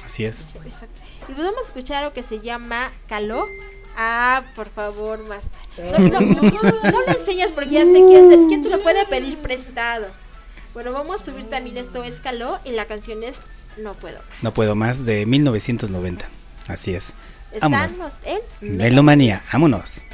así 0.06 0.24
es. 0.24 0.56
Exacto. 0.64 1.02
Y 1.28 1.34
pues 1.34 1.46
vamos 1.48 1.66
a 1.66 1.68
escuchar 1.68 2.04
algo 2.04 2.14
que 2.14 2.24
se 2.24 2.40
llama 2.40 2.92
Caló. 3.08 3.48
Ah, 3.96 4.44
por 4.56 4.70
favor, 4.70 5.24
Master. 5.28 5.60
No, 5.78 6.20
no, 6.20 6.20
no, 6.20 6.42
no 6.42 7.02
lo 7.02 7.08
enseñas 7.08 7.52
porque 7.52 7.72
ya 7.72 7.86
sé 7.86 7.94
quién, 7.94 8.48
quién 8.48 8.64
te 8.64 8.70
lo 8.70 8.82
puede 8.82 9.06
pedir 9.06 9.38
prestado. 9.38 10.08
Bueno, 10.74 10.92
vamos 10.92 11.22
a 11.22 11.26
subir 11.26 11.46
también 11.46 11.78
esto 11.78 12.04
es 12.04 12.20
Caló 12.20 12.60
y 12.66 12.72
la 12.72 12.86
canción 12.86 13.22
es 13.24 13.42
No 13.78 13.94
puedo. 13.94 14.20
No 14.42 14.52
puedo 14.54 14.76
más 14.76 15.06
de 15.06 15.26
1990. 15.26 16.28
Así 16.68 16.96
es. 16.96 17.14
Vámonos. 17.62 17.92
Estamos 17.92 18.22
en 18.26 18.78
Melomanía, 18.78 19.44
vámonos. 19.52 20.06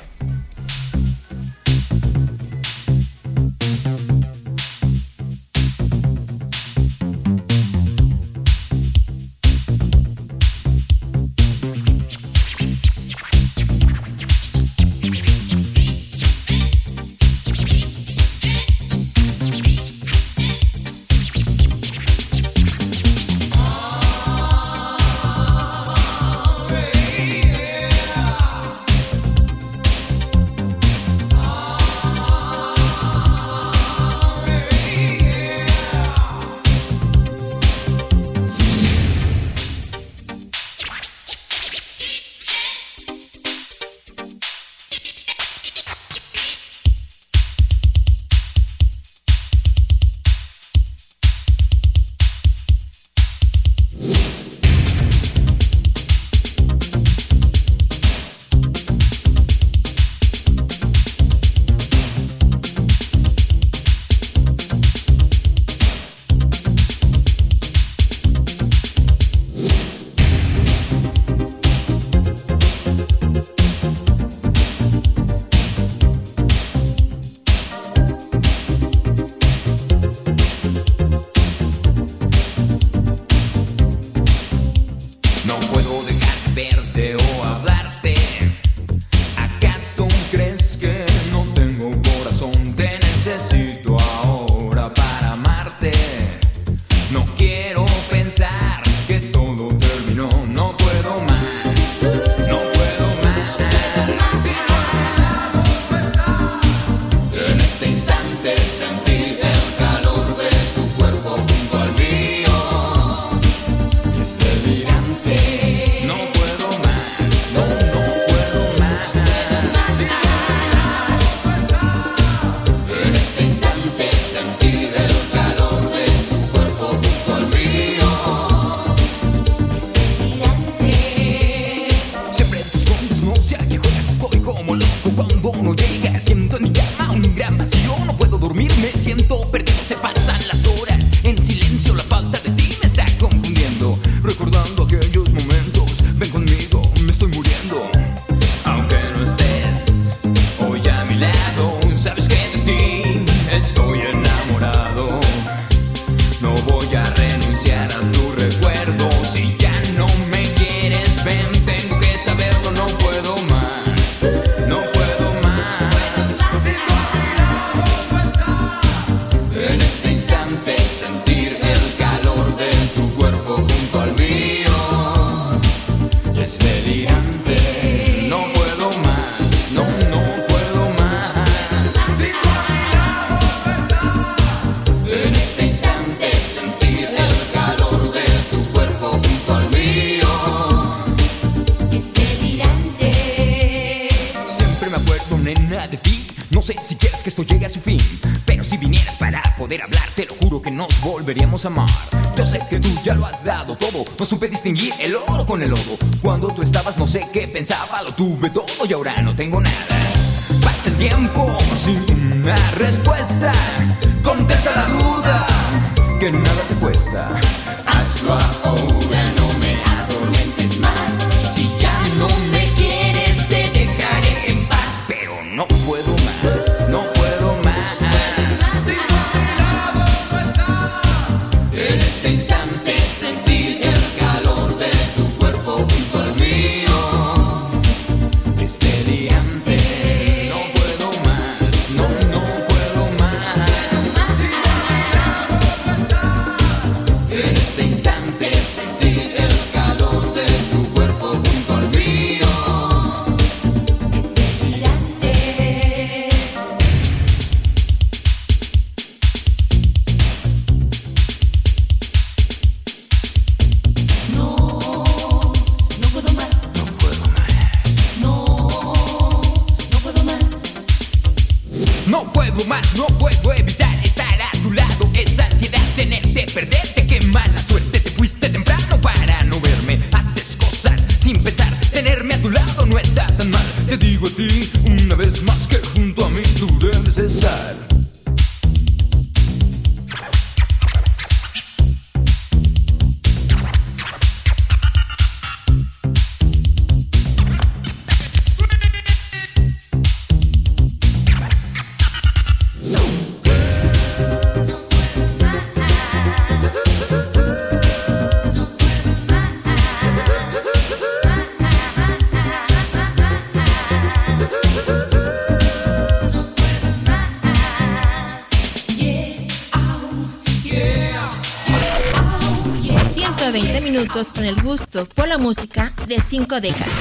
5 326.49 326.61
décadas. 326.61 326.98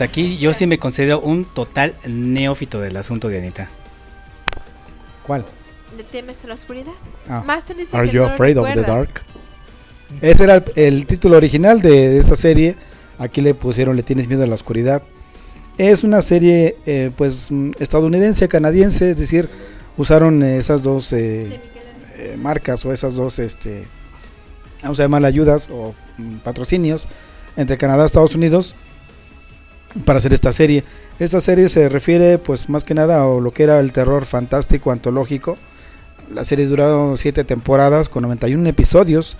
Pues 0.00 0.08
aquí 0.08 0.38
yo 0.38 0.54
sí 0.54 0.66
me 0.66 0.78
considero 0.78 1.20
un 1.20 1.44
total 1.44 1.94
neófito 2.08 2.80
del 2.80 2.96
asunto 2.96 3.28
de 3.28 3.36
Anita. 3.36 3.68
¿Cuál? 5.26 5.44
¿Le 5.94 6.04
temes 6.04 6.42
a 6.42 6.48
la 6.48 6.54
oscuridad? 6.54 6.94
Ah. 7.28 7.42
Master 7.46 7.76
dice 7.76 7.94
Are 7.94 8.08
que 8.08 8.16
you 8.16 8.22
no 8.22 8.28
afraid 8.28 8.56
of 8.56 8.66
the 8.72 8.80
dark? 8.80 9.20
Ese 10.22 10.44
era 10.44 10.54
el, 10.54 10.64
el 10.74 11.06
título 11.06 11.36
original 11.36 11.82
de, 11.82 12.08
de 12.08 12.18
esta 12.18 12.34
serie. 12.34 12.76
Aquí 13.18 13.42
le 13.42 13.52
pusieron 13.52 13.94
Le 13.94 14.02
tienes 14.02 14.26
miedo 14.26 14.42
a 14.42 14.46
la 14.46 14.54
oscuridad. 14.54 15.02
Es 15.76 16.02
una 16.02 16.22
serie 16.22 16.78
eh, 16.86 17.10
pues 17.14 17.50
mm, 17.50 17.72
estadounidense, 17.78 18.48
canadiense, 18.48 19.10
es 19.10 19.18
decir, 19.18 19.50
usaron 19.98 20.42
eh, 20.42 20.56
esas 20.56 20.82
dos 20.82 21.12
eh, 21.12 21.60
eh, 22.16 22.38
marcas 22.38 22.86
o 22.86 22.92
esas 22.94 23.16
dos, 23.16 23.38
este, 23.38 23.86
vamos 24.82 24.98
a 24.98 25.02
llamar 25.02 25.26
ayudas 25.26 25.68
o 25.70 25.94
mm, 26.16 26.36
patrocinios 26.36 27.06
entre 27.54 27.76
Canadá 27.76 28.04
y 28.04 28.06
Estados 28.06 28.34
Unidos 28.34 28.74
para 30.04 30.18
hacer 30.18 30.32
esta 30.32 30.52
serie. 30.52 30.84
Esta 31.18 31.40
serie 31.40 31.68
se 31.68 31.88
refiere 31.88 32.38
pues 32.38 32.68
más 32.68 32.84
que 32.84 32.94
nada 32.94 33.22
a 33.22 33.40
lo 33.40 33.50
que 33.52 33.64
era 33.64 33.80
el 33.80 33.92
terror 33.92 34.24
fantástico 34.24 34.90
antológico. 34.90 35.56
La 36.32 36.44
serie 36.44 36.66
duró 36.66 37.16
7 37.16 37.44
temporadas 37.44 38.08
con 38.08 38.22
91 38.22 38.68
episodios 38.68 39.36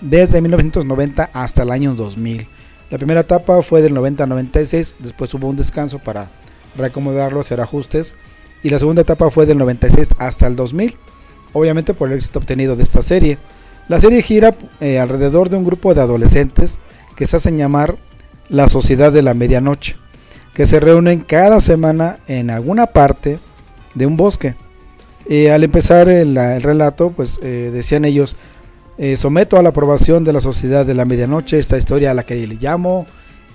desde 0.00 0.40
1990 0.40 1.30
hasta 1.32 1.62
el 1.62 1.70
año 1.70 1.94
2000. 1.94 2.46
La 2.90 2.98
primera 2.98 3.20
etapa 3.20 3.62
fue 3.62 3.82
del 3.82 3.94
90 3.94 4.24
al 4.24 4.28
96, 4.28 4.96
después 4.98 5.32
hubo 5.34 5.48
un 5.48 5.56
descanso 5.56 5.98
para 5.98 6.30
reacomodarlo, 6.76 7.40
hacer 7.40 7.60
ajustes. 7.60 8.14
Y 8.62 8.70
la 8.70 8.78
segunda 8.78 9.02
etapa 9.02 9.30
fue 9.30 9.46
del 9.46 9.58
96 9.58 10.14
hasta 10.18 10.46
el 10.46 10.56
2000, 10.56 10.96
obviamente 11.52 11.94
por 11.94 12.08
el 12.08 12.16
éxito 12.16 12.38
obtenido 12.38 12.76
de 12.76 12.82
esta 12.82 13.02
serie. 13.02 13.38
La 13.88 14.00
serie 14.00 14.22
gira 14.22 14.54
eh, 14.80 14.98
alrededor 14.98 15.50
de 15.50 15.56
un 15.56 15.64
grupo 15.64 15.94
de 15.94 16.00
adolescentes 16.00 16.80
que 17.16 17.26
se 17.26 17.36
hacen 17.36 17.58
llamar 17.58 17.96
la 18.48 18.68
Sociedad 18.68 19.12
de 19.12 19.22
la 19.22 19.34
Medianoche, 19.34 19.96
que 20.54 20.66
se 20.66 20.80
reúnen 20.80 21.20
cada 21.20 21.60
semana 21.60 22.18
en 22.28 22.50
alguna 22.50 22.86
parte 22.86 23.38
de 23.94 24.06
un 24.06 24.16
bosque. 24.16 24.54
Eh, 25.28 25.50
al 25.50 25.64
empezar 25.64 26.08
el, 26.08 26.36
el 26.36 26.62
relato, 26.62 27.10
pues 27.10 27.38
eh, 27.42 27.70
decían 27.72 28.04
ellos, 28.04 28.36
eh, 28.98 29.16
someto 29.16 29.56
a 29.58 29.62
la 29.62 29.70
aprobación 29.70 30.22
de 30.22 30.32
la 30.32 30.40
Sociedad 30.40 30.84
de 30.86 30.94
la 30.94 31.04
Medianoche 31.04 31.58
esta 31.58 31.78
historia 31.78 32.10
a 32.10 32.14
la 32.14 32.24
que 32.24 32.34
le 32.46 32.54
llamo 32.56 33.06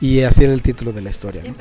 y 0.02 0.22
así 0.22 0.44
era 0.44 0.53
el 0.53 0.61
título 0.61 0.91
de 0.91 1.02
la 1.02 1.11
historia. 1.11 1.41
¿no? 1.44 1.53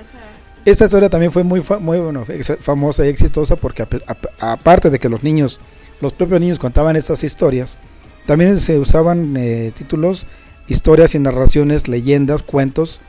Esta 0.65 0.85
historia 0.85 1.09
también 1.09 1.31
fue 1.33 1.45
muy, 1.45 1.63
muy 1.81 1.99
bueno, 1.99 2.25
famosa 2.61 3.07
y 3.07 3.09
exitosa 3.09 3.57
porque 3.57 3.83
ap- 3.83 4.03
ap- 4.07 4.27
aparte 4.41 4.91
de 4.91 4.99
que 4.99 5.09
los 5.09 5.23
niños, 5.23 5.61
los 6.01 6.13
propios 6.13 6.41
niños 6.41 6.59
contaban 6.59 6.97
estas 6.97 7.23
historias, 7.23 7.79
también 8.27 8.59
se 8.61 8.79
usaban 8.79 9.37
eh, 9.37 9.73
títulos, 9.77 10.27
historias 10.67 11.15
y 11.15 11.19
narraciones, 11.21 11.87
leyendas, 11.89 12.43
cuentos 12.43 13.01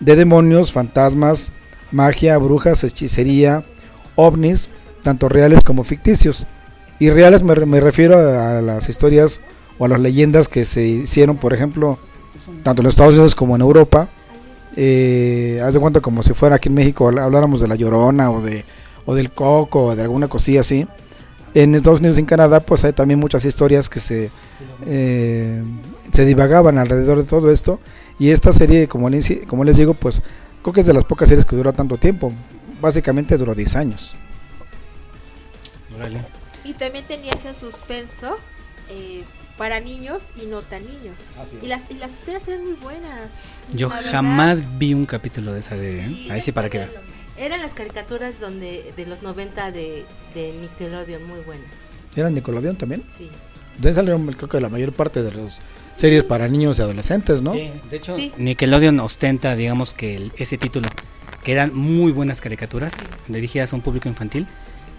de 0.00 0.16
demonios, 0.16 0.72
fantasmas, 0.72 1.52
magia, 1.92 2.38
brujas, 2.38 2.84
hechicería, 2.84 3.64
ovnis, 4.14 4.68
tanto 5.02 5.28
reales 5.28 5.62
como 5.64 5.84
ficticios. 5.84 6.46
Y 6.98 7.10
reales 7.10 7.42
me, 7.42 7.54
me 7.54 7.80
refiero 7.80 8.18
a, 8.18 8.60
las 8.60 8.88
historias 8.88 9.40
o 9.78 9.84
a 9.84 9.88
las 9.88 10.00
leyendas 10.00 10.48
que 10.48 10.64
se 10.64 10.82
hicieron, 10.84 11.36
por 11.36 11.54
ejemplo, 11.54 11.98
tanto 12.62 12.82
en 12.82 12.84
los 12.84 12.94
Estados 12.94 13.14
Unidos 13.14 13.34
como 13.34 13.54
en 13.54 13.62
Europa. 13.62 14.08
Eh, 14.76 15.60
haz 15.64 15.74
de 15.74 15.80
cuenta 15.80 16.00
como 16.00 16.22
si 16.22 16.34
fuera 16.34 16.56
aquí 16.56 16.68
en 16.68 16.74
México 16.74 17.10
habl- 17.10 17.20
habláramos 17.20 17.60
de 17.60 17.68
la 17.68 17.74
Llorona 17.74 18.30
o 18.30 18.40
de 18.40 18.64
o 19.06 19.14
del 19.14 19.30
Coco 19.32 19.86
o 19.86 19.96
de 19.96 20.02
alguna 20.02 20.28
cosilla 20.28 20.60
así. 20.60 20.86
En 21.54 21.74
Estados 21.74 22.00
Unidos 22.00 22.18
y 22.18 22.20
en 22.20 22.26
Canadá 22.26 22.60
pues 22.60 22.84
hay 22.84 22.92
también 22.92 23.18
muchas 23.18 23.44
historias 23.44 23.88
que 23.88 23.98
se 24.00 24.30
eh, 24.86 25.62
se 26.12 26.24
divagaban 26.26 26.78
alrededor 26.78 27.16
de 27.18 27.24
todo 27.24 27.50
esto 27.50 27.80
y 28.18 28.30
esta 28.30 28.52
serie 28.52 28.88
como 28.88 29.08
les, 29.08 29.30
como 29.46 29.64
les 29.64 29.76
digo 29.76 29.94
pues 29.94 30.22
creo 30.62 30.72
que 30.72 30.80
es 30.80 30.86
de 30.86 30.94
las 30.94 31.04
pocas 31.04 31.28
series 31.28 31.44
que 31.44 31.56
duró 31.56 31.72
tanto 31.72 31.96
tiempo 31.96 32.32
básicamente 32.80 33.36
duró 33.36 33.54
10 33.54 33.76
años 33.76 34.16
Y 36.64 36.74
también 36.74 37.04
tenía 37.06 37.32
ese 37.32 37.54
suspenso 37.54 38.36
eh, 38.88 39.24
para 39.58 39.80
niños 39.80 40.32
y 40.40 40.46
no 40.46 40.62
tan 40.62 40.86
niños. 40.86 41.36
Y 41.60 41.66
las, 41.66 41.86
y 41.90 41.94
las 41.94 42.12
historias 42.12 42.46
eran 42.48 42.64
muy 42.64 42.74
buenas. 42.74 43.40
Yo 43.72 43.88
verdad. 43.88 44.10
jamás 44.12 44.78
vi 44.78 44.94
un 44.94 45.04
capítulo 45.04 45.52
de 45.52 45.60
esa 45.60 45.76
de. 45.76 46.00
¿eh? 46.00 46.28
Ahí 46.30 46.40
sí, 46.40 46.52
para 46.52 46.70
que 46.70 46.78
vean. 46.78 46.90
Eran 47.36 47.60
las 47.60 47.74
caricaturas 47.74 48.40
donde 48.40 48.92
de 48.96 49.06
los 49.06 49.22
90 49.22 49.72
de, 49.72 50.06
de 50.34 50.52
Nickelodeon 50.52 51.24
muy 51.24 51.40
buenas. 51.40 51.88
¿Eran 52.16 52.34
Nickelodeon 52.34 52.76
también? 52.76 53.04
Sí. 53.08 53.30
De 53.78 53.92
salieron 53.92 54.26
creo 54.32 54.48
que 54.48 54.60
la 54.60 54.68
mayor 54.68 54.92
parte 54.92 55.22
de 55.22 55.32
las 55.32 55.60
series 55.98 56.24
para 56.24 56.48
niños 56.48 56.78
y 56.78 56.82
adolescentes, 56.82 57.42
¿no? 57.42 57.52
Sí, 57.52 57.70
de 57.90 57.96
hecho, 57.96 58.16
Sí. 58.16 58.32
Nickelodeon 58.38 59.00
ostenta, 59.00 59.56
digamos 59.56 59.94
que 59.94 60.14
el- 60.14 60.32
ese 60.38 60.56
título, 60.56 60.88
que 61.42 61.52
eran 61.52 61.74
muy 61.74 62.12
buenas 62.12 62.40
caricaturas 62.40 63.08
dirigidas 63.26 63.72
a 63.72 63.76
un 63.76 63.82
público 63.82 64.08
infantil, 64.08 64.46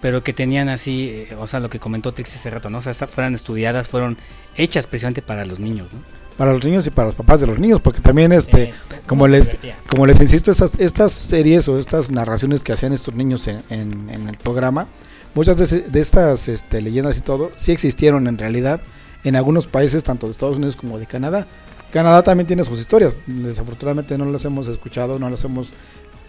pero 0.02 0.22
que 0.22 0.32
tenían 0.32 0.68
así, 0.68 1.08
eh, 1.10 1.36
o 1.38 1.46
sea, 1.46 1.60
lo 1.60 1.68
que 1.70 1.78
comentó 1.78 2.12
Trix 2.12 2.34
hace 2.36 2.50
rato, 2.50 2.70
¿no? 2.70 2.78
O 2.78 2.80
sea, 2.80 2.90
esta- 2.92 3.06
fueron 3.06 3.34
estudiadas, 3.34 3.88
fueron 3.88 4.18
hechas 4.56 4.86
precisamente 4.86 5.22
para 5.22 5.44
los 5.44 5.58
niños, 5.58 5.92
¿no? 5.92 6.00
Para 6.36 6.52
los 6.54 6.64
niños 6.64 6.86
y 6.86 6.90
para 6.90 7.06
los 7.06 7.14
papás 7.14 7.40
de 7.40 7.46
los 7.46 7.58
niños, 7.58 7.80
porque 7.82 8.00
también 8.00 8.32
este, 8.32 8.72
como 9.06 9.26
les, 9.28 9.56
como 9.88 10.06
les 10.06 10.20
insisto, 10.20 10.50
estas, 10.50 10.72
estas 10.78 11.12
series 11.12 11.68
o 11.68 11.78
estas 11.78 12.10
narraciones 12.10 12.62
que 12.64 12.72
hacían 12.72 12.92
estos 12.94 13.14
niños 13.14 13.46
en, 13.46 13.62
en- 13.68 14.08
en 14.10 14.28
el 14.28 14.36
programa, 14.38 14.86
muchas 15.34 15.56
de 15.58 16.00
estas 16.00 16.48
este, 16.48 16.80
leyendas 16.80 17.18
y 17.18 17.20
todo, 17.20 17.52
sí 17.56 17.72
existieron 17.72 18.26
en 18.26 18.38
realidad 18.38 18.80
en 19.24 19.36
algunos 19.36 19.66
países, 19.66 20.02
tanto 20.04 20.26
de 20.26 20.32
Estados 20.32 20.56
Unidos 20.56 20.76
como 20.76 20.98
de 20.98 21.06
Canadá. 21.06 21.46
Canadá 21.92 22.22
también 22.22 22.46
tiene 22.46 22.62
sus 22.64 22.78
historias, 22.78 23.16
desafortunadamente 23.26 24.16
no 24.16 24.24
las 24.26 24.44
hemos 24.44 24.68
escuchado, 24.68 25.18
no 25.18 25.28
las 25.28 25.42
hemos 25.44 25.72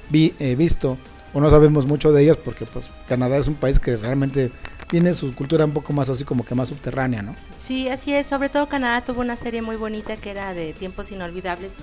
vi- 0.09 0.33
eh, 0.39 0.55
visto 0.55 0.97
o 1.33 1.39
no 1.39 1.49
sabemos 1.49 1.85
mucho 1.85 2.11
de 2.11 2.23
ellas 2.23 2.37
porque 2.37 2.65
pues 2.65 2.89
Canadá 3.07 3.37
es 3.37 3.47
un 3.47 3.55
país 3.55 3.79
que 3.79 3.95
realmente 3.95 4.51
tiene 4.89 5.13
su 5.13 5.33
cultura 5.33 5.63
un 5.63 5.71
poco 5.71 5.93
más 5.93 6.09
así 6.09 6.25
como 6.25 6.43
que 6.43 6.53
más 6.55 6.67
subterránea, 6.69 7.21
¿no? 7.21 7.33
Sí, 7.55 7.87
así 7.87 8.11
es. 8.13 8.27
Sobre 8.27 8.49
todo 8.49 8.67
Canadá 8.67 9.05
tuvo 9.05 9.21
una 9.21 9.37
serie 9.37 9.61
muy 9.61 9.77
bonita 9.77 10.17
que 10.17 10.31
era 10.31 10.53
de 10.53 10.73
tiempos 10.73 11.11
inolvidables. 11.13 11.73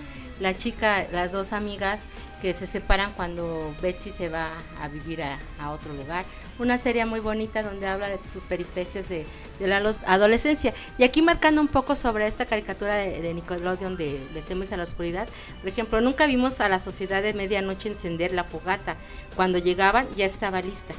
La 0.40 0.54
chica, 0.54 1.06
las 1.12 1.32
dos 1.32 1.54
amigas 1.54 2.04
que 2.40 2.52
se 2.52 2.66
separan 2.66 3.12
cuando 3.12 3.74
Betsy 3.82 4.10
se 4.10 4.28
va 4.28 4.50
a 4.80 4.88
vivir 4.88 5.22
a, 5.22 5.38
otro 5.70 5.92
lugar. 5.92 6.24
Una 6.58 6.78
serie 6.78 7.04
muy 7.04 7.20
bonita 7.20 7.62
donde 7.62 7.86
habla 7.86 8.08
de 8.08 8.18
sus 8.26 8.44
peripecias 8.44 9.08
de, 9.08 9.26
la 9.60 9.78
adolescencia. 10.06 10.72
Y 10.96 11.04
aquí 11.04 11.20
marcando 11.20 11.60
un 11.60 11.68
poco 11.68 11.96
sobre 11.96 12.26
esta 12.26 12.46
caricatura 12.46 12.94
de, 12.94 13.20
de 13.20 13.34
Nickelodeon 13.34 13.96
de, 13.96 14.18
de 14.32 14.42
Temes 14.42 14.72
a 14.72 14.76
la 14.76 14.84
Oscuridad. 14.84 15.28
Por 15.60 15.68
ejemplo, 15.68 16.00
nunca 16.00 16.26
vimos 16.26 16.60
a 16.60 16.68
la 16.68 16.78
sociedad 16.78 17.22
de 17.22 17.34
medianoche 17.34 17.88
encender 17.88 18.32
la 18.32 18.44
fogata. 18.44 18.96
Cuando 19.36 19.58
llegaban 19.58 20.06
ya 20.16 20.26
estaba 20.26 20.62
lista 20.62 20.94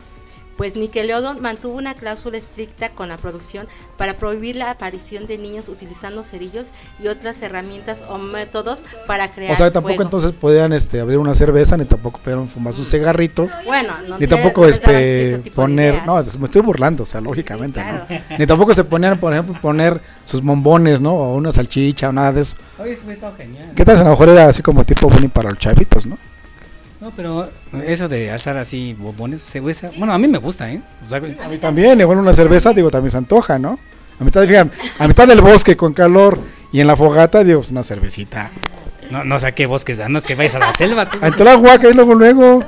pues 0.59 0.75
Nickelodeon 0.75 1.41
mantuvo 1.41 1.77
una 1.77 1.93
cláusula 1.93 2.37
estricta 2.37 2.89
con 2.89 3.07
la 3.07 3.15
producción 3.15 3.65
para 3.97 4.15
prohibir 4.15 4.57
la 4.57 4.71
aparición 4.71 5.25
de 5.25 5.37
niños 5.37 5.69
utilizando 5.69 6.21
cerillos 6.21 6.73
y 7.01 7.07
otras 7.07 7.41
herramientas 7.41 8.03
o 8.09 8.17
métodos 8.17 8.83
para 9.07 9.31
crear 9.31 9.53
O 9.53 9.55
sea, 9.55 9.71
tampoco 9.71 9.95
fuego. 9.95 10.03
entonces 10.03 10.33
podían 10.33 10.73
este, 10.73 10.99
abrir 10.99 11.17
una 11.17 11.33
cerveza, 11.33 11.77
ni 11.77 11.85
tampoco 11.85 12.19
podían 12.21 12.49
fumar 12.49 12.73
su 12.73 12.83
cigarrito, 12.83 13.47
Bueno, 13.65 13.93
no 14.05 14.15
ni 14.19 14.27
te- 14.27 14.35
tampoco 14.35 14.63
no 14.63 14.67
este 14.67 15.41
poner, 15.55 16.05
no, 16.05 16.15
me 16.21 16.45
estoy 16.45 16.61
burlando, 16.61 17.03
o 17.03 17.05
sea, 17.05 17.21
lógicamente, 17.21 17.79
claro. 17.79 18.05
¿no? 18.09 18.37
Ni 18.37 18.45
tampoco 18.45 18.73
se 18.73 18.83
ponían, 18.83 19.17
por 19.17 19.31
ejemplo, 19.31 19.55
poner 19.61 20.01
sus 20.25 20.43
bombones, 20.43 20.99
¿no? 20.99 21.13
O 21.13 21.35
una 21.35 21.53
salchicha 21.53 22.09
o 22.09 22.11
nada 22.11 22.33
de 22.33 22.41
eso. 22.41 22.57
Oye, 22.77 22.91
eso 22.91 23.09
estado 23.09 23.33
genial. 23.37 23.71
¿Qué 23.77 23.85
tal? 23.85 23.95
A 23.95 24.03
lo 24.03 24.09
mejor 24.09 24.27
era 24.27 24.45
así 24.49 24.61
como 24.61 24.83
tipo 24.83 25.07
bullying 25.07 25.29
para 25.29 25.51
los 25.51 25.59
chavitos, 25.59 26.05
¿no? 26.05 26.17
No, 27.01 27.11
pero 27.15 27.49
eso 27.85 28.09
de 28.09 28.29
alzar 28.29 28.57
así 28.57 28.93
bombones, 28.93 29.45
huesa. 29.61 29.89
Bueno, 29.97 30.13
a 30.13 30.17
mí 30.17 30.27
me 30.27 30.37
gusta, 30.37 30.69
¿eh? 30.71 30.81
O 31.05 31.07
sea, 31.07 31.19
A 31.19 31.47
mí 31.49 31.57
también, 31.57 31.99
igual 32.01 32.17
una 32.19 32.33
cerveza, 32.33 32.73
digo, 32.73 32.91
también 32.91 33.11
se 33.11 33.17
antoja, 33.17 33.57
¿no? 33.57 33.79
A 34.19 34.23
mitad, 34.25 34.45
fíjate, 34.45 34.71
a 34.97 35.07
mitad 35.07 35.25
del 35.27 35.39
bosque 35.39 35.77
con 35.77 35.93
calor 35.93 36.37
y 36.73 36.81
en 36.81 36.87
la 36.87 36.97
fogata, 36.97 37.43
digo, 37.45 37.59
pues 37.61 37.71
una 37.71 37.83
cervecita. 37.83 38.51
no, 39.11 39.23
no 39.23 39.39
sé 39.39 39.47
a 39.47 39.51
qué 39.53 39.65
bosques, 39.65 40.01
no 40.09 40.17
es 40.17 40.25
que 40.25 40.35
vayas 40.35 40.55
a 40.55 40.59
la 40.59 40.73
selva. 40.73 41.09
Tú. 41.09 41.17
Ante 41.21 41.41
la 41.45 41.55
huaca 41.57 41.87
y 41.87 41.93
luego, 41.93 42.13
luego, 42.15 42.59
¿Dónde 42.59 42.65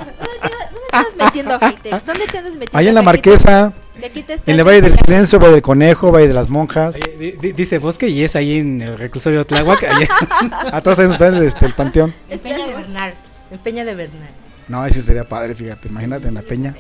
te 0.90 0.98
andas 0.98 1.16
metiendo, 1.18 1.60
gente? 1.60 1.90
¿Dónde 1.90 2.26
te 2.28 2.38
andas 2.38 2.54
metiendo? 2.54 2.78
allá 2.78 2.90
en 2.90 2.96
la 2.96 3.02
marquesa, 3.02 3.74
que 4.00 4.06
aquí 4.06 4.24
te 4.24 4.34
estás 4.36 4.48
en 4.54 4.60
el 4.60 4.66
Valle 4.66 4.82
del. 4.82 4.96
Silencio, 4.96 5.40
Valle 5.40 5.54
del 5.56 5.62
Conejo, 5.62 6.10
Valle 6.12 6.30
de 6.30 6.34
las 6.34 6.48
Monjas. 6.50 6.96
Di- 7.20 7.32
di- 7.34 7.52
Dice 7.52 7.80
bosque 7.80 8.08
y 8.08 8.24
es 8.24 8.38
ahí 8.38 8.58
en 8.60 8.82
el 8.82 8.98
reclusorio 8.98 9.46
Tláhuac. 9.46 9.84
Atrás 10.72 11.00
ahí 11.00 11.12
está 11.12 11.28
el, 11.28 11.44
este, 11.44 11.66
el 11.66 11.74
panteón. 11.74 12.14
En 12.30 12.40
Peña 12.40 12.66
de 12.66 12.76
Bernal. 12.76 13.14
En 13.52 13.60
Peña 13.60 13.86
de 13.86 13.96
Bernal. 13.96 14.30
No, 14.68 14.86
ese 14.86 15.02
sería 15.02 15.28
padre, 15.28 15.54
fíjate, 15.54 15.90
imagínate 15.90 16.30
en 16.30 16.36
la 16.36 16.44
peña. 16.44 16.74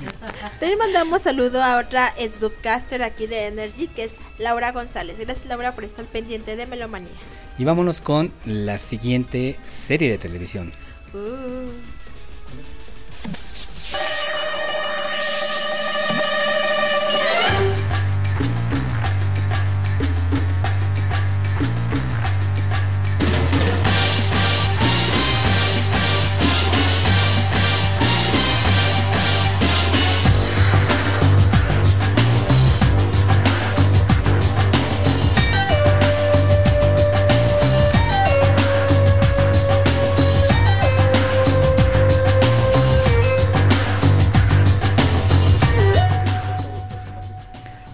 También 0.60 0.78
mandamos 0.78 1.20
saludo 1.20 1.62
a 1.62 1.78
otra 1.78 2.14
ex 2.16 2.38
broadcaster 2.38 3.02
aquí 3.02 3.26
de 3.26 3.48
Energy, 3.48 3.88
que 3.88 4.04
es 4.04 4.16
Laura 4.38 4.72
González. 4.72 5.18
Gracias, 5.18 5.46
Laura, 5.46 5.74
por 5.74 5.84
estar 5.84 6.06
pendiente 6.06 6.56
de 6.56 6.66
Melomanía. 6.66 7.10
Y 7.58 7.64
vámonos 7.64 8.00
con 8.00 8.32
la 8.46 8.78
siguiente 8.78 9.58
serie 9.66 10.10
de 10.10 10.16
televisión. 10.16 10.72
Uh. 11.12 11.70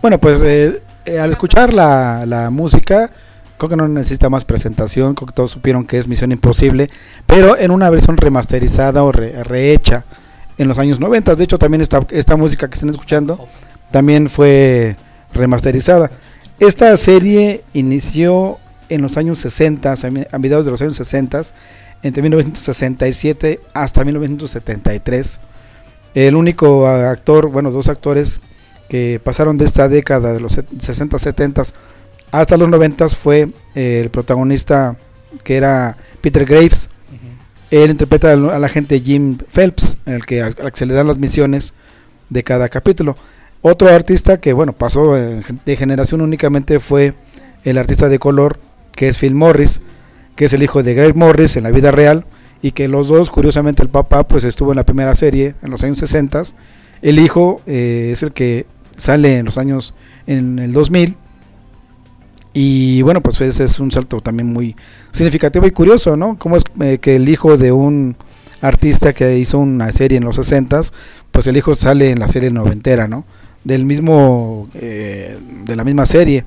Bueno, 0.03 0.19
pues 0.19 0.41
eh, 0.43 0.77
eh, 1.05 1.19
al 1.21 1.31
escuchar 1.31 1.73
la, 1.73 2.25
la 2.27 2.51
música, 2.51 3.11
creo 3.57 3.71
que 3.71 3.77
no 3.77 3.87
necesita 3.89 4.29
más 4.29 4.45
presentación, 4.45 5.15
creo 5.15 5.29
que 5.29 5.33
todos 5.35 5.53
supieron 5.53 5.87
que 5.87 5.99
es 5.99 6.09
Misión 6.09 6.33
Imposible, 6.33 6.89
pero 7.27 7.57
en 7.57 7.71
una 7.71 7.89
versión 7.89 8.17
remasterizada 8.17 9.05
o 9.05 9.13
re- 9.13 9.45
rehecha 9.45 10.05
en 10.59 10.67
los 10.69 10.79
años 10.79 10.99
90. 10.99 11.35
De 11.37 11.45
hecho, 11.45 11.59
también 11.59 11.81
esta, 11.81 12.05
esta 12.11 12.37
música 12.37 12.69
que 12.69 12.75
están 12.75 12.91
escuchando 12.91 13.47
también 13.93 14.29
fue 14.29 14.97
remasterizada. 15.35 16.11
Esta 16.59 16.97
serie 16.97 17.63
inició 17.73 18.59
en 18.89 19.03
los 19.03 19.17
años 19.17 19.39
60, 19.39 19.95
a 20.33 20.39
mediados 20.39 20.65
de 20.65 20.71
los 20.73 20.83
años 20.83 20.97
60, 20.97 21.43
entre 22.03 22.23
1967 22.23 23.61
hasta 23.73 24.05
1973. 24.05 25.41
El 26.15 26.35
único 26.35 26.87
actor, 26.87 27.49
bueno, 27.49 27.71
dos 27.71 27.89
actores 27.89 28.41
que 28.93 29.19
pasaron 29.25 29.57
de 29.57 29.65
esta 29.65 29.89
década 29.89 30.35
de 30.35 30.41
los 30.41 30.53
60, 30.53 31.19
70 31.19 31.63
hasta 32.31 32.59
los 32.59 32.69
90 32.69 33.09
fue 33.09 33.49
eh, 33.75 34.01
el 34.03 34.11
protagonista 34.11 34.99
que 35.45 35.57
era 35.57 35.97
Peter 36.21 36.45
Graves. 36.45 36.91
Él 37.71 37.91
interpreta 37.91 38.33
al, 38.33 38.51
al 38.51 38.63
agente 38.63 39.01
Jim 39.01 39.39
Phelps, 39.51 39.97
el 40.05 40.27
que, 40.27 40.43
al, 40.43 40.55
al 40.63 40.71
que 40.73 40.77
se 40.77 40.85
le 40.85 40.93
dan 40.93 41.07
las 41.07 41.17
misiones 41.17 41.73
de 42.29 42.45
cada 42.45 42.69
capítulo. 42.69 43.17
Otro 43.63 43.89
artista 43.89 44.39
que, 44.41 44.53
bueno, 44.53 44.75
pasó 44.75 45.15
de 45.15 45.77
generación 45.77 46.21
únicamente 46.21 46.79
fue 46.79 47.15
el 47.65 47.79
artista 47.79 48.11
de 48.11 48.19
color, 48.19 48.59
que 48.95 49.09
es 49.09 49.17
Phil 49.17 49.35
Morris, 49.35 49.81
que 50.37 50.45
es 50.45 50.53
el 50.53 50.63
hijo 50.63 50.83
de 50.83 50.93
Greg 50.93 51.17
Morris 51.17 51.57
en 51.57 51.63
la 51.63 51.71
vida 51.71 51.93
real, 51.93 52.27
y 52.61 52.73
que 52.73 52.89
los 52.89 53.09
dos, 53.09 53.31
curiosamente, 53.31 53.83
el 53.83 53.89
papá 53.89 54.29
pues 54.29 54.45
estuvo 54.45 54.73
en 54.73 54.77
la 54.77 54.85
primera 54.85 55.15
serie 55.15 55.55
en 55.63 55.71
los 55.71 55.83
años 55.83 55.99
60. 55.99 56.43
El 57.01 57.19
hijo 57.19 57.63
eh, 57.67 58.11
es 58.13 58.23
el 58.23 58.33
que 58.33 58.67
sale 59.03 59.39
en 59.39 59.47
los 59.47 59.59
años, 59.59 59.95
en 60.27 60.59
el 60.59 60.73
2000, 60.73 61.17
Y 62.55 63.01
bueno, 63.03 63.23
pues 63.23 63.41
ese 63.41 63.65
es 63.65 63.81
un 63.81 63.91
salto 63.91 64.21
también 64.21 64.53
muy 64.53 64.77
significativo 65.11 65.67
y 65.67 65.71
curioso, 65.71 66.17
¿no? 66.19 66.37
Cómo 66.39 66.57
es 66.57 66.65
eh, 66.81 66.99
que 67.01 67.17
el 67.17 67.29
hijo 67.29 67.57
de 67.57 67.73
un 67.73 68.15
artista 68.61 69.13
que 69.15 69.39
hizo 69.39 69.59
una 69.59 69.91
serie 69.91 70.19
en 70.19 70.25
los 70.25 70.37
60 70.37 70.83
pues 71.33 71.47
el 71.47 71.57
hijo 71.57 71.75
sale 71.75 72.11
en 72.11 72.21
la 72.21 72.29
serie 72.29 72.51
noventera, 72.51 73.09
¿no? 73.09 73.25
Del 73.65 73.85
mismo, 73.87 74.69
eh, 74.75 75.39
de 75.65 75.77
la 75.77 75.83
misma 75.83 76.05
serie. 76.05 76.45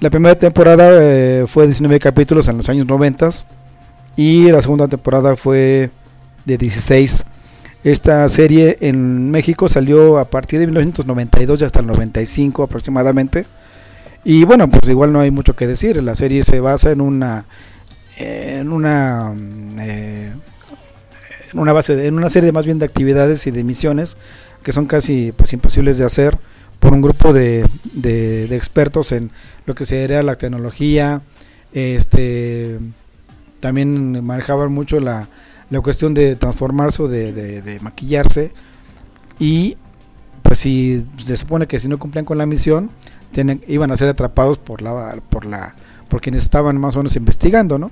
La 0.00 0.10
primera 0.10 0.34
temporada 0.34 0.88
eh, 0.90 1.44
fue 1.46 1.66
19 1.66 2.00
capítulos 2.00 2.48
en 2.48 2.56
los 2.56 2.68
años 2.68 2.86
90 2.86 3.30
y 4.16 4.50
la 4.50 4.60
segunda 4.60 4.88
temporada 4.88 5.36
fue 5.36 5.90
de 6.44 6.58
16. 6.58 7.24
Esta 7.84 8.28
serie 8.28 8.78
en 8.80 9.30
México 9.30 9.68
salió 9.68 10.18
a 10.18 10.26
partir 10.30 10.60
de 10.60 10.66
1992 10.66 11.60
y 11.60 11.64
hasta 11.64 11.80
el 11.80 11.86
95 11.86 12.62
aproximadamente. 12.62 13.44
Y 14.24 14.44
bueno, 14.44 14.70
pues 14.70 14.88
igual 14.88 15.12
no 15.12 15.18
hay 15.20 15.32
mucho 15.32 15.56
que 15.56 15.66
decir. 15.66 16.00
La 16.02 16.14
serie 16.14 16.44
se 16.44 16.60
basa 16.60 16.92
en 16.92 17.00
una 17.00 17.46
en 18.18 18.70
una 18.72 19.34
eh, 19.80 20.32
una 21.54 21.72
base 21.72 22.06
en 22.06 22.14
una 22.16 22.30
serie 22.30 22.52
más 22.52 22.66
bien 22.66 22.78
de 22.78 22.84
actividades 22.84 23.46
y 23.46 23.50
de 23.50 23.64
misiones 23.64 24.16
que 24.62 24.72
son 24.72 24.86
casi 24.86 25.32
pues 25.32 25.52
imposibles 25.54 25.98
de 25.98 26.04
hacer 26.04 26.38
por 26.78 26.92
un 26.92 27.02
grupo 27.02 27.32
de, 27.32 27.66
de- 27.94 28.46
de 28.48 28.56
expertos 28.56 29.12
en 29.12 29.30
lo 29.66 29.74
que 29.74 29.84
sería 29.86 30.22
la 30.22 30.34
tecnología 30.36 31.22
este 31.72 32.78
también 33.60 34.24
manejaban 34.24 34.72
mucho 34.72 35.00
la, 35.00 35.28
la 35.72 35.80
cuestión 35.80 36.14
de 36.14 36.36
transformarse 36.36 37.02
o 37.02 37.08
de, 37.08 37.32
de- 37.32 37.80
maquillarse. 37.80 38.52
Y 39.38 39.76
pues 40.42 40.58
si 40.58 41.06
se 41.16 41.36
supone 41.36 41.66
que 41.66 41.80
si 41.80 41.88
no 41.88 41.98
cumplían 41.98 42.24
con 42.24 42.38
la 42.38 42.46
misión 42.46 42.90
tienen, 43.32 43.64
iban 43.66 43.90
a 43.90 43.96
ser 43.96 44.08
atrapados 44.08 44.58
por 44.58 44.82
la 44.82 45.18
por 45.30 45.46
la 45.46 45.74
por 46.08 46.20
quienes 46.20 46.42
estaban 46.42 46.78
más 46.78 46.94
o 46.96 46.98
menos 46.98 47.16
investigando 47.16 47.78
no 47.78 47.90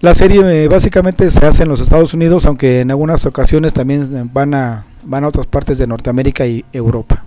la 0.00 0.14
serie 0.14 0.40
eh, 0.64 0.68
básicamente 0.68 1.28
se 1.30 1.44
hace 1.44 1.64
en 1.64 1.68
los 1.68 1.80
Estados 1.80 2.14
Unidos 2.14 2.46
aunque 2.46 2.80
en 2.80 2.90
algunas 2.90 3.26
ocasiones 3.26 3.72
también 3.72 4.30
van 4.32 4.54
a 4.54 4.84
van 5.02 5.24
a 5.24 5.28
otras 5.28 5.46
partes 5.48 5.78
de 5.78 5.86
Norteamérica 5.86 6.46
y 6.46 6.64
Europa. 6.72 7.24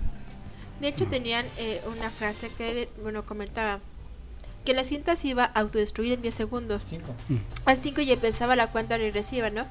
De 0.80 0.88
hecho, 0.88 1.06
tenían 1.06 1.44
eh, 1.58 1.80
una 1.96 2.10
frase 2.10 2.50
que, 2.56 2.88
bueno, 3.02 3.22
comentaba 3.22 3.80
que 4.66 4.74
la 4.74 4.84
cinta 4.84 5.16
se 5.16 5.28
iba 5.28 5.44
a 5.44 5.60
autodestruir 5.60 6.12
en 6.12 6.20
10 6.20 6.34
segundos. 6.34 6.86
A 7.64 7.76
5 7.76 8.00
y 8.02 8.12
empezaba 8.12 8.56
la 8.56 8.66
cuenta 8.66 8.98
regresiva, 8.98 9.48
¿no? 9.48 9.64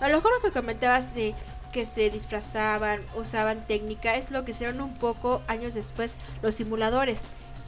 A 0.00 0.08
lo 0.08 0.16
mejor 0.16 0.32
lo 0.32 0.40
que 0.40 0.52
comentabas 0.52 1.14
de 1.14 1.34
que 1.72 1.84
se 1.84 2.08
disfrazaban, 2.10 3.00
usaban 3.16 3.66
técnica, 3.66 4.14
es 4.14 4.30
lo 4.30 4.44
que 4.44 4.52
hicieron 4.52 4.80
un 4.80 4.94
poco 4.94 5.42
años 5.48 5.74
después 5.74 6.16
los 6.42 6.54
simuladores. 6.54 7.22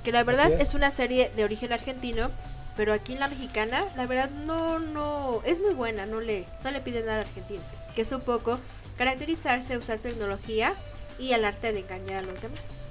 Que 0.04 0.12
la 0.12 0.22
verdad 0.22 0.52
es. 0.52 0.68
es 0.68 0.74
una 0.74 0.90
serie 0.90 1.30
de 1.36 1.44
origen 1.44 1.72
argentino, 1.72 2.30
pero 2.76 2.92
aquí 2.92 3.14
en 3.14 3.20
la 3.20 3.28
mexicana, 3.28 3.84
la 3.96 4.06
verdad 4.06 4.30
no, 4.30 4.78
no, 4.78 5.42
es 5.44 5.60
muy 5.60 5.74
buena, 5.74 6.06
no 6.06 6.20
le, 6.20 6.46
no 6.62 6.70
le 6.70 6.80
piden 6.80 7.06
nada 7.06 7.20
al 7.20 7.26
argentino. 7.26 7.60
Que 7.96 8.02
es 8.02 8.12
un 8.12 8.20
poco 8.20 8.58
caracterizarse, 8.96 9.76
usar 9.76 9.98
tecnología 9.98 10.74
y 11.18 11.32
el 11.32 11.44
arte 11.44 11.72
de 11.72 11.80
engañar 11.80 12.22
a 12.22 12.26
los 12.26 12.40
demás. 12.40 12.82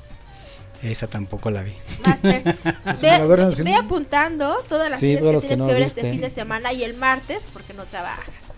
Esa 0.83 1.07
tampoco 1.07 1.49
la 1.49 1.63
vi. 1.63 1.73
Master, 2.05 2.43
ve, 3.01 3.63
ve 3.63 3.75
apuntando 3.75 4.57
todas 4.69 4.89
las 4.89 4.99
Sí, 4.99 5.15
series 5.17 5.41
que 5.41 5.47
tienes 5.47 5.57
no 5.59 5.65
que 5.65 5.73
ver 5.73 5.83
este 5.83 6.11
fin 6.11 6.21
de 6.21 6.29
semana 6.29 6.71
y 6.73 6.83
el 6.83 6.95
martes 6.95 7.49
porque 7.51 7.73
no 7.73 7.85
trabajas. 7.85 8.57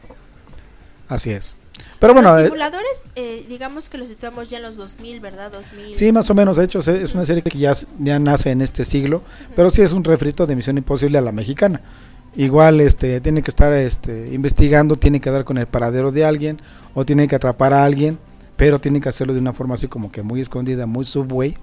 así 1.07 1.31
es 1.31 1.55
pero 1.99 2.13
bueno 2.13 2.31
los 2.31 2.39
eh, 2.39 2.43
simuladores, 2.45 3.09
eh, 3.15 3.45
digamos 3.49 3.89
que 3.89 3.97
los 3.97 4.07
situamos 4.07 4.47
ya 4.47 4.57
en 4.57 4.63
los 4.63 4.77
2000, 4.77 5.19
¿verdad? 5.19 5.51
2000. 5.51 5.93
Sí, 5.93 6.11
más 6.13 6.29
o 6.29 6.33
menos. 6.33 6.55
De 6.55 6.63
hecho, 6.63 6.79
es 6.79 7.13
una 7.13 7.25
serie 7.25 7.43
que 7.43 7.57
ya, 7.57 7.73
ya 7.99 8.19
nace 8.19 8.51
en 8.51 8.61
este 8.61 8.85
siglo, 8.85 9.21
pero 9.55 9.69
sí 9.69 9.81
es 9.81 9.91
un 9.91 10.03
refrito 10.05 10.45
de 10.45 10.55
Misión 10.55 10.77
Imposible 10.77 11.17
a 11.17 11.21
la 11.21 11.33
mexicana. 11.33 11.81
Igual, 12.35 12.79
este, 12.79 13.19
tiene 13.19 13.41
que 13.41 13.51
estar 13.51 13.73
este, 13.73 14.29
investigando, 14.33 14.95
tiene 14.95 15.19
que 15.19 15.29
dar 15.29 15.43
con 15.43 15.57
el 15.57 15.67
paradero 15.67 16.11
de 16.11 16.23
alguien 16.23 16.57
o 16.93 17.03
tiene 17.03 17.27
que 17.27 17.35
atrapar 17.35 17.73
a 17.73 17.83
alguien, 17.83 18.17
pero 18.55 18.79
tiene 18.79 19.01
que 19.01 19.09
hacerlo 19.09 19.33
de 19.33 19.39
una 19.39 19.51
forma 19.51 19.75
así 19.75 19.87
como 19.87 20.09
que 20.09 20.21
muy 20.21 20.39
escondida, 20.39 20.85
muy 20.85 21.03
subway, 21.03 21.57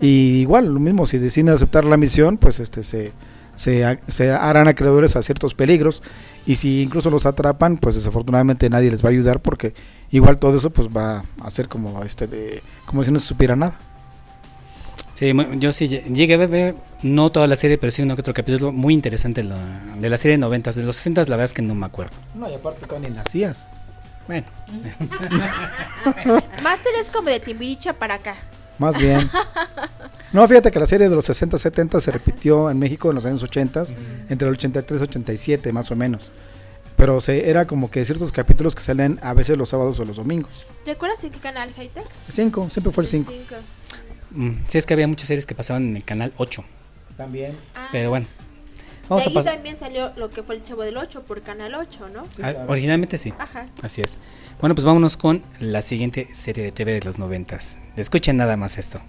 Y 0.00 0.40
igual, 0.40 0.66
lo 0.72 0.80
mismo, 0.80 1.06
si 1.06 1.18
deciden 1.18 1.50
aceptar 1.50 1.84
la 1.84 1.96
misión, 1.96 2.38
pues 2.38 2.60
este 2.60 2.82
se, 2.82 3.12
se, 3.54 3.84
ha- 3.84 4.00
se 4.06 4.30
harán 4.32 4.68
acreedores 4.68 5.16
a 5.16 5.22
ciertos 5.22 5.54
peligros 5.54 6.02
y 6.46 6.56
si 6.56 6.82
incluso 6.82 7.10
los 7.10 7.26
atrapan, 7.26 7.76
pues 7.78 7.94
desafortunadamente 7.94 8.68
nadie 8.70 8.90
les 8.90 9.04
va 9.04 9.08
a 9.08 9.12
ayudar 9.12 9.40
porque 9.40 9.74
igual 10.10 10.36
todo 10.36 10.56
eso 10.56 10.70
pues 10.70 10.88
va 10.88 11.24
a 11.42 11.50
ser 11.50 11.68
como 11.68 12.02
este 12.02 12.26
de, 12.26 12.62
como 12.84 13.02
si 13.04 13.10
no 13.12 13.18
se 13.18 13.26
supiera 13.26 13.56
nada. 13.56 13.76
Sí, 15.14 15.32
yo 15.58 15.72
sí 15.72 15.86
lle- 15.88 16.04
llegué 16.12 16.34
a 16.34 16.46
ver, 16.46 16.74
no 17.02 17.30
toda 17.32 17.46
la 17.46 17.56
serie, 17.56 17.78
pero 17.78 17.90
sí 17.90 18.02
uno 18.02 18.14
que 18.16 18.20
otro 18.20 18.34
capítulo 18.34 18.70
muy 18.70 18.92
interesante 18.92 19.42
de 19.42 19.48
la, 19.48 19.56
de 19.98 20.10
la 20.10 20.18
serie 20.18 20.32
de 20.36 20.38
90, 20.42 20.72
de 20.72 20.82
los 20.82 20.96
60 20.96 21.22
la 21.22 21.28
verdad 21.30 21.44
es 21.46 21.54
que 21.54 21.62
no 21.62 21.74
me 21.74 21.86
acuerdo. 21.86 22.16
No, 22.34 22.50
y 22.50 22.54
aparte 22.54 22.86
tú 22.86 22.98
ni 22.98 23.08
nacías. 23.08 23.68
Bueno, 24.28 24.46
Master 26.62 26.92
es 27.00 27.10
como 27.10 27.30
de 27.30 27.40
Timbiricha 27.40 27.94
para 27.94 28.16
acá. 28.16 28.34
Más 28.78 28.98
bien. 29.00 29.18
No, 30.32 30.46
fíjate 30.46 30.70
que 30.70 30.78
la 30.78 30.86
serie 30.86 31.08
de 31.08 31.14
los 31.14 31.24
60, 31.24 31.56
70 31.56 32.00
se 32.00 32.10
repitió 32.10 32.70
en 32.70 32.78
México 32.78 33.08
en 33.08 33.14
los 33.14 33.24
años 33.26 33.42
80, 33.42 33.84
entre 34.28 34.48
el 34.48 34.54
83 34.54 35.00
y 35.00 35.04
87 35.04 35.72
más 35.72 35.90
o 35.90 35.96
menos. 35.96 36.30
Pero 36.96 37.20
se, 37.20 37.48
era 37.48 37.66
como 37.66 37.90
que 37.90 38.04
ciertos 38.04 38.32
capítulos 38.32 38.74
que 38.74 38.82
salen 38.82 39.18
a 39.22 39.34
veces 39.34 39.56
los 39.56 39.68
sábados 39.68 39.98
o 40.00 40.04
los 40.04 40.16
domingos. 40.16 40.66
¿Recuerdas 40.84 41.22
en 41.24 41.30
qué 41.30 41.38
canal, 41.38 41.70
Hightech? 41.72 42.04
5, 42.30 42.70
siempre 42.70 42.92
fue 42.92 43.04
el 43.04 43.08
5. 43.08 43.30
Cinco. 43.30 43.54
mm, 44.30 44.50
sí 44.66 44.78
es 44.78 44.86
que 44.86 44.94
había 44.94 45.06
muchas 45.06 45.28
series 45.28 45.46
que 45.46 45.54
pasaban 45.54 45.84
en 45.88 45.96
el 45.96 46.04
canal 46.04 46.32
8, 46.36 46.64
También. 47.16 47.54
pero 47.92 48.10
bueno. 48.10 48.26
Vamos 49.08 49.26
ahí 49.26 49.34
también 49.34 49.76
salió 49.76 50.12
lo 50.16 50.30
que 50.30 50.42
fue 50.42 50.56
el 50.56 50.62
Chavo 50.62 50.82
del 50.82 50.96
8 50.96 51.22
por 51.22 51.42
Canal 51.42 51.74
8, 51.74 52.08
¿no? 52.08 52.26
Ah, 52.42 52.64
originalmente 52.68 53.18
sí. 53.18 53.32
Ajá. 53.38 53.66
Así 53.82 54.02
es. 54.02 54.18
Bueno, 54.60 54.74
pues 54.74 54.84
vámonos 54.84 55.16
con 55.16 55.42
la 55.60 55.82
siguiente 55.82 56.28
serie 56.32 56.64
de 56.64 56.72
TV 56.72 56.92
de 56.92 57.02
los 57.02 57.18
noventas. 57.18 57.78
Escuchen 57.96 58.36
nada 58.36 58.56
más 58.56 58.78
esto. 58.78 59.00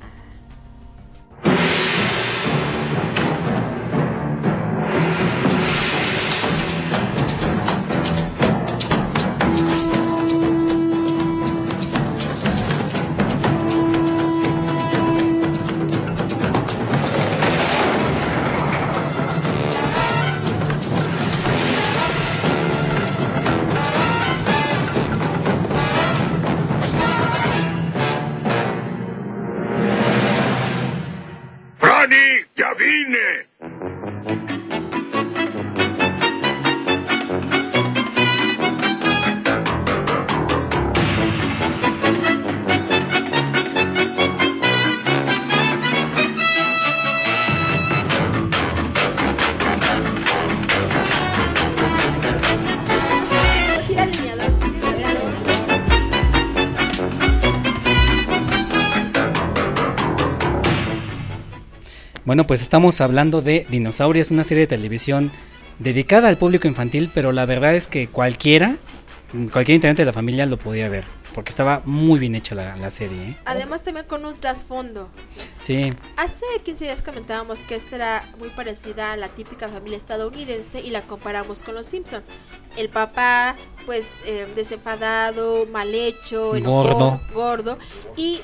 Bueno, 62.37 62.45
pues 62.45 62.61
estamos 62.61 63.01
hablando 63.01 63.41
de 63.41 63.65
Dinosaurios, 63.67 64.29
una 64.29 64.43
serie 64.43 64.67
de 64.67 64.67
televisión 64.67 65.31
dedicada 65.79 66.29
al 66.29 66.37
público 66.37 66.67
infantil, 66.67 67.09
pero 67.11 67.31
la 67.31 67.47
verdad 67.47 67.73
es 67.73 67.87
que 67.87 68.09
cualquiera, 68.09 68.77
cualquier 69.51 69.73
integrante 69.73 70.03
de 70.03 70.05
la 70.05 70.13
familia 70.13 70.45
lo 70.45 70.59
podía 70.59 70.87
ver, 70.87 71.03
porque 71.33 71.49
estaba 71.49 71.81
muy 71.85 72.19
bien 72.19 72.35
hecha 72.35 72.53
la, 72.53 72.77
la 72.77 72.91
serie. 72.91 73.29
¿eh? 73.29 73.37
Además 73.45 73.81
también 73.81 74.05
con 74.05 74.23
un 74.23 74.35
trasfondo. 74.35 75.09
Sí, 75.57 75.91
Hace 76.15 76.45
15 76.63 76.85
días 76.85 77.01
comentábamos 77.01 77.65
que 77.65 77.73
esta 77.73 77.95
era 77.95 78.29
muy 78.37 78.51
parecida 78.51 79.13
a 79.13 79.17
la 79.17 79.29
típica 79.29 79.67
familia 79.67 79.97
estadounidense 79.97 80.79
y 80.79 80.91
la 80.91 81.07
comparamos 81.07 81.63
con 81.63 81.73
los 81.73 81.87
Simpson. 81.87 82.21
El 82.75 82.89
papá, 82.89 83.55
pues, 83.87 84.11
eh, 84.27 84.47
desenfadado, 84.55 85.65
mal 85.65 85.91
hecho, 85.95 86.55
enojón, 86.55 86.93
Gordo. 86.93 87.21
gordo. 87.33 87.77
Y, 88.15 88.41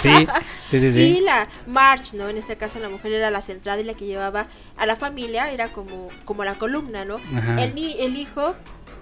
sí, 0.00 0.26
sí, 0.66 0.80
sí, 0.80 0.92
sí. 0.92 0.98
y 1.00 1.20
la 1.20 1.46
March, 1.66 2.14
¿no? 2.14 2.28
En 2.28 2.36
este 2.36 2.56
caso 2.56 2.78
la 2.78 2.88
mujer 2.88 3.12
era 3.12 3.30
la 3.30 3.40
central 3.40 3.80
y 3.80 3.84
la 3.84 3.94
que 3.94 4.06
llevaba 4.06 4.46
a 4.76 4.86
la 4.86 4.96
familia, 4.96 5.50
era 5.50 5.72
como, 5.72 6.08
como 6.24 6.44
la 6.44 6.56
columna, 6.56 7.04
¿no? 7.04 7.18
El, 7.58 7.76
el 7.98 8.16
hijo, 8.16 8.54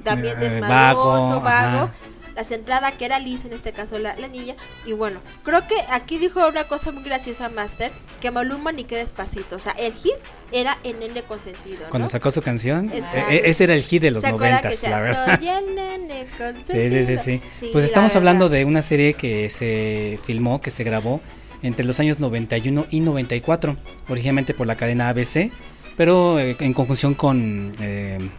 también 0.05 0.37
Eh, 0.39 0.41
desmadroso, 0.41 1.41
vago, 1.41 1.77
vago. 1.79 1.91
La 2.39 2.45
centrada 2.45 2.93
que 2.93 3.05
era 3.05 3.19
Liz, 3.19 3.45
en 3.47 3.53
este 3.53 3.73
caso 3.73 3.99
la, 3.99 4.15
la 4.15 4.29
niña. 4.29 4.55
Y 4.87 4.93
bueno, 4.93 5.21
creo 5.43 5.67
que 5.67 5.75
aquí 5.91 6.19
dijo 6.19 6.47
una 6.47 6.69
cosa 6.69 6.93
muy 6.93 7.03
graciosa 7.03 7.49
Master, 7.49 7.91
que 8.21 8.31
Maluma 8.31 8.71
ni 8.71 8.85
que 8.85 8.95
despacito. 8.95 9.57
O 9.57 9.59
sea, 9.59 9.73
el 9.73 9.93
hit 9.93 10.15
era 10.53 10.79
en 10.85 11.01
nene 11.01 11.23
consentido. 11.23 11.81
¿no? 11.83 11.91
Cuando 11.91 12.07
sacó 12.07 12.31
su 12.31 12.41
canción, 12.41 12.93
e- 12.93 13.03
e- 13.35 13.51
ese 13.51 13.65
era 13.65 13.75
el 13.75 13.83
hit 13.83 14.01
de 14.03 14.13
los 14.13 14.23
¿Se 14.23 14.29
acuerdan 14.29 14.61
que 14.63 14.69
noventas, 14.69 14.89
la 14.89 15.01
verdad. 15.01 15.37
"Soy 15.41 15.49
el 15.49 15.75
nene 15.75 16.27
consentido"? 16.39 17.05
sí, 17.05 17.17
sí, 17.17 17.17
sí. 17.17 17.43
Sí, 17.59 17.71
Pues 17.73 17.85
estamos 17.85 18.15
hablando 18.15 18.49
de 18.49 18.65
una 18.65 18.83
serie 18.83 19.15
que 19.15 19.51
se 19.51 20.21
filmó, 20.25 20.61
que 20.61 20.71
se 20.71 20.85
grabó 20.85 21.21
entre 21.63 21.85
los 21.85 21.99
años 21.99 22.21
91 22.21 22.87
y 22.89 23.01
94, 23.01 23.77
originalmente 24.09 24.55
por 24.55 24.69
la 24.69 24.77
cadena 24.77 25.09
ABC, 25.09 25.51
pero 25.97 26.39
eh, 26.39 26.57
en 26.61 26.73
conjunción 26.73 27.15
con 27.15 27.73
eh, 27.81 28.31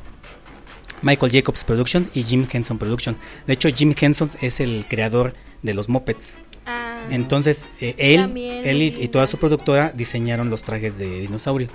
Michael 1.01 1.31
Jacobs 1.31 1.63
Productions 1.63 2.09
y 2.15 2.23
Jim 2.23 2.47
Henson 2.51 2.77
Productions. 2.77 3.19
De 3.47 3.53
hecho, 3.53 3.69
Jim 3.69 3.93
Henson 3.99 4.29
es 4.41 4.59
el 4.59 4.85
creador 4.87 5.33
de 5.63 5.73
los 5.73 5.89
Muppets. 5.89 6.41
Ah, 6.65 7.03
Entonces, 7.09 7.67
eh, 7.81 7.95
él, 7.97 8.35
él 8.65 8.81
y, 8.81 8.87
y 8.99 9.07
toda 9.07 9.25
su 9.25 9.37
productora 9.37 9.91
diseñaron 9.95 10.49
los 10.49 10.63
trajes 10.63 10.97
de 10.97 11.21
dinosaurio. 11.21 11.67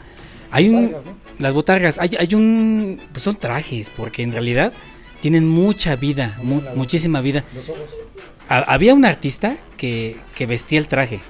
Hay 0.51 0.69
un. 0.69 0.95
Las 1.39 1.53
botargas, 1.53 1.99
hay, 1.99 2.11
hay 2.19 2.35
un. 2.35 3.01
Pues 3.13 3.25
son 3.25 3.37
trajes, 3.37 3.91
porque 3.91 4.23
en 4.23 4.31
realidad 4.31 4.73
tienen 5.21 5.49
mucha 5.49 5.97
vida, 5.97 6.39
mu- 6.43 6.63
muchísima 6.77 7.21
vida. 7.21 7.45
Ha- 8.49 8.59
había 8.73 8.95
un 8.95 9.05
artista 9.05 9.57
que, 9.77 10.17
que 10.35 10.47
vestía 10.47 10.79
el 10.79 10.87
traje, 10.87 11.21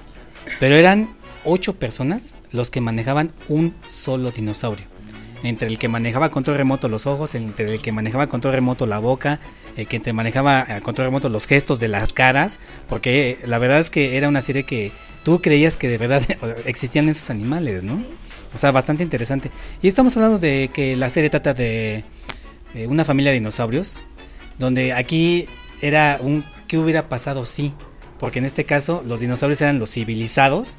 pero 0.61 0.75
eran 0.77 1.17
ocho 1.45 1.77
personas 1.79 2.35
los 2.53 2.71
que 2.71 2.81
manejaban 2.83 3.33
un 3.49 3.75
solo 3.87 4.31
dinosaurio. 4.31 4.87
Entre 5.45 5.69
el 5.69 5.79
que 5.79 5.89
manejaba 5.89 6.31
control 6.31 6.57
remoto 6.57 6.89
los 6.89 7.07
ojos, 7.07 7.35
entre 7.35 7.75
el 7.75 7.81
que 7.81 7.93
manejaba 7.93 8.27
control 8.27 8.55
remoto 8.55 8.87
la 8.87 8.99
boca, 8.99 9.41
el 9.77 9.87
que 9.87 10.01
te 10.01 10.13
manejaba 10.13 10.61
a 10.61 10.81
control 10.81 11.07
remoto 11.07 11.29
los 11.29 11.47
gestos 11.47 11.79
de 11.79 11.89
las 11.89 12.13
caras, 12.13 12.59
porque 12.89 13.39
la 13.45 13.59
verdad 13.59 13.79
es 13.79 13.91
que 13.91 14.17
era 14.17 14.29
una 14.29 14.41
serie 14.41 14.65
que 14.65 14.91
tú 15.23 15.43
creías 15.43 15.77
que 15.77 15.89
de 15.89 15.99
verdad 15.99 16.23
existían 16.65 17.09
esos 17.09 17.31
animales, 17.31 17.85
¿no? 17.85 18.03
O 18.55 18.59
sea, 18.59 18.73
bastante 18.73 19.03
interesante. 19.03 19.51
Y 19.83 19.89
estamos 19.89 20.17
hablando 20.17 20.39
de 20.39 20.71
que 20.73 20.97
la 20.97 21.11
serie 21.11 21.29
trata 21.29 21.55
de 21.55 22.05
eh, 22.75 22.87
una 22.87 23.05
familia 23.05 23.31
de 23.31 23.39
dinosaurios, 23.39 24.03
donde 24.59 24.93
aquí 24.93 25.47
era 25.81 26.19
un 26.21 26.45
¿qué 26.69 26.79
hubiera 26.79 27.09
pasado 27.09 27.45
si? 27.45 27.75
Porque 28.19 28.39
en 28.39 28.45
este 28.45 28.65
caso 28.65 29.03
los 29.07 29.21
dinosaurios 29.21 29.61
eran 29.61 29.79
los 29.79 29.91
civilizados 29.91 30.79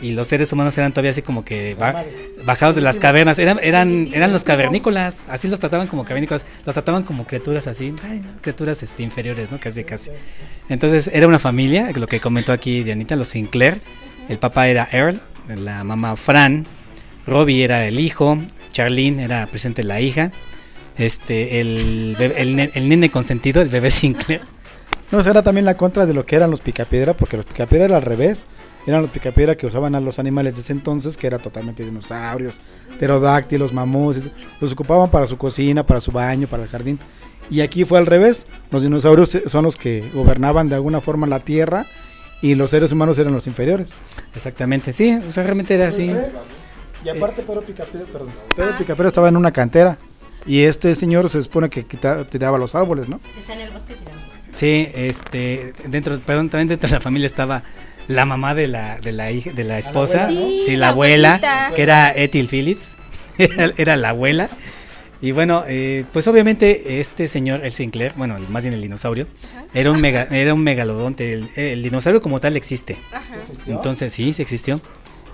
y 0.00 0.12
los 0.12 0.26
seres 0.28 0.52
humanos 0.52 0.76
eran 0.76 0.92
todavía 0.92 1.10
así 1.12 1.22
como 1.22 1.44
que 1.44 1.74
ba- 1.76 2.04
bajados 2.44 2.74
de 2.74 2.82
las 2.82 2.98
cavernas, 2.98 3.38
eran 3.38 3.58
eran 3.62 4.08
eran 4.12 4.32
los 4.32 4.44
cavernícolas, 4.44 5.28
así 5.30 5.48
los 5.48 5.60
trataban 5.60 5.86
como 5.86 6.04
cavernícolas, 6.04 6.44
los 6.66 6.74
trataban 6.74 7.04
como 7.04 7.26
criaturas 7.26 7.66
así, 7.66 7.94
ay, 8.02 8.22
criaturas 8.40 8.82
este 8.82 9.02
inferiores, 9.02 9.50
¿no? 9.50 9.58
Casi 9.60 9.84
casi. 9.84 10.10
Entonces 10.68 11.08
era 11.12 11.26
una 11.28 11.38
familia, 11.38 11.90
lo 11.94 12.06
que 12.06 12.20
comentó 12.20 12.52
aquí 12.52 12.82
Dianita, 12.82 13.16
los 13.16 13.28
Sinclair, 13.28 13.80
el 14.28 14.38
papá 14.38 14.68
era 14.68 14.88
Earl, 14.90 15.20
la 15.48 15.84
mamá 15.84 16.16
Fran, 16.16 16.66
Robbie 17.26 17.62
era 17.64 17.86
el 17.86 18.00
hijo, 18.00 18.42
Charlene 18.72 19.22
era 19.24 19.46
presente 19.46 19.84
la 19.84 20.00
hija, 20.00 20.32
este 20.96 21.60
el, 21.60 22.16
bebé- 22.18 22.34
el, 22.38 22.56
ne- 22.56 22.70
el 22.74 22.88
nene 22.88 23.10
consentido, 23.10 23.62
el 23.62 23.68
bebé 23.68 23.90
Sinclair. 23.90 24.40
No, 25.12 25.20
esa 25.20 25.30
era 25.30 25.42
también 25.42 25.64
la 25.64 25.76
contra 25.76 26.06
de 26.06 26.14
lo 26.14 26.26
que 26.26 26.34
eran 26.36 26.50
los 26.50 26.60
picapiedra, 26.60 27.14
porque 27.16 27.36
los 27.36 27.46
picapiedra 27.46 27.84
era 27.86 27.96
al 27.96 28.02
revés. 28.02 28.46
Eran 28.86 29.02
los 29.02 29.10
picapiedra 29.10 29.56
que 29.56 29.66
usaban 29.66 29.94
a 29.94 30.00
los 30.00 30.18
animales 30.18 30.54
de 30.54 30.60
ese 30.60 30.72
entonces, 30.72 31.16
que 31.16 31.26
era 31.26 31.38
totalmente 31.38 31.84
dinosaurios, 31.84 32.58
pterodáctilos, 32.98 33.72
mamuts. 33.72 34.30
Los 34.60 34.72
ocupaban 34.72 35.10
para 35.10 35.26
su 35.26 35.36
cocina, 35.38 35.84
para 35.86 36.00
su 36.00 36.12
baño, 36.12 36.46
para 36.48 36.62
el 36.64 36.68
jardín. 36.68 36.98
Y 37.50 37.60
aquí 37.60 37.84
fue 37.84 37.98
al 37.98 38.06
revés. 38.06 38.46
Los 38.70 38.82
dinosaurios 38.82 39.38
son 39.46 39.64
los 39.64 39.76
que 39.76 40.08
gobernaban 40.12 40.68
de 40.68 40.74
alguna 40.76 41.00
forma 41.00 41.26
la 41.26 41.40
tierra 41.40 41.86
y 42.42 42.54
los 42.54 42.70
seres 42.70 42.92
humanos 42.92 43.18
eran 43.18 43.32
los 43.32 43.46
inferiores. 43.46 43.94
Exactamente, 44.34 44.92
sí, 44.92 45.18
o 45.26 45.30
sea, 45.30 45.44
realmente 45.44 45.74
era 45.74 45.88
así. 45.88 46.14
Y 47.04 47.08
aparte 47.08 47.42
Pedro 47.42 47.60
Picapiedra, 47.62 48.06
perdón, 48.12 48.30
Pedro 48.56 48.70
Picapiedra 48.78 49.08
estaba 49.08 49.28
en 49.28 49.36
una 49.36 49.50
cantera 49.52 49.98
y 50.46 50.62
este 50.62 50.94
señor 50.94 51.28
se 51.28 51.42
supone 51.42 51.68
que 51.70 51.84
quita- 51.86 52.26
tiraba 52.28 52.56
los 52.58 52.74
árboles, 52.74 53.08
¿no? 53.08 53.20
Está 53.36 53.54
en 53.54 53.60
el 53.60 53.70
bosque 53.72 53.94
tirando. 53.94 54.22
Sí, 54.52 54.88
este, 54.94 55.72
dentro, 55.88 56.18
perdón, 56.20 56.48
también 56.48 56.68
dentro 56.68 56.88
de 56.88 56.94
la 56.94 57.00
familia 57.00 57.26
estaba 57.26 57.62
la 58.08 58.24
mamá 58.26 58.54
de 58.54 58.68
la, 58.68 58.98
de 58.98 59.12
la 59.12 59.30
hija, 59.30 59.52
de 59.52 59.64
la 59.64 59.78
esposa, 59.78 60.28
sí, 60.28 60.62
Sí, 60.64 60.72
la 60.72 60.78
la 60.78 60.88
abuela, 60.90 61.34
abuelita. 61.36 61.72
que 61.74 61.82
era 61.82 62.10
Ethel 62.12 62.48
Phillips, 62.48 62.98
era, 63.38 63.72
era 63.76 63.96
la 63.96 64.10
abuela. 64.10 64.50
Y 65.20 65.32
bueno, 65.32 65.64
eh, 65.66 66.04
pues 66.12 66.28
obviamente 66.28 67.00
este 67.00 67.28
señor, 67.28 67.64
el 67.64 67.72
Sinclair, 67.72 68.12
bueno, 68.16 68.36
el- 68.36 68.48
más 68.50 68.62
bien 68.64 68.74
el 68.74 68.82
dinosaurio, 68.82 69.26
era 69.72 69.90
un 69.90 70.00
mega, 70.00 70.24
era 70.30 70.52
un 70.52 70.62
megalodonte. 70.62 71.32
El, 71.32 71.48
el 71.56 71.82
dinosaurio 71.82 72.20
como 72.20 72.40
tal 72.40 72.56
existe. 72.58 72.98
Entonces 73.66 74.12
sí, 74.12 74.32
sí 74.34 74.42
existió. 74.42 74.80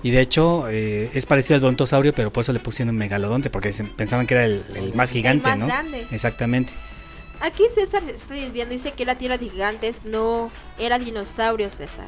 Y 0.03 0.11
de 0.11 0.21
hecho 0.21 0.65
eh, 0.69 1.09
es 1.13 1.25
parecido 1.25 1.55
al 1.55 1.61
brontosaurio, 1.61 2.15
pero 2.15 2.31
por 2.33 2.41
eso 2.41 2.53
le 2.53 2.59
pusieron 2.59 2.95
un 2.95 2.99
megalodonte, 2.99 3.49
porque 3.49 3.71
pensaban 3.97 4.25
que 4.27 4.33
era 4.33 4.45
el, 4.45 4.63
el 4.75 4.93
más 4.95 5.11
gigante, 5.11 5.47
más 5.49 5.59
¿no? 5.59 5.67
grande. 5.67 6.07
Exactamente. 6.11 6.73
Aquí 7.41 7.63
César 7.73 8.01
se 8.03 8.11
está 8.11 8.33
desviando, 8.35 8.71
dice 8.71 8.93
que 8.93 9.03
la 9.05 9.17
tierra 9.17 9.37
de 9.37 9.49
gigantes 9.49 10.05
no 10.05 10.51
era 10.79 10.97
dinosaurio, 10.99 11.69
César. 11.69 12.07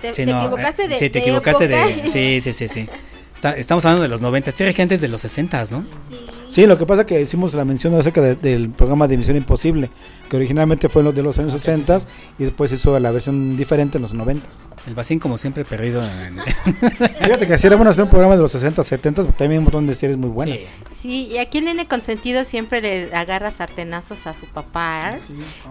Te, 0.00 0.14
Sí, 0.14 0.24
te 0.24 0.32
no, 0.32 0.38
equivocaste 0.40 0.84
eh, 0.84 0.88
de 0.88 0.96
Sí, 0.96 1.10
te 1.10 1.18
de 1.18 1.24
equivocaste 1.24 1.64
época. 1.64 1.86
de. 2.02 2.08
Sí, 2.08 2.40
sí, 2.40 2.52
sí, 2.52 2.68
sí. 2.68 2.88
Está- 3.34 3.52
estamos 3.52 3.84
hablando 3.84 4.02
de 4.02 4.08
los 4.08 4.20
90. 4.22 4.50
Este 4.50 4.72
gente 4.72 4.94
es 4.94 5.00
de 5.00 5.08
los 5.08 5.20
60, 5.20 5.64
¿no? 5.70 5.86
Sí, 6.08 6.24
lo 6.66 6.78
que 6.78 6.86
pasa 6.86 7.04
que 7.06 7.20
hicimos 7.20 7.54
la 7.54 7.64
mención 7.64 7.94
acerca 7.94 8.20
de- 8.20 8.34
del 8.36 8.70
programa 8.70 9.08
de 9.08 9.16
Misión 9.16 9.36
Imposible, 9.36 9.90
que 10.28 10.36
originalmente 10.36 10.88
fue 10.88 11.00
en 11.00 11.06
los 11.06 11.14
de 11.14 11.22
los 11.22 11.38
años 11.38 11.52
60 11.52 11.98
y 12.38 12.44
después 12.44 12.70
hizo 12.72 12.98
la 12.98 13.10
versión 13.10 13.56
diferente 13.56 13.98
en 13.98 14.02
los 14.02 14.14
90. 14.14 14.46
El 14.86 14.94
Bacín, 14.94 15.18
como 15.18 15.38
siempre, 15.38 15.64
perdido. 15.64 16.02
en- 16.04 16.38
Fíjate 17.24 17.46
que 17.46 17.54
así 17.54 17.66
era 17.66 17.76
bueno 17.76 17.90
hacer 17.90 18.04
un 18.04 18.10
programa 18.10 18.36
de 18.36 18.42
los 18.42 18.52
60, 18.52 18.82
70, 18.82 19.22
porque 19.22 19.38
también 19.38 19.52
hay 19.52 19.58
un 19.58 19.64
montón 19.64 19.86
de 19.86 19.94
series 19.94 20.18
muy 20.18 20.30
buenas. 20.30 20.58
Sí, 20.90 21.28
y 21.32 21.38
aquí 21.38 21.58
el 21.58 21.64
nene 21.66 21.86
consentido 21.86 22.44
siempre 22.44 22.80
le 22.80 23.14
agarra 23.14 23.50
sartenazos 23.50 24.26
a 24.26 24.34
su 24.34 24.46
papá. 24.46 25.16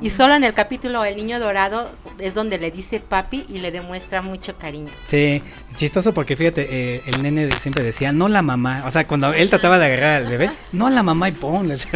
y 0.01 0.09
solo 0.09 0.35
en 0.35 0.43
el 0.43 0.53
capítulo 0.53 1.03
El 1.05 1.15
Niño 1.17 1.39
Dorado 1.39 1.89
es 2.19 2.33
donde 2.33 2.57
le 2.57 2.71
dice 2.71 2.99
papi 2.99 3.45
y 3.49 3.59
le 3.59 3.71
demuestra 3.71 4.21
mucho 4.21 4.57
cariño. 4.57 4.89
Sí, 5.05 5.41
chistoso 5.75 6.13
porque 6.13 6.35
fíjate, 6.35 6.67
eh, 6.95 7.01
el 7.07 7.21
nene 7.21 7.49
siempre 7.59 7.83
decía, 7.83 8.11
no 8.11 8.27
la 8.29 8.41
mamá. 8.41 8.83
O 8.85 8.91
sea, 8.91 9.07
cuando 9.07 9.33
él 9.33 9.49
trataba 9.49 9.79
de 9.79 9.85
agarrar 9.85 10.23
al 10.23 10.27
bebé, 10.29 10.51
no 10.73 10.89
la 10.89 11.01
mamá 11.03 11.29
y 11.29 11.31
ponle. 11.31 11.75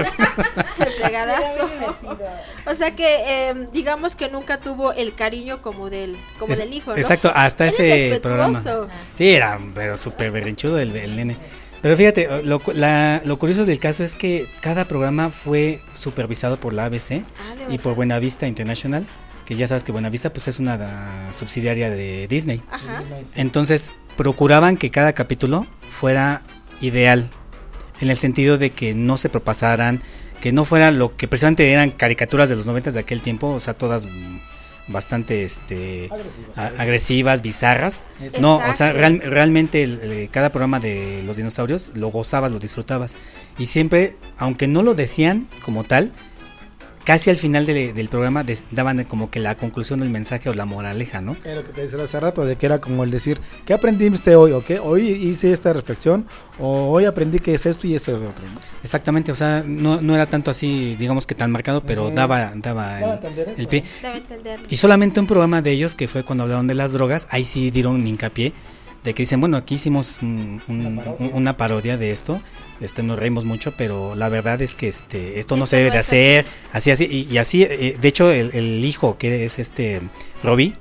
El 0.80 0.92
fregadazo. 0.94 1.70
O 2.66 2.74
sea 2.74 2.96
que 2.96 3.50
eh, 3.50 3.68
digamos 3.74 4.16
que 4.16 4.30
nunca 4.30 4.58
tuvo 4.60 4.94
el 4.94 5.14
cariño 5.16 5.62
como 5.62 5.90
del, 5.90 6.18
como 6.40 6.54
Es- 6.54 6.60
del 6.60 6.74
hijo, 6.74 6.92
¿no? 6.92 6.98
Exacto, 6.98 7.32
hasta 7.36 7.66
Era 7.66 7.74
ese 7.74 8.20
programa. 8.22 8.54
respetuoso. 8.54 8.90
Sí, 9.14 9.30
era 9.30 9.60
pero 9.74 9.98
súper 9.98 10.32
berrinchudo 10.32 10.80
el, 10.80 10.96
el 10.96 11.16
nene. 11.16 11.38
Pero 11.82 11.96
fíjate, 11.96 12.44
lo, 12.44 12.60
cu- 12.60 12.72
la- 12.74 13.22
lo 13.26 13.38
curioso 13.38 13.66
del 13.66 13.80
caso 13.80 14.04
es 14.04 14.16
que 14.16 14.50
cada 14.62 14.88
programa 14.88 15.30
fue 15.30 15.82
supervisado 15.94 16.60
por 16.60 16.74
la 16.74 16.86
ABC 16.86 17.24
Ah, 17.40 17.56
y 17.70 17.78
por 17.78 17.94
Buenavista 17.96 18.48
International, 18.48 19.06
que 19.46 19.56
ya 19.56 19.68
sabes 19.68 19.84
que 19.84 19.92
Buenavista 19.92 20.32
pues 20.34 20.48
es 20.48 20.60
una 20.60 20.78
da- 20.78 21.32
subsidiaria 21.34 21.90
de 21.90 22.28
Disney. 22.28 22.62
Ajá. 22.72 23.02
Entonces 23.36 23.92
procuraban 24.16 24.76
que 24.78 24.90
cada 24.90 25.14
capítulo 25.14 25.68
fuera 25.90 26.42
ideal, 26.82 27.30
en 28.02 28.10
el 28.10 28.18
sentido 28.18 28.58
de 28.58 28.70
que 28.72 28.94
no 28.94 29.18
se 29.18 29.30
propasaran, 29.30 30.02
que 30.42 30.52
no 30.52 30.66
fuera 30.66 30.92
lo 30.92 31.16
que 31.18 31.28
precisamente 31.28 31.72
eran 31.72 31.92
caricaturas 31.92 32.50
de 32.50 32.56
los 32.56 32.66
noventas 32.66 32.94
de 32.94 33.00
aquel 33.02 33.22
tiempo, 33.22 33.48
o 33.50 33.60
sea, 33.60 33.74
todas 33.74 34.06
mm, 34.06 34.38
bastante 34.90 35.44
este 35.44 36.10
agresivas, 36.78 37.42
bizarras. 37.42 38.04
No, 38.40 38.58
o 38.58 38.74
sea, 38.74 38.94
real- 38.94 39.22
realmente 39.26 39.84
el- 39.84 40.00
el- 40.02 40.30
cada 40.30 40.50
programa 40.50 40.80
de 40.80 41.24
los 41.24 41.38
dinosaurios 41.38 41.92
lo 41.96 42.08
gozabas, 42.10 42.52
lo 42.52 42.60
disfrutabas. 42.60 43.18
Y 43.58 43.66
siempre, 43.66 44.16
aunque 44.38 44.68
no 44.68 44.84
lo 44.84 44.94
decían 44.94 45.48
como 45.64 45.84
tal, 45.84 46.14
casi 47.08 47.30
al 47.30 47.38
final 47.38 47.66
de- 47.66 47.94
del 47.94 48.10
programa 48.10 48.44
des- 48.44 48.66
daban 48.70 49.02
como 49.06 49.32
que 49.32 49.40
la 49.40 49.56
conclusión 49.56 50.00
del 50.00 50.10
mensaje 50.10 50.50
o 50.50 50.54
la 50.54 50.66
moraleja, 50.66 51.22
¿no? 51.22 51.38
Es 51.46 51.56
lo 51.56 51.64
que 51.64 51.72
te 51.72 51.80
decía 51.84 52.04
hace 52.04 52.20
rato, 52.20 52.44
de 52.44 52.58
que 52.58 52.66
era 52.66 52.82
como 52.82 53.06
el 53.06 53.12
decir, 53.12 53.40
¿qué 53.66 53.74
aprendiste 53.74 54.36
hoy? 54.36 54.52
¿O 54.52 54.62
qué? 54.66 54.80
Hoy 54.80 55.08
hice 55.08 55.54
esta 55.54 55.72
reflexión, 55.72 56.26
o 56.60 56.90
hoy 56.92 57.06
aprendí 57.06 57.40
que 57.40 57.54
es 57.54 57.66
esto 57.66 57.88
y 57.88 57.96
ese 57.96 58.12
es 58.12 58.18
otro. 58.18 58.46
¿no? 58.46 58.60
Exactamente, 58.84 59.32
o 59.32 59.36
sea, 59.36 59.64
no, 59.66 60.02
no 60.02 60.16
era 60.16 60.26
tanto 60.30 60.52
así, 60.52 60.98
digamos 61.00 61.26
que 61.26 61.34
tan 61.34 61.50
marcado, 61.50 61.82
pero 61.82 62.08
Ujú. 62.08 62.14
daba, 62.16 62.52
daba 62.56 63.00
el, 63.00 63.20
eso, 63.48 63.62
el 63.62 63.68
pie. 63.70 63.84
Y 64.70 64.76
solamente 64.76 65.22
un 65.22 65.28
programa 65.28 65.62
de 65.62 65.72
ellos, 65.72 65.96
que 65.96 66.10
fue 66.10 66.26
cuando 66.26 66.44
hablaron 66.44 66.68
de 66.68 66.76
las 66.76 66.92
drogas, 66.92 67.28
ahí 67.32 67.46
sí 67.46 67.72
dieron 67.72 68.06
hincapié 68.06 68.52
de 69.06 69.14
que 69.14 69.24
dicen, 69.24 69.40
bueno, 69.40 69.56
aquí 69.56 69.76
hicimos 69.76 70.20
un- 70.22 70.62
un- 70.68 71.00
un- 71.20 71.32
una, 71.34 71.56
parodia. 71.56 71.96
de 71.96 72.12
esto, 72.12 72.42
este 72.82 73.04
nos 73.04 73.18
reímos 73.20 73.46
mucho, 73.46 73.74
pero 73.78 74.16
la 74.16 74.30
verdad 74.30 74.62
es 74.62 74.76
que 74.76 74.88
este 74.88 75.40
esto 75.40 75.56
no 75.58 75.64
Esto 75.66 75.72
se 75.72 75.78
debe 75.78 75.90
no 75.90 75.94
de 75.94 76.00
hacer, 76.00 76.46
así, 76.74 76.92
así, 76.92 77.06
y, 77.10 77.34
y 77.34 77.38
así, 77.38 77.64
eh, 77.64 77.98
de 78.00 78.08
hecho, 78.08 78.32
el, 78.32 78.52
el 78.54 78.84
hijo 78.86 79.18
que 79.18 79.46
es 79.46 79.60
este 79.60 80.02
Robbie, 80.44 80.74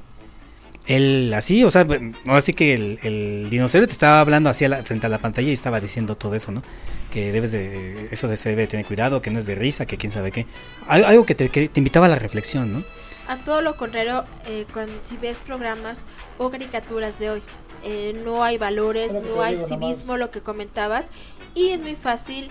él 0.86 1.32
así, 1.34 1.64
o 1.64 1.70
sea, 1.70 1.84
ahora 2.26 2.40
sí 2.40 2.52
que 2.52 2.74
el, 2.74 2.98
el 3.02 3.50
dinosaurio 3.50 3.88
te 3.88 3.92
estaba 3.92 4.20
hablando 4.20 4.48
así 4.50 4.64
a 4.64 4.68
la- 4.68 4.84
frente 4.84 5.06
a 5.06 5.08
la 5.08 5.18
pantalla 5.18 5.48
y 5.48 5.52
estaba 5.52 5.80
diciendo 5.80 6.16
todo 6.16 6.34
eso, 6.36 6.52
¿no? 6.52 6.62
Que 7.10 7.32
debes 7.32 7.50
de, 7.50 8.06
eso 8.12 8.28
de 8.28 8.36
se 8.36 8.50
debe 8.50 8.68
tener 8.68 8.86
cuidado, 8.86 9.20
que 9.20 9.30
no 9.32 9.38
es 9.40 9.46
de 9.46 9.56
risa, 9.56 9.86
que 9.86 9.96
quién 9.96 10.12
sabe 10.12 10.30
qué. 10.30 10.46
Al- 10.86 11.04
Algo 11.04 11.26
que 11.26 11.34
te, 11.34 11.48
que 11.48 11.68
te 11.68 11.80
invitaba 11.80 12.06
a 12.06 12.08
la 12.08 12.16
reflexión, 12.20 12.72
¿no? 12.72 12.84
A 13.26 13.42
todo 13.42 13.62
lo 13.62 13.76
contrario, 13.76 14.24
eh, 14.46 14.64
cuando, 14.72 14.92
si 15.02 15.16
ves 15.16 15.40
programas 15.40 16.06
o 16.38 16.50
caricaturas 16.50 17.18
de 17.18 17.30
hoy, 17.30 17.42
eh, 17.82 18.14
no 18.24 18.44
hay 18.44 18.56
valores, 18.56 19.14
no 19.14 19.42
hay 19.42 19.56
civismo, 19.56 20.16
lo 20.16 20.30
que 20.30 20.40
comentabas, 20.40 21.10
y 21.56 21.70
es 21.70 21.80
muy 21.80 21.96
fácil. 21.96 22.48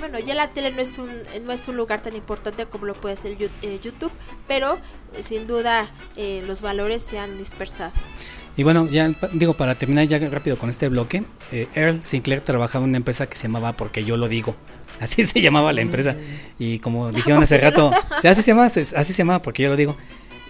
Bueno, 0.00 0.18
ya 0.18 0.34
la 0.34 0.48
tele 0.48 0.70
no 0.70 0.80
es 0.80 0.98
un, 0.98 1.10
no 1.44 1.52
es 1.52 1.68
un 1.68 1.76
lugar 1.76 2.00
tan 2.00 2.16
importante 2.16 2.64
como 2.66 2.86
lo 2.86 2.94
puede 2.94 3.14
ser 3.16 3.36
eh, 3.40 3.78
YouTube, 3.82 4.12
pero 4.48 4.78
eh, 5.14 5.22
sin 5.22 5.46
duda 5.46 5.92
eh, 6.16 6.42
los 6.46 6.62
valores 6.62 7.02
se 7.02 7.18
han 7.18 7.36
dispersado. 7.36 7.92
Y 8.56 8.62
bueno, 8.62 8.86
ya 8.86 9.14
digo, 9.32 9.54
para 9.56 9.76
terminar 9.76 10.06
ya 10.06 10.18
rápido 10.18 10.58
con 10.58 10.68
este 10.68 10.88
bloque, 10.88 11.24
eh, 11.52 11.68
Earl 11.74 12.02
Sinclair 12.02 12.40
trabajaba 12.40 12.84
en 12.84 12.90
una 12.90 12.96
empresa 12.98 13.26
que 13.26 13.36
se 13.36 13.44
llamaba 13.44 13.76
Porque 13.76 14.04
yo 14.04 14.16
lo 14.16 14.28
digo. 14.28 14.56
Así 15.00 15.24
se 15.26 15.40
llamaba 15.40 15.72
la 15.72 15.80
empresa. 15.80 16.16
Y 16.58 16.78
como 16.80 17.10
dijeron 17.12 17.42
hace 17.42 17.58
rato, 17.60 17.90
así 18.22 18.42
se 18.42 18.50
llamaba, 18.50 18.66
así 18.66 18.84
se 18.84 19.14
llamaba 19.14 19.40
Porque 19.40 19.62
yo 19.62 19.70
lo 19.70 19.76
digo. 19.76 19.96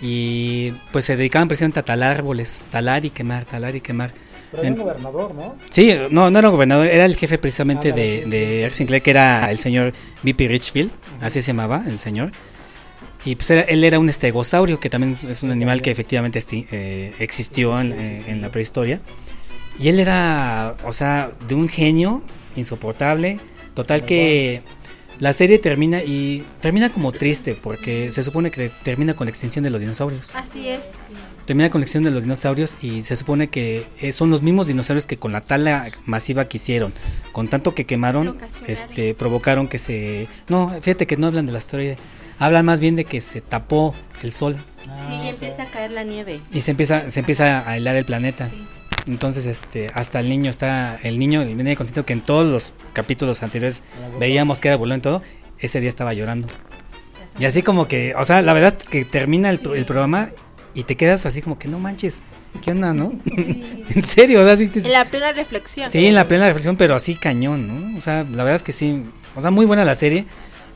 Y 0.01 0.73
pues 0.93 1.05
se 1.05 1.17
dedicaban 1.17 1.49
precisamente 1.49 1.81
a 1.81 1.85
talar 1.85 2.17
árboles, 2.17 2.65
talar 2.71 3.05
y 3.05 3.11
quemar, 3.11 3.45
talar 3.45 3.75
y 3.77 3.81
quemar. 3.81 4.13
Pero 4.51 4.63
era 4.63 4.73
un 4.73 4.79
gobernador, 4.81 5.35
¿no? 5.35 5.57
Sí, 5.71 5.95
no, 6.11 6.31
no 6.31 6.39
era 6.39 6.49
gobernador, 6.49 6.87
era 6.87 7.05
el 7.05 7.15
jefe 7.17 7.39
precisamente 7.39 7.91
Ándale, 7.91 8.23
de, 8.23 8.27
de 8.27 8.61
Earl 8.63 8.73
Sinclair, 8.73 9.03
que 9.03 9.11
era 9.11 9.51
el 9.51 9.59
señor 9.59 9.93
B.P. 10.23 10.49
Richfield, 10.49 10.91
así 11.21 11.41
se 11.43 11.49
llamaba 11.49 11.85
el 11.87 11.99
señor. 11.99 12.33
Y 13.25 13.37
pues 13.37 13.51
era- 13.51 13.61
él 13.63 13.85
era 13.85 13.99
un 13.99 14.09
estegosaurio, 14.09 14.81
que 14.81 14.89
también 14.91 15.17
es 15.29 15.43
un 15.43 15.51
animal 15.51 15.83
que 15.83 15.91
efectivamente 15.91 16.39
esti- 16.41 16.67
eh, 16.73 17.13
existió 17.19 17.79
en, 17.79 17.93
eh, 17.93 18.25
en 18.29 18.41
la 18.41 18.51
prehistoria. 18.51 19.01
Y 19.79 19.89
él 19.89 20.01
era, 20.01 20.75
o 20.85 20.93
sea, 20.93 21.31
de 21.47 21.55
un 21.55 21.69
genio 21.69 22.23
insoportable. 22.57 23.39
Total 23.75 24.05
que 24.05 24.63
la 25.21 25.33
serie 25.33 25.59
termina 25.59 26.03
y 26.03 26.45
termina 26.61 26.91
como 26.93 27.13
triste, 27.13 27.55
porque 27.55 28.11
se 28.11 28.23
supone 28.23 28.51
que 28.51 28.71
termina 28.83 29.15
con 29.15 29.27
la 29.27 29.31
extinción 29.31 29.63
de 29.63 29.71
los 29.71 29.81
dinosaurios. 29.81 30.33
Así 30.35 30.69
es. 30.69 30.81
Termina 31.47 31.71
con 31.71 31.81
la 31.81 31.85
extinción 31.85 32.05
de 32.05 32.15
los 32.15 32.23
dinosaurios 32.25 32.79
y 32.83 33.03
se 33.03 33.17
supone 33.17 33.49
que 33.49 33.87
eh, 34.01 34.13
son 34.13 34.31
los 34.31 34.43
mismos 34.43 34.67
dinosaurios 34.67 35.07
que 35.07 35.17
con 35.17 35.33
la 35.33 35.41
tala 35.41 35.91
masiva 36.07 36.45
que 36.47 36.59
hicieron, 36.59 36.93
con 37.33 37.49
tanto 37.49 37.75
que 37.75 37.87
quemaron, 37.87 38.37
este, 38.67 39.15
provocaron 39.15 39.67
que 39.69 39.79
se... 39.79 40.29
No, 40.49 40.71
fíjate 40.81 41.07
que 41.07 41.17
no 41.17 41.27
hablan 41.27 41.47
de 41.47 41.53
la 41.53 41.59
asteroide, 41.59 41.99
hablan 42.39 42.65
más 42.67 42.79
bien 42.81 42.95
de 42.97 43.05
que 43.05 43.21
se 43.21 43.41
tapó 43.41 43.95
el 44.23 44.33
sol 44.33 44.65
Sí, 44.85 45.15
y 45.25 45.29
empieza 45.29 45.65
a 45.65 45.71
caer 45.71 45.91
la 45.93 46.05
nieve. 46.05 46.41
y 46.53 46.61
se 46.63 46.71
empieza, 46.73 47.11
se 47.11 47.21
empieza 47.21 47.69
a 47.69 47.77
helar 47.77 47.97
el 47.97 48.05
planeta. 48.05 48.49
Entonces, 49.07 49.47
este, 49.47 49.91
hasta 49.95 50.21
el 50.21 50.29
niño 50.29 50.51
está, 50.51 50.97
el 51.03 51.19
niño, 51.19 51.43
el 51.43 51.57
niño 51.57 51.75
consciente 51.77 52.05
que 52.05 52.13
en 52.13 52.21
todos 52.21 52.47
los 52.47 52.75
capítulos 52.93 53.43
anteriores 53.43 53.83
veíamos 54.19 54.61
que 54.61 54.69
era 54.69 54.77
burlón 54.77 54.99
y 54.99 55.03
todo, 55.03 55.23
ese 55.59 55.81
día 55.81 55.89
estaba 55.89 56.13
llorando. 56.15 56.49
Y 57.39 57.45
así 57.45 57.63
como 57.63 57.89
que, 57.89 58.15
o 58.17 58.25
sea, 58.25 58.43
la 58.43 58.53
verdad 58.53 58.75
es 58.79 58.89
que 58.89 59.05
termina 59.05 59.51
el, 59.51 59.61
el 59.75 59.85
programa 59.85 60.29
y 60.75 60.85
te 60.85 60.97
quedas 60.97 61.27
así 61.27 61.41
como 61.43 61.59
que 61.59 61.69
no 61.69 61.79
manches, 61.79 62.23
¿qué 62.63 62.73
onda, 62.73 62.93
no? 62.93 63.13
en 63.27 64.03
serio, 64.05 64.43
o 64.43 64.45
sea, 64.45 64.57
sí, 64.57 64.69
te- 64.69 64.81
En 64.81 64.93
la 64.93 65.05
plena 65.05 65.33
reflexión. 65.33 65.91
sí, 65.91 66.07
en 66.07 66.15
la 66.15 66.29
plena 66.29 66.47
reflexión, 66.47 66.77
pero 66.77 66.95
así 66.95 67.17
cañón, 67.17 67.67
¿no? 67.93 67.99
O 67.99 68.01
sea, 68.01 68.25
la 68.25 68.45
verdad 68.45 68.55
es 68.57 68.63
que 68.63 68.73
sí, 68.73 69.05
o 69.37 69.41
sea, 69.41 69.51
muy 69.51 69.67
buena 69.67 69.85
la 69.85 69.95
serie. 69.95 70.27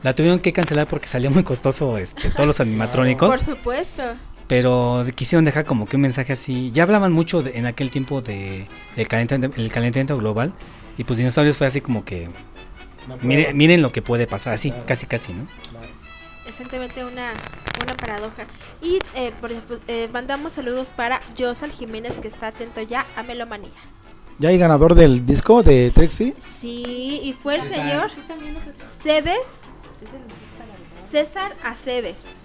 La 0.03 0.13
tuvieron 0.13 0.39
que 0.39 0.53
cancelar 0.53 0.87
porque 0.87 1.07
salió 1.07 1.31
muy 1.31 1.41
costoso 1.43 1.97
este, 1.97 2.29
todos 2.29 2.45
los 2.45 2.59
animatrónicos. 2.59 3.29
Por 3.35 3.43
supuesto. 3.43 4.03
Pero 4.47 5.05
quisieron 5.15 5.43
dejar 5.45 5.65
como 5.65 5.87
que 5.87 5.95
un 5.95 6.03
mensaje 6.03 6.33
así. 6.33 6.71
Ya 6.71 6.83
hablaban 6.83 7.11
mucho 7.11 7.41
de- 7.41 7.57
en 7.57 7.65
aquel 7.65 7.89
tiempo 7.89 8.21
de 8.21 8.67
el 8.95 9.07
calentamiento, 9.07 9.59
el 9.59 9.71
calentamiento 9.71 10.17
global. 10.17 10.53
Y 10.97 11.03
pues 11.03 11.17
dinosaurios 11.17 11.57
fue 11.57 11.67
así 11.67 11.81
como 11.81 12.05
que. 12.05 12.29
Mire- 13.21 13.53
miren 13.53 13.81
lo 13.81 13.91
que 13.91 14.01
puede 14.01 14.27
pasar, 14.27 14.53
así, 14.53 14.73
casi 14.87 15.05
casi, 15.07 15.33
¿no? 15.33 15.47
Exactamente 16.47 17.03
una, 17.03 17.33
una 17.83 17.93
paradoja. 17.97 18.45
Y, 18.81 18.99
eh, 19.15 19.31
por 19.41 19.51
ejemplo, 19.51 19.77
eh, 19.87 20.07
mandamos 20.13 20.53
saludos 20.53 20.89
para 20.89 21.21
Josal 21.37 21.71
Jiménez, 21.71 22.19
que 22.19 22.27
está 22.27 22.47
atento 22.47 22.81
ya 22.81 23.05
a 23.15 23.23
Melomanía. 23.23 23.71
Ya 24.37 24.49
hay 24.49 24.57
ganador 24.57 24.95
del 24.95 25.25
disco 25.25 25.63
de 25.63 25.91
Trixie. 25.91 26.33
Sí, 26.37 27.19
y 27.23 27.33
fue 27.33 27.55
el 27.55 27.61
señor 27.61 28.11
Cebes, 29.01 29.61
César 31.11 31.55
Aceves. 31.63 32.44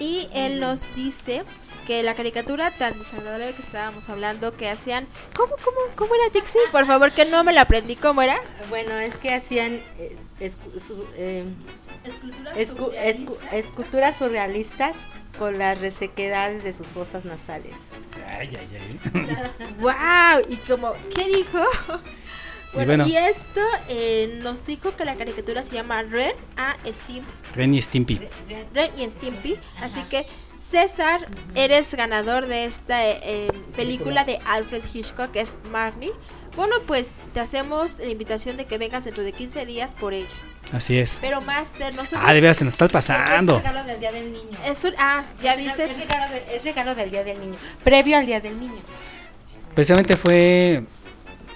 Y 0.00 0.28
él 0.34 0.58
nos 0.58 0.92
dice 0.96 1.44
que 1.86 2.02
la 2.02 2.14
caricatura 2.14 2.70
tan 2.76 2.98
desagradable 2.98 3.54
que 3.54 3.62
estábamos 3.62 4.08
hablando, 4.08 4.56
que 4.56 4.68
hacían... 4.68 5.06
¿Cómo, 5.34 5.54
cómo, 5.64 5.76
cómo 5.94 6.14
era 6.14 6.24
Dixie? 6.32 6.60
Por 6.72 6.86
favor, 6.86 7.12
que 7.12 7.24
no 7.26 7.44
me 7.44 7.52
la 7.52 7.62
aprendí. 7.62 7.96
¿Cómo 7.96 8.22
era? 8.22 8.36
Bueno, 8.68 8.94
es 8.98 9.16
que 9.16 9.32
hacían 9.34 9.74
eh, 9.98 10.16
escu- 10.40 10.78
su- 10.78 11.06
eh, 11.16 11.44
escu- 12.54 12.92
escu- 12.94 13.38
esculturas 13.52 14.16
surrealistas 14.16 14.96
con 15.38 15.58
las 15.58 15.80
resequedades 15.80 16.64
de 16.64 16.72
sus 16.72 16.88
fosas 16.88 17.24
nasales. 17.24 17.78
Ay, 18.26 18.56
ay, 18.58 18.68
ay. 19.14 19.74
¡Wow! 19.80 20.42
Y 20.48 20.56
como, 20.58 20.92
¿qué 21.14 21.24
dijo? 21.26 21.58
Bueno, 22.72 22.86
bueno. 22.86 23.06
y 23.08 23.16
esto 23.16 23.60
eh, 23.88 24.38
nos 24.42 24.64
dijo 24.64 24.94
que 24.96 25.04
la 25.04 25.16
caricatura 25.16 25.62
se 25.62 25.74
llama 25.74 26.02
Ren 26.02 26.32
a 26.56 26.76
Stimpy. 26.90 27.32
Ren 27.54 27.74
y 27.74 27.82
Stimpy. 27.82 28.20
Ren 28.72 28.90
y 28.96 29.04
Stimpy. 29.10 29.58
Así 29.82 30.00
que, 30.08 30.24
César, 30.56 31.26
eres 31.56 31.92
ganador 31.94 32.46
de 32.46 32.64
esta 32.64 33.04
eh, 33.08 33.18
eh, 33.24 33.48
película 33.76 34.22
de 34.24 34.38
Alfred 34.46 34.82
Hitchcock, 34.92 35.30
que 35.32 35.40
es 35.40 35.56
Marnie. 35.72 36.12
Bueno, 36.54 36.76
pues 36.86 37.16
te 37.34 37.40
hacemos 37.40 37.98
la 37.98 38.06
invitación 38.10 38.56
de 38.56 38.66
que 38.66 38.78
vengas 38.78 39.04
dentro 39.04 39.24
de 39.24 39.32
15 39.32 39.66
días 39.66 39.94
por 39.96 40.14
ella. 40.14 40.28
Así 40.72 40.96
es. 40.98 41.18
Pero, 41.20 41.40
Master, 41.40 41.94
nosotros. 41.96 42.22
Ah, 42.24 42.32
de 42.32 42.40
veras, 42.40 42.58
se 42.58 42.64
nos 42.64 42.74
está 42.74 42.86
pasando. 42.86 43.56
Es 43.56 43.62
regalo 43.64 43.84
del 43.84 43.98
Día 44.00 44.12
del 44.12 44.32
Niño. 44.32 44.58
Es 44.64 44.84
un- 44.84 44.94
ah, 44.98 45.22
ya 45.42 45.56
viste. 45.56 45.84
Es 45.84 45.98
regalo, 45.98 46.32
de- 46.32 46.56
es 46.56 46.62
regalo 46.62 46.94
del 46.94 47.10
Día 47.10 47.24
del 47.24 47.40
Niño. 47.40 47.56
Previo 47.82 48.16
al 48.16 48.26
Día 48.26 48.40
del 48.40 48.60
Niño. 48.60 48.78
Precisamente 49.74 50.16
fue 50.16 50.84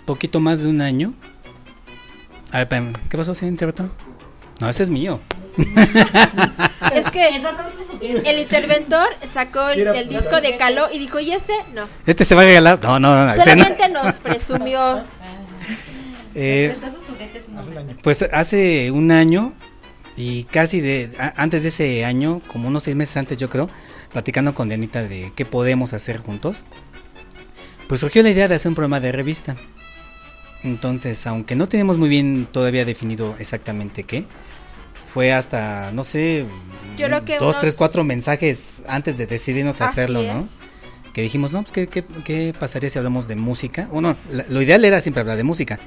poquito 0.04 0.40
más 0.40 0.62
de 0.62 0.68
un 0.68 0.80
año. 0.80 1.14
A 2.52 2.64
ver, 2.64 2.92
¿qué 3.10 3.16
pasó, 3.18 3.34
señor 3.34 3.52
interventor? 3.52 3.90
No, 4.60 4.68
ese 4.68 4.82
es 4.84 4.90
mío. 4.90 5.20
Es 6.94 7.10
que 7.10 7.28
el 8.24 8.38
interventor 8.38 9.08
sacó 9.26 9.68
el, 9.70 9.80
el 9.86 10.08
disco 10.08 10.40
de 10.40 10.56
Caló 10.56 10.86
y 10.92 10.98
dijo, 10.98 11.18
¿y 11.18 11.32
este? 11.32 11.52
No. 11.72 11.86
Este 12.06 12.24
se 12.24 12.34
va 12.34 12.42
a 12.42 12.44
regalar. 12.44 12.78
No, 12.82 13.00
no, 13.00 13.26
no. 13.26 13.32
ese 13.32 13.56
no. 13.56 13.64
Solamente 13.64 13.88
nos 13.88 14.20
presumió. 14.20 15.04
Eh, 16.36 16.76
Pues 18.02 18.22
hace 18.32 18.90
un 18.90 19.12
año 19.12 19.54
y 20.16 20.42
casi 20.44 20.80
de 20.80 21.12
a- 21.20 21.32
antes 21.40 21.62
de 21.62 21.68
ese 21.68 22.04
año, 22.04 22.42
como 22.48 22.66
unos 22.66 22.82
seis 22.82 22.96
meses 22.96 23.16
antes 23.16 23.38
yo 23.38 23.48
creo, 23.48 23.70
platicando 24.12 24.52
con 24.52 24.68
Dianita 24.68 25.02
de 25.04 25.32
qué 25.36 25.44
podemos 25.46 25.92
hacer 25.92 26.18
juntos, 26.18 26.64
pues 27.88 28.00
surgió 28.00 28.22
la 28.24 28.30
idea 28.30 28.48
de 28.48 28.56
hacer 28.56 28.68
un 28.70 28.74
programa 28.74 28.98
de 28.98 29.12
revista. 29.12 29.56
Entonces, 30.64 31.26
aunque 31.26 31.54
no 31.54 31.68
tenemos 31.68 31.98
muy 31.98 32.08
bien 32.08 32.48
todavía 32.50 32.84
definido 32.84 33.36
exactamente 33.38 34.02
qué, 34.04 34.26
fue 35.12 35.32
hasta, 35.32 35.92
no 35.92 36.02
sé, 36.02 36.46
Yo 36.96 37.06
creo 37.06 37.24
que 37.24 37.34
dos, 37.38 37.50
unos- 37.50 37.60
tres, 37.60 37.76
cuatro 37.76 38.02
mensajes 38.02 38.82
antes 38.88 39.16
de 39.18 39.26
decidirnos 39.26 39.80
a 39.80 39.84
hacerlo, 39.86 40.22
¿no? 40.22 40.44
Que 41.12 41.22
dijimos, 41.22 41.52
no, 41.52 41.60
pues 41.62 41.70
¿qué, 41.72 41.86
qué, 41.86 42.04
qué 42.24 42.52
pasaría 42.58 42.90
si 42.90 42.98
hablamos 42.98 43.28
de 43.28 43.36
música? 43.36 43.88
Bueno, 43.92 44.16
la- 44.30 44.44
lo 44.48 44.60
ideal 44.62 44.84
era 44.84 45.00
siempre 45.00 45.20
hablar 45.20 45.36
de 45.36 45.44
música, 45.44 45.78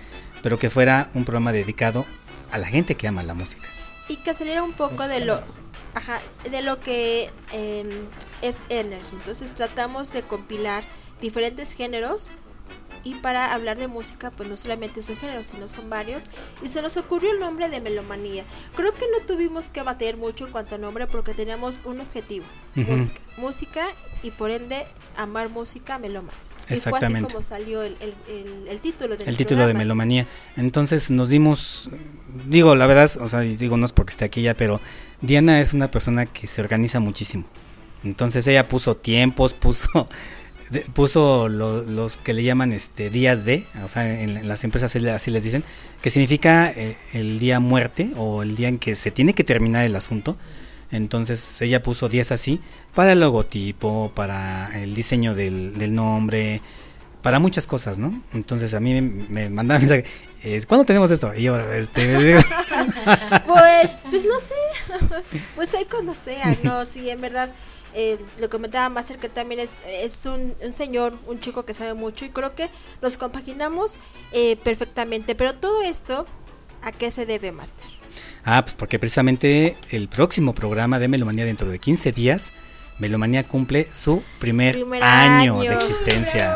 pero 0.41 0.57
que 0.59 0.69
fuera 0.69 1.09
un 1.13 1.25
programa 1.25 1.51
dedicado 1.51 2.05
a 2.51 2.57
la 2.57 2.67
gente 2.67 2.95
que 2.95 3.07
ama 3.07 3.23
la 3.23 3.33
música. 3.33 3.67
Y 4.07 4.17
que 4.17 4.33
saliera 4.33 4.63
un 4.63 4.71
poco 4.73 5.05
de 5.07 5.19
lo 5.25 5.41
ajá, 5.95 6.21
de 6.49 6.61
lo 6.61 6.79
que 6.79 7.29
em, 7.51 7.89
es 8.41 8.61
Energy. 8.69 9.15
Entonces 9.15 9.53
tratamos 9.53 10.13
de 10.13 10.21
compilar 10.21 10.85
diferentes 11.19 11.73
géneros 11.73 12.31
y 13.07 13.15
para 13.15 13.53
hablar 13.53 13.77
de 13.77 13.87
música 13.87 14.31
pues 14.31 14.49
no 14.49 14.57
solamente 14.57 14.99
es 14.99 15.07
un 15.09 15.17
género, 15.17 15.41
sino 15.43 15.67
son 15.67 15.89
varios. 15.89 16.29
Y 16.61 16.67
se 16.67 16.81
nos 16.81 16.97
ocurrió 16.97 17.31
el 17.31 17.39
nombre 17.39 17.69
de 17.69 17.79
Melomanía. 17.79 18.43
Creo 18.75 18.93
que 18.93 19.05
no 19.17 19.25
tuvimos 19.25 19.69
que 19.69 19.81
bater 19.83 20.17
mucho 20.17 20.45
en 20.45 20.51
cuanto 20.51 20.75
a 20.75 20.77
nombre 20.77 21.07
porque 21.07 21.33
teníamos 21.33 21.83
un 21.85 22.01
objetivo. 22.01 22.45
Música. 22.75 23.21
Música 23.37 23.87
y 24.23 24.31
por 24.31 24.51
ende 24.51 24.85
amar 25.15 25.49
música 25.49 25.99
melómanos. 25.99 26.35
Y 26.69 26.73
Exactamente. 26.73 27.19
fue 27.19 27.25
así 27.27 27.33
como 27.33 27.43
salió 27.43 27.81
el, 27.83 27.95
el- 28.01 28.15
el- 28.27 28.67
el 28.67 28.81
título 28.81 29.15
del 29.15 29.27
el 29.29 29.37
título 29.37 29.65
de. 29.67 29.73
Melomanía. 29.73 30.27
Entonces 30.57 31.09
nos 31.11 31.29
dimos, 31.29 31.89
digo, 32.45 32.75
la 32.75 32.87
verdad, 32.87 33.09
o 33.21 33.27
sea, 33.27 33.45
y 33.45 33.55
digo 33.55 33.77
no 33.77 33.85
es 33.85 33.93
porque 33.93 34.11
esté 34.11 34.25
aquí 34.25 34.41
ya, 34.41 34.53
pero 34.55 34.81
Diana 35.21 35.61
es 35.61 35.73
una 35.73 35.89
persona 35.91 36.25
que 36.25 36.45
se 36.47 36.61
organiza 36.61 36.99
muchísimo. 36.99 37.45
Entonces 38.03 38.45
ella 38.47 38.67
puso 38.67 38.95
tiempos, 38.97 39.53
puso 39.65 40.07
de- 40.69 40.81
puso 40.81 41.47
lo- 41.49 41.83
los 41.83 42.17
que 42.17 42.33
le 42.33 42.43
llaman 42.43 42.71
este 42.73 43.09
días 43.09 43.45
de, 43.45 43.65
o 43.83 43.87
sea, 43.87 44.21
en, 44.21 44.47
las 44.47 44.63
empresas 44.63 44.91
así, 44.91 44.99
le- 44.99 45.11
así 45.11 45.31
les 45.31 45.43
dicen, 45.43 45.63
que 46.01 46.09
significa 46.09 46.69
eh, 46.71 46.97
el 47.13 47.39
día 47.39 47.59
muerte 47.59 48.11
o 48.17 48.41
el 48.43 48.55
día 48.55 48.67
en 48.67 48.77
que 48.79 48.95
se 48.95 49.11
tiene 49.11 49.33
que 49.33 49.43
terminar 49.43 49.85
el 49.85 49.95
asunto. 49.95 50.37
Entonces 50.91 51.61
ella 51.61 51.83
puso 51.83 52.07
10 52.07 52.31
así 52.31 52.61
para 52.95 53.11
el 53.11 53.19
logotipo, 53.19 54.11
para 54.15 54.69
el 54.81 54.93
diseño 54.93 55.35
del, 55.35 55.77
del 55.77 55.93
nombre, 55.93 56.61
para 57.21 57.39
muchas 57.39 57.67
cosas, 57.67 57.97
¿no? 57.97 58.23
Entonces 58.33 58.73
a 58.73 58.79
mí 58.79 58.93
me, 58.93 59.01
me 59.27 59.49
mandaba 59.49 59.79
mensaje, 59.81 60.05
eh, 60.43 60.63
¿cuándo 60.67 60.85
tenemos 60.85 61.11
esto? 61.11 61.33
Y 61.35 61.43
yo, 61.43 61.59
este, 61.59 62.37
Pues, 63.45 63.89
pues 64.09 64.23
no 64.25 64.39
sé. 64.39 64.53
Pues 65.55 65.73
ahí 65.73 65.85
cuando 65.89 66.13
sea, 66.15 66.55
no, 66.63 66.85
sí, 66.85 67.09
en 67.09 67.19
verdad. 67.19 67.49
Eh, 67.99 68.19
lo 68.37 68.47
comentaba 68.47 68.89
Master 68.89 69.17
que 69.17 69.27
también 69.27 69.59
es, 69.59 69.81
es 69.87 70.27
un, 70.27 70.53
un 70.63 70.73
señor, 70.73 71.17
un 71.25 71.39
chico 71.39 71.65
que 71.65 71.73
sabe 71.73 71.95
mucho 71.95 72.25
y 72.25 72.29
creo 72.29 72.53
que 72.53 72.69
nos 73.01 73.17
compaginamos 73.17 73.97
eh, 74.33 74.55
perfectamente. 74.57 75.33
Pero 75.33 75.55
todo 75.55 75.81
esto, 75.81 76.27
¿a 76.83 76.91
qué 76.91 77.09
se 77.09 77.25
debe, 77.25 77.51
Master? 77.51 77.87
Ah, 78.45 78.61
pues 78.61 78.75
porque 78.75 78.99
precisamente 78.99 79.79
el 79.89 80.09
próximo 80.09 80.53
programa 80.53 80.99
de 80.99 81.07
Melomanía 81.07 81.43
dentro 81.43 81.71
de 81.71 81.79
15 81.79 82.11
días, 82.11 82.53
Melomanía 82.99 83.47
cumple 83.47 83.89
su 83.91 84.21
primer, 84.37 84.75
Primer 84.75 85.01
año, 85.03 85.59
año. 85.59 85.69
de 85.71 85.75
existencia. 85.75 86.55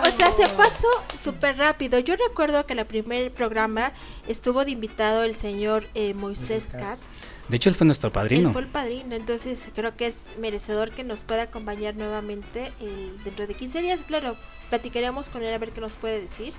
O 0.00 0.10
sea, 0.16 0.30
se 0.30 0.46
pasó 0.54 0.86
súper 1.12 1.58
rápido. 1.58 1.98
Yo 1.98 2.14
recuerdo 2.14 2.64
que 2.66 2.74
en 2.74 2.78
el 2.78 2.86
primer 2.86 3.32
programa 3.32 3.92
estuvo 4.28 4.64
de 4.64 4.70
invitado 4.70 5.24
el 5.24 5.34
señor 5.34 5.88
eh, 5.94 6.14
Moisés 6.14 6.68
Katz. 6.70 7.08
De 7.48 7.56
hecho, 7.56 7.68
él 7.68 7.74
fue 7.76 7.86
nuestro 7.86 8.08
Él 8.08 8.12
padrino. 8.12 8.52
fue 8.52 8.62
el 8.62 8.68
padrino, 8.68 9.14
entonces 9.14 9.70
creo 9.74 9.96
que 9.96 10.06
es 10.06 10.34
merecedor 10.40 10.90
que 10.92 11.04
nos 11.04 11.22
pueda 11.24 11.42
acompañar 11.42 11.94
nuevamente 11.96 12.72
el- 12.80 13.22
dentro 13.24 13.46
de 13.46 13.54
15 13.54 13.82
días. 13.82 14.00
Claro, 14.06 14.36
platicaremos 14.68 15.28
con 15.30 15.42
él 15.42 15.54
a 15.54 15.58
ver 15.58 15.70
qué 15.70 15.80
nos 15.80 15.94
puede 15.96 16.20
decir. 16.20 16.52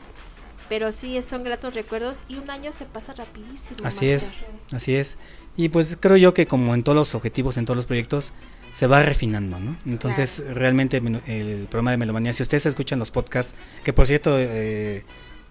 Pero 0.69 0.91
sí, 0.91 1.21
son 1.21 1.45
gratos 1.45 1.73
recuerdos 1.75 2.25
y 2.27 2.35
un 2.35 2.49
año 2.49 2.73
se 2.73 2.83
pasa 2.85 3.13
rapidísimo. 3.13 3.77
Así 3.85 4.09
es, 4.09 4.33
así 4.73 4.95
es. 4.95 5.17
Y 5.55 5.69
pues 5.69 5.97
creo 5.99 6.17
yo 6.17 6.33
que 6.33 6.45
como 6.45 6.73
en 6.73 6.83
todos 6.83 6.95
los 6.97 7.15
objetivos, 7.15 7.55
en 7.57 7.63
todos 7.63 7.77
los 7.77 7.85
proyectos, 7.85 8.33
se 8.73 8.85
va 8.85 9.01
refinando, 9.01 9.59
¿no? 9.61 9.77
Entonces, 9.85 10.43
realmente 10.53 10.99
meno- 10.99 11.21
el 11.25 11.67
programa 11.69 11.91
de 11.91 11.97
Melomanía, 11.97 12.33
si 12.33 12.43
ustedes 12.43 12.65
escuchan 12.65 12.99
los 12.99 13.11
podcasts, 13.11 13.55
que 13.85 13.93
por 13.93 14.07
cierto, 14.07 14.35
eh, 14.37 15.05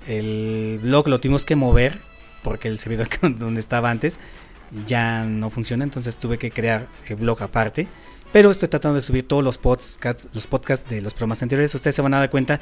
el 0.06 0.80
blog 0.82 1.08
lo 1.08 1.18
tuvimos 1.18 1.44
que 1.46 1.56
mover, 1.56 1.98
porque 2.42 2.68
el 2.68 2.78
servidor 2.78 3.08
donde 3.38 3.60
estaba 3.60 3.90
antes 3.90 4.18
ya 4.84 5.24
no 5.24 5.50
funciona, 5.50 5.84
entonces 5.84 6.16
tuve 6.16 6.38
que 6.38 6.50
crear 6.50 6.86
el 7.08 7.16
blog 7.16 7.42
aparte. 7.42 7.88
Pero 8.32 8.50
estoy 8.50 8.68
tratando 8.68 8.96
de 8.96 9.02
subir 9.02 9.26
todos 9.26 9.42
los 9.44 9.56
podcasts, 9.58 10.28
los 10.34 10.46
podcasts 10.46 10.88
de 10.88 11.00
los 11.00 11.14
programas 11.14 11.42
anteriores. 11.42 11.74
Ustedes 11.74 11.94
se 11.94 12.02
van 12.02 12.12
a 12.14 12.18
dar 12.18 12.30
cuenta 12.30 12.60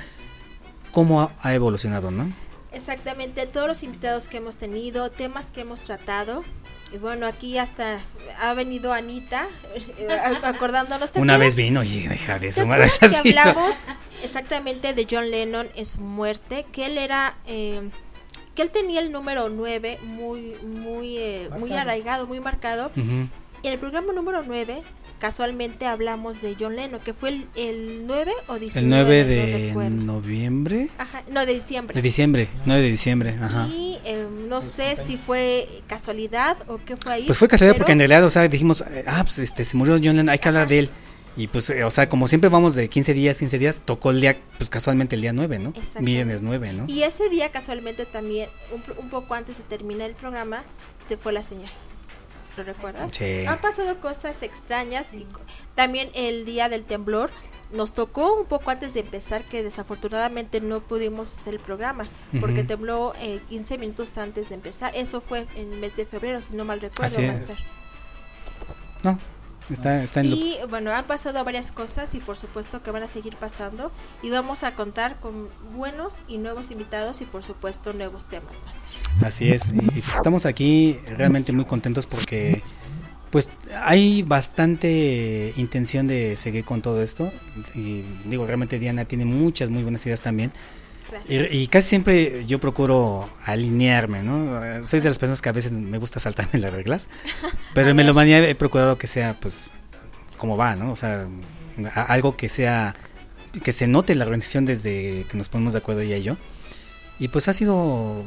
cómo 0.92 1.32
ha- 1.42 1.54
evolucionado, 1.54 2.10
¿no? 2.10 2.30
Exactamente, 2.72 3.46
todos 3.46 3.68
los 3.68 3.82
invitados 3.82 4.28
que 4.28 4.38
hemos 4.38 4.56
tenido, 4.56 5.10
temas 5.10 5.46
que 5.46 5.60
hemos 5.62 5.82
tratado. 5.84 6.44
Y 6.92 6.98
bueno, 6.98 7.26
aquí 7.26 7.56
hasta 7.58 7.98
ha 8.40 8.54
venido 8.54 8.92
Anita, 8.92 9.48
eh, 9.96 10.08
acordándonos. 10.42 11.10
¿te 11.12 11.20
Una 11.20 11.38
vez 11.38 11.56
vino 11.56 11.82
y 11.82 12.00
deja 12.06 12.34
de 12.34 12.40
¿Te 12.40 12.46
eso, 12.48 12.62
acuerdas 12.62 12.98
madre, 13.02 13.14
así 13.16 13.22
que 13.22 13.28
hizo. 13.30 13.40
hablamos 13.48 13.86
exactamente 14.22 14.92
de 14.92 15.06
John 15.10 15.30
Lennon 15.30 15.68
en 15.74 15.86
su 15.86 16.00
muerte? 16.00 16.66
Que 16.70 16.86
él 16.86 16.98
era, 16.98 17.36
eh, 17.46 17.88
que 18.54 18.62
él 18.62 18.70
tenía 18.70 19.00
el 19.00 19.10
número 19.12 19.48
9 19.48 19.98
muy, 20.02 20.54
muy, 20.62 21.16
eh, 21.18 21.48
muy 21.58 21.72
arraigado, 21.72 22.26
muy 22.26 22.40
marcado. 22.40 22.90
Y 22.96 23.66
en 23.66 23.72
el 23.72 23.78
programa 23.78 24.12
número 24.12 24.42
9, 24.46 24.82
casualmente 25.18 25.86
hablamos 25.86 26.42
de 26.42 26.54
John 26.58 26.76
Lennon, 26.76 27.00
que 27.00 27.14
fue 27.14 27.30
el, 27.30 27.46
el 27.56 28.04
9 28.06 28.32
o 28.48 28.58
19. 28.58 28.80
El 28.84 28.90
9 28.90 29.72
no 29.74 29.80
de 29.80 29.90
noviembre. 30.04 30.90
Ajá, 30.98 31.22
no, 31.30 31.46
de 31.46 31.54
diciembre. 31.54 31.94
De 31.94 32.02
diciembre, 32.02 32.48
9 32.66 32.82
de 32.82 32.90
diciembre, 32.90 33.34
ajá. 33.40 33.66
Y 33.68 33.98
eh, 34.04 34.26
no 34.48 34.60
sé 34.60 34.96
si 34.96 35.16
fue 35.16 35.66
casualidad 35.86 36.56
o 36.68 36.78
qué 36.84 36.96
fue 36.96 37.12
ahí. 37.14 37.24
Pues 37.26 37.38
fue 37.38 37.48
casualidad 37.48 37.74
pero- 37.74 37.84
porque 37.84 37.92
en 37.92 37.98
realidad, 38.00 38.24
o 38.24 38.30
sea, 38.30 38.46
dijimos, 38.48 38.84
ah, 39.06 39.22
pues 39.24 39.38
este, 39.38 39.64
se 39.64 39.76
murió 39.76 39.94
John 39.94 40.16
Lennon, 40.16 40.28
hay 40.28 40.38
que 40.38 40.48
hablar 40.48 40.68
de 40.68 40.80
él. 40.80 40.90
Y 41.36 41.48
pues, 41.48 41.68
eh, 41.70 41.84
o 41.84 41.90
sea, 41.90 42.08
como 42.08 42.28
siempre 42.28 42.48
vamos 42.48 42.74
de 42.74 42.88
15 42.88 43.12
días, 43.14 43.38
15 43.38 43.58
días, 43.58 43.82
tocó 43.84 44.10
el 44.10 44.20
día, 44.20 44.40
pues 44.56 44.70
casualmente 44.70 45.16
el 45.16 45.22
día 45.22 45.32
9, 45.32 45.58
¿no? 45.58 45.72
Viernes 46.00 46.42
9, 46.42 46.72
¿no? 46.72 46.84
Y 46.86 47.02
ese 47.02 47.28
día 47.28 47.50
casualmente 47.50 48.06
también, 48.06 48.48
un, 48.72 48.82
un 48.98 49.08
poco 49.08 49.34
antes 49.34 49.58
de 49.58 49.64
terminar 49.64 50.10
el 50.10 50.16
programa, 50.16 50.62
se 51.00 51.16
fue 51.16 51.32
la 51.32 51.42
señal. 51.42 51.70
¿Lo 52.56 52.62
recuerdas? 52.62 53.10
Sí. 53.12 53.44
Han 53.46 53.60
pasado 53.60 54.00
cosas 54.00 54.42
extrañas 54.42 55.14
y 55.14 55.26
también 55.74 56.08
el 56.14 56.44
día 56.44 56.68
del 56.68 56.84
temblor 56.84 57.32
nos 57.72 57.92
tocó 57.92 58.34
un 58.34 58.46
poco 58.46 58.70
antes 58.70 58.94
de 58.94 59.00
empezar 59.00 59.44
que 59.48 59.62
desafortunadamente 59.62 60.60
no 60.60 60.80
pudimos 60.80 61.36
hacer 61.36 61.54
el 61.54 61.60
programa 61.60 62.08
porque 62.40 62.62
tembló 62.62 63.12
eh, 63.18 63.40
15 63.48 63.78
minutos 63.78 64.16
antes 64.18 64.50
de 64.50 64.54
empezar. 64.54 64.92
Eso 64.94 65.20
fue 65.20 65.46
en 65.56 65.72
el 65.72 65.80
mes 65.80 65.96
de 65.96 66.06
febrero, 66.06 66.40
si 66.40 66.54
no 66.54 66.64
mal 66.64 66.80
recuerdo. 66.80 67.20
Master. 67.22 67.56
No, 69.02 69.18
está, 69.70 70.02
está 70.02 70.20
en 70.20 70.30
lo- 70.30 70.36
Y 70.36 70.56
bueno, 70.68 70.92
han 70.92 71.06
pasado 71.06 71.42
varias 71.44 71.72
cosas 71.72 72.14
y 72.14 72.18
por 72.20 72.36
supuesto 72.36 72.82
que 72.82 72.90
van 72.90 73.02
a 73.02 73.08
seguir 73.08 73.36
pasando 73.36 73.90
y 74.22 74.30
vamos 74.30 74.62
a 74.62 74.74
contar 74.74 75.18
con 75.20 75.48
buenos 75.74 76.24
y 76.28 76.38
nuevos 76.38 76.70
invitados 76.70 77.20
y 77.20 77.24
por 77.24 77.42
supuesto 77.44 77.92
nuevos 77.92 78.26
temas, 78.26 78.64
Master. 78.64 79.26
Así 79.26 79.50
es, 79.52 79.72
y 79.72 80.00
pues 80.00 80.14
estamos 80.16 80.46
aquí 80.46 80.98
realmente 81.16 81.52
muy 81.52 81.64
contentos 81.64 82.06
porque 82.06 82.62
pues 83.30 83.48
hay 83.82 84.22
bastante 84.22 85.52
intención 85.56 86.06
de 86.06 86.36
seguir 86.36 86.64
con 86.64 86.82
todo 86.82 87.02
esto 87.02 87.32
y 87.74 88.04
digo, 88.26 88.46
realmente 88.46 88.78
Diana 88.78 89.04
tiene 89.06 89.24
muchas 89.24 89.70
muy 89.70 89.82
buenas 89.82 90.04
ideas 90.06 90.20
también. 90.20 90.52
Y, 91.28 91.36
y 91.58 91.66
casi 91.68 91.88
siempre 91.88 92.44
yo 92.46 92.58
procuro 92.60 93.28
alinearme, 93.44 94.22
¿no? 94.22 94.86
Soy 94.86 95.00
de 95.00 95.08
las 95.08 95.18
personas 95.18 95.40
que 95.42 95.48
a 95.48 95.52
veces 95.52 95.72
me 95.72 95.98
gusta 95.98 96.20
saltarme 96.20 96.58
las 96.60 96.72
reglas, 96.72 97.08
pero 97.74 97.88
en 97.90 97.96
Melomanía 97.96 98.38
he 98.48 98.54
procurado 98.54 98.98
que 98.98 99.06
sea, 99.06 99.38
pues, 99.40 99.70
como 100.38 100.56
va, 100.56 100.76
¿no? 100.76 100.90
O 100.92 100.96
sea, 100.96 101.26
a- 101.94 102.02
algo 102.02 102.36
que 102.36 102.48
sea, 102.48 102.94
que 103.62 103.72
se 103.72 103.86
note 103.86 104.14
la 104.14 104.24
organización 104.24 104.64
desde 104.66 105.26
que 105.28 105.36
nos 105.36 105.48
ponemos 105.48 105.72
de 105.72 105.78
acuerdo 105.80 106.00
ella 106.02 106.16
y 106.16 106.22
yo. 106.22 106.36
Y 107.18 107.28
pues 107.28 107.46
ha 107.48 107.52
sido, 107.52 108.24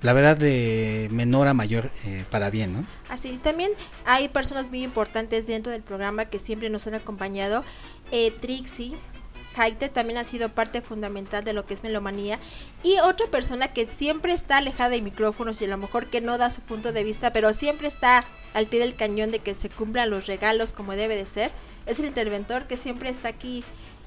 la 0.00 0.12
verdad, 0.14 0.36
de 0.38 1.08
menor 1.12 1.48
a 1.48 1.54
mayor 1.54 1.90
eh, 2.04 2.24
para 2.30 2.48
bien, 2.48 2.72
¿no? 2.72 2.86
Así, 3.10 3.36
también 3.38 3.70
hay 4.06 4.28
personas 4.30 4.68
muy 4.70 4.82
importantes 4.82 5.46
dentro 5.46 5.70
del 5.72 5.82
programa 5.82 6.24
que 6.24 6.38
siempre 6.38 6.70
nos 6.70 6.86
han 6.86 6.94
acompañado. 6.94 7.62
Eh, 8.12 8.30
Trixie, 8.40 8.94
Haite 9.56 9.88
también 9.88 10.18
ha 10.18 10.24
sido 10.24 10.48
parte 10.48 10.80
fundamental 10.80 11.44
de 11.44 11.52
lo 11.52 11.66
que 11.66 11.74
es 11.74 11.82
Melomanía. 11.82 12.38
Y 12.82 12.98
otra 13.00 13.26
persona 13.28 13.68
que 13.68 13.86
siempre 13.86 14.32
está 14.32 14.58
alejada 14.58 14.90
de 14.90 15.02
micrófonos 15.02 15.60
y 15.62 15.64
a 15.64 15.68
lo 15.68 15.76
mejor 15.78 16.06
que 16.06 16.20
no 16.20 16.38
da 16.38 16.50
su 16.50 16.62
punto 16.62 16.92
de 16.92 17.04
vista, 17.04 17.32
pero 17.32 17.52
siempre 17.52 17.88
está 17.88 18.24
al 18.54 18.66
pie 18.66 18.80
del 18.80 18.96
cañón 18.96 19.30
de 19.30 19.38
que 19.38 19.54
se 19.54 19.70
cumplan 19.70 20.10
los 20.10 20.26
regalos 20.26 20.72
como 20.72 20.92
debe 20.92 21.16
de 21.16 21.26
ser, 21.26 21.50
es 21.86 21.98
el 22.00 22.06
interventor 22.06 22.66
que 22.66 22.76
siempre 22.76 23.10
está 23.10 23.28
aquí 23.28 23.64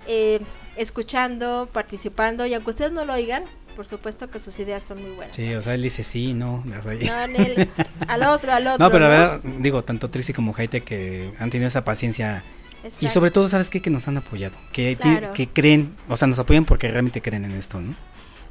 eh, 0.07 0.39
escuchando, 0.75 1.69
participando. 1.71 2.45
Y 2.45 2.53
aunque 2.53 2.71
ustedes 2.71 2.91
no 2.91 3.05
lo 3.05 3.13
oigan, 3.13 3.45
por 3.75 3.85
supuesto 3.85 4.29
que 4.29 4.39
sus 4.39 4.59
ideas 4.59 4.83
son 4.83 5.01
muy 5.01 5.11
buenas. 5.11 5.35
Sí, 5.35 5.53
o 5.53 5.61
sea, 5.61 5.73
él 5.73 5.81
dice 5.81 6.03
sí, 6.03 6.33
no. 6.33 6.63
o 6.77 6.83
sea, 6.83 7.27
No, 7.27 7.33
Nel, 7.33 7.69
al 8.07 8.23
otro, 8.23 8.51
al 8.51 8.67
otro. 8.67 8.85
No, 8.85 8.91
pero 8.91 9.07
la 9.07 9.09
verdad, 9.09 9.39
digo, 9.59 9.83
tanto 9.83 10.09
Trixie 10.09 10.35
como 10.35 10.53
Haite 10.53 10.81
que 10.81 11.31
han 11.39 11.49
tenido 11.49 11.67
esa 11.67 11.85
paciencia. 11.85 12.43
Y 12.83 12.87
Exacto. 12.87 13.09
sobre 13.09 13.31
todo, 13.31 13.47
¿sabes 13.47 13.69
qué? 13.69 13.81
Que 13.81 13.89
nos 13.89 14.07
han 14.07 14.17
apoyado. 14.17 14.57
Que, 14.71 14.95
Claro. 14.97 15.33
que 15.33 15.47
creen, 15.49 15.95
o 16.07 16.15
sea, 16.17 16.27
nos 16.27 16.39
apoyan 16.39 16.65
porque 16.65 16.89
realmente 16.89 17.21
creen 17.21 17.45
en 17.45 17.51
esto, 17.53 17.79
¿no? 17.81 17.95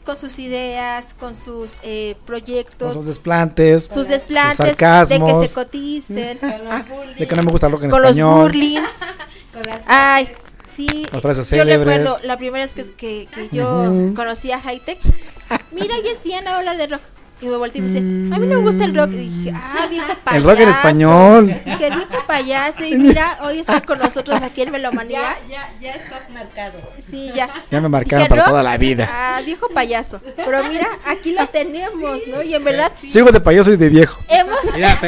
con 0.04 0.16
sus 0.16 0.38
ideas, 0.38 1.12
con 1.12 1.34
sus 1.34 1.80
eh, 1.82 2.16
proyectos, 2.24 2.88
Con 2.88 2.94
sus 2.94 3.04
desplantes, 3.04 3.84
sus 3.84 4.08
desplantes, 4.08 4.56
sus 4.56 4.64
de 4.64 4.72
que 4.72 4.78
sarcasmos. 4.78 5.46
se 5.48 5.54
coticen, 5.54 6.38
De 7.18 7.28
que 7.28 7.36
no 7.36 7.42
me 7.42 7.50
gusta 7.50 7.66
el 7.66 7.72
rock 7.72 7.84
en 7.84 7.90
con 7.90 8.00
los 8.00 8.18
burlings. 8.18 8.88
Ay, 9.86 10.30
sí. 10.74 11.06
Las 11.12 11.20
frases 11.20 11.50
yo 11.50 11.56
célebres. 11.58 11.98
recuerdo 11.98 12.18
la 12.24 12.38
primera 12.38 12.64
vez 12.64 12.72
que, 12.74 12.84
que, 12.94 13.28
que 13.30 13.48
yo 13.54 13.82
Ujú. 13.90 14.14
conocí 14.14 14.50
a 14.50 14.58
Hightech. 14.60 14.98
Mira, 15.72 15.94
Yesiana 16.02 16.52
va 16.52 16.56
a 16.56 16.58
hablar 16.60 16.78
de 16.78 16.86
rock. 16.86 17.02
Y 17.40 17.46
me 17.46 17.56
volteé 17.56 17.78
y 17.78 17.82
me 17.82 17.86
dice, 17.88 17.98
a 17.98 18.38
mí 18.38 18.46
no 18.48 18.56
me 18.56 18.62
gusta 18.62 18.84
el 18.84 18.94
rock. 18.96 19.12
Y 19.12 19.16
dije, 19.28 19.52
ah, 19.54 19.86
viejo 19.88 20.06
payaso. 20.24 20.36
El 20.36 20.44
rock 20.44 20.60
en 20.60 20.68
español. 20.68 21.46
Dije, 21.64 21.90
viejo 21.90 22.26
payaso. 22.26 22.84
Y 22.84 22.96
mira, 22.96 23.38
hoy 23.42 23.60
está 23.60 23.80
con 23.80 23.98
nosotros 24.00 24.42
aquí 24.42 24.62
en 24.62 24.72
Melomanía. 24.72 25.20
Ya, 25.48 25.70
ya 25.80 25.92
estás 25.92 26.28
marcado. 26.30 26.80
Sí, 27.08 27.30
ya. 27.34 27.48
Ya 27.70 27.80
me 27.80 27.88
marcaron 27.88 28.24
Dije, 28.24 28.28
para 28.28 28.42
"Rock, 28.42 28.50
toda 28.50 28.62
la 28.64 28.76
vida. 28.76 29.08
Ah, 29.10 29.40
viejo 29.46 29.68
payaso. 29.68 30.20
Pero 30.36 30.64
mira, 30.64 30.88
aquí 31.06 31.32
lo 31.32 31.46
tenemos, 31.46 32.18
¿no? 32.26 32.42
Y 32.42 32.54
en 32.54 32.64
verdad, 32.64 32.90
Sigo 33.08 33.30
de 33.30 33.40
payaso 33.40 33.72
y 33.72 33.76
de 33.76 33.88
viejo. 33.88 34.18
hemos. 34.28 34.58
Mira, 34.74 34.98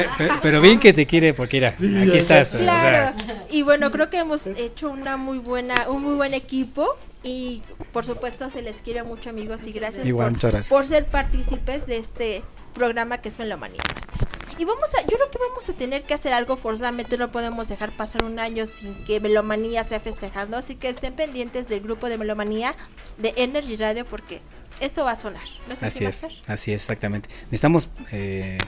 pero, 0.40 0.60
bien 0.60 0.78
que 0.78 0.92
te 0.92 1.06
quiere 1.06 1.34
porque 1.34 1.56
mira, 1.56 1.68
aquí 1.70 2.16
estás. 2.16 2.54
o 2.54 2.58
sea, 2.58 2.60
Claro. 2.60 3.16
Y 3.50 3.62
bueno, 3.62 3.90
creo 3.90 4.08
que 4.08 4.18
hemos 4.18 4.46
hecho 4.46 4.88
una 4.90 5.16
muy 5.16 5.38
buena, 5.38 5.88
un 5.88 6.02
muy 6.04 6.14
buen 6.14 6.34
equipo. 6.34 6.96
Y 7.22 7.62
por 7.92 8.04
supuesto 8.04 8.48
se 8.48 8.62
les 8.62 8.78
quiere 8.78 9.02
mucho 9.02 9.30
amigos 9.30 9.66
y 9.66 9.72
gracias, 9.72 10.08
Igual, 10.08 10.28
por, 10.28 10.32
muchas 10.32 10.50
gracias. 10.52 10.68
por 10.70 10.84
ser 10.84 11.06
partícipes 11.06 11.86
de 11.86 11.98
este 11.98 12.42
programa 12.72 13.18
que 13.18 13.28
es 13.28 13.38
Melomanía 13.38 13.82
Master. 13.94 14.28
Y 14.58 14.64
vamos 14.64 14.90
a, 14.94 15.02
yo 15.02 15.16
creo 15.16 15.30
que 15.30 15.38
vamos 15.38 15.68
a 15.68 15.72
tener 15.74 16.04
que 16.04 16.14
hacer 16.14 16.32
algo 16.32 16.56
forzadamente, 16.56 17.16
no 17.18 17.28
podemos 17.28 17.68
dejar 17.68 17.96
pasar 17.96 18.24
un 18.24 18.38
año 18.38 18.66
sin 18.66 18.94
que 19.04 19.20
Melomanía 19.20 19.84
sea 19.84 20.00
festejando, 20.00 20.56
así 20.56 20.76
que 20.76 20.88
estén 20.88 21.14
pendientes 21.14 21.68
del 21.68 21.80
grupo 21.80 22.08
de 22.08 22.18
Melomanía 22.18 22.74
de 23.18 23.34
Energy 23.36 23.76
Radio 23.76 24.04
porque 24.06 24.40
esto 24.80 25.04
va 25.04 25.12
a 25.12 25.16
sonar. 25.16 25.44
¿No 25.66 25.74
es 25.74 25.82
Así 25.82 26.04
es, 26.04 26.24
así 26.46 26.72
es, 26.72 26.82
exactamente. 26.82 27.28
Necesitamos 27.44 27.90
eh, 28.12 28.58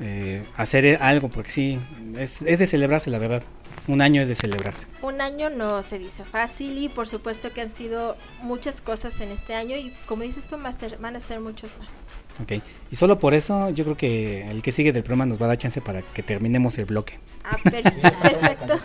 eh, 0.00 0.44
hacer 0.56 0.98
algo, 1.02 1.28
porque 1.28 1.50
sí, 1.50 1.80
es, 2.16 2.42
es 2.42 2.58
de 2.58 2.66
celebrarse, 2.66 3.10
la 3.10 3.18
verdad. 3.18 3.42
Un 3.88 4.00
año 4.00 4.22
es 4.22 4.28
de 4.28 4.34
celebrarse. 4.34 4.86
Un 5.02 5.20
año 5.20 5.50
no 5.50 5.82
se 5.82 5.98
dice 5.98 6.24
fácil 6.24 6.78
y 6.78 6.88
por 6.88 7.08
supuesto 7.08 7.52
que 7.52 7.60
han 7.62 7.68
sido 7.68 8.16
muchas 8.42 8.80
cosas 8.80 9.20
en 9.20 9.30
este 9.30 9.54
año 9.54 9.76
y 9.76 9.92
como 10.06 10.22
dices 10.22 10.46
tú, 10.46 10.56
Master, 10.56 10.98
van 11.00 11.16
a 11.16 11.20
ser 11.20 11.40
muchos 11.40 11.76
más. 11.78 12.06
Ok, 12.40 12.62
y 12.90 12.96
solo 12.96 13.18
por 13.18 13.34
eso 13.34 13.70
yo 13.70 13.84
creo 13.84 13.96
que 13.96 14.48
el 14.50 14.62
que 14.62 14.72
sigue 14.72 14.92
del 14.92 15.02
programa 15.02 15.26
nos 15.26 15.40
va 15.40 15.44
a 15.44 15.48
dar 15.48 15.58
chance 15.58 15.80
para 15.80 16.00
que 16.02 16.22
terminemos 16.22 16.78
el 16.78 16.86
bloque. 16.86 17.18
Ah, 17.44 17.58
per- 17.62 17.82
perfecto. 18.22 18.78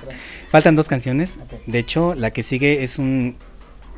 Faltan 0.50 0.76
dos 0.76 0.88
canciones. 0.88 1.38
De 1.68 1.80
hecho, 1.80 2.14
la 2.16 2.32
que 2.32 2.44
sigue 2.44 2.84
es 2.84 2.98
un. 3.00 3.38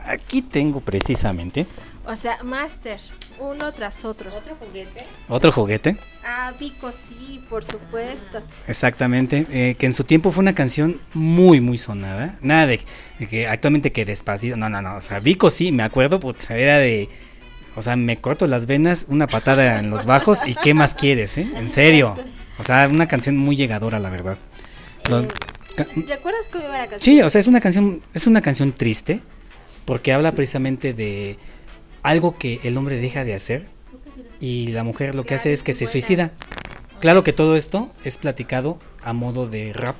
Aquí 0.06 0.42
tengo 0.42 0.82
precisamente 0.82 1.66
O 2.12 2.16
sea, 2.16 2.42
Master, 2.44 3.00
uno 3.40 3.72
tras 3.72 4.04
otro. 4.04 4.32
¿Otro 4.36 4.56
juguete? 4.56 5.06
otro 5.28 5.52
juguete. 5.52 5.96
Ah, 6.26 6.54
Vico, 6.60 6.92
sí, 6.92 7.40
por 7.50 7.64
supuesto. 7.64 8.42
Exactamente. 8.68 9.46
eh, 9.52 9.76
que 9.78 9.86
en 9.86 9.94
su 9.94 10.04
tiempo 10.04 10.32
fue 10.32 10.42
una 10.42 10.56
canción 10.56 11.00
muy, 11.14 11.62
muy 11.62 11.78
sonada. 11.78 12.40
Nada 12.42 12.66
de, 12.66 12.82
de 13.20 13.28
que 13.28 13.48
actualmente 13.48 13.92
que 13.92 14.06
despacito. 14.06 14.58
No, 14.58 14.70
no, 14.70 14.82
no. 14.82 14.96
O 14.96 15.02
sea, 15.02 15.20
Vico 15.20 15.52
sí, 15.52 15.72
me 15.72 15.84
acuerdo. 15.84 16.20
putz, 16.20 16.50
era 16.50 16.80
de. 16.80 17.10
O 17.76 17.84
sea, 17.84 17.96
me 17.96 18.20
corto 18.20 18.48
las 18.48 18.66
venas, 18.66 19.06
una 19.10 19.28
patada 19.28 19.80
en 19.80 19.92
los 19.92 20.06
bajos 20.06 20.48
y 20.48 20.56
qué 20.56 20.74
más 20.74 20.96
quieres, 20.96 21.38
¿eh? 21.38 21.48
En 21.58 21.70
serio. 21.70 22.18
O 22.58 22.64
sea, 22.64 22.88
una 22.90 23.08
canción 23.08 23.38
muy 23.38 23.56
llegadora, 23.56 24.00
la 24.00 24.10
verdad. 24.10 24.38
Don- 25.08 25.32
ca- 25.76 25.86
¿Recuerdas 25.96 26.50
cómo 26.52 26.64
iba 26.66 26.74
la 26.78 26.88
canción? 26.90 27.00
Sí, 27.02 27.22
o 27.22 27.30
sea, 27.30 27.40
es 27.40 27.46
una 27.48 27.62
canción, 27.62 28.02
es 28.16 28.26
una 28.26 28.42
canción 28.42 28.74
triste 28.74 29.22
porque 29.86 30.12
habla 30.12 30.34
precisamente 30.34 30.94
de 30.94 31.38
algo 32.04 32.38
que 32.38 32.60
el 32.64 32.78
hombre 32.78 32.98
deja 32.98 33.24
de 33.24 33.34
hacer 33.34 33.68
y 34.40 34.68
la 34.68 34.84
mujer 34.84 35.16
lo 35.16 35.24
que 35.24 35.36
hace 35.36 35.54
es 35.54 35.64
que 35.64 35.74
se 35.74 35.86
suicida. 35.86 36.34
Claro 37.00 37.24
que 37.24 37.34
todo 37.34 37.56
esto 37.56 37.92
es 38.04 38.18
platicado 38.18 38.80
a 39.04 39.14
modo 39.14 39.48
de 39.48 39.74
rap, 39.74 39.98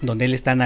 donde 0.00 0.24
él 0.24 0.34
está, 0.34 0.56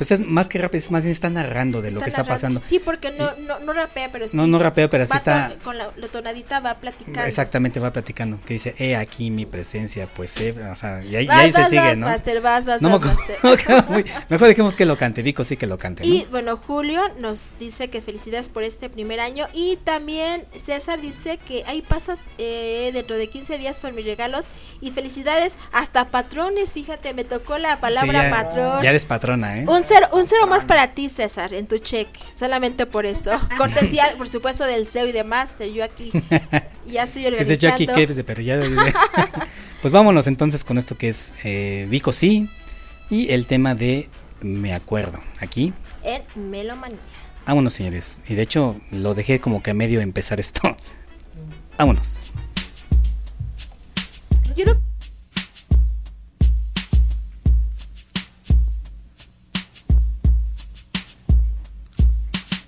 pues 0.00 0.12
es 0.12 0.22
más 0.22 0.48
que 0.48 0.56
rap, 0.56 0.74
es 0.74 0.90
más 0.90 1.04
bien 1.04 1.12
está 1.12 1.28
narrando 1.28 1.82
de 1.82 1.90
lo 1.90 2.00
que 2.00 2.08
está 2.08 2.24
pasando. 2.24 2.62
Sí, 2.64 2.78
porque 2.82 3.10
no, 3.10 3.34
no, 3.36 3.60
no 3.60 3.74
rapea, 3.74 4.10
pero 4.10 4.26
sí. 4.26 4.34
No, 4.34 4.46
no 4.46 4.58
rapea, 4.58 4.88
pero 4.88 5.04
sí 5.04 5.14
está- 5.14 5.52
Con, 5.62 5.76
la, 5.76 5.90
la 5.94 6.08
tonadita 6.08 6.60
va 6.60 6.76
platicando. 6.76 7.20
Exactamente, 7.22 7.80
va 7.80 7.92
platicando, 7.92 8.40
que 8.40 8.54
dice, 8.54 8.74
he 8.78 8.96
aquí 8.96 9.30
mi 9.30 9.44
presencia, 9.44 10.08
pues, 10.14 10.34
eh", 10.38 10.54
o 10.72 10.74
sea, 10.74 11.04
y 11.04 11.16
ahí, 11.16 11.24
y 11.24 11.28
Vas, 11.28 11.38
ahí 11.38 11.52
se 11.52 11.64
sigue, 11.66 11.80
vas, 11.82 11.98
¿no? 11.98 12.06
Master, 12.06 12.40
vas, 12.40 12.64
vas, 12.64 12.80
No 12.80 12.98
vas, 12.98 13.14
me 13.90 14.04
Mejor 14.30 14.48
dejemos 14.48 14.74
que 14.74 14.86
lo 14.86 14.96
cante, 14.96 15.22
Vico 15.22 15.44
sí 15.44 15.58
que 15.58 15.66
lo 15.66 15.78
cante, 15.78 16.02
¿no? 16.02 16.08
Y 16.08 16.26
bueno, 16.30 16.56
Julio 16.56 17.02
nos 17.18 17.52
dice 17.58 17.90
que 17.90 18.00
felicidades 18.00 18.48
por 18.48 18.62
este 18.62 18.88
primer 18.88 19.20
año. 19.20 19.48
Y 19.52 19.76
también 19.84 20.46
César 20.64 21.02
dice 21.02 21.38
que 21.44 21.62
hay 21.66 21.82
pasos 21.82 22.20
eh, 22.38 22.90
dentro 22.94 23.16
de 23.16 23.28
15 23.28 23.58
días 23.58 23.80
por 23.82 23.92
mis 23.92 24.06
regalos. 24.06 24.46
Y 24.80 24.92
felicidades 24.92 25.56
hasta 25.72 26.10
patrones. 26.10 26.72
Fíjate, 26.72 27.12
me 27.12 27.24
tocó 27.24 27.58
la 27.58 27.74
Sí, 27.74 27.80
palabra 27.82 28.30
ya, 28.30 28.30
patrón. 28.30 28.82
ya 28.82 28.88
eres 28.90 29.04
patrona, 29.04 29.58
¿eh? 29.58 29.66
Un 29.68 29.84
cero, 29.92 30.08
un 30.12 30.26
cero 30.26 30.46
más 30.46 30.64
para 30.64 30.94
ti, 30.94 31.08
César, 31.08 31.52
en 31.54 31.66
tu 31.66 31.78
cheque. 31.78 32.20
Solamente 32.38 32.86
por 32.86 33.06
eso. 33.06 33.30
Cortesía, 33.58 34.04
por 34.16 34.28
supuesto, 34.28 34.64
del 34.64 34.86
CEO 34.86 35.06
y 35.06 35.12
de 35.12 35.24
Master. 35.24 35.70
Yo 35.72 35.82
aquí 35.84 36.10
ya 36.86 37.04
estoy 37.04 37.22
que 37.22 37.28
organizando. 37.28 37.56
Jackie 37.68 37.86
Caves 37.86 38.16
de 38.16 38.24
pero 38.24 38.40
ya- 38.42 38.60
Pues 39.82 39.92
vámonos 39.92 40.26
entonces 40.26 40.62
con 40.64 40.76
esto 40.78 40.96
que 40.98 41.08
es 41.08 41.32
eh, 41.42 41.86
Vico 41.90 42.12
sí 42.12 42.48
y 43.08 43.32
el 43.32 43.46
tema 43.46 43.74
de 43.74 44.08
Me 44.40 44.74
acuerdo. 44.74 45.20
Aquí, 45.40 45.72
En 46.02 46.22
Melomanía. 46.50 46.98
vámonos 47.46 47.72
señores. 47.72 48.20
Y 48.28 48.34
de 48.34 48.42
hecho 48.42 48.78
lo 48.90 49.14
dejé 49.14 49.40
como 49.40 49.62
que 49.62 49.70
a 49.70 49.74
medio 49.74 50.00
empezar 50.00 50.38
esto. 50.40 50.76
Vámonos. 51.78 52.30
Yo 54.56 54.66
no- 54.66 54.89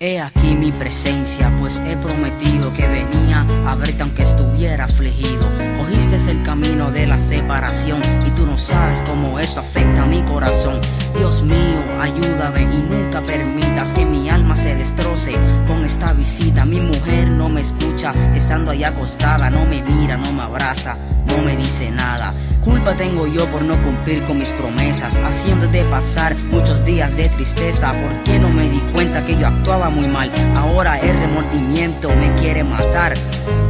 He 0.05 0.19
aquí 0.19 0.57
mi 0.57 0.73
presencia, 0.73 1.49
pues 1.61 1.81
he 1.87 1.97
prometido 1.97 2.73
que 2.73 2.89
venía 2.89 3.47
a 3.65 3.77
verte 3.77 4.03
aunque 4.03 4.25
estuviera 4.25 4.87
afligido. 4.87 5.49
Cogiste 5.77 6.17
el 6.29 6.43
camino 6.43 6.91
de 6.91 7.07
la 7.07 7.21
separación 7.21 8.03
y 8.27 8.31
tú 8.31 8.45
no 8.45 8.59
sabes 8.59 9.01
cómo 9.03 9.39
eso 9.39 9.61
afecta 9.61 10.03
a 10.03 10.07
mi 10.07 10.21
corazón. 10.23 10.81
Dios 11.17 11.43
mío, 11.43 11.85
ayúdame 12.01 12.63
y 12.63 12.83
nunca 12.83 13.23
permitas 13.23 13.93
que 13.93 14.05
mi 14.05 14.29
alma 14.29 14.57
se 14.57 14.75
destroce 14.75 15.37
con 15.69 15.85
esta 15.85 16.13
visita. 16.15 16.65
Mi 16.65 16.81
mujer 16.81 17.31
no 17.31 17.49
me 17.49 17.61
escucha, 17.61 18.13
estando 18.35 18.73
ahí 18.73 18.83
acostada, 18.83 19.51
no 19.51 19.65
me 19.67 19.85
mira, 19.85 20.17
no 20.17 20.33
me 20.33 20.43
abraza, 20.43 20.97
no 21.29 21.39
me 21.39 21.57
dice 21.57 21.93
nada. 21.93 22.35
Culpa 22.63 22.95
tengo 22.95 23.27
yo 23.27 23.47
por 23.47 23.63
no 23.63 23.81
cumplir 23.83 24.23
con 24.25 24.39
mis 24.39 24.53
promesas, 24.53 25.17
haciéndote 25.17 25.85
pasar 25.87 26.37
muchos 26.53 26.85
días 26.85 27.17
de 27.17 27.29
tristeza. 27.29 27.93
¿Por 27.93 28.23
qué 28.23 28.39
no 28.39 28.51
me 28.51 28.69
di 28.69 28.79
cuenta 28.93 29.25
que 29.25 29.37
yo 29.37 29.49
actuaba 29.49 29.91
muy 29.93 30.09
mal? 30.09 30.31
Ahora 30.57 30.99
el 30.99 31.17
remordimiento 31.19 32.09
me 32.11 32.35
quiere 32.35 32.65
matar. 32.65 33.15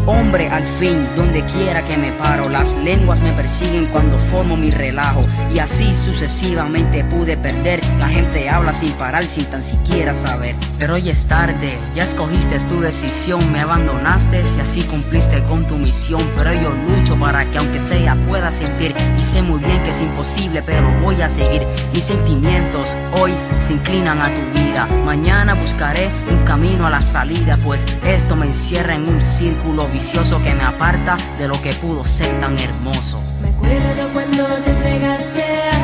Hombre, 0.04 0.48
al 0.48 0.64
fin, 0.64 1.06
donde 1.14 1.44
quiera 1.44 1.84
que 1.84 1.96
me 1.96 2.10
paro, 2.12 2.48
las 2.48 2.74
lenguas 2.78 3.20
me 3.20 3.32
persiguen 3.32 3.86
cuando 3.86 4.18
formo 4.18 4.56
mi 4.56 4.70
relajo. 4.70 5.24
Y 5.54 5.60
así 5.60 5.94
sucesivamente 5.94 7.04
pude 7.04 7.36
perder. 7.36 7.80
La 7.98 8.08
gente 8.08 8.48
habla 8.48 8.72
sin 8.72 8.90
parar, 8.92 9.28
sin 9.28 9.44
tan 9.44 9.62
siquiera 9.62 10.12
saber. 10.12 10.56
Pero 10.78 10.94
hoy 10.94 11.08
es 11.08 11.26
tarde, 11.26 11.78
ya 11.94 12.02
escogiste 12.02 12.58
tu 12.60 12.80
decisión, 12.80 13.52
me 13.52 13.60
abandonaste 13.60 14.42
y 14.56 14.60
así 14.60 14.82
cumpliste 14.82 15.40
con 15.44 15.66
tu 15.66 15.76
misión. 15.76 16.22
Pero 16.36 16.52
yo 16.52 16.70
lucho 16.70 17.16
para 17.16 17.44
que 17.50 17.58
aunque 17.58 17.78
sea 17.78 18.16
pueda 18.26 18.50
sentir. 18.50 18.94
Y 19.16 19.22
sé 19.22 19.42
muy 19.42 19.60
bien 19.60 19.82
que 19.84 19.90
es 19.90 20.00
imposible, 20.00 20.62
pero 20.62 20.90
voy 21.00 21.22
a 21.22 21.28
seguir. 21.28 21.64
Mis 21.92 22.04
sentimientos 22.04 22.96
hoy 23.20 23.32
se 23.58 23.74
inclinan 23.74 24.18
a 24.20 24.34
tu 24.34 24.60
vida. 24.60 24.86
Mañana 25.04 25.54
buscaré 25.54 26.10
un 26.30 26.44
camino 26.44 26.86
a 26.86 26.90
la 26.90 27.00
salida, 27.00 27.58
pues 27.62 27.86
esto 28.04 28.36
me 28.36 28.46
encierra 28.46 28.94
en 28.94 29.08
un 29.08 29.22
círculo 29.22 29.88
vicioso 29.88 30.42
que 30.42 30.54
me 30.54 30.62
aparta 30.62 31.16
de 31.38 31.48
lo 31.48 31.60
que 31.60 31.72
pudo 31.74 32.04
ser 32.04 32.40
tan 32.40 32.58
hermoso. 32.58 33.20
Me 33.40 33.50
acuerdo 33.50 34.12
cuando 34.12 34.44
te 34.62 34.70
entregaste 34.70 35.42
a 35.42 35.81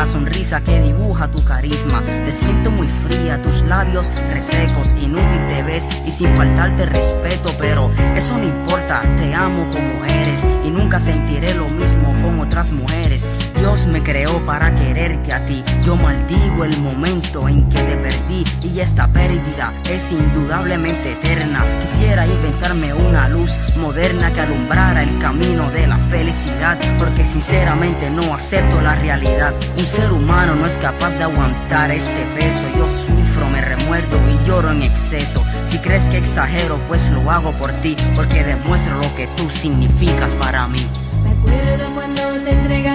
la 0.00 0.06
sonrisa 0.06 0.62
que 0.62 0.80
dibuja 0.80 1.30
tu 1.30 1.44
carisma. 1.44 2.00
Te 2.24 2.32
siento 2.32 2.70
muy 2.70 2.88
fría, 2.88 3.36
tus 3.42 3.60
labios 3.64 4.10
resecos, 4.30 4.94
inútil 4.98 5.46
te 5.46 5.62
ves 5.62 5.86
y 6.06 6.10
sin 6.10 6.34
faltarte 6.36 6.86
respeto. 6.86 7.50
Pero 7.58 7.90
eso 8.16 8.38
no 8.38 8.44
importa, 8.44 9.02
te 9.18 9.34
amo 9.34 9.68
como 9.68 10.02
eres 10.06 10.42
y 10.64 10.70
nunca 10.70 11.00
sentiré 11.00 11.52
lo 11.52 11.68
mismo 11.68 12.14
con 12.22 12.40
otras 12.40 12.72
mujeres. 12.72 13.28
Dios 13.58 13.86
me 13.88 14.02
creó 14.02 14.38
para 14.46 14.74
quererte 14.74 15.34
a 15.34 15.44
ti. 15.44 15.62
Yo 15.84 15.96
maldigo 15.96 16.64
el 16.64 16.80
momento 16.80 17.46
en 17.46 17.68
que 17.68 17.82
te 17.82 17.96
perdí 17.98 18.44
y 18.62 18.80
esta 18.80 19.06
pérdida 19.08 19.74
es 19.90 20.12
indudablemente 20.12 21.12
eterna. 21.12 21.62
Quisiera 21.82 22.26
inventarme 22.26 22.94
una 22.94 23.28
luz 23.28 23.58
moderna 23.76 24.32
que 24.32 24.40
alumbrara 24.40 25.02
el 25.02 25.18
camino 25.18 25.70
de 25.72 25.86
la 25.86 25.98
felicidad, 25.98 26.78
porque 26.98 27.26
sinceramente 27.26 28.08
no 28.08 28.34
acepto 28.34 28.80
la 28.80 28.96
realidad. 28.96 29.52
Ser 29.90 30.12
humano 30.12 30.54
no 30.54 30.66
es 30.66 30.76
capaz 30.76 31.16
de 31.16 31.24
aguantar 31.24 31.90
este 31.90 32.24
peso. 32.38 32.64
Yo 32.76 32.88
sufro, 32.88 33.50
me 33.50 33.60
remuerdo 33.60 34.20
y 34.30 34.46
lloro 34.46 34.70
en 34.70 34.82
exceso. 34.82 35.44
Si 35.64 35.78
crees 35.78 36.06
que 36.06 36.18
exagero, 36.18 36.78
pues 36.86 37.10
lo 37.10 37.28
hago 37.28 37.52
por 37.56 37.72
ti, 37.80 37.96
porque 38.14 38.44
demuestro 38.44 38.94
lo 38.98 39.14
que 39.16 39.26
tú 39.36 39.50
significas 39.50 40.36
para 40.36 40.68
mí. 40.68 40.86
Me 41.24 41.32
acuerdo 41.32 41.92
cuando 41.92 42.22
te 42.44 42.52
entregaste 42.52 42.89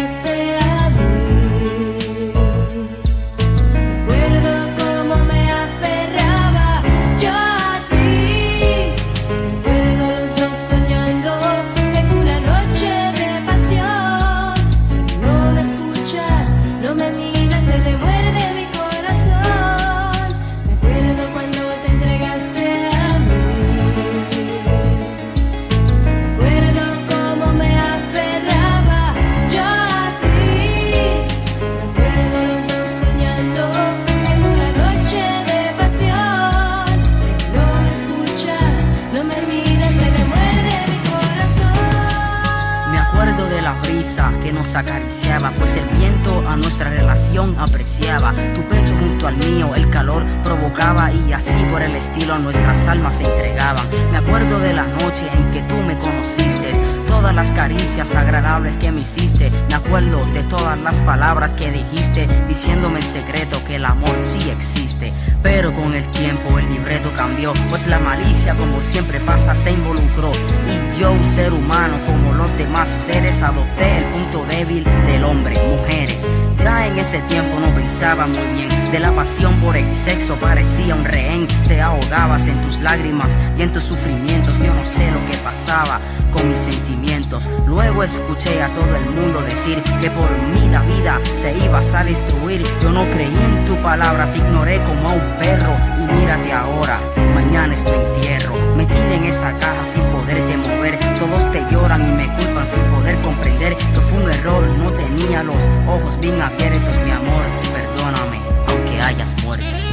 pues 45.57 45.75
el 45.75 45.85
viento 45.97 46.47
a 46.47 46.55
nuestra 46.55 46.89
relación 46.89 47.57
apreciaba. 47.59 48.33
Tu 48.53 48.61
pecho 48.67 48.95
junto 48.97 49.27
al 49.27 49.35
mío, 49.37 49.71
el 49.75 49.89
calor 49.89 50.23
provocaba 50.43 51.11
y 51.11 51.33
así 51.33 51.57
por 51.71 51.81
el 51.81 51.95
estilo 51.95 52.37
nuestras 52.39 52.87
almas 52.87 53.15
se 53.15 53.23
entregaban. 53.23 53.85
Me 54.11 54.19
acuerdo 54.19 54.59
de 54.59 54.73
la 54.73 54.83
noche 54.83 55.27
en 55.33 55.51
que 55.51 55.61
tú 55.63 55.75
me 55.77 55.97
conociste, 55.97 56.71
todas 57.15 57.33
las 57.33 57.53
caricias 57.53 58.13
agradables 58.13 58.77
que 58.77 58.91
me 58.91 59.01
hiciste. 59.01 59.49
Me 59.69 59.75
acuerdo 59.75 60.19
de 60.33 60.43
todas 60.43 60.77
las 60.79 60.99
palabras 60.99 61.53
que 61.53 61.71
dijiste, 61.71 62.27
diciéndome 62.47 62.99
en 62.99 63.05
secreto 63.05 63.63
que 63.63 63.75
el 63.75 63.85
amor 63.85 64.17
sí 64.19 64.49
existe. 64.49 65.13
Pero 65.41 65.73
con 65.73 65.93
el 65.93 66.05
tiempo 66.11 66.59
el 66.59 66.67
libreto 66.67 67.13
cambió, 67.15 67.53
pues 67.69 67.87
la 67.87 67.99
malicia 67.99 68.53
como 68.55 68.81
siempre 68.81 69.21
pasa 69.21 69.55
se 69.55 69.71
involucró. 69.71 70.33
Y 70.33 70.99
yo, 70.99 71.13
un 71.13 71.25
ser 71.25 71.53
humano 71.53 71.95
como 72.05 72.33
los 72.33 72.55
demás 72.57 72.89
seres, 72.89 73.41
adopté 73.41 73.99
el 73.99 74.05
punto 74.05 74.45
débil 74.49 74.83
del 75.05 75.23
hombre, 75.23 75.57
mujeres. 75.63 76.27
Ya 76.59 76.87
en 76.87 76.99
ese 76.99 77.21
tiempo 77.21 77.59
no 77.61 77.73
pensaba 77.73 78.27
muy 78.27 78.45
bien, 78.57 78.91
de 78.91 78.99
la 78.99 79.15
pasión 79.15 79.55
por 79.61 79.77
el 79.77 79.93
sexo 79.93 80.35
parecía 80.35 80.95
un 80.95 81.05
rehén. 81.05 81.47
Te 81.67 81.81
ahogabas 81.81 82.47
en 82.47 82.61
tus 82.63 82.79
lágrimas 82.81 83.37
y 83.57 83.61
en 83.61 83.71
tus 83.71 83.83
sufrimientos, 83.83 84.53
yo 84.59 84.73
no 84.73 84.85
sé 84.85 85.09
lo 85.11 85.25
que 85.31 85.37
pasaba 85.37 86.01
con 86.35 86.49
mis 86.49 86.57
sentimientos. 86.57 87.49
Luego 87.65 88.03
escuché 88.03 88.61
a 88.61 88.67
todo 88.67 88.95
el 88.95 89.05
mundo 89.09 89.41
decir 89.41 89.81
que 90.01 90.09
por 90.11 90.29
mí 90.53 90.69
la 90.69 90.81
vida 90.81 91.19
te 91.41 91.57
ibas 91.65 91.93
a 91.93 92.03
destruir. 92.03 92.63
Yo 92.81 92.91
no 92.91 93.09
creí 93.09 93.35
en 93.35 93.65
tu 93.65 93.75
palabra, 93.81 94.31
te 94.31 94.39
ignoré 94.39 94.83
como 94.83 95.09
a 95.09 95.13
un 95.13 95.37
perro. 95.39 95.75
Y 95.97 96.13
mírate 96.13 96.51
ahora, 96.51 96.99
mañana 97.33 97.73
es 97.73 97.83
tu 97.83 97.93
entierro. 97.93 98.53
Metida 98.75 99.15
en 99.15 99.23
esa 99.23 99.51
caja 99.57 99.85
sin 99.85 100.03
poderte 100.03 100.57
mover. 100.57 100.99
Todos 101.19 101.51
te 101.51 101.65
lloran 101.71 102.07
y 102.07 102.11
me 102.11 102.27
culpan 102.35 102.67
sin 102.67 102.83
poder 102.83 103.19
comprender 103.21 103.75
que 103.75 103.99
fue 104.01 104.23
un 104.23 104.31
error. 104.31 104.67
No 104.67 104.91
tenía 104.91 105.43
los 105.43 105.69
ojos 105.87 106.19
bien 106.19 106.41
abiertos, 106.41 106.97
mi 107.05 107.11
amor. 107.11 107.43
Perdóname, 107.73 108.41
aunque 108.67 109.01
hayas 109.01 109.33
muerto. 109.43 109.84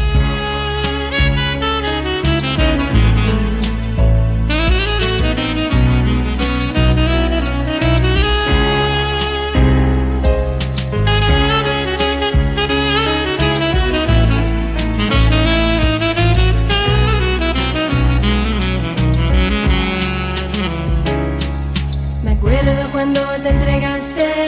Entregaste 24.02 24.41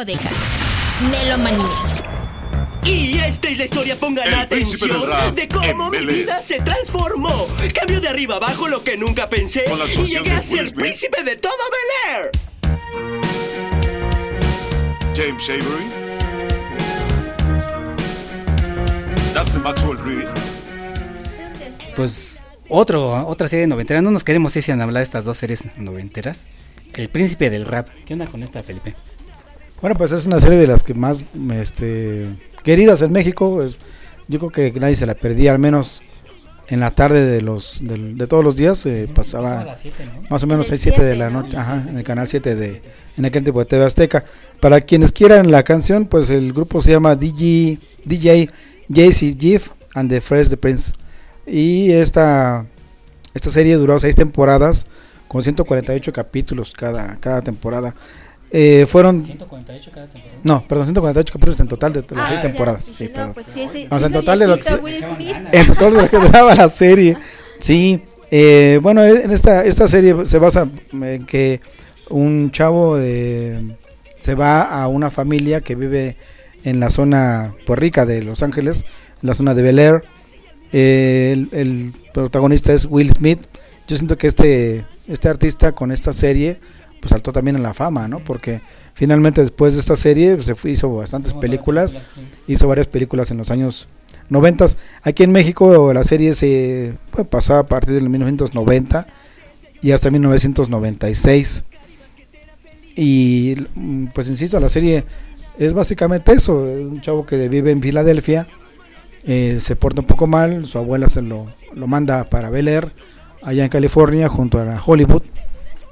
cinco 0.00 0.04
décadas. 0.04 0.60
Melomanía. 1.10 1.66
Y 2.84 3.18
esta 3.18 3.48
es 3.48 3.58
la 3.58 3.64
historia, 3.64 3.98
pongan 3.98 4.26
El 4.26 4.48
príncipe 4.48 4.86
atención, 4.86 5.00
del 5.00 5.10
rap 5.10 5.34
de 5.34 5.48
cómo 5.48 5.90
mi 5.90 5.98
vida 6.06 6.40
se 6.40 6.56
transformó. 6.56 7.46
Cambio 7.74 8.00
de 8.00 8.08
arriba 8.08 8.36
abajo 8.36 8.68
lo 8.68 8.82
que 8.82 8.96
nunca 8.96 9.26
pensé 9.26 9.64
Con 9.64 9.78
la 9.78 9.84
y 9.86 9.90
actuación 9.90 10.24
llegué 10.24 10.34
de 10.34 10.40
a 10.40 10.42
ser 10.42 10.68
Smith. 10.68 10.74
príncipe 10.74 11.22
de 11.22 11.36
todo 11.36 11.52
Bel 11.72 12.14
Air. 12.16 12.30
James 15.14 15.48
Avery. 15.50 15.88
Dr. 19.34 19.60
Maxwell 19.60 19.98
Reed. 19.98 20.28
Pues 21.94 22.44
otro, 22.68 23.26
otra 23.26 23.48
serie 23.48 23.66
noventera. 23.66 24.00
No 24.00 24.10
nos 24.10 24.24
queremos 24.24 24.56
ir 24.56 24.62
sin 24.62 24.80
hablar 24.80 25.00
de 25.00 25.04
estas 25.04 25.24
dos 25.24 25.36
series 25.36 25.76
noventeras. 25.76 26.48
El 26.94 27.08
príncipe 27.10 27.50
del 27.50 27.66
rap. 27.66 27.88
¿Qué 28.06 28.14
onda 28.14 28.26
con 28.26 28.42
esta, 28.42 28.62
Felipe? 28.62 28.94
Bueno, 29.80 29.96
pues 29.96 30.12
es 30.12 30.26
una 30.26 30.38
serie 30.40 30.58
de 30.58 30.66
las 30.66 30.82
que 30.84 30.94
más 30.94 31.24
este, 31.54 32.26
queridas 32.62 33.00
en 33.02 33.12
México. 33.12 33.64
Yo 34.28 34.38
creo 34.38 34.50
que 34.50 34.78
nadie 34.78 34.96
se 34.96 35.06
la 35.06 35.14
perdía, 35.14 35.52
al 35.52 35.58
menos 35.58 36.02
en 36.68 36.78
la 36.80 36.90
tarde 36.92 37.26
de 37.26 37.42
los 37.42 37.80
del- 37.82 38.16
de 38.16 38.26
todos 38.28 38.44
los 38.44 38.54
días 38.56 38.84
eh, 38.86 39.08
pasaba 39.12 39.60
a 39.60 39.64
las 39.64 39.80
siete, 39.80 40.04
¿no? 40.06 40.22
más 40.30 40.42
o 40.44 40.46
menos 40.46 40.68
En 40.68 40.74
el 40.74 40.78
6 40.78 40.94
7 40.94 41.02
de 41.04 41.16
la 41.16 41.28
¿no? 41.30 41.42
noche, 41.42 41.56
ajá, 41.56 41.84
en 41.88 41.96
el 41.98 42.04
canal 42.04 42.28
7 42.28 42.54
de 42.54 42.80
en 43.16 43.24
aquel 43.24 43.42
tiempo 43.42 43.58
de 43.58 43.66
TV 43.66 43.84
Azteca. 43.84 44.24
Para 44.60 44.80
quienes 44.82 45.10
quieran 45.10 45.50
la 45.50 45.64
canción, 45.64 46.06
pues 46.06 46.30
el 46.30 46.52
grupo 46.52 46.80
se 46.80 46.92
llama 46.92 47.16
DJ 47.16 47.78
DJ 48.04 48.48
JC 48.88 49.36
Giff 49.40 49.70
and 49.94 50.10
the 50.10 50.20
Fresh 50.20 50.48
the 50.50 50.56
Prince. 50.56 50.92
Y 51.46 51.90
esta 51.90 52.66
esta 53.34 53.50
serie 53.50 53.74
duró 53.76 53.98
seis 53.98 54.14
temporadas 54.14 54.86
con 55.26 55.42
148 55.42 56.12
capítulos 56.12 56.72
cada 56.72 57.16
cada 57.16 57.42
temporada. 57.42 57.94
Eh, 58.52 58.84
fueron 58.88 59.22
148 59.24 59.90
cada 59.94 60.06
temporada. 60.08 60.38
no, 60.42 60.64
perdón, 60.66 60.86
148 60.86 61.32
capítulos 61.32 61.60
en 61.60 61.68
total 61.68 61.92
de, 61.92 62.02
de 62.02 62.16
las 62.16 62.24
Ah, 62.24 62.28
seis 62.28 62.40
ya, 62.40 62.48
temporadas. 62.48 62.86
dije, 62.86 62.96
sí, 62.98 63.04
no, 63.10 63.14
perdón. 63.14 63.34
pues 63.34 63.46
sí, 63.46 63.68
sí, 63.72 63.86
O 63.90 63.98
sea, 63.98 63.98
sí 63.98 64.04
en 64.06 64.12
total 64.20 64.38
de 64.40 64.46
lo 64.48 64.58
que 64.58 64.68
en 65.52 65.66
total 65.68 65.92
de 65.94 66.02
lo 66.02 66.08
que 66.08 66.16
duraba 66.18 66.54
la 66.54 66.68
serie. 66.68 67.16
Sí, 67.60 68.02
eh, 68.30 68.78
bueno, 68.82 69.04
en 69.04 69.30
esta 69.30 69.64
esta 69.64 69.86
serie 69.86 70.14
se 70.26 70.38
basa 70.38 70.68
en 70.92 71.26
que 71.26 71.60
un 72.08 72.50
chavo 72.50 72.96
de- 72.96 73.76
se 74.18 74.34
va 74.34 74.62
a 74.62 74.88
una 74.88 75.10
familia 75.10 75.60
que 75.60 75.74
vive 75.76 76.16
en 76.64 76.80
la 76.80 76.90
zona 76.90 77.54
pues, 77.66 77.78
rica 77.78 78.04
de 78.04 78.22
Los 78.22 78.42
Ángeles, 78.42 78.84
en 79.22 79.28
la 79.28 79.34
zona 79.34 79.54
de 79.54 79.62
Bel 79.62 79.78
Air. 79.78 80.04
Eh, 80.72 81.30
el, 81.32 81.48
el 81.52 81.92
protagonista 82.12 82.72
es 82.72 82.86
Will 82.86 83.12
Smith. 83.12 83.40
Yo 83.88 83.96
siento 83.96 84.18
que 84.18 84.26
este 84.26 84.84
este 85.08 85.28
artista 85.28 85.72
con 85.72 85.90
esta 85.90 86.12
serie 86.12 86.60
pues 87.00 87.10
saltó 87.10 87.32
también 87.32 87.56
en 87.56 87.62
la 87.62 87.74
fama, 87.74 88.06
¿no? 88.08 88.18
Porque 88.20 88.60
finalmente 88.94 89.40
después 89.40 89.74
de 89.74 89.80
esta 89.80 89.96
serie 89.96 90.36
pues, 90.36 90.46
se 90.46 90.70
hizo 90.70 90.94
bastantes 90.94 91.34
películas, 91.34 91.96
hizo 92.46 92.68
varias 92.68 92.86
películas 92.86 93.30
en 93.30 93.38
los 93.38 93.50
años 93.50 93.88
90. 94.28 94.66
Aquí 95.02 95.22
en 95.22 95.32
México 95.32 95.92
la 95.92 96.04
serie 96.04 96.34
se 96.34 96.94
pues, 97.10 97.26
pasó 97.26 97.56
a 97.56 97.64
partir 97.64 97.94
del 97.94 98.08
1990 98.08 99.06
y 99.80 99.92
hasta 99.92 100.10
1996. 100.10 101.64
Y 102.96 103.54
pues 104.14 104.28
insisto, 104.28 104.60
la 104.60 104.68
serie 104.68 105.04
es 105.58 105.74
básicamente 105.74 106.32
eso, 106.32 106.62
un 106.62 107.00
chavo 107.00 107.24
que 107.24 107.48
vive 107.48 107.70
en 107.70 107.80
Filadelfia, 107.80 108.46
eh, 109.24 109.58
se 109.60 109.76
porta 109.76 110.00
un 110.00 110.06
poco 110.06 110.26
mal, 110.26 110.64
su 110.64 110.78
abuela 110.78 111.08
se 111.08 111.22
lo, 111.22 111.46
lo 111.74 111.86
manda 111.86 112.24
para 112.24 112.50
Bel 112.50 112.68
Air, 112.68 112.92
allá 113.42 113.64
en 113.64 113.70
California, 113.70 114.28
junto 114.28 114.58
a 114.58 114.82
Hollywood, 114.84 115.22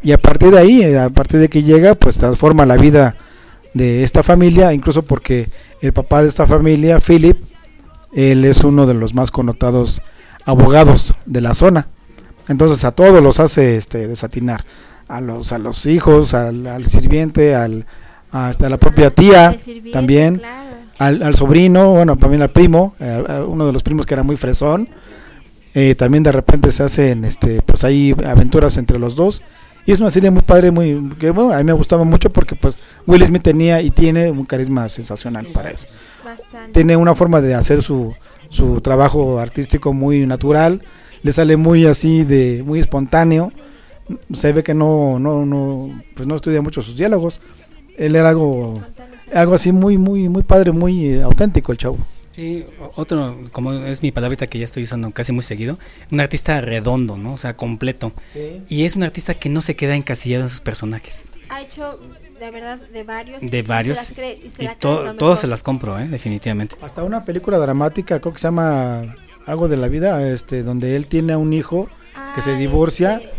y 0.02 0.12
a 0.12 0.18
partir 0.18 0.50
de 0.50 0.58
ahí, 0.58 0.94
a 0.94 1.10
partir 1.10 1.40
de 1.40 1.48
que 1.48 1.62
llega, 1.62 1.94
pues 1.94 2.18
transforma 2.18 2.66
la 2.66 2.76
vida 2.76 3.16
de 3.74 4.02
esta 4.02 4.22
familia, 4.22 4.72
incluso 4.72 5.02
porque 5.02 5.48
el 5.80 5.92
papá 5.92 6.22
de 6.22 6.28
esta 6.28 6.46
familia, 6.46 7.00
Philip, 7.00 7.36
él 8.12 8.44
es 8.44 8.64
uno 8.64 8.86
de 8.86 8.94
los 8.94 9.14
más 9.14 9.30
connotados 9.30 10.02
abogados 10.44 11.14
de 11.26 11.40
la 11.40 11.54
zona. 11.54 11.88
Entonces 12.48 12.84
a 12.84 12.92
todos 12.92 13.22
los 13.22 13.40
hace 13.40 13.76
este 13.76 14.08
desatinar, 14.08 14.64
a 15.06 15.20
los 15.20 15.52
a 15.52 15.58
los 15.58 15.84
hijos, 15.86 16.32
al, 16.34 16.66
al 16.66 16.86
sirviente, 16.86 17.54
al 17.54 17.86
hasta 18.30 18.68
la 18.68 18.78
propia 18.78 19.10
tía 19.10 19.56
también, 19.92 20.38
claro. 20.38 20.76
al, 20.98 21.22
al 21.22 21.34
sobrino, 21.34 21.92
bueno 21.92 22.16
también 22.16 22.42
al 22.42 22.50
primo, 22.50 22.94
eh, 23.00 23.44
uno 23.46 23.66
de 23.66 23.72
los 23.72 23.82
primos 23.82 24.06
que 24.06 24.14
era 24.14 24.22
muy 24.22 24.36
fresón. 24.36 24.88
Eh, 25.74 25.94
también 25.94 26.22
de 26.22 26.32
repente 26.32 26.72
se 26.72 26.82
hacen 26.82 27.24
este 27.24 27.60
pues 27.62 27.84
hay 27.84 28.14
aventuras 28.26 28.78
entre 28.78 28.98
los 28.98 29.14
dos 29.14 29.42
y 29.88 29.92
es 29.92 30.00
una 30.00 30.10
serie 30.10 30.30
muy 30.30 30.42
padre 30.42 30.70
muy 30.70 31.10
que 31.18 31.30
bueno 31.30 31.54
a 31.54 31.56
mí 31.56 31.64
me 31.64 31.72
gustaba 31.72 32.04
mucho 32.04 32.28
porque 32.28 32.54
pues 32.54 32.78
Will 33.06 33.24
Smith 33.24 33.42
tenía 33.42 33.80
y 33.80 33.88
tiene 33.88 34.30
un 34.30 34.44
carisma 34.44 34.86
sensacional 34.90 35.46
para 35.46 35.70
eso 35.70 35.88
Bastante. 36.22 36.72
tiene 36.72 36.94
una 36.94 37.14
forma 37.14 37.40
de 37.40 37.54
hacer 37.54 37.80
su, 37.80 38.14
su 38.50 38.82
trabajo 38.82 39.38
artístico 39.38 39.94
muy 39.94 40.26
natural, 40.26 40.82
le 41.22 41.32
sale 41.32 41.56
muy 41.56 41.86
así 41.86 42.22
de 42.24 42.62
muy 42.66 42.80
espontáneo, 42.80 43.50
se 44.30 44.52
ve 44.52 44.62
que 44.62 44.74
no 44.74 45.18
no 45.18 45.46
no 45.46 46.02
pues 46.14 46.28
no 46.28 46.36
estudia 46.36 46.60
mucho 46.60 46.82
sus 46.82 46.94
diálogos. 46.94 47.40
Él 47.96 48.14
era 48.14 48.28
algo 48.28 48.82
algo 49.34 49.54
así 49.54 49.72
muy 49.72 49.96
muy 49.96 50.28
muy 50.28 50.42
padre, 50.42 50.72
muy 50.72 51.06
eh, 51.06 51.22
auténtico 51.22 51.72
el 51.72 51.78
chavo. 51.78 51.96
Sí, 52.38 52.64
otro, 52.94 53.36
como 53.50 53.72
es 53.72 54.00
mi 54.00 54.12
palabrita 54.12 54.46
que 54.46 54.60
ya 54.60 54.64
estoy 54.64 54.84
usando 54.84 55.10
casi 55.10 55.32
muy 55.32 55.42
seguido, 55.42 55.76
un 56.12 56.20
artista 56.20 56.60
redondo, 56.60 57.16
¿no? 57.16 57.32
O 57.32 57.36
sea, 57.36 57.56
completo. 57.56 58.12
Sí. 58.32 58.62
Y 58.68 58.84
es 58.84 58.94
un 58.94 59.02
artista 59.02 59.34
que 59.34 59.48
no 59.48 59.60
se 59.60 59.74
queda 59.74 59.96
encasillado 59.96 60.44
en 60.44 60.48
sus 60.48 60.60
personajes. 60.60 61.32
Ha 61.48 61.62
hecho, 61.62 61.98
de 62.38 62.50
verdad, 62.52 62.78
de 62.92 63.02
varios. 63.02 63.50
De 63.50 63.62
varios. 63.62 63.98
se 63.98 64.04
las 64.04 64.14
cree- 64.14 64.40
y 64.46 64.50
se 64.50 64.68
to- 64.78 65.16
todos 65.16 65.40
se 65.40 65.48
las 65.48 65.64
compro, 65.64 65.98
¿eh? 65.98 66.06
Definitivamente. 66.06 66.76
Hasta 66.80 67.02
una 67.02 67.24
película 67.24 67.58
dramática, 67.58 68.20
creo 68.20 68.32
que 68.32 68.38
se 68.38 68.46
llama 68.46 69.16
Algo 69.44 69.66
de 69.66 69.76
la 69.76 69.88
vida, 69.88 70.30
este, 70.30 70.62
donde 70.62 70.94
él 70.94 71.08
tiene 71.08 71.32
a 71.32 71.38
un 71.38 71.52
hijo 71.52 71.88
que 72.36 72.42
se 72.42 72.54
divorcia 72.54 73.16
este, 73.16 73.34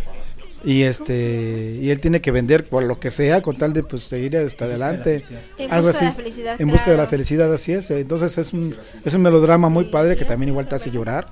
y 0.64 0.84
este 0.84 1.77
y 1.81 1.90
él 1.90 1.99
tiene 1.99 2.22
que 2.22 2.31
vender 2.31 2.65
por 2.65 2.84
lo 2.84 2.99
que 2.99 3.11
sea 3.11 3.41
con 3.41 3.57
tal 3.57 3.73
de 3.73 3.84
pues 3.84 4.03
seguir 4.03 4.36
hasta 4.38 4.65
adelante. 4.65 5.22
En 5.57 5.72
Algo 5.72 5.88
busca 5.88 5.99
de 5.99 6.06
así. 6.06 6.06
la 6.06 6.14
felicidad, 6.15 6.61
en 6.61 6.68
busca 6.69 6.91
de 6.91 6.98
la 6.98 7.07
felicidad, 7.07 7.53
así 7.53 7.73
es. 7.73 7.90
Entonces 7.91 8.38
es 8.38 8.53
un 8.53 8.76
es 9.06 9.14
un 9.14 9.22
melodrama 9.22 9.69
muy 9.69 9.86
padre 9.86 10.15
que 10.18 10.26
también 10.26 10.49
igual 10.49 10.68
te 10.68 10.76
hace 10.76 10.91
llorar. 10.91 11.27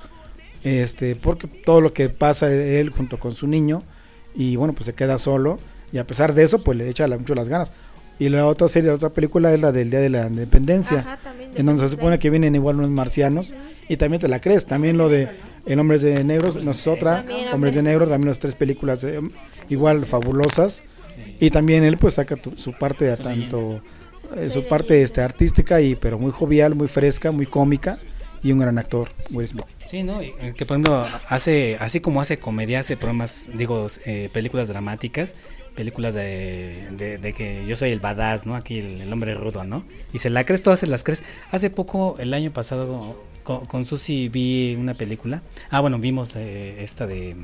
Este, 0.64 1.16
porque 1.16 1.48
todo 1.48 1.82
lo 1.82 1.94
que 1.94 2.10
pasa 2.10 2.52
él 2.52 2.90
junto 2.90 3.20
con 3.20 3.32
su 3.32 3.48
niño 3.48 3.84
y 4.36 4.56
bueno, 4.56 4.74
pues 4.74 4.86
se 4.86 4.94
queda 4.94 5.18
solo 5.18 5.60
y 5.92 5.98
a 6.00 6.06
pesar 6.08 6.34
de 6.34 6.44
eso 6.44 6.60
pues 6.64 6.78
le 6.78 6.90
echa 6.90 7.08
la- 7.08 7.18
mucho 7.18 7.36
las 7.36 7.50
ganas. 7.50 7.72
Y 8.20 8.30
la 8.30 8.48
otra 8.48 8.68
serie, 8.68 8.90
la 8.90 8.96
otra 8.96 9.10
película 9.10 9.54
es 9.54 9.60
la 9.62 9.72
del 9.72 9.92
Día 9.92 10.00
de 10.00 10.10
la 10.10 10.26
Independencia, 10.26 11.00
Ajá, 11.02 11.20
en 11.56 11.66
donde 11.68 11.84
se 11.84 11.90
supone 11.90 12.18
que 12.18 12.32
vienen 12.32 12.56
igual 12.56 12.78
unos 12.78 12.90
marcianos 12.90 13.54
y 13.88 13.98
también 13.98 14.20
te 14.20 14.28
la 14.28 14.42
crees. 14.42 14.66
También 14.66 14.98
lo 14.98 15.08
de 15.08 15.30
El 15.68 15.80
Hombres 15.80 16.02
de 16.02 16.24
Negros, 16.24 16.64
no 16.64 16.72
es 16.72 16.88
otra, 16.88 17.18
También 17.18 17.54
Hombres 17.54 17.76
de 17.76 17.84
Negro, 17.84 18.08
también 18.08 18.30
las 18.30 18.40
tres 18.40 18.56
películas 18.56 19.04
eh, 19.04 19.20
igual 19.70 20.06
fabulosas. 20.06 20.84
Y 21.40 21.50
también 21.50 21.84
él 21.84 21.98
pues 21.98 22.16
saca 22.16 22.36
tu- 22.36 22.58
su 22.58 22.74
parte 22.74 23.10
a 23.12 23.18
tanto 23.18 23.82
eh, 24.36 24.50
su 24.50 24.68
parte 24.68 25.02
este 25.04 25.22
artística 25.22 25.80
y 25.82 25.96
pero 25.96 26.20
muy 26.20 26.32
jovial, 26.32 26.76
muy 26.76 26.88
fresca, 26.88 27.32
muy 27.32 27.46
cómica 27.46 27.98
y 28.44 28.52
un 28.52 28.60
gran 28.60 28.78
actor, 28.78 29.10
Will 29.32 29.48
Smith. 29.48 29.66
Sí, 29.88 30.04
¿no? 30.04 30.22
Y, 30.22 30.28
eh, 30.42 30.54
Que 30.56 30.66
por 30.66 30.76
ejemplo 30.76 31.06
hace, 31.30 31.78
así 31.80 32.02
como 32.02 32.22
hace 32.22 32.38
comedia, 32.38 32.80
hace 32.82 32.98
programas, 32.98 33.50
digo, 33.56 33.88
eh, 34.06 34.30
películas 34.32 34.68
dramáticas, 34.68 35.36
películas 35.76 36.14
de, 36.14 36.88
de, 36.92 37.18
de 37.18 37.34
que 37.34 37.66
yo 37.68 37.76
soy 37.76 37.92
el 37.92 38.00
badass, 38.00 38.46
¿no? 38.46 38.56
Aquí 38.56 38.80
el, 38.80 39.02
el 39.02 39.12
hombre 39.14 39.34
rudo, 39.34 39.64
¿no? 39.64 39.86
Y 40.14 40.20
se 40.20 40.30
la 40.30 40.44
crees, 40.46 40.62
todas 40.62 40.80
se 40.80 40.88
las 40.88 41.04
crees. 41.04 41.24
Hace 41.52 41.70
poco, 41.72 42.16
el 42.20 42.34
año 42.34 42.52
pasado, 42.54 43.20
con, 43.48 43.66
con 43.66 43.86
Susi 43.86 44.28
vi 44.28 44.76
una 44.78 44.94
película. 44.94 45.42
Ah, 45.70 45.80
bueno, 45.80 45.98
vimos 46.00 46.36
eh, 46.36 46.84
esta 46.84 47.08
de 47.08 47.38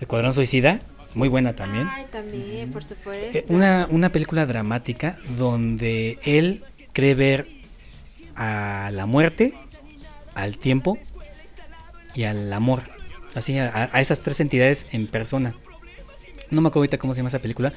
Escuadrón 0.00 0.32
Suicida, 0.32 0.80
muy 1.14 1.28
buena 1.28 1.54
también. 1.54 1.86
Ay, 1.92 2.06
también, 2.10 2.70
por 2.72 2.82
supuesto. 2.82 3.36
Eh, 3.36 3.44
una, 3.48 3.86
una 3.90 4.08
película 4.08 4.46
dramática 4.46 5.18
donde 5.36 6.18
él 6.24 6.64
cree 6.94 7.14
ver 7.14 7.46
a 8.36 8.90
la 8.94 9.04
muerte, 9.04 9.52
al 10.34 10.56
tiempo 10.56 10.98
y 12.14 12.22
al 12.24 12.50
amor. 12.50 12.84
Así, 13.34 13.58
a, 13.58 13.90
a 13.92 14.00
esas 14.00 14.20
tres 14.20 14.40
entidades 14.40 14.86
en 14.92 15.08
persona. 15.08 15.54
No 16.50 16.62
me 16.62 16.68
acuerdo 16.68 16.80
ahorita 16.84 16.96
cómo 16.98 17.12
se 17.12 17.18
llama 17.18 17.28
esa 17.28 17.40
película. 17.42 17.70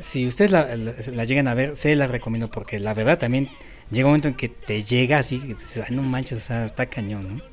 Si 0.00 0.26
ustedes 0.26 0.50
la, 0.50 0.74
la- 0.76 0.92
la 1.12 1.24
llegan 1.24 1.46
a 1.46 1.54
ver, 1.54 1.76
se 1.76 1.94
la 1.94 2.08
recomiendo 2.08 2.50
porque 2.50 2.80
la 2.80 2.94
verdad 2.94 3.18
también 3.18 3.48
llega 3.90 4.06
un 4.06 4.10
momento 4.12 4.28
en 4.28 4.34
que 4.34 4.48
te 4.48 4.82
llega 4.82 5.18
así, 5.18 5.40
que 5.40 5.54
dices, 5.54 5.84
"Ay, 5.88 5.94
no 5.96 6.02
manches, 6.02 6.38
o 6.38 6.40
sea, 6.40 6.64
está 6.64 6.86
cañón, 6.86 7.38
¿no? 7.38 7.50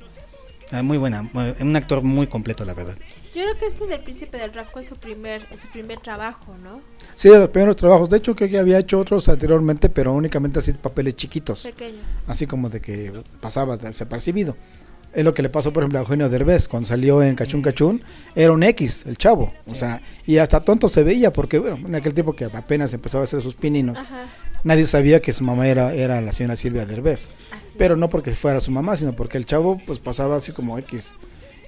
Ah, 0.72 0.84
muy 0.84 0.98
buena, 0.98 1.30
un 1.62 1.76
actor 1.78 2.02
muy 2.02 2.28
completo, 2.28 2.66
la 2.66 2.74
verdad. 2.74 2.98
Yo 3.34 3.44
creo 3.44 3.58
que 3.58 3.68
este 3.68 3.88
del 3.88 4.02
Príncipe 4.02 4.38
del 4.38 4.54
Rap 4.54 4.68
fue 4.72 4.84
su 4.84 4.98
primer, 4.98 5.48
su 5.58 5.68
primer 5.70 6.00
trabajo, 6.00 6.56
¿no? 6.62 6.82
Sí, 7.16 7.30
de 7.30 7.40
los 7.40 7.50
primeros 7.50 7.76
trabajos. 7.78 8.10
De 8.10 8.18
hecho, 8.18 8.36
creo 8.36 8.50
que 8.50 8.58
había 8.58 8.80
hecho 8.80 9.00
otros 9.00 9.30
anteriormente, 9.30 9.90
pero 9.90 10.14
únicamente 10.14 10.60
así 10.60 10.74
papeles 10.74 11.16
chiquitos. 11.16 11.62
Pequeños. 11.64 12.24
Así 12.28 12.48
como 12.48 12.70
de 12.70 12.82
que 12.82 13.14
pasaba 13.40 13.78
desapercibido. 13.78 14.58
Es 15.18 15.26
lo 15.26 15.34
que 15.34 15.42
le 15.42 15.50
pasó, 15.50 15.74
por 15.74 15.82
ejemplo, 15.82 15.98
a 15.98 16.04
Eugenio 16.04 16.30
Derbez 16.30 16.68
cuando 16.68 16.88
salió 16.88 17.24
en 17.24 17.34
Cachún 17.34 17.64
Cachún. 17.64 18.04
Era 18.36 18.52
un 18.54 18.62
X, 18.62 19.04
el 19.08 19.18
chavo. 19.18 19.52
O 19.66 19.74
sea, 19.74 20.00
y 20.28 20.38
hasta 20.38 20.62
tonto 20.62 20.88
se 20.90 21.02
veía, 21.02 21.34
porque, 21.34 21.58
bueno, 21.58 21.88
en 21.88 21.96
aquel 21.96 22.14
tiempo 22.14 22.34
que 22.36 22.46
apenas 22.46 22.94
empezaba 22.94 23.22
a 23.22 23.26
hacer 23.26 23.42
sus 23.42 23.56
pininos, 23.56 23.98
nadie 24.64 24.86
sabía 24.86 25.20
que 25.20 25.34
su 25.34 25.44
mamá 25.44 25.68
era, 25.68 25.92
era 25.96 26.22
la 26.22 26.32
señora 26.32 26.56
Silvia 26.56 26.86
Derbez. 26.86 27.30
Pero 27.80 27.96
no 27.96 28.10
porque 28.10 28.36
fuera 28.36 28.60
su 28.62 28.70
mamá, 28.72 28.96
sino 28.96 29.14
porque 29.14 29.40
el 29.40 29.48
chavo, 29.48 29.82
pues 29.88 29.98
pasaba 30.00 30.36
así 30.36 30.52
como 30.52 30.78
X. 30.78 31.16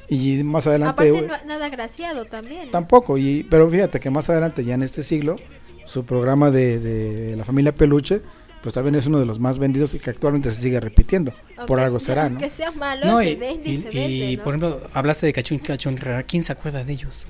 Y 0.10 0.44
más 0.44 0.68
adelante. 0.68 1.10
Aparte, 1.10 1.28
no- 1.28 1.48
nada 1.48 1.66
agraciado 1.66 2.26
también. 2.26 2.70
Tampoco, 2.72 3.18
y, 3.18 3.44
pero 3.50 3.68
fíjate 3.68 4.00
que 4.00 4.12
más 4.12 4.30
adelante, 4.30 4.64
ya 4.64 4.76
en 4.76 4.84
este 4.84 5.02
siglo, 5.04 5.38
su 5.86 6.06
programa 6.06 6.52
de, 6.52 6.80
de 6.80 7.36
la 7.36 7.46
familia 7.46 7.74
Peluche, 7.74 8.22
pues 8.62 8.76
también 8.76 8.96
es 8.96 9.06
uno 9.08 9.20
de 9.20 9.26
los 9.26 9.40
más 9.40 9.58
vendidos 9.60 9.94
y 9.94 10.00
que 10.00 10.10
actualmente 10.10 10.50
se 10.52 10.62
sigue 10.62 10.80
repitiendo. 10.80 11.34
por 11.68 11.80
algo 11.80 12.00
sea- 12.00 12.08
será, 12.16 12.24
¿no? 12.30 12.36
Aunque 12.38 12.50
sea 12.50 12.72
malo, 12.72 13.06
No, 13.06 13.20
se 13.20 13.32
y, 13.32 13.36
vende 13.36 13.70
y, 13.70 13.74
y- 13.74 13.78
se 13.82 13.90
y, 13.92 13.96
vende, 13.96 14.38
¿no? 14.38 14.44
por 14.44 14.56
ejemplo, 14.56 14.82
hablaste 14.94 15.26
de 15.26 15.34
Cachún 15.34 15.60
Cachún 15.60 15.98
Rara, 15.98 16.24
¿quién 16.24 16.44
se 16.44 16.52
acuerda 16.54 16.84
de 16.84 16.94
ellos? 16.94 17.24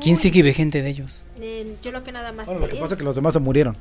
¿Quién 0.00 0.16
sigue 0.16 0.42
vigente 0.42 0.82
de 0.82 0.88
ellos? 0.88 1.24
Eh, 1.40 1.76
yo 1.82 1.92
lo 1.92 2.02
que 2.02 2.12
nada 2.12 2.32
más 2.32 2.46
Bueno, 2.46 2.62
sé. 2.62 2.66
lo 2.68 2.72
que 2.74 2.80
pasa 2.80 2.94
es 2.94 2.98
que 2.98 3.04
los 3.04 3.14
demás 3.14 3.34
se 3.34 3.40
murieron. 3.40 3.76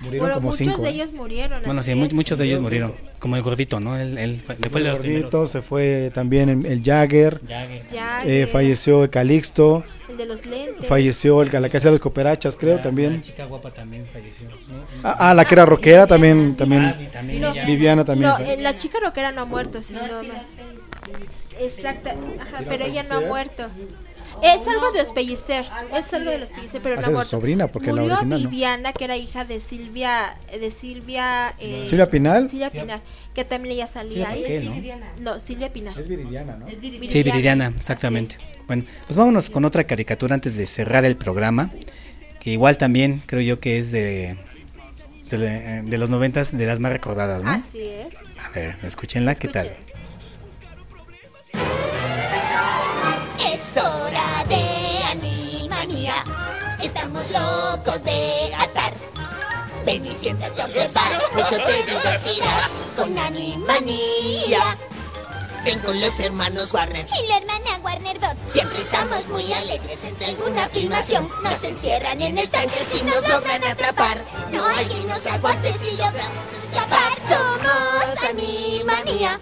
Murieron 0.00 0.26
Bueno, 0.26 0.34
como 0.36 0.48
muchos 0.50 0.58
cinco. 0.66 0.82
de 0.82 0.88
¿eh? 0.88 0.92
ellos 0.92 1.12
murieron. 1.12 1.62
Bueno, 1.64 1.80
así 1.80 1.92
sí, 1.92 1.98
mu- 1.98 2.04
es. 2.06 2.12
muchos 2.12 2.36
de 2.38 2.44
ellos 2.44 2.60
murieron. 2.60 2.94
Como 3.18 3.36
el 3.36 3.42
gordito, 3.42 3.80
¿no? 3.80 3.96
Él, 3.98 4.18
él 4.18 4.40
fue- 4.44 4.54
de 4.56 4.66
el 4.66 4.72
los 4.84 4.98
primeros. 4.98 5.22
gordito, 5.30 5.46
se 5.46 5.62
fue 5.62 6.10
también 6.12 6.48
el, 6.50 6.66
el 6.66 6.82
Jagger, 6.82 7.40
eh, 8.26 8.46
falleció 8.50 9.04
el 9.04 9.10
Calixto, 9.10 9.84
El 10.08 10.16
de 10.18 10.26
los 10.26 10.44
lentes. 10.44 10.86
falleció 10.86 11.40
el 11.42 11.50
la 11.50 11.68
que 11.70 11.78
hacía 11.78 11.90
las 11.90 12.00
cooperachas, 12.00 12.56
creo, 12.56 12.78
también. 12.80 13.14
Una 13.14 13.22
chica 13.22 13.46
guapa 13.46 13.70
también 13.72 14.06
falleció. 14.12 14.48
¿no? 14.50 14.56
Ah, 15.02 15.30
ah, 15.30 15.34
la 15.34 15.44
que 15.46 15.54
era 15.54 15.64
rockera 15.64 16.06
también, 16.06 16.56
también. 16.56 17.08
También 17.12 17.40
No, 17.40 17.52
ella. 17.52 17.64
Viviana 17.64 18.04
también. 18.04 18.30
No, 18.30 18.38
eh, 18.38 18.56
la 18.58 18.76
chica 18.76 18.98
rockera 19.00 19.32
no 19.32 19.42
ha 19.42 19.46
muerto, 19.46 19.80
sino. 19.80 20.00
Exacto, 21.58 22.10
ajá, 22.40 22.64
pero 22.68 22.84
ella 22.84 23.02
no 23.04 23.16
ha 23.16 23.20
muerto. 23.20 23.64
Es 24.42 24.66
algo 24.68 24.90
de 24.92 24.98
los 25.02 25.12
pellicer, 25.12 25.64
es 25.94 26.12
algo 26.14 26.30
de 26.30 26.38
los 26.38 26.52
pellicer, 26.52 26.80
pero 26.82 27.00
no 27.00 27.24
sobrina, 27.24 27.66
porque 27.68 27.92
la 27.92 28.02
Murió 28.02 28.14
original 28.16 28.42
no. 28.42 28.50
Viviana, 28.50 28.92
que 28.92 29.04
era 29.04 29.16
hija 29.16 29.44
de 29.44 29.60
Silvia, 29.60 30.36
de 30.50 30.70
Silvia, 30.70 31.54
eh, 31.58 31.84
¿Silvia 31.88 32.08
Pinal? 32.08 32.48
Silvia 32.48 32.70
Pinal, 32.70 33.00
que 33.34 33.44
también 33.44 33.74
ella 33.74 33.86
salía 33.86 34.28
ahí. 34.28 34.40
Pasquel, 34.40 34.70
¿no? 35.20 35.40
Silvia 35.40 35.72
Pinal. 35.72 35.98
Es 35.98 36.08
Viridiana, 36.08 36.56
¿no? 36.56 36.66
Sí, 36.68 37.22
Viridiana, 37.22 37.72
exactamente. 37.76 38.36
Bueno, 38.66 38.84
pues 39.06 39.16
vámonos 39.16 39.48
con 39.50 39.64
otra 39.64 39.84
caricatura 39.84 40.34
antes 40.34 40.56
de 40.56 40.66
cerrar 40.66 41.04
el 41.04 41.16
programa, 41.16 41.70
que 42.40 42.50
igual 42.50 42.76
también 42.78 43.22
creo 43.26 43.40
yo 43.42 43.60
que 43.60 43.78
es 43.78 43.90
de 43.92 44.36
de, 45.30 45.38
la- 45.38 45.82
de 45.82 45.98
los 45.98 46.08
noventas, 46.10 46.56
de 46.56 46.66
las 46.66 46.78
más 46.78 46.92
recordadas, 46.92 47.42
¿no? 47.42 47.50
Así 47.50 47.80
es. 47.80 48.14
A 48.44 48.48
ver, 48.50 48.76
escúchenla, 48.84 49.34
¿qué 49.34 49.48
tal? 49.48 49.72
Locos 57.38 58.02
de 58.04 58.54
atar. 58.58 58.94
Ven 59.84 60.04
y 60.04 60.14
siéntate 60.14 60.60
a 60.60 60.64
observar. 60.64 61.22
Mucho 61.34 61.56
te 61.64 61.82
divertirás 61.84 62.68
con 62.96 63.18
Animanía. 63.18 64.76
Ven 65.64 65.78
con 65.80 66.00
los 66.00 66.18
hermanos 66.20 66.72
Warner. 66.72 67.06
Y 67.22 67.26
la 67.26 67.38
hermana 67.38 67.78
Warner 67.82 68.18
Dot. 68.20 68.36
Siempre 68.44 68.82
estamos 68.82 69.26
muy 69.28 69.52
alegres 69.52 70.04
entre 70.04 70.26
alguna 70.26 70.68
filmación. 70.68 71.30
Nos 71.42 71.62
encierran 71.62 72.20
en 72.22 72.38
el 72.38 72.48
tanque 72.48 72.84
si 72.90 73.02
nos 73.02 73.28
logran 73.28 73.62
atrapar. 73.64 74.24
No 74.52 74.66
hay 74.66 74.86
quien 74.86 75.08
nos 75.08 75.26
aguante 75.26 75.72
si 75.72 75.90
logramos 75.96 76.52
escapar. 76.52 77.12
Somos 77.28 78.30
Animanía. 78.30 79.40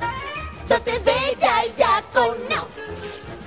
Dot 0.68 0.88
es 0.88 1.04
bella 1.04 1.64
y 1.66 1.74
ya 1.78 2.02
con 2.12 2.36
no. 2.48 2.68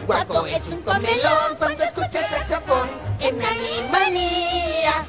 Guapo 0.05 0.45
es 0.45 0.67
un 0.69 0.81
comelón 0.81 1.55
cuando 1.57 1.83
escucha 1.83 2.19
el 2.19 2.27
saxofón 2.27 3.06
en 3.27 3.41
Animanía. 3.41 5.05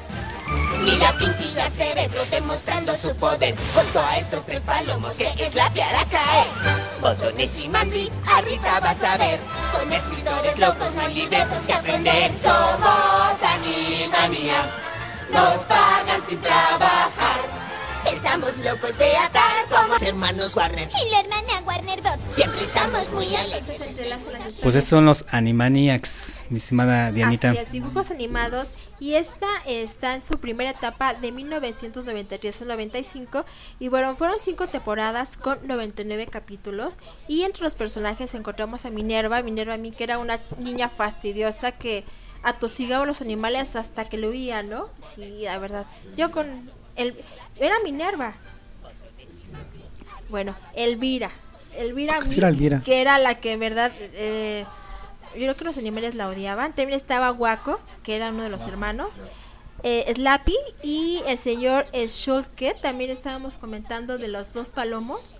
Mira 0.81 1.13
Pinky 1.17 1.59
a 1.59 1.69
Cerebro 1.69 2.23
demostrando 2.31 2.95
su 2.95 3.15
poder 3.15 3.55
junto 3.73 3.99
a 3.99 4.17
estos 4.17 4.45
tres 4.45 4.61
palomos 4.61 5.13
que 5.13 5.27
es 5.37 5.55
la 5.55 5.69
piara 5.71 6.03
caer. 6.05 6.47
Botones 7.01 7.59
y 7.59 7.69
Mandy, 7.69 8.11
ahorita 8.27 8.79
vas 8.81 9.03
a 9.03 9.17
ver. 9.17 9.39
Con 9.71 9.91
escritores 9.93 10.59
locos 10.59 10.95
no 10.95 11.07
que 11.65 11.73
aprender. 11.73 12.31
Somos 12.41 13.43
Animanía, 13.43 14.69
nos 15.31 15.63
pagan 15.65 16.21
sin 16.27 16.41
trabajar. 16.41 17.28
Estamos 18.11 18.57
locos 18.59 18.97
de 18.97 19.15
atar 19.17 19.67
como 19.69 19.95
hermanos 20.01 20.55
Warner. 20.55 20.89
Y 20.89 21.09
la 21.11 21.19
hermana 21.19 21.61
Warner 21.65 22.01
Dot. 22.01 22.19
Siempre 22.27 22.63
estamos 22.63 23.09
muy 23.11 23.35
alegres. 23.35 23.65
Se 23.65 23.87
entrelazan 23.87 24.33
las 24.33 24.53
Pues 24.53 24.75
esos 24.75 24.89
son 24.89 25.05
los 25.05 25.25
Animaniacs, 25.29 26.45
mi 26.49 26.57
estimada 26.57 27.11
Dianita. 27.11 27.51
Así 27.51 27.59
es, 27.59 27.71
dibujos 27.71 28.09
animados. 28.09 28.73
Y 28.99 29.13
esta 29.13 29.47
está 29.67 30.15
en 30.15 30.21
su 30.21 30.39
primera 30.39 30.71
etapa 30.71 31.13
de 31.13 31.31
1993 31.31 32.61
al 32.63 32.67
95. 32.69 33.45
Y 33.79 33.89
bueno, 33.89 34.15
fueron 34.15 34.39
cinco 34.39 34.67
temporadas 34.67 35.37
con 35.37 35.59
99 35.67 36.25
capítulos. 36.27 36.97
Y 37.27 37.43
entre 37.43 37.63
los 37.63 37.75
personajes 37.75 38.33
encontramos 38.33 38.85
a 38.85 38.89
Minerva. 38.89 39.43
Minerva, 39.43 39.75
a 39.75 39.77
mí 39.77 39.91
que 39.91 40.03
era 40.03 40.17
una 40.17 40.39
niña 40.57 40.89
fastidiosa 40.89 41.73
que 41.73 42.03
atosigaba 42.41 43.03
a 43.03 43.07
los 43.07 43.21
animales 43.21 43.75
hasta 43.75 44.05
que 44.09 44.17
lo 44.17 44.29
oía, 44.29 44.63
¿no? 44.63 44.89
Sí, 45.15 45.41
la 45.43 45.59
verdad. 45.59 45.85
Yo 46.17 46.31
con. 46.31 46.78
El, 46.99 47.15
era 47.59 47.75
Minerva. 47.83 48.35
Bueno, 50.29 50.53
Elvira. 50.75 51.31
Elvira, 51.75 52.23
sí 52.25 52.39
era 52.39 52.49
Elvira. 52.49 52.81
que 52.83 53.01
era 53.01 53.17
la 53.19 53.39
que 53.39 53.53
en 53.53 53.59
verdad, 53.59 53.91
eh, 53.99 54.65
yo 55.33 55.39
creo 55.39 55.55
que 55.55 55.63
los 55.63 55.77
animales 55.77 56.13
la 56.15 56.27
odiaban. 56.27 56.75
También 56.75 56.95
estaba 56.95 57.29
Guaco, 57.29 57.79
que 58.03 58.15
era 58.15 58.29
uno 58.29 58.43
de 58.43 58.49
los 58.49 58.67
hermanos. 58.67 59.17
Eh, 59.83 60.11
Slappy 60.13 60.57
y 60.83 61.21
el 61.25 61.37
señor 61.37 61.87
Schulke, 61.93 62.75
también 62.81 63.09
estábamos 63.09 63.55
comentando 63.55 64.17
de 64.17 64.27
los 64.27 64.53
dos 64.53 64.71
palomos. 64.71 65.37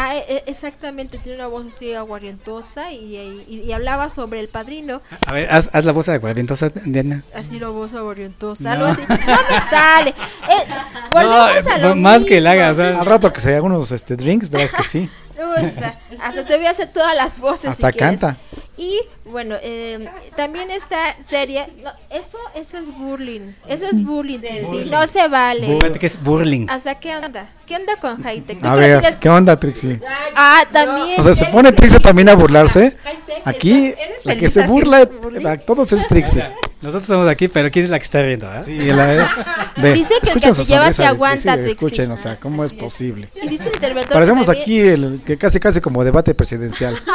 Ah, 0.00 0.16
eh, 0.16 0.24
eh, 0.28 0.44
exactamente, 0.46 1.18
tiene 1.18 1.38
una 1.38 1.48
voz 1.48 1.66
así 1.66 1.92
aguardientosa 1.92 2.92
y, 2.92 3.16
y- 3.48 3.62
y 3.66 3.72
hablaba 3.72 4.08
sobre 4.10 4.38
el 4.38 4.48
padrino. 4.48 5.02
A 5.26 5.32
ver, 5.32 5.50
haz, 5.50 5.70
haz 5.72 5.84
la 5.84 5.90
voz 5.90 6.08
aguardientosa, 6.08 6.70
Diana. 6.84 7.24
Así 7.34 7.58
la 7.58 7.68
voz 7.70 7.94
aguardientosa, 7.94 8.76
No. 8.76 8.86
así. 8.86 9.02
No 9.08 9.16
me 9.16 9.60
sale. 9.68 10.10
Eh, 10.10 10.66
volvemos 11.10 11.66
a 11.66 11.78
lo 11.78 11.96
más 11.96 12.22
que 12.24 12.40
la 12.40 12.52
mismo. 12.52 12.62
haga, 12.64 12.72
o 12.72 12.74
sea, 12.76 13.00
Al 13.00 13.06
rato 13.06 13.32
que 13.32 13.40
se 13.40 13.50
haga 13.54 13.62
unos 13.62 13.90
este, 13.90 14.14
drinks, 14.14 14.48
verás 14.50 14.70
que 14.72 14.84
sí. 14.84 15.10
O 15.38 15.68
sea, 15.68 15.98
hasta 16.22 16.44
te 16.44 16.56
voy 16.56 16.66
a 16.66 16.70
hacer 16.70 16.92
todas 16.92 17.14
las 17.14 17.38
voces. 17.38 17.70
Hasta 17.70 17.92
si 17.92 17.98
canta. 17.98 18.36
Y 18.76 19.00
bueno, 19.24 19.56
eh, 19.60 20.08
también 20.36 20.70
esta 20.70 20.96
serie, 21.28 21.66
no, 21.82 21.90
eso, 22.10 22.38
eso 22.54 22.78
es 22.78 22.96
bullying. 22.96 23.52
Eso 23.66 23.86
es 23.90 24.04
bullying, 24.04 24.38
Trixie, 24.38 24.84
No 24.90 25.04
se 25.06 25.26
vale. 25.28 25.66
Fíjate 25.66 25.98
que 25.98 26.06
es 26.06 26.22
burling. 26.22 26.68
Hasta 26.70 26.94
qué 26.94 27.16
onda? 27.16 27.48
¿Qué 27.66 27.74
onda 27.74 27.96
con 27.96 28.22
Hightech? 28.22 28.64
A 28.64 28.74
ver, 28.76 29.16
¿qué 29.18 29.28
onda, 29.28 29.58
Trixie? 29.58 30.00
Ah, 30.36 30.62
también. 30.72 31.20
O 31.20 31.24
sea, 31.24 31.34
se 31.34 31.46
pone 31.46 31.72
Trixie 31.72 31.98
también 31.98 32.28
a 32.28 32.34
burlarse. 32.34 32.96
Aquí, 33.44 33.94
eres 33.98 34.24
la 34.24 34.36
que 34.36 34.48
se 34.48 34.66
burla 34.66 35.08
a 35.44 35.56
todos 35.56 35.92
es 35.92 36.06
Trixie. 36.06 36.44
Nosotros 36.80 37.02
estamos 37.02 37.28
aquí, 37.28 37.48
pero 37.48 37.72
¿quién 37.72 37.86
es 37.86 37.90
la 37.90 37.98
que 37.98 38.04
está 38.04 38.22
riendo? 38.22 38.46
ah? 38.48 38.62
Sí, 38.62 38.76
la- 38.78 39.28
ve, 39.76 39.94
Dice 39.94 40.14
que 40.22 40.30
el 40.30 40.36
escuchen 40.38 40.50
que 40.50 40.54
se 40.54 40.64
lleva 40.64 40.92
se 40.92 41.04
aguanta, 41.04 41.54
Trixie. 41.54 41.72
Escuchen, 41.72 42.10
o 42.12 42.16
sea, 42.16 42.38
¿cómo 42.38 42.64
es 42.64 42.72
posible? 42.72 43.28
Y 43.42 43.48
dice 43.48 43.68
el 43.70 43.74
interventor. 43.74 44.12
Parecemos 44.12 44.48
aquí 44.48 44.78
el, 44.78 45.20
que 45.28 45.36
casi 45.36 45.60
casi 45.60 45.82
como 45.82 46.02
debate 46.04 46.34
presidencial. 46.34 46.98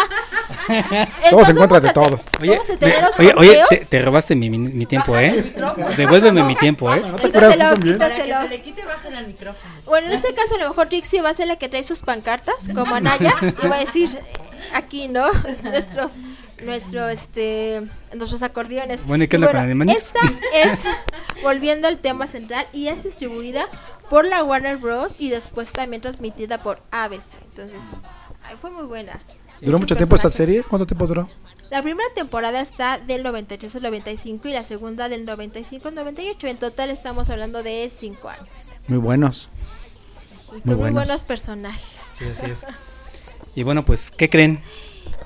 Es 0.69 1.29
Todos 1.31 1.49
en 1.49 1.55
contra 1.57 1.79
de 1.79 1.87
te- 1.87 1.93
todos. 1.93 2.25
Oye, 2.39 2.59
oye, 3.19 3.33
oye, 3.37 3.63
te, 3.69 3.77
te 3.77 4.01
robaste 4.01 4.35
mi, 4.35 4.49
mi, 4.49 4.59
mi 4.59 4.85
tiempo, 4.85 5.17
¿eh? 5.17 5.53
Devuélveme 5.97 6.43
mi 6.43 6.55
tiempo, 6.55 6.93
¿eh? 6.93 7.01
Quítaselo, 7.21 7.75
quítaselo. 7.77 8.41
Se 8.43 8.49
le 8.49 8.61
quite, 8.61 8.85
bájale 8.85 9.17
al 9.17 9.27
micrófono. 9.27 9.73
Bueno, 9.85 10.07
en 10.07 10.13
este 10.13 10.33
caso 10.35 10.55
a 10.55 10.59
lo 10.59 10.69
mejor 10.69 10.89
Trixie 10.89 11.21
va 11.21 11.29
a 11.29 11.33
ser 11.33 11.47
la 11.47 11.55
que 11.57 11.69
trae 11.69 11.81
sus 11.81 12.01
pancartas, 12.01 12.69
como 12.75 12.93
Anaya, 12.93 13.33
y 13.63 13.67
va 13.67 13.77
a 13.77 13.79
decir 13.79 14.09
eh, 14.15 14.23
aquí, 14.73 15.07
¿no? 15.07 15.25
Nuestros, 15.63 16.13
nuestro, 16.63 17.09
este, 17.09 17.81
nuestros 18.13 18.43
acordeones. 18.43 19.05
Bueno, 19.05 19.23
¿y 19.23 19.27
qué 19.27 19.37
onda 19.37 19.47
con 19.47 19.57
Alemania? 19.57 19.95
Esta 19.97 20.19
es, 20.53 20.79
volviendo 21.41 21.87
al 21.87 21.97
tema 21.97 22.27
central, 22.27 22.67
y 22.73 22.87
es 22.87 23.03
distribuida 23.03 23.65
por 24.09 24.25
la 24.25 24.43
Warner 24.43 24.77
Bros. 24.77 25.15
y 25.19 25.29
después 25.29 25.71
también 25.71 26.01
transmitida 26.01 26.61
por 26.61 26.81
ABC. 26.91 27.35
Entonces, 27.45 27.83
ay, 28.43 28.55
fue 28.59 28.69
muy 28.71 28.85
buena. 28.85 29.21
¿Duró 29.61 29.77
Muchos 29.77 29.91
mucho 29.91 29.95
tiempo 29.95 30.15
esa 30.15 30.29
serie? 30.31 30.63
¿Cuánto 30.63 30.85
tiempo 30.85 31.07
duró? 31.07 31.29
La 31.69 31.81
primera 31.81 32.07
temporada 32.13 32.59
está 32.61 32.99
del 32.99 33.23
93 33.23 33.75
al 33.77 33.81
95 33.83 34.47
y 34.47 34.53
la 34.53 34.63
segunda 34.63 35.09
del 35.09 35.25
95 35.25 35.87
al 35.87 35.95
98. 35.95 36.47
En 36.47 36.57
total 36.59 36.89
estamos 36.91 37.29
hablando 37.29 37.63
de 37.63 37.89
5 37.89 38.29
años. 38.29 38.75
Muy 38.87 38.99
buenos. 38.99 39.49
Y 40.49 40.51
Muy 40.51 40.61
con 40.61 40.69
muy 40.69 40.75
buenos. 40.75 40.93
buenos 41.07 41.25
personajes. 41.25 42.13
Sí, 42.19 42.25
así 42.25 42.45
es. 42.51 42.67
Y 43.55 43.61
bueno, 43.61 43.85
pues, 43.85 44.09
¿qué 44.09 44.31
creen? 44.31 44.63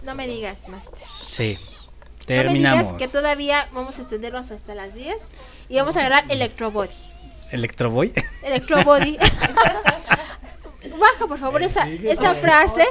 No 0.03 0.13
me 0.13 0.27
digas, 0.27 0.67
Master. 0.67 0.99
Sí. 1.29 1.57
No 2.19 2.25
Terminamos. 2.25 2.91
me 2.91 2.97
digas 2.97 3.11
que 3.13 3.17
todavía 3.17 3.69
vamos 3.71 3.97
a 3.99 4.01
extendernos 4.01 4.51
hasta 4.51 4.75
las 4.75 4.93
10 4.93 5.29
y 5.69 5.77
vamos 5.77 5.95
a 5.95 6.01
agarrar 6.01 6.25
Electro 6.29 6.69
Body. 6.69 6.89
Electroboy. 7.51 8.13
Electro 8.43 8.83
Body. 8.83 9.17
Baja, 10.99 11.27
por 11.27 11.37
favor, 11.37 11.61
esa, 11.61 11.87
esa 11.87 12.33
frase. 12.33 12.83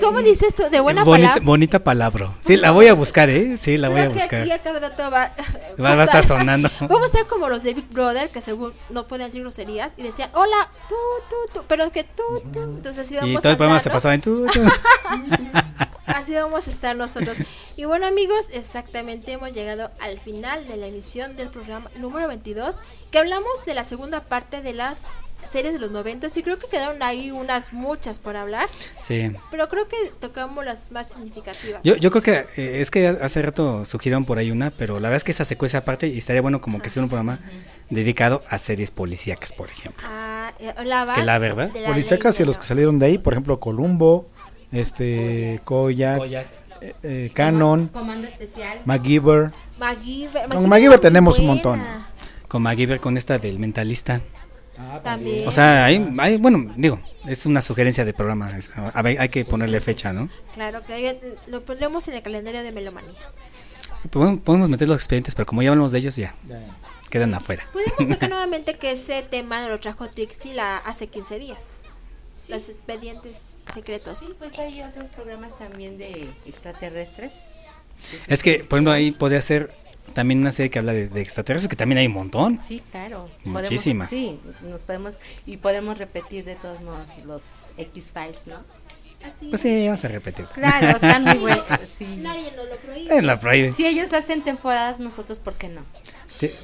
¿Cómo 0.00 0.20
dices 0.20 0.54
tú? 0.54 0.64
De 0.70 0.78
buena 0.80 1.02
bonita, 1.02 1.28
palabra. 1.28 1.44
bonita 1.44 1.78
palabra. 1.84 2.36
Sí, 2.40 2.56
la 2.56 2.70
voy 2.70 2.86
a 2.86 2.94
buscar, 2.94 3.28
¿eh? 3.28 3.56
Sí, 3.56 3.76
la 3.76 3.88
voy 3.88 4.00
a 4.00 4.08
buscar. 4.08 4.42
aquí 4.42 4.50
a 4.52 4.58
cada 4.60 4.78
rato 4.78 5.02
va, 5.10 5.32
Va, 5.80 5.96
va 5.96 6.02
a 6.02 6.04
estar 6.04 6.22
sonando. 6.24 6.68
Vamos 6.80 7.06
a 7.06 7.08
ser 7.08 7.26
como 7.26 7.48
los 7.48 7.62
de 7.62 7.74
Big 7.74 7.88
Brother, 7.88 8.30
que 8.30 8.40
según 8.40 8.72
no 8.90 9.06
podían 9.06 9.30
decir 9.30 9.40
groserías 9.42 9.94
y 9.96 10.02
decían, 10.02 10.30
hola, 10.34 10.70
tú, 10.88 10.94
tú, 11.28 11.36
tú, 11.52 11.64
pero 11.66 11.90
que 11.90 12.04
tú, 12.04 12.22
tú. 12.52 12.60
Entonces 12.60 12.98
así 12.98 13.14
Y 13.14 13.18
vamos 13.18 13.42
todo 13.42 13.52
el 13.52 13.58
programa 13.58 13.80
se 13.80 13.90
pasaba 13.90 14.14
en 14.14 14.20
tú. 14.20 14.46
tú. 14.52 14.60
Así 16.06 16.34
vamos 16.34 16.66
a 16.66 16.70
estar 16.70 16.96
nosotros. 16.96 17.38
Y 17.76 17.84
bueno, 17.84 18.06
amigos, 18.06 18.50
exactamente 18.52 19.32
hemos 19.32 19.52
llegado 19.52 19.90
al 20.00 20.18
final 20.18 20.66
de 20.66 20.76
la 20.76 20.86
emisión 20.88 21.36
del 21.36 21.48
programa 21.48 21.90
número 21.96 22.26
22, 22.28 22.80
que 23.10 23.18
hablamos 23.18 23.64
de 23.66 23.74
la 23.74 23.84
segunda 23.84 24.20
parte 24.24 24.60
de 24.62 24.72
las 24.72 25.06
series 25.50 25.72
de 25.72 25.78
los 25.80 25.90
90 25.90 26.26
y 26.34 26.42
creo 26.42 26.58
que 26.58 26.68
quedaron 26.68 27.02
ahí 27.02 27.30
unas 27.30 27.72
muchas 27.72 28.18
por 28.18 28.36
hablar, 28.36 28.68
Sí. 29.00 29.32
pero 29.50 29.68
creo 29.70 29.88
que 29.88 29.96
tocamos 30.20 30.64
las 30.66 30.92
más 30.92 31.08
significativas. 31.12 31.80
Yo, 31.82 31.96
yo 31.96 32.10
creo 32.10 32.22
que 32.22 32.44
eh, 32.60 32.80
es 32.82 32.90
que 32.90 33.08
hace 33.08 33.40
rato 33.40 33.84
sugirieron 33.86 34.26
por 34.26 34.36
ahí 34.36 34.50
una, 34.50 34.70
pero 34.70 34.94
la 35.00 35.08
verdad 35.08 35.16
es 35.16 35.24
que 35.24 35.30
esa 35.30 35.46
secuencia 35.46 35.78
aparte 35.80 36.08
y 36.08 36.18
estaría 36.18 36.42
bueno 36.42 36.60
como 36.60 36.80
que 36.82 36.90
sea 36.90 37.02
un 37.02 37.08
programa 37.08 37.40
dedicado 37.88 38.42
a 38.50 38.58
series 38.58 38.90
policíacas, 38.90 39.52
por 39.52 39.70
ejemplo. 39.70 40.06
Ah, 40.10 40.52
eh, 40.60 40.74
hablaba 40.76 41.14
Que 41.14 41.24
la 41.24 41.38
verdad. 41.38 41.70
la 41.74 41.88
Policíacas 41.88 42.38
ley 42.38 42.44
y 42.44 42.46
los 42.46 42.58
que 42.58 42.64
salieron 42.64 42.98
de 42.98 43.06
ahí, 43.06 43.18
por 43.18 43.32
ejemplo, 43.32 43.58
Columbo, 43.58 44.28
este, 44.72 45.60
Koyak, 45.64 46.18
Koyak. 46.18 46.46
eh, 46.82 46.94
eh, 47.02 47.30
Canon, 47.34 47.88
Comando 47.88 48.28
especial. 48.28 48.78
MacGyver. 48.84 49.52
MacGyver. 49.78 50.48
Con 50.50 50.68
MacGyver 50.68 50.98
tenemos 51.00 51.38
un 51.38 51.46
montón. 51.46 51.82
Con 52.50 52.62
MacGyver 52.62 53.00
con 53.00 53.16
esta 53.16 53.38
del 53.38 53.58
mentalista. 53.58 54.20
También. 55.04 55.46
O 55.46 55.52
sea, 55.52 55.84
hay, 55.84 56.14
hay- 56.18 56.36
bueno, 56.38 56.72
digo, 56.76 57.00
es 57.28 57.46
una 57.46 57.62
sugerencia 57.62 58.04
de 58.04 58.12
programa. 58.12 58.58
es- 58.58 58.70
a 58.76 59.00
ver, 59.02 59.20
hay 59.20 59.28
que 59.28 59.44
ponerle 59.44 59.80
fecha, 59.80 60.12
¿no? 60.12 60.28
Claro, 60.54 60.82
claro, 60.82 61.18
lo 61.46 61.64
pondremos 61.64 62.08
en 62.08 62.14
el 62.14 62.22
calendario 62.22 62.62
de 62.62 62.72
Melomanía. 62.72 63.20
Podemos, 64.10 64.40
podemos 64.40 64.68
meter 64.68 64.88
los 64.88 64.96
expedientes, 64.96 65.34
pero 65.34 65.46
como 65.46 65.62
ya 65.62 65.68
hablamos 65.70 65.92
de 65.92 65.98
ellos, 65.98 66.16
ya 66.16 66.34
quedan 67.10 67.32
afuera. 67.34 67.64
Podemos 67.72 68.08
tocar 68.14 68.30
nuevamente 68.30 68.78
que 68.78 68.92
ese 68.92 69.22
tema 69.22 69.68
lo 69.68 69.78
trajo 69.78 70.08
Trixie 70.08 70.54
la, 70.54 70.78
hace 70.78 71.06
15 71.06 71.38
días. 71.38 71.66
Los 72.48 72.68
expedientes 72.68 73.36
secretos. 73.74 74.18
Sí, 74.18 74.30
pues 74.38 74.58
hay 74.58 74.80
otros 74.82 75.08
programas 75.10 75.56
también 75.58 75.98
de 75.98 76.28
extraterrestres. 76.46 77.32
Es 78.28 78.42
que, 78.42 78.64
por 78.64 78.78
ejemplo, 78.78 78.92
ahí 78.92 79.10
podría 79.12 79.42
ser 79.42 79.72
también 80.14 80.40
una 80.40 80.52
serie 80.52 80.70
que 80.70 80.78
habla 80.78 80.92
de, 80.92 81.08
de 81.08 81.20
extraterrestres, 81.20 81.68
que 81.68 81.76
también 81.76 81.98
hay 81.98 82.06
un 82.06 82.12
montón. 82.14 82.58
Sí, 82.58 82.82
claro. 82.90 83.28
Muchísimas. 83.44 84.10
Podemos, 84.10 84.40
sí, 84.60 84.66
nos 84.68 84.84
podemos 84.84 85.18
y 85.46 85.56
podemos 85.58 85.98
repetir 85.98 86.44
de 86.44 86.56
todos 86.56 86.80
modos 86.82 87.18
los 87.24 87.42
X-Files, 87.76 88.46
¿no? 88.46 88.56
Pues 89.50 89.60
sí, 89.60 89.84
vamos 89.86 90.02
a 90.04 90.08
repetir. 90.08 90.46
Claro, 90.46 90.88
están 90.88 91.24
muy 91.24 91.36
buenos. 91.38 91.64
Sí. 91.90 92.06
Nadie 92.18 92.50
nos 92.56 93.22
lo 93.22 93.38
prohíbe. 93.38 93.70
Si 93.72 93.86
ellos 93.86 94.10
hacen 94.14 94.42
temporadas, 94.42 94.98
nosotros, 95.00 95.38
¿por 95.38 95.52
qué 95.54 95.68
no? 95.68 95.82
Sí. 96.34 96.48
Sí, 96.48 96.54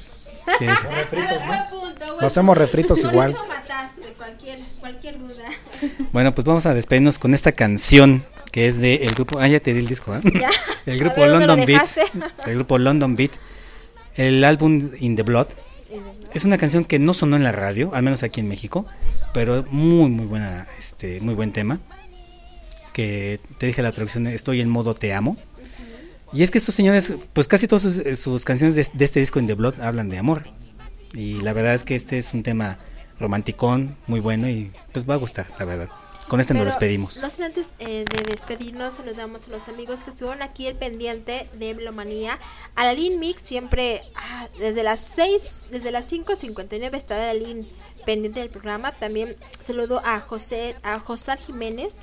sí. 0.59 0.65
Buen 1.11 1.69
punto, 1.69 2.05
buen 2.05 2.21
Lo 2.21 2.25
hacemos 2.27 2.57
refritos 2.57 3.03
igual. 3.03 3.31
eso 3.31 3.45
mataste 3.45 4.01
cualquier, 4.17 4.59
cualquier 4.79 5.19
duda. 5.19 5.49
Bueno, 6.11 6.33
pues 6.33 6.45
vamos 6.45 6.65
a 6.65 6.73
despedirnos 6.73 7.19
con 7.19 7.33
esta 7.35 7.51
canción 7.51 8.23
que 8.57 8.65
es 8.65 8.79
de 8.79 8.95
el 8.95 9.13
grupo. 9.13 9.37
Ah, 9.37 9.47
ya 9.47 9.59
te 9.59 9.71
di 9.71 9.81
el 9.81 9.85
disco, 9.85 10.15
¿eh? 10.15 10.21
Ya. 10.33 10.49
El 10.87 10.97
grupo 10.97 11.21
ver, 11.21 11.29
¿dónde 11.29 11.45
lo 11.45 11.55
London 11.55 11.67
Beat. 11.67 11.89
El 12.47 12.55
grupo 12.55 12.77
London 12.79 13.15
Beat. 13.15 13.31
El 14.15 14.43
álbum 14.43 14.81
In 14.99 15.15
the 15.15 15.21
Blood. 15.21 15.49
Es 16.33 16.43
una 16.43 16.57
canción 16.57 16.83
que 16.83 16.97
no 16.97 17.13
sonó 17.13 17.35
en 17.35 17.43
la 17.43 17.51
radio, 17.51 17.93
al 17.93 18.01
menos 18.01 18.23
aquí 18.23 18.39
en 18.39 18.47
México, 18.47 18.87
pero 19.31 19.63
muy 19.69 20.09
muy 20.09 20.25
buena, 20.25 20.65
este, 20.79 21.21
muy 21.21 21.35
buen 21.35 21.53
tema. 21.53 21.81
Que 22.93 23.39
te 23.59 23.67
dije 23.67 23.83
la 23.83 23.91
traducción, 23.91 24.25
estoy 24.25 24.59
en 24.59 24.69
modo 24.69 24.95
te 24.95 25.13
amo. 25.13 25.37
Y 26.33 26.41
es 26.41 26.49
que 26.49 26.57
estos 26.57 26.73
señores, 26.73 27.13
pues 27.33 27.47
casi 27.47 27.67
todas 27.67 27.83
sus, 27.83 28.19
sus 28.19 28.43
canciones 28.43 28.73
de, 28.73 28.87
de 28.91 29.05
este 29.05 29.19
disco 29.19 29.37
In 29.37 29.45
the 29.45 29.53
Blood 29.53 29.79
hablan 29.81 30.09
de 30.09 30.17
amor. 30.17 30.45
Y 31.13 31.41
la 31.41 31.53
verdad 31.53 31.75
es 31.75 31.83
que 31.83 31.93
este 31.93 32.17
es 32.17 32.33
un 32.33 32.41
tema 32.41 32.79
romanticón, 33.19 33.95
muy 34.07 34.19
bueno 34.19 34.49
y 34.49 34.71
pues 34.93 35.07
va 35.07 35.13
a 35.13 35.17
gustar, 35.17 35.45
la 35.59 35.65
verdad. 35.65 35.89
Con 36.27 36.41
este 36.41 36.53
nos 36.53 36.61
Pero 36.61 36.71
despedimos. 36.71 37.21
No 37.23 37.29
sin 37.29 37.45
antes 37.45 37.71
eh, 37.79 38.03
de 38.03 38.23
despedirnos, 38.29 38.95
saludamos 38.95 39.47
a 39.47 39.51
los 39.51 39.69
amigos 39.69 40.03
que 40.03 40.09
estuvieron 40.09 40.41
aquí 40.41 40.67
el 40.67 40.75
pendiente 40.75 41.47
de 41.53 41.73
Melomanía. 41.73 42.37
A 42.75 42.83
la 42.83 42.93
Lin 42.93 43.17
Mix 43.19 43.41
siempre, 43.41 44.03
ah, 44.15 44.49
desde 44.59 44.83
las 44.83 44.99
6, 44.99 45.67
desde 45.71 45.91
las 45.91 46.11
5.59 46.11 46.95
estará 46.95 47.27
la 47.27 47.33
Lin 47.33 47.67
pendiente 48.05 48.41
del 48.41 48.49
programa. 48.49 48.91
También 48.91 49.37
saludo 49.65 50.01
a 50.03 50.19
José, 50.19 50.75
a 50.83 50.99
José 50.99 51.37
Jiménez. 51.37 51.95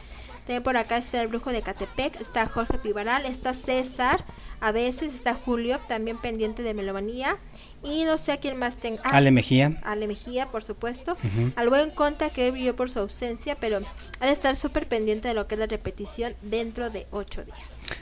También 0.46 0.62
por 0.62 0.76
acá 0.76 0.96
está 0.96 1.20
el 1.20 1.28
brujo 1.28 1.50
de 1.50 1.62
Catepec, 1.62 2.20
está 2.20 2.46
Jorge 2.46 2.78
Pivaral, 2.78 3.24
está 3.24 3.54
César, 3.54 4.24
a 4.60 4.72
veces 4.72 5.14
está 5.14 5.34
Julio, 5.34 5.80
también 5.88 6.18
pendiente 6.18 6.62
de 6.62 6.74
Melomanía. 6.74 7.38
Y 7.84 8.04
no 8.04 8.16
sé 8.16 8.32
a 8.32 8.38
quién 8.38 8.58
más 8.58 8.76
tenga. 8.78 9.02
Ale 9.04 9.30
Mejía. 9.30 9.78
Ale 9.84 10.06
Mejía, 10.06 10.46
por 10.46 10.64
supuesto. 10.64 11.12
Ujú. 11.12 11.52
Al 11.56 11.68
buen 11.68 11.90
Conta 11.90 12.30
que 12.30 12.50
brilló 12.50 12.74
por 12.74 12.90
su 12.90 13.00
ausencia, 13.00 13.56
pero 13.60 13.80
ha 14.20 14.26
de 14.26 14.32
estar 14.32 14.56
súper 14.56 14.88
pendiente 14.88 15.28
de 15.28 15.34
lo 15.34 15.46
que 15.46 15.54
es 15.54 15.58
la 15.58 15.66
repetición 15.66 16.34
dentro 16.42 16.90
de 16.90 17.06
ocho 17.10 17.44
días. 17.44 17.58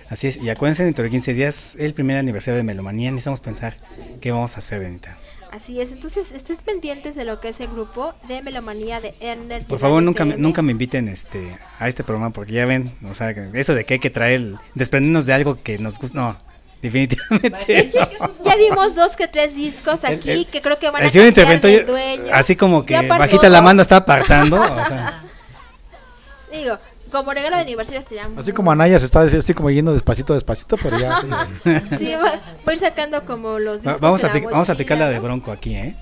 Así 0.09 0.29
es, 0.29 0.37
y 0.37 0.51
acuérdense 0.51 0.85
dentro 0.85 1.05
de 1.05 1.11
15 1.11 1.35
días, 1.35 1.77
el 1.81 1.95
primer 1.95 2.17
aniversario 2.19 2.59
de 2.59 2.65
Melomanía, 2.65 3.11
necesitamos 3.11 3.41
pensar 3.41 3.75
qué 4.21 4.31
vamos 4.31 4.57
a 4.57 4.59
hacer, 4.61 4.79
Benita. 4.81 5.19
Así 5.51 5.81
es, 5.83 5.93
entonces 5.93 6.33
estén 6.33 6.57
pendientes 6.59 7.15
de 7.15 7.25
lo 7.27 7.39
que 7.41 7.49
es 7.51 7.61
el 7.61 7.69
grupo 7.69 8.15
de 8.27 8.41
Melomanía 8.43 9.01
de 9.03 9.15
Erner. 9.21 9.67
Por 9.67 9.79
favor, 9.79 10.03
nunca, 10.03 10.25
me- 10.25 10.37
nunca 10.39 10.63
me 10.63 10.73
inviten 10.73 11.09
este 11.09 11.59
a 11.79 11.89
este 11.89 12.05
programa 12.05 12.31
porque 12.33 12.53
ya 12.55 12.65
ven, 12.65 12.91
o 13.07 13.13
sea, 13.13 13.31
eso 13.31 13.75
de 13.75 13.85
que 13.85 13.95
hay 13.95 14.01
que 14.01 14.09
traer, 14.09 14.55
desprendernos 14.75 15.27
de 15.27 15.35
algo 15.35 15.63
que 15.63 15.79
nos 15.79 15.99
gusta, 15.99 16.19
no, 16.19 16.37
definitivamente. 16.83 17.89
no. 18.21 18.45
Ya 18.45 18.57
vimos 18.57 18.95
dos 18.95 19.17
que 19.17 19.29
tres 19.29 19.55
discos 19.55 20.05
aquí 20.05 20.31
El- 20.31 20.39
el- 20.41 20.47
que 20.47 20.61
creo 20.61 20.79
que 20.79 20.91
van 20.91 21.03
a 21.03 21.11
cambiar 21.11 21.61
de 21.61 21.85
dueño. 21.85 22.25
así 22.35 22.57
como 22.57 22.85
que 22.85 22.93
Ya 22.95 23.03
bajita 23.03 23.49
la 23.49 23.63
mano 23.63 23.81
está 23.83 23.97
apartando. 23.97 24.61
o 24.61 24.65
sea, 24.87 25.23
Digo, 26.53 26.79
como 27.11 27.33
regalo 27.33 27.57
de 27.57 27.63
aniversario 27.63 27.99
estarían 27.99 28.39
Así 28.39 28.53
como 28.53 28.71
Anaya 28.73 28.99
se 28.99 29.05
está 29.07 29.21
así 29.23 29.55
como 29.55 29.71
yendo 29.71 29.93
despacito, 29.93 30.35
despacito, 30.35 30.77
pero 30.77 30.99
ya. 30.99 31.17
sí. 31.19 31.27
Sí, 31.99 32.13
va, 32.15 32.25
va 32.31 32.33
a 32.67 32.73
ir 32.73 32.79
sacando 32.79 33.25
como 33.25 33.59
los 33.59 33.81
va- 33.87 33.93
discos 33.93 34.01
vamos, 34.01 34.25
a 34.25 34.29
la 34.35 34.41
vamos 34.51 34.69
a 34.69 34.73
aplicar 34.73 34.99
la 34.99 35.09
de 35.09 35.19
Bronco 35.19 35.51
aquí, 35.53 35.75
¿eh? 35.77 35.95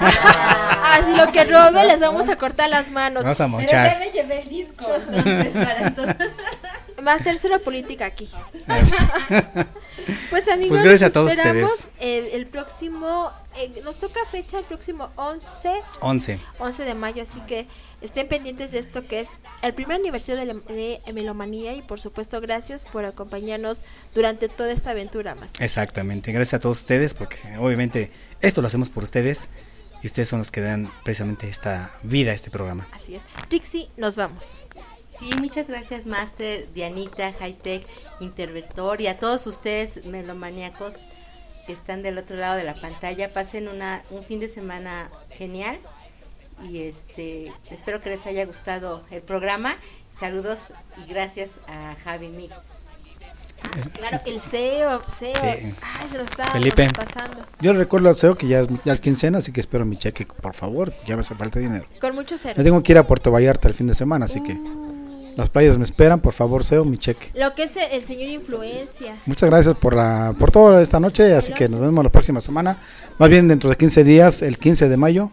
Ah, 0.00 1.00
si 1.08 1.16
lo 1.16 1.30
que 1.32 1.44
robe 1.44 1.84
les 1.84 2.00
vamos 2.00 2.28
a 2.28 2.36
cortar 2.36 2.68
las 2.70 2.90
manos. 2.90 3.22
Vamos 3.24 3.40
a 3.40 3.46
mochar. 3.46 3.98
me 3.98 4.10
llevé 4.10 4.40
el 4.42 4.48
disco, 4.48 4.86
entonces, 5.08 5.52
para 5.52 5.86
entonces. 5.86 6.16
Más 7.02 7.22
cero 7.24 7.58
política 7.64 8.06
aquí. 8.06 8.28
Pues 10.30 10.48
amigos, 10.48 10.70
Pues 10.70 10.82
gracias 10.82 11.02
los 11.02 11.10
a 11.10 11.12
todos 11.12 11.32
esperamos 11.32 11.88
el 12.00 12.46
próximo, 12.46 13.30
eh, 13.56 13.82
nos 13.84 13.98
toca 13.98 14.20
fecha 14.30 14.58
el 14.58 14.64
próximo 14.64 15.10
11, 15.16 15.70
11. 16.00 16.40
11 16.58 16.84
de 16.84 16.94
mayo, 16.94 17.22
así 17.22 17.38
que 17.46 17.68
estén 18.00 18.26
pendientes 18.28 18.72
de 18.72 18.78
esto 18.78 19.06
que 19.06 19.20
es 19.20 19.28
el 19.60 19.74
primer 19.74 19.96
aniversario 20.00 20.40
de, 20.40 20.46
la- 20.54 20.60
de 20.74 21.00
Melomanía 21.12 21.74
y 21.74 21.82
por 21.82 22.00
supuesto 22.00 22.40
gracias 22.40 22.86
por 22.86 23.04
acompañarnos 23.04 23.84
durante 24.14 24.48
toda 24.48 24.72
esta 24.72 24.90
aventura 24.90 25.34
más. 25.34 25.52
Exactamente, 25.60 26.32
gracias 26.32 26.54
a 26.54 26.60
todos 26.60 26.78
ustedes 26.78 27.12
porque 27.12 27.38
obviamente 27.58 28.10
esto 28.40 28.62
lo 28.62 28.68
hacemos 28.68 28.88
por 28.88 29.02
ustedes 29.04 29.50
y 30.02 30.06
ustedes 30.06 30.28
son 30.28 30.38
los 30.38 30.50
que 30.50 30.62
dan 30.62 30.90
precisamente 31.04 31.46
esta 31.48 31.90
vida 32.02 32.32
a 32.32 32.34
este 32.34 32.50
programa. 32.50 32.88
Así 32.92 33.14
es. 33.14 33.22
Trixie, 33.50 33.88
nos 33.98 34.16
vamos. 34.16 34.66
Sí, 35.18 35.30
muchas 35.38 35.68
gracias, 35.68 36.06
Master, 36.06 36.72
Dianita, 36.72 37.32
Hightech, 37.32 37.86
Interventor 38.20 39.00
y 39.00 39.08
a 39.08 39.18
todos 39.18 39.46
ustedes, 39.46 40.04
melomaníacos, 40.06 41.00
que 41.66 41.72
están 41.72 42.02
del 42.02 42.18
otro 42.18 42.36
lado 42.36 42.56
de 42.56 42.64
la 42.64 42.74
pantalla. 42.74 43.32
Pasen 43.32 43.68
una, 43.68 44.02
un 44.10 44.24
fin 44.24 44.40
de 44.40 44.48
semana 44.48 45.10
genial 45.30 45.78
y 46.64 46.82
este 46.82 47.52
espero 47.70 48.00
que 48.00 48.10
les 48.10 48.26
haya 48.26 48.44
gustado 48.46 49.02
el 49.10 49.22
programa. 49.22 49.76
Saludos 50.18 50.58
y 51.04 51.08
gracias 51.10 51.52
a 51.68 51.94
Javi 52.04 52.28
Mix. 52.28 52.54
Claro, 53.92 54.18
el 54.26 54.40
CEO, 54.40 55.02
CEO. 55.08 55.34
Sí. 55.36 55.74
Ay, 55.82 56.08
se 56.10 56.18
lo 56.18 56.24
está 56.24 56.50
Felipe. 56.50 56.88
pasando. 56.96 57.46
Yo 57.60 57.72
recuerdo 57.72 58.08
al 58.08 58.16
CEO 58.16 58.36
que 58.36 58.48
ya 58.48 58.60
es, 58.60 58.68
ya 58.84 58.92
es 58.92 59.00
quincena, 59.00 59.38
así 59.38 59.52
que 59.52 59.60
espero 59.60 59.84
mi 59.84 59.96
cheque, 59.96 60.26
por 60.26 60.54
favor. 60.54 60.92
Ya 61.06 61.14
me 61.14 61.20
hace 61.20 61.34
falta 61.36 61.60
dinero. 61.60 61.86
Con 62.00 62.14
muchos 62.16 62.40
ceros. 62.40 62.58
Me 62.58 62.64
tengo 62.64 62.82
que 62.82 62.92
ir 62.92 62.98
a 62.98 63.06
Puerto 63.06 63.30
Vallarta 63.30 63.68
el 63.68 63.74
fin 63.74 63.86
de 63.86 63.94
semana, 63.94 64.24
así 64.24 64.42
que 64.42 64.58
las 65.36 65.50
playas 65.50 65.78
me 65.78 65.84
esperan, 65.84 66.20
por 66.20 66.32
favor, 66.32 66.64
CEO, 66.64 66.84
mi 66.84 66.98
cheque. 66.98 67.30
Lo 67.34 67.54
que 67.54 67.64
es 67.64 67.76
el, 67.76 68.02
señor 68.04 68.28
influencia. 68.28 69.16
Muchas 69.26 69.48
gracias 69.50 69.76
por 69.76 69.94
la 69.94 70.34
por 70.38 70.50
toda 70.50 70.82
esta 70.82 71.00
noche, 71.00 71.34
así 71.34 71.52
que 71.52 71.68
nos 71.68 71.80
vemos 71.80 72.04
la 72.04 72.10
próxima 72.10 72.40
semana. 72.40 72.78
Más 73.18 73.28
bien 73.30 73.48
dentro 73.48 73.70
de 73.70 73.76
15 73.76 74.04
días, 74.04 74.42
el 74.42 74.58
15 74.58 74.88
de 74.88 74.96
mayo. 74.96 75.30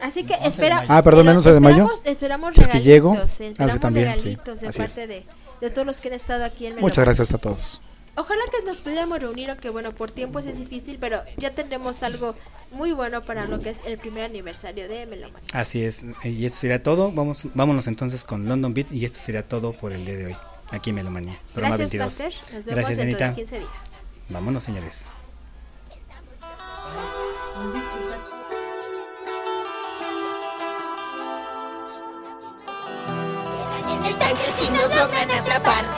Así 0.00 0.24
que 0.24 0.34
espera. 0.44 0.84
Ah, 0.88 1.02
perdón, 1.02 1.28
el 1.28 1.36
11 1.36 1.52
de 1.52 1.60
mayo. 1.60 1.90
Esperamos, 2.04 2.56
es 2.56 2.68
que 2.68 2.80
llego. 2.80 3.12
regalitos, 3.12 3.32
Ah, 3.32 3.36
sí, 3.36 3.44
esperamos 3.44 3.80
también, 3.80 4.06
sí. 4.06 4.12
regalitos 4.16 4.60
de 4.60 4.68
Así 4.68 4.78
parte 4.78 5.06
de, 5.06 5.26
de 5.60 5.70
todos 5.70 5.86
los 5.86 6.00
que 6.00 6.08
han 6.08 6.14
estado 6.14 6.44
aquí 6.44 6.66
en 6.66 6.76
Muchas 6.80 7.04
gracias 7.04 7.34
a 7.34 7.38
todos. 7.38 7.80
Ojalá 8.18 8.42
que 8.50 8.66
nos 8.66 8.80
pudiéramos 8.80 9.20
reunir, 9.20 9.48
aunque 9.48 9.70
bueno, 9.70 9.94
por 9.94 10.10
tiempos 10.10 10.44
es 10.46 10.58
difícil, 10.58 10.98
pero 10.98 11.22
ya 11.36 11.54
tendremos 11.54 12.02
algo 12.02 12.34
muy 12.72 12.90
bueno 12.90 13.22
para 13.22 13.46
lo 13.46 13.60
que 13.60 13.70
es 13.70 13.78
el 13.86 13.96
primer 13.96 14.24
aniversario 14.24 14.88
de 14.88 15.06
Melomania. 15.06 15.48
Así 15.52 15.84
es, 15.84 16.04
y 16.24 16.44
esto 16.44 16.58
sería 16.58 16.82
todo. 16.82 17.12
Vamos, 17.12 17.46
vámonos 17.54 17.86
entonces 17.86 18.24
con 18.24 18.48
London 18.48 18.74
Beat 18.74 18.90
y 18.90 19.04
esto 19.04 19.20
sería 19.20 19.46
todo 19.46 19.72
por 19.72 19.92
el 19.92 20.04
día 20.04 20.16
de 20.16 20.26
hoy, 20.26 20.36
aquí 20.72 20.90
en 20.90 20.96
Melomanía, 20.96 21.38
programa 21.52 21.76
Gracias, 21.76 21.92
22. 21.92 22.06
Master. 22.06 22.54
Nos 22.56 22.66
vemos 22.66 22.66
Gracias, 22.66 22.96
dentro 22.96 23.18
de 23.18 23.24
Anita. 23.24 23.36
15 23.36 23.58
días. 23.60 23.70
Vámonos, 24.30 24.62
señores. 24.64 25.12
En 33.92 34.04
el 34.04 34.18
tanque 34.18 34.44
si 34.58 34.70
nos 34.70 34.88
logran 34.96 35.30
atrapar. 35.30 35.97